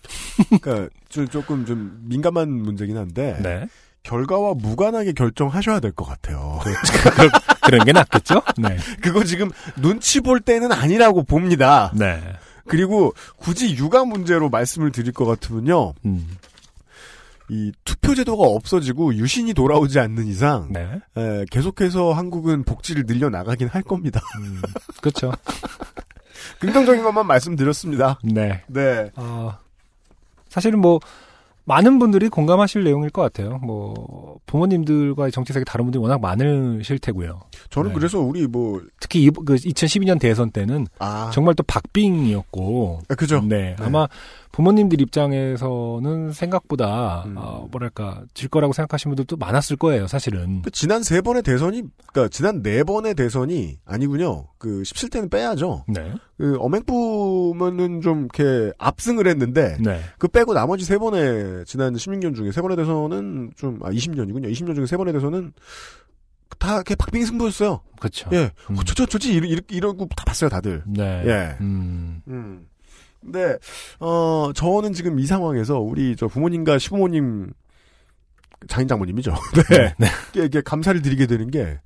그러니까 0.61 0.89
좀 1.09 1.29
조금 1.29 1.65
좀 1.65 2.01
민감한 2.09 2.51
문제긴 2.51 2.97
한데 2.97 3.39
네. 3.43 3.67
결과와 4.03 4.55
무관하게 4.55 5.13
결정하셔야 5.13 5.81
될 5.81 5.93
것 5.93 6.05
같아요. 6.05 6.59
그런, 7.15 7.31
그런 7.63 7.85
게 7.85 7.93
낫겠죠? 7.93 8.43
네. 8.59 8.77
그거 9.03 9.25
지금 9.25 9.51
눈치 9.77 10.21
볼 10.21 10.41
때는 10.41 10.73
아니라고 10.73 11.23
봅니다. 11.25 11.93
네. 11.95 12.21
그리고 12.67 13.13
굳이 13.37 13.75
육아 13.77 14.05
문제로 14.05 14.49
말씀을 14.49 14.93
드릴 14.93 15.13
것 15.13 15.25
같으면요. 15.27 15.95
음. 16.05 16.37
이 17.49 17.73
투표 17.85 18.15
제도가 18.15 18.45
없어지고 18.45 19.15
유신이 19.17 19.55
돌아오지 19.55 19.99
않는 19.99 20.29
이상 20.29 20.69
네. 20.71 21.01
에, 21.17 21.45
계속해서 21.51 22.13
한국은 22.13 22.63
복지를 22.63 23.07
늘려 23.07 23.29
나가긴 23.29 23.67
할 23.67 23.83
겁니다. 23.83 24.21
음, 24.39 24.63
그렇죠. 25.01 25.33
긍정적인 26.61 27.03
것만 27.03 27.27
말씀드렸습니다. 27.27 28.21
네. 28.23 28.63
네. 28.69 29.11
어, 29.17 29.59
사실은 30.49 30.79
뭐 30.79 31.01
많은 31.71 32.01
분들이 32.01 32.29
공감하실 32.29 32.83
내용일 32.83 33.11
것 33.11 33.23
같아요. 33.23 33.59
뭐 33.63 34.39
부모님들과의 34.47 35.31
정치색이 35.31 35.65
다른 35.65 35.85
분들이 35.85 36.03
워낙 36.03 36.21
많으실 36.21 36.99
테고요. 36.99 37.43
저는 37.71 37.91
네. 37.91 37.95
그래서 37.95 38.19
우리 38.19 38.49
뭐, 38.49 38.83
특히 38.99 39.23
이, 39.23 39.31
그 39.31 39.55
2012년 39.55 40.19
대선 40.19 40.51
때는 40.51 40.89
아. 40.99 41.31
정말 41.33 41.55
또 41.55 41.63
박빙이었고. 41.63 43.03
아, 43.09 43.15
그죠? 43.15 43.41
네, 43.41 43.77
네. 43.79 43.85
아마 43.85 44.09
부모님들 44.53 45.01
입장에서는 45.01 46.33
생각보다 46.33 47.23
음. 47.27 47.35
어, 47.37 47.69
뭐랄까 47.71 48.23
질 48.35 48.49
거라고 48.49 48.73
생각하시는 48.73 49.15
분들도 49.15 49.37
많았을 49.37 49.77
거예요, 49.77 50.07
사실은. 50.09 50.63
그 50.63 50.71
지난 50.71 51.03
세 51.05 51.21
번의 51.21 51.43
대선이, 51.43 51.83
그니까 52.13 52.29
지난 52.29 52.61
네 52.63 52.83
번의 52.83 53.15
대선이 53.15 53.79
아니군요. 53.85 54.49
그 54.59 54.83
17대는 54.83 55.31
빼야죠. 55.31 55.85
네, 55.89 56.13
그 56.37 56.57
어맹부면은 56.59 58.01
좀 58.01 58.29
이렇게 58.35 58.73
압승을 58.79 59.27
했는데, 59.29 59.77
네, 59.81 60.01
그 60.19 60.27
빼고 60.29 60.53
나머지 60.53 60.85
세 60.85 60.99
번의, 60.99 61.65
지난 61.67 61.95
16년 61.95 62.35
중에 62.35 62.51
세 62.53 62.61
번의 62.61 62.77
대선은 62.77 63.53
좀, 63.57 63.79
아, 63.83 63.91
20년이군요. 63.91 64.51
20년 64.51 64.75
중에 64.75 64.87
세 64.87 64.97
번의 64.97 65.15
대선은 65.15 65.53
다 66.59 66.75
이렇게 66.75 66.95
박빙 66.97 67.25
승부였어요. 67.25 67.81
그렇죠. 68.01 68.29
예. 68.33 68.51
음. 68.71 68.77
어, 68.79 68.83
저, 68.85 68.95
저, 68.95 69.07
저지, 69.07 69.33
이러- 69.33 69.61
이러고 69.71 70.09
다 70.17 70.25
봤어요, 70.27 70.51
다들. 70.51 70.83
네, 70.87 71.23
예. 71.27 71.57
음, 71.61 72.21
음. 72.29 72.67
근데, 73.21 73.57
어, 73.99 74.51
저는 74.55 74.93
지금 74.93 75.19
이 75.19 75.27
상황에서 75.27 75.79
우리 75.79 76.17
저 76.17 76.27
부모님과 76.27 76.79
시부모님, 76.79 77.53
장인 78.69 78.89
장모님이죠. 78.89 79.33
네. 79.71 79.95
네. 79.99 80.07
이게, 80.33 80.45
이게 80.47 80.61
감사를 80.63 81.01
드리게 81.03 81.27
되는 81.27 81.51
게, 81.51 81.79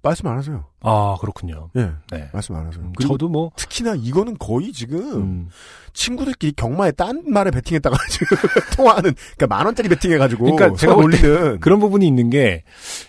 말씀 0.00 0.26
안 0.28 0.38
하세요. 0.38 0.64
아 0.80 1.16
그렇군요. 1.20 1.70
예. 1.76 1.90
네, 2.12 2.30
말씀 2.32 2.54
안 2.54 2.66
하세요. 2.66 2.82
음, 2.84 2.92
저도 3.00 3.28
뭐, 3.28 3.50
특히나 3.56 3.94
이거는 3.96 4.36
거의 4.38 4.72
지금, 4.72 5.00
음, 5.16 5.48
친구들끼리 5.92 6.52
경마에 6.52 6.92
딴 6.92 7.24
말에 7.26 7.50
베팅했다가 7.50 7.96
지금 8.08 8.36
통화하는, 8.76 9.14
그러니까 9.36 9.46
만 9.48 9.66
원짜리 9.66 9.88
베팅해가지고. 9.88 10.44
그러니까 10.56 10.76
제가 10.78 10.94
올리는. 10.94 11.58
그런 11.60 11.80
부분이 11.80 12.06
있는 12.06 12.30
게, 12.30 12.62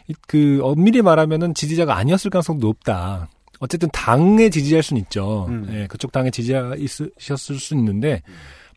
이- 0.08 0.16
그, 0.28 0.60
엄밀히 0.64 1.02
말하면은 1.02 1.54
지지자가 1.54 1.96
아니었을 1.96 2.32
가능성도 2.32 2.68
높다. 2.68 3.30
어쨌든 3.60 3.90
당의 3.92 4.50
지지자일 4.52 4.82
수는 4.84 5.02
있죠. 5.04 5.46
음. 5.50 5.68
예, 5.72 5.88
그쪽 5.88 6.12
당의 6.12 6.32
지지자 6.32 6.74
있으셨을 6.78 7.60
수 7.60 7.76
있는데, 7.76 8.22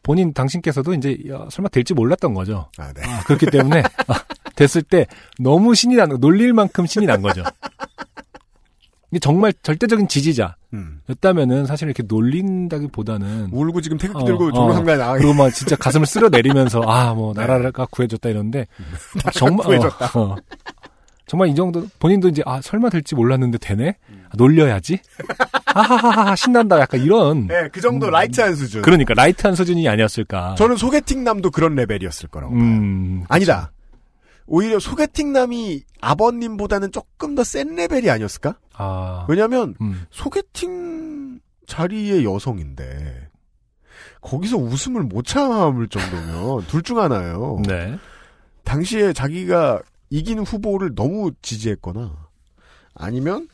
본인, 0.03 0.33
당신께서도 0.35 0.95
이제, 0.95 1.17
야, 1.31 1.47
설마 1.51 1.69
될지 1.69 1.95
몰랐던 1.95 2.35
거죠. 2.35 2.69
아, 2.79 2.93
네. 2.93 3.03
아, 3.05 3.23
그렇기 3.25 3.47
때문에, 3.47 3.83
아, 4.09 4.15
됐을 4.57 4.83
때 4.83 5.07
너무 5.39 5.75
신이 5.75 5.95
난, 5.97 6.09
놀릴 6.21 6.53
만큼 6.53 6.85
신이 6.87 7.07
난 7.07 7.23
거죠. 7.23 7.43
이게 9.13 9.19
정말 9.21 9.53
절대적인 9.63 10.09
지지자였다면은 10.09 11.57
음. 11.61 11.67
사실 11.67 11.87
이렇게 11.87 12.03
놀린다기보다는, 12.03 13.51
울고 13.53 13.83
지금 13.83 13.99
태극기 13.99 14.23
어, 14.23 14.27
들고 14.27 14.47
어. 14.47 14.53
종로상가에 14.53 14.97
나가게. 14.97 15.19
그리고 15.21 15.35
막 15.35 15.51
진짜 15.51 15.77
가슴을 15.77 16.07
쓸어 16.07 16.31
내리면서 16.31 16.81
아 16.83 17.13
뭐 17.15 17.35
나라가 17.37 17.87
구해줬다 17.91 18.31
이러는데 18.31 18.67
아, 19.25 19.31
정말 19.33 19.67
구해줬다. 19.67 20.19
어, 20.19 20.23
어. 20.33 20.37
정말 21.27 21.49
이 21.49 21.55
정도 21.55 21.87
본인도 21.99 22.29
이제 22.29 22.43
아 22.47 22.61
설마 22.61 22.91
될지 22.91 23.15
몰랐는데 23.15 23.59
되네 23.59 23.97
아, 24.29 24.33
놀려야지 24.37 24.99
하하하하 25.67 26.35
신난다 26.37 26.79
약간 26.81 27.01
이런 27.01 27.47
네, 27.47 27.69
그 27.73 27.81
정도 27.81 28.11
light한 28.11 28.55
수준. 28.55 28.83
그러니까 28.83 29.15
light한 29.15 29.55
수준이 29.55 29.89
아니었을까 29.89 30.57
저는 30.57 30.77
소개팅 30.77 31.25
남도 31.25 31.51
그런 31.51 31.75
레벨이었을 31.75 32.29
거라고. 32.29 32.53
봐요. 32.55 32.63
음 32.63 33.25
아니다. 33.29 33.73
오히려 34.47 34.79
소개팅 34.81 35.33
남이 35.33 35.83
아버님보다는 36.01 36.91
조금 36.93 37.35
더 37.35 37.43
센 37.45 37.77
레벨이 37.77 38.11
아니었을까? 38.11 38.57
아 38.75 39.25
왜냐면 39.29 39.75
음. 39.81 40.05
소개팅 40.11 41.41
자리의 41.67 42.25
여성인데 42.25 43.29
거기서 44.21 44.57
웃음을 44.57 45.03
못 45.03 45.25
참을 45.25 45.89
정도면 45.89 46.67
둘 46.67 46.83
중 46.83 46.99
하나예요. 46.99 47.63
네 47.67 47.97
당시에 48.65 49.13
자기가 49.13 49.81
이기는 50.13 50.43
후보를 50.45 50.95
너무 50.95 51.33
지지했거나 51.41 52.15
아니면 52.95 53.49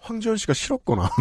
황지연 0.00 0.36
씨가 0.36 0.52
싫었거나 0.52 1.10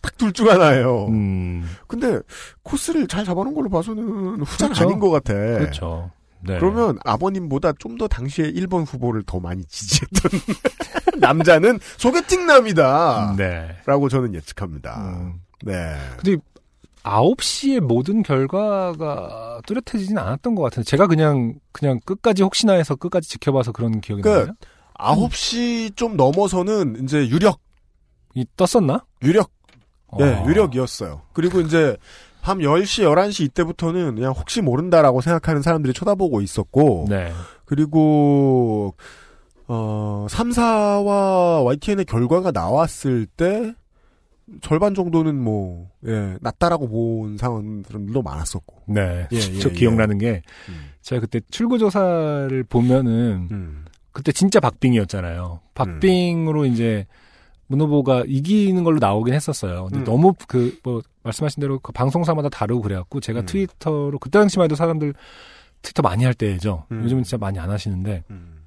딱 0.00 0.16
둘 0.16 0.32
중 0.32 0.48
하나예요. 0.48 1.06
음, 1.08 1.68
근데 1.88 2.20
코스를 2.62 3.08
잘 3.08 3.24
잡아놓은 3.24 3.52
걸로 3.54 3.68
봐서는 3.68 4.40
후자는 4.42 4.74
그렇죠. 4.74 4.84
아닌 4.84 4.98
것 5.00 5.10
같아. 5.10 5.32
그렇죠 5.34 6.10
네. 6.40 6.56
그러면 6.60 6.98
아버님보다 7.04 7.72
좀 7.80 7.98
더 7.98 8.06
당시에 8.06 8.52
1번 8.52 8.86
후보를 8.86 9.24
더 9.26 9.40
많이 9.40 9.64
지지했던 9.64 10.30
남자는 11.18 11.80
소개팅 11.96 12.46
남이다. 12.46 13.34
네 13.36 13.76
라고 13.86 14.08
저는 14.08 14.34
예측합니다. 14.34 15.00
음. 15.00 15.40
네. 15.64 15.96
근데 16.20 16.40
9시에 17.08 17.80
모든 17.80 18.22
결과가 18.22 19.62
뚜렷해지진 19.66 20.18
않았던 20.18 20.54
것 20.54 20.62
같은데 20.62 20.84
제가 20.84 21.06
그냥 21.06 21.54
그냥 21.72 22.00
끝까지 22.04 22.42
혹시나 22.42 22.74
해서 22.74 22.94
끝까지 22.94 23.28
지켜봐서 23.28 23.72
그런 23.72 24.00
기억이 24.00 24.22
그, 24.22 24.28
나요. 24.28 24.52
9시 24.98 25.96
좀 25.96 26.16
넘어서는 26.16 27.04
이제 27.04 27.28
유력, 27.28 27.60
이 28.34 28.44
떴었나? 28.56 29.04
유력, 29.22 29.50
예, 30.20 30.24
어. 30.24 30.46
유력이었어요. 30.46 31.22
그리고 31.32 31.60
이제 31.60 31.96
밤 32.42 32.58
10시, 32.58 33.04
11시 33.04 33.44
이때부터는 33.44 34.16
그냥 34.16 34.32
혹시 34.32 34.60
모른다라고 34.60 35.20
생각하는 35.20 35.62
사람들이 35.62 35.92
쳐다보고 35.92 36.40
있었고, 36.40 37.06
네. 37.08 37.32
그리고, 37.64 38.94
어, 39.66 40.26
3사와 40.30 41.64
YTN의 41.64 42.04
결과가 42.06 42.50
나왔을 42.50 43.26
때, 43.26 43.74
절반 44.60 44.94
정도는 44.94 45.40
뭐, 45.40 45.90
예, 46.06 46.36
낫다라고 46.40 46.88
본 46.88 47.36
상황들도 47.36 48.22
많았었고. 48.22 48.82
네. 48.88 49.28
예, 49.32 49.36
예, 49.36 49.58
저 49.58 49.68
예. 49.68 49.72
기억나는 49.72 50.18
게 50.18 50.42
음. 50.68 50.90
제가 51.02 51.20
그때 51.20 51.40
출구조사를 51.50 52.64
보면은 52.64 53.48
음. 53.50 53.84
그때 54.12 54.32
진짜 54.32 54.60
박빙이었잖아요. 54.60 55.60
박빙으로 55.74 56.64
이제 56.66 57.06
문 57.66 57.80
후보가 57.80 58.24
이기는 58.26 58.82
걸로 58.82 58.98
나오긴 58.98 59.34
했었어요. 59.34 59.84
근데 59.84 59.98
음. 59.98 60.04
너무 60.04 60.34
그 60.46 60.78
뭐 60.82 61.02
말씀하신 61.28 61.60
대로 61.60 61.78
그 61.78 61.92
방송사마다 61.92 62.48
다르고 62.48 62.82
그래갖고 62.82 63.20
제가 63.20 63.40
음. 63.40 63.46
트위터로 63.46 64.18
그때 64.18 64.38
당시만 64.38 64.64
해도 64.64 64.74
사람들 64.74 65.14
트위터 65.82 66.02
많이 66.02 66.24
할 66.24 66.34
때죠. 66.34 66.86
음. 66.90 67.02
요즘은 67.04 67.22
진짜 67.22 67.38
많이 67.38 67.58
안 67.58 67.70
하시는데 67.70 68.24
음. 68.30 68.64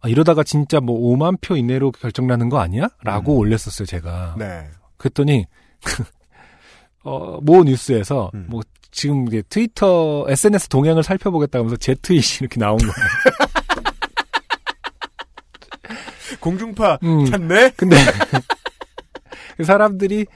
아, 0.00 0.08
이러다가 0.08 0.42
진짜 0.42 0.80
뭐 0.80 0.98
5만 0.98 1.38
표 1.40 1.56
이내로 1.56 1.92
결정나는 1.92 2.48
거 2.48 2.58
아니야? 2.58 2.88
라고 3.04 3.34
음. 3.34 3.38
올렸었어요, 3.38 3.84
제가. 3.84 4.34
네. 4.38 4.66
그랬더니 5.00 5.46
어, 7.02 7.38
모 7.40 7.64
뉴스에서 7.64 8.30
음. 8.34 8.46
뭐 8.50 8.60
지금 8.90 9.26
이제 9.28 9.42
트위터 9.48 10.26
SNS 10.28 10.68
동향을 10.68 11.02
살펴보겠다 11.02 11.58
하면서 11.58 11.76
제 11.76 11.94
트윗이 11.94 12.40
이렇게 12.40 12.60
나온 12.60 12.76
거예요. 12.76 12.92
공중파 16.40 16.98
음. 17.02 17.24
찾네? 17.26 17.72
근데 17.76 17.96
그 19.56 19.64
사람들이 19.64 20.26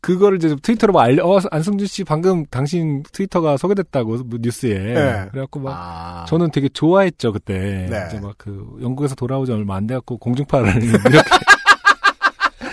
그거를 0.00 0.38
이제 0.38 0.56
트위터로 0.60 0.92
막 0.92 1.02
알려, 1.02 1.24
어, 1.24 1.38
안승준 1.50 1.86
씨 1.86 2.02
방금 2.02 2.44
당신 2.46 3.04
트위터가 3.12 3.56
소개됐다고 3.56 4.24
뭐 4.24 4.38
뉴스에. 4.42 4.78
네. 4.78 5.28
그래갖고 5.30 5.60
막 5.60 5.72
아. 5.74 6.24
저는 6.26 6.50
되게 6.50 6.68
좋아했죠 6.68 7.32
그때. 7.32 7.86
네. 7.88 8.04
이제 8.08 8.20
막 8.20 8.34
그 8.36 8.78
영국에서 8.82 9.14
돌아오지 9.14 9.52
얼마 9.52 9.76
안 9.76 9.86
돼갖고 9.86 10.18
공중파를 10.18 10.82
이렇게 10.82 11.08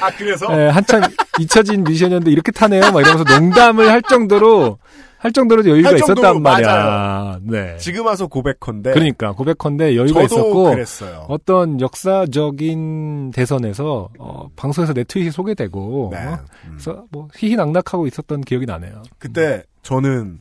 아, 0.02 0.10
그래서? 0.12 0.48
예, 0.52 0.68
한참 0.70 1.02
잊혀진 1.40 1.84
미션이었는데 1.84 2.32
이렇게 2.32 2.52
타네요. 2.52 2.92
막 2.92 3.02
이러면서 3.02 3.24
농담을 3.24 3.90
할 3.90 4.02
정도로 4.02 4.78
할 5.20 5.34
정도로 5.34 5.68
여유가 5.68 5.90
할 5.90 5.96
있었단 5.98 6.16
정도로 6.16 6.40
말이야. 6.40 7.40
네. 7.42 7.76
지금 7.78 8.06
와서 8.06 8.28
고백컨대. 8.28 8.92
그러니까 8.92 9.34
고백컨대 9.34 9.98
여유가 9.98 10.24
있었고 10.24 10.64
그랬어요. 10.72 11.26
어떤 11.28 11.82
역사적인 11.82 13.32
대선에서 13.32 14.10
어, 14.18 14.48
방송에서 14.56 14.94
내 14.94 15.04
트윗이 15.04 15.32
소개되고 15.32 16.10
네. 16.14 16.26
어, 16.26 16.40
음. 16.66 16.78
그래서 16.78 17.04
뭐 17.12 17.28
희희낙낙하고 17.36 18.08
있었던 18.08 18.42
기억이 18.42 18.66
나네요. 18.66 19.04
그때 19.18 19.64
저는 19.84 20.40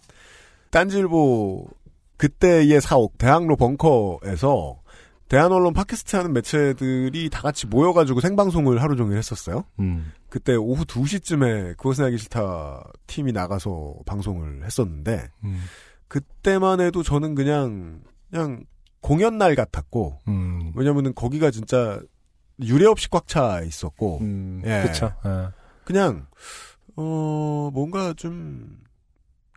딴질보 0.71 1.67
그때의 2.17 2.81
사옥 2.81 3.19
대학로 3.19 3.57
벙커에서 3.57 4.77
대한언론 5.29 5.75
팟캐스트 5.75 6.17
하는 6.17 6.33
매체들이 6.33 7.29
다 7.31 7.43
같이 7.43 7.67
모여가지고 7.67 8.21
생방송을 8.21 8.83
하루 8.83 8.97
종일 8.97 9.19
했었어요. 9.19 9.65
음. 9.79 10.13
그때 10.31 10.55
오후 10.55 10.85
2시쯤에 10.85 11.77
그것은 11.77 12.07
알기 12.07 12.19
싫다 12.19 12.91
팀이 13.07 13.33
나가서 13.33 13.97
방송을 14.07 14.65
했었는데 14.65 15.31
음. 15.45 15.63
그때만 16.09 16.81
해도 16.81 17.03
저는 17.03 17.35
그냥 17.35 18.01
그냥 18.31 18.65
공연 19.01 19.37
날 19.39 19.55
같았고 19.55 20.19
음. 20.29 20.73
왜냐면은 20.75 21.15
거기가 21.15 21.51
진짜 21.51 22.01
유례 22.61 22.87
없이 22.87 23.09
꽉 23.11 23.27
차 23.27 23.61
있었고 23.61 24.19
음. 24.23 24.63
예. 24.65 24.85
그쵸. 24.87 25.13
예. 25.27 25.49
그냥 25.85 26.27
어 26.97 27.71
뭔가 27.73 28.15
좀 28.15 28.79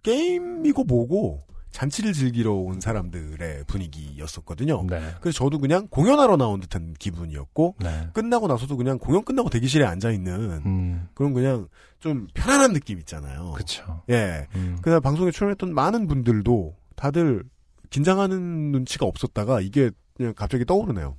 게임이고 0.03 0.84
뭐고 0.84 1.43
잔치를 1.72 2.14
즐기러 2.14 2.53
온 2.53 2.80
사람들의 2.80 3.64
분위기였었거든요. 3.65 4.85
네. 4.89 5.15
그래서 5.22 5.38
저도 5.38 5.60
그냥 5.60 5.88
공연하러 5.89 6.38
나온 6.38 6.60
듯한 6.60 6.93
기분이었고 6.99 7.76
네. 7.80 8.10
끝나고 8.14 8.48
나서도 8.48 8.77
그냥 8.77 8.98
공연 8.98 9.23
끝나고 9.23 9.49
대기실에 9.49 9.85
앉아 9.85 10.11
있는 10.11 10.61
음. 10.65 11.07
그런 11.14 11.34
그냥 11.34 11.68
좀 11.99 12.27
편안한 12.34 12.73
느낌 12.73 12.99
있잖아요. 12.99 13.53
그쵸. 13.53 14.03
예. 14.10 14.48
음. 14.56 14.77
그날 14.81 14.99
방송에 14.99 15.31
출연했던 15.31 15.73
많은 15.73 16.07
분들도 16.07 16.76
다들 16.95 17.43
긴장하는 17.89 18.72
눈치가 18.72 19.06
없었다가 19.06 19.61
이게 19.61 19.91
그냥 20.15 20.34
갑자기 20.35 20.65
떠오르네요. 20.65 21.15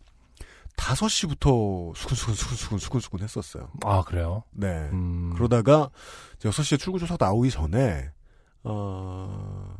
5시부터 0.77 1.95
수근수근 1.95 2.35
수근수근 2.35 2.79
수근수근 2.79 3.20
했었어요. 3.20 3.69
아, 3.85 4.03
그래요? 4.03 4.43
네. 4.53 4.89
음. 4.93 5.33
그러다가 5.35 5.91
이제 6.37 6.49
6시에 6.49 6.79
출구조사 6.79 7.16
나오기 7.19 7.51
전에 7.51 8.11
어, 8.65 9.74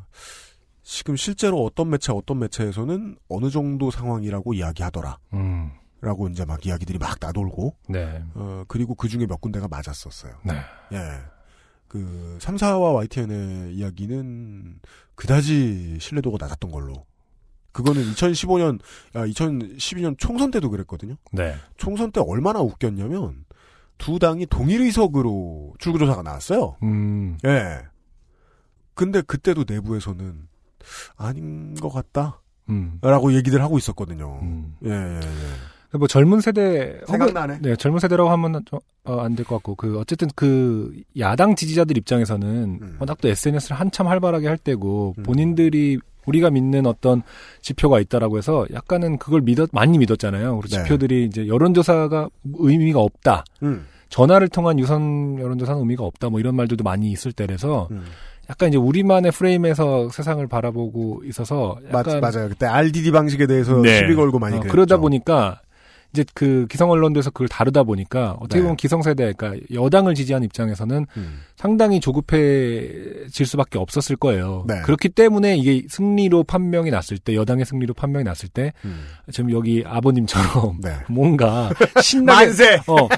지금 0.83 1.17
실제로 1.17 1.65
어떤 1.65 1.91
매체 1.91 2.13
어떤 2.13 2.39
매체에서는 2.41 3.17
어느 3.29 3.51
정도 3.51 3.91
상황이라고 3.91 4.55
이야기하더라. 4.55 5.19
음. 5.35 5.73
라고 6.01 6.29
이제 6.29 6.45
막 6.45 6.67
이야기들이 6.67 6.99
막 6.99 7.17
나돌고 7.21 7.77
네. 7.89 8.25
어, 8.35 8.65
그리고 8.67 8.97
그 8.97 9.09
중에 9.09 9.25
몇 9.27 9.41
군데가 9.41 9.69
맞았었어요. 9.69 10.35
네. 10.45 10.55
예. 10.93 11.21
그 11.87 12.39
3사와 12.41 12.95
YTN의 12.97 13.75
이야기는 13.75 14.81
그다지 15.15 15.99
신뢰도가 16.01 16.39
낮았던 16.41 16.73
걸로. 16.73 17.07
그거는 17.71 18.03
2015년, 18.03 18.81
아, 19.15 19.25
2012년 19.27 20.19
총선 20.19 20.51
때도 20.51 20.71
그랬거든요. 20.71 21.15
네. 21.33 21.55
총선 21.77 22.11
때 22.11 22.21
얼마나 22.21 22.61
웃겼냐면 22.61 23.45
두 23.97 24.19
당이 24.19 24.47
동일 24.47 24.81
의석으로 24.83 25.75
출구조사가 25.79 26.23
나왔어요. 26.23 26.77
음. 26.83 27.39
예. 27.47 27.83
근데 28.95 29.23
그때도 29.23 29.65
내부에서는 29.69 30.49
아닌 31.17 31.75
것 31.75 31.89
같다. 31.91 32.41
음. 32.69 32.99
라고 33.03 33.33
얘기들 33.35 33.61
하고 33.63 33.77
있었거든요. 33.79 34.39
음. 34.43 34.75
예, 34.85 34.91
예, 34.91 35.21
예. 35.95 35.99
뭐 35.99 36.07
젊은 36.09 36.41
세대 36.41 37.01
혹은- 37.03 37.19
생각나네. 37.19 37.59
네, 37.61 37.77
젊은 37.77 37.99
세대라고 37.99 38.31
하면 38.31 38.63
좀, 38.65 38.79
어, 39.05 39.21
안될 39.21 39.45
것 39.45 39.57
같고 39.57 39.75
그 39.75 39.99
어쨌든 39.99 40.29
그 40.35 40.93
야당 41.19 41.55
지지자들 41.55 41.99
입장에서는 41.99 42.79
음. 42.81 42.97
워낙 42.99 43.19
또 43.21 43.29
SNS를 43.29 43.79
한참 43.79 44.07
활발하게 44.07 44.47
할 44.49 44.57
때고 44.57 45.15
음. 45.19 45.23
본인들이 45.23 45.99
우리가 46.25 46.51
믿는 46.51 46.87
어떤 46.87 47.23
지표가 47.63 47.99
있다라고 48.01 48.39
해서 48.39 48.65
약간은 48.73 49.19
그걸 49.19 49.41
믿었 49.43 49.69
많이 49.73 49.99
믿었잖아요. 49.99 50.61
그리고 50.61 50.77
네. 50.77 50.83
지표들이 50.85 51.25
이제 51.27 51.47
여론조사가 51.49 52.29
의미가 52.55 53.01
없다. 53.01 53.45
음, 53.65 53.85
전화를 54.09 54.49
통한 54.49 54.79
유선 54.79 55.39
여론조사는 55.41 55.81
의미가 55.81 56.05
없다. 56.05 56.31
뭐 56.31 56.39
이런 56.39 56.55
말들도 56.55 56.85
많이 56.85 57.11
있을 57.11 57.33
때라서 57.33 57.89
음. 57.91 58.05
약간 58.51 58.69
이제 58.69 58.77
우리만의 58.79 59.33
프레임에서 59.33 60.09
세상을 60.11 60.47
바라보고 60.47 61.23
있어서 61.27 61.79
맞, 61.91 62.07
약간 62.07 62.21
맞 62.21 62.37
아요. 62.37 62.49
그때 62.49 62.67
RDD 62.67 63.11
방식에 63.13 63.47
대해서 63.47 63.81
네. 63.81 63.99
시비 63.99 64.15
걸고 64.15 64.39
많이 64.39 64.57
어, 64.57 64.61
그랬죠. 64.61 64.73
그러다 64.73 64.97
보니까 64.99 65.61
이제 66.13 66.25
그 66.35 66.67
기성 66.69 66.91
언론들에서 66.91 67.31
그걸 67.31 67.49
다루다 67.49 67.85
보니까 67.85 68.33
어떻게 68.33 68.57
네. 68.57 68.63
보면 68.63 68.77
기성세대, 68.77 69.33
그러니까 69.33 69.65
여당을 69.73 70.15
지지하는 70.15 70.45
입장에서는 70.45 71.07
음. 71.17 71.41
상당히 71.57 72.01
조급해질 72.01 73.47
수밖에 73.47 73.79
없었을 73.79 74.17
거예요. 74.17 74.65
네. 74.69 74.83
그렇기 74.83 75.09
때문에 75.09 75.57
이게 75.57 75.87
승리로 75.89 76.45
판명이 76.45 76.91
났을 76.91 77.17
때, 77.17 77.35
여당의 77.35 77.65
승리로 77.65 77.95
판명이 77.95 78.25
났을 78.25 78.51
때, 78.51 78.75
음. 78.85 79.05
지금 79.31 79.51
여기 79.53 79.83
아버님처럼 79.87 80.81
네. 80.83 80.97
뭔가 81.09 81.71
신나게 82.03 82.47
만세! 82.47 82.81
어. 82.87 83.09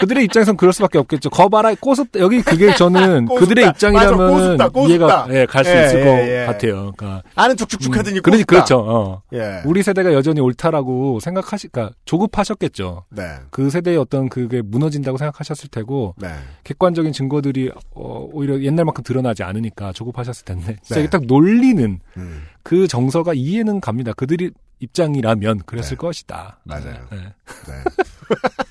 그들의 0.00 0.24
입장에선 0.24 0.56
그럴 0.56 0.72
수밖에 0.72 0.98
없겠죠. 0.98 1.30
거봐라 1.30 1.74
꼬습다 1.74 2.20
여기 2.20 2.42
그게 2.42 2.74
저는 2.74 3.26
꼬습다. 3.26 3.40
그들의 3.40 3.68
입장이라면 3.68 4.30
꼬습다, 4.30 4.68
꼬습다. 4.68 4.88
이해가 4.88 5.26
예, 5.30 5.46
갈수 5.46 5.70
예, 5.70 5.84
있을 5.86 6.00
예, 6.00 6.04
것 6.04 6.10
예. 6.10 6.46
같아요. 6.46 6.92
그러니까 6.96 7.22
아는 7.34 7.56
툭툭툭 7.56 7.96
하더니 7.96 8.20
그러니 8.20 8.42
꼬습다. 8.44 8.64
그렇죠. 8.64 8.78
어. 8.80 9.22
예. 9.32 9.62
우리 9.64 9.82
세대가 9.82 10.12
여전히 10.12 10.40
옳다라고 10.40 11.20
생각하시까 11.20 11.90
조급하셨겠죠. 12.04 13.04
네. 13.10 13.22
그 13.50 13.70
세대의 13.70 13.96
어떤 13.96 14.28
그게 14.28 14.62
무너진다고 14.62 15.18
생각하셨을 15.18 15.68
테고 15.70 16.14
네. 16.18 16.28
객관적인 16.64 17.12
증거들이 17.12 17.70
어, 17.94 18.28
오히려 18.32 18.60
옛날만큼 18.60 19.04
드러나지 19.04 19.42
않으니까 19.42 19.92
조급하셨을 19.92 20.44
텐데 20.44 20.76
진짜 20.82 21.00
네. 21.00 21.08
딱 21.08 21.22
놀리는 21.26 22.00
음. 22.16 22.42
그 22.62 22.86
정서가 22.88 23.34
이해는 23.34 23.80
갑니다. 23.80 24.12
그들이 24.12 24.50
입장이라면 24.80 25.60
그랬을 25.66 25.90
네. 25.90 25.96
것이다. 25.96 26.58
맞아요. 26.64 26.94
네. 27.10 27.18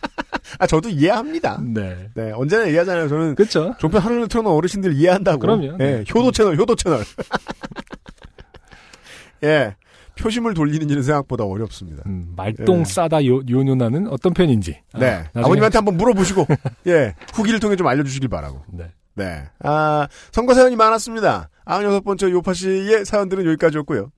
네. 0.59 0.63
아, 0.63 0.67
저도 0.67 0.89
이해합니다. 0.89 1.61
네. 1.63 2.09
네. 2.13 2.31
언제나 2.33 2.67
얘기하잖아요. 2.67 3.07
저는 3.07 3.35
그렇죠. 3.35 3.73
종편 3.79 4.01
하루를 4.01 4.27
틀어놓은 4.27 4.53
어르신들 4.55 4.93
이해한다고. 4.93 5.39
그럼요. 5.39 5.73
예. 5.73 5.77
네. 5.77 6.03
효도 6.13 6.31
채널, 6.31 6.57
효도 6.57 6.75
채널. 6.75 7.03
예. 9.43 9.75
표심을 10.17 10.53
돌리는 10.53 10.89
일은 10.89 11.01
생각보다 11.01 11.45
어렵습니다. 11.45 12.03
음, 12.05 12.33
말똥 12.35 12.81
예. 12.81 12.83
싸다 12.83 13.25
요, 13.25 13.39
요노나는 13.49 14.09
어떤 14.09 14.33
편인지. 14.33 14.81
아, 14.91 14.99
네. 14.99 15.23
나중에- 15.33 15.45
아버님한테 15.45 15.77
한번 15.77 15.95
물어보시고, 15.95 16.45
예. 16.87 17.15
후기를 17.33 17.61
통해 17.61 17.77
좀 17.77 17.87
알려주시길 17.87 18.27
바라고. 18.27 18.61
네. 18.67 18.91
네. 19.15 19.43
아, 19.59 20.09
선거 20.33 20.53
사연이 20.53 20.75
많았습니다. 20.75 21.49
96번째 21.65 22.31
요파 22.31 22.53
씨의 22.53 23.05
사연들은 23.05 23.45
여기까지였고요. 23.45 24.11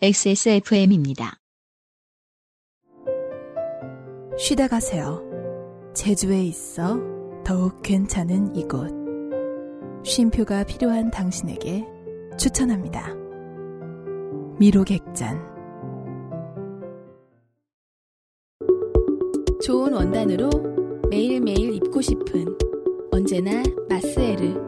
XSFM입니다. 0.00 1.40
쉬다 4.38 4.68
가세요. 4.68 5.20
제주에 5.94 6.44
있어 6.44 7.00
더욱 7.44 7.82
괜찮은 7.82 8.54
이곳. 8.54 8.88
쉼표가 10.04 10.62
필요한 10.62 11.10
당신에게 11.10 11.84
추천합니다. 12.38 13.16
미로객잔. 14.60 15.42
좋은 19.60 19.92
원단으로 19.92 20.48
매일매일 21.10 21.74
입고 21.74 22.00
싶은 22.00 22.56
언제나 23.10 23.64
마스에르. 23.88 24.64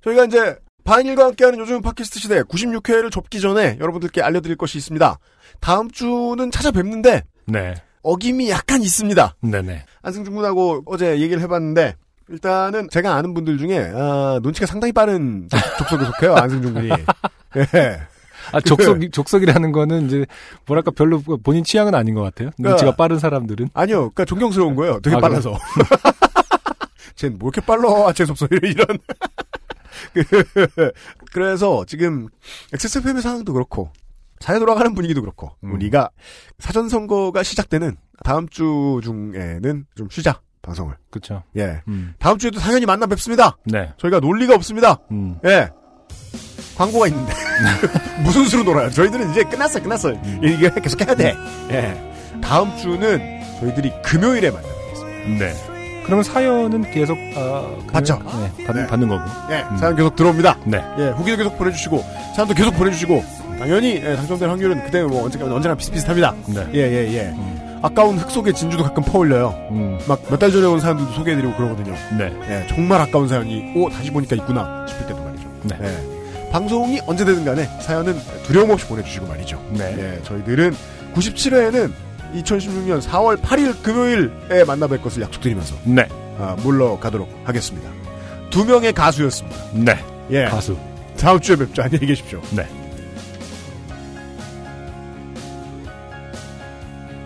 저희가 0.00 0.24
이제 0.24 0.63
반일과 0.84 1.24
함께하는 1.26 1.58
요즘 1.58 1.80
팟캐스트 1.80 2.20
시대 2.20 2.42
96회를 2.42 3.10
접기 3.10 3.40
전에 3.40 3.78
여러분들께 3.80 4.22
알려드릴 4.22 4.56
것이 4.56 4.78
있습니다. 4.78 5.18
다음 5.60 5.90
주는 5.90 6.50
찾아뵙는데 6.50 7.22
네. 7.46 7.74
어김이 8.02 8.50
약간 8.50 8.82
있습니다. 8.82 9.36
네네. 9.40 9.84
안승준 10.02 10.34
군하고 10.34 10.82
어제 10.86 11.18
얘기를 11.20 11.42
해봤는데 11.42 11.96
일단은 12.28 12.88
제가 12.90 13.14
아는 13.14 13.32
분들 13.32 13.58
중에 13.58 13.92
아, 13.94 14.38
눈치가 14.42 14.66
상당히 14.66 14.92
빠른 14.92 15.48
족속에 15.78 16.04
속해요 16.04 16.34
안승준 16.36 16.74
군이. 16.74 16.88
예. 16.90 18.00
아, 18.52 18.60
족속, 18.60 19.00
족속이라는 19.10 19.72
거는 19.72 20.06
이제, 20.06 20.26
뭐랄까, 20.66 20.90
별로 20.90 21.18
본인 21.20 21.64
취향은 21.64 21.94
아닌 21.94 22.14
것 22.14 22.20
같아요. 22.22 22.50
눈치가 22.58 22.94
빠른 22.94 23.18
사람들은. 23.18 23.70
아니요, 23.72 24.10
그러니까 24.10 24.26
존경스러운 24.26 24.74
거예요. 24.74 25.00
되게 25.00 25.16
아, 25.16 25.18
빨라서. 25.18 25.58
쟤는 27.16 27.38
뭐 27.38 27.48
이렇게 27.48 27.64
빨라? 27.64 28.12
쟤 28.12 28.26
속소 28.26 28.48
이런. 28.62 28.86
그, 30.12 30.92
그래서 31.32 31.84
지금 31.86 32.28
XSFM의 32.72 33.22
상황도 33.22 33.52
그렇고 33.52 33.90
잘 34.38 34.58
돌아가는 34.58 34.94
분위기도 34.94 35.20
그렇고 35.20 35.52
음. 35.64 35.74
우리가 35.74 36.10
사전 36.58 36.88
선거가 36.88 37.42
시작되는 37.42 37.96
다음 38.24 38.48
주 38.48 39.00
중에는 39.02 39.86
좀 39.96 40.08
쉬자 40.10 40.40
방송을. 40.62 40.96
그쵸. 41.10 41.42
예. 41.56 41.82
음. 41.88 42.14
다음 42.18 42.38
주에도 42.38 42.58
당연히 42.58 42.86
만나 42.86 43.06
뵙습니다. 43.06 43.56
네. 43.64 43.92
저희가 43.98 44.20
논리가 44.20 44.54
없습니다. 44.54 44.98
음. 45.10 45.38
예. 45.44 45.70
광고가 46.76 47.06
있는데 47.08 47.32
무슨 48.24 48.44
수로 48.46 48.64
놀아요? 48.64 48.90
저희들은 48.90 49.30
이제 49.30 49.44
끝났어, 49.44 49.80
끝났어. 49.82 50.12
이게 50.42 50.70
계속 50.80 51.00
해야 51.00 51.14
돼. 51.14 51.36
예. 51.70 52.40
다음 52.42 52.76
주는 52.76 53.20
저희들이 53.60 53.92
금요일에 54.02 54.50
만나뵙겠습니다. 54.50 55.44
네. 55.44 55.73
그러면 56.04 56.22
사연은 56.22 56.90
계속, 56.90 57.16
아, 57.36 57.66
그- 57.86 57.92
받죠. 57.92 58.18
네. 58.56 58.64
받, 58.66 58.76
네. 58.76 58.86
받는 58.86 59.08
거고. 59.08 59.22
예, 59.50 59.64
음. 59.70 59.76
사연 59.78 59.96
계속 59.96 60.14
들어옵니다. 60.16 60.58
네. 60.64 60.82
예, 60.98 61.08
후기도 61.10 61.36
계속 61.38 61.56
보내주시고 61.58 62.04
사연도 62.36 62.54
계속 62.54 62.72
보내주시고 62.74 63.24
당연히 63.58 63.96
예, 64.04 64.14
당첨될 64.16 64.48
확률은 64.48 64.84
그때 64.84 65.02
뭐 65.02 65.24
언제까 65.24 65.46
언제나 65.46 65.74
비슷비슷합니다. 65.74 66.34
네. 66.46 66.66
예, 66.74 66.78
예, 66.80 67.14
예. 67.14 67.20
음. 67.36 67.78
아까운 67.82 68.16
흙 68.18 68.30
속에 68.30 68.52
진주도 68.52 68.82
가끔 68.82 69.02
퍼올려요. 69.02 69.54
음. 69.70 69.98
막몇 70.06 70.38
달 70.38 70.50
전에 70.50 70.66
온 70.66 70.80
사연들도 70.80 71.12
소개해드리고 71.12 71.54
그러거든요. 71.54 71.94
네. 72.18 72.32
예, 72.48 72.66
정말 72.68 73.00
아까운 73.00 73.28
사연이 73.28 73.72
오 73.76 73.88
다시 73.88 74.10
보니까 74.10 74.36
있구나 74.36 74.86
싶을 74.88 75.06
때도 75.06 75.22
말이죠. 75.22 75.48
네. 75.64 75.76
예. 75.82 76.50
방송이 76.50 77.00
언제 77.06 77.24
되든 77.24 77.44
간에 77.44 77.64
사연은 77.80 78.16
두려움 78.44 78.70
없이 78.70 78.86
보내주시고 78.86 79.26
말이죠. 79.26 79.60
네. 79.72 79.94
예, 79.98 80.22
저희들은 80.24 80.74
97회에는 81.14 81.90
2016년 82.34 83.00
4월 83.00 83.40
8일 83.40 83.82
금요일에 83.82 84.64
만나 84.66 84.86
뵐 84.86 85.00
것을 85.00 85.22
약속드리면서 85.22 85.76
네. 85.84 86.06
아, 86.38 86.56
물러가도록 86.62 87.28
하겠습니다. 87.44 87.90
두 88.50 88.64
명의 88.64 88.92
가수였습니다. 88.92 89.56
네. 89.72 89.96
예. 90.30 90.44
가수. 90.46 90.76
다음 91.18 91.40
주에 91.40 91.56
뵙죠. 91.56 91.82
안녕히 91.82 92.06
계십시오. 92.06 92.40
네. 92.50 92.66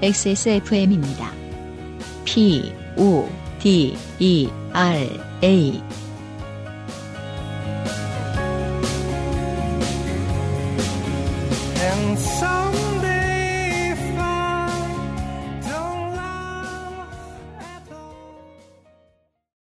XSFM입니다. 0.03 1.33
P, 2.25 2.73
O, 2.97 3.29
D, 3.59 3.97
E, 4.21 4.49
R, 4.73 5.09
A. 5.43 5.83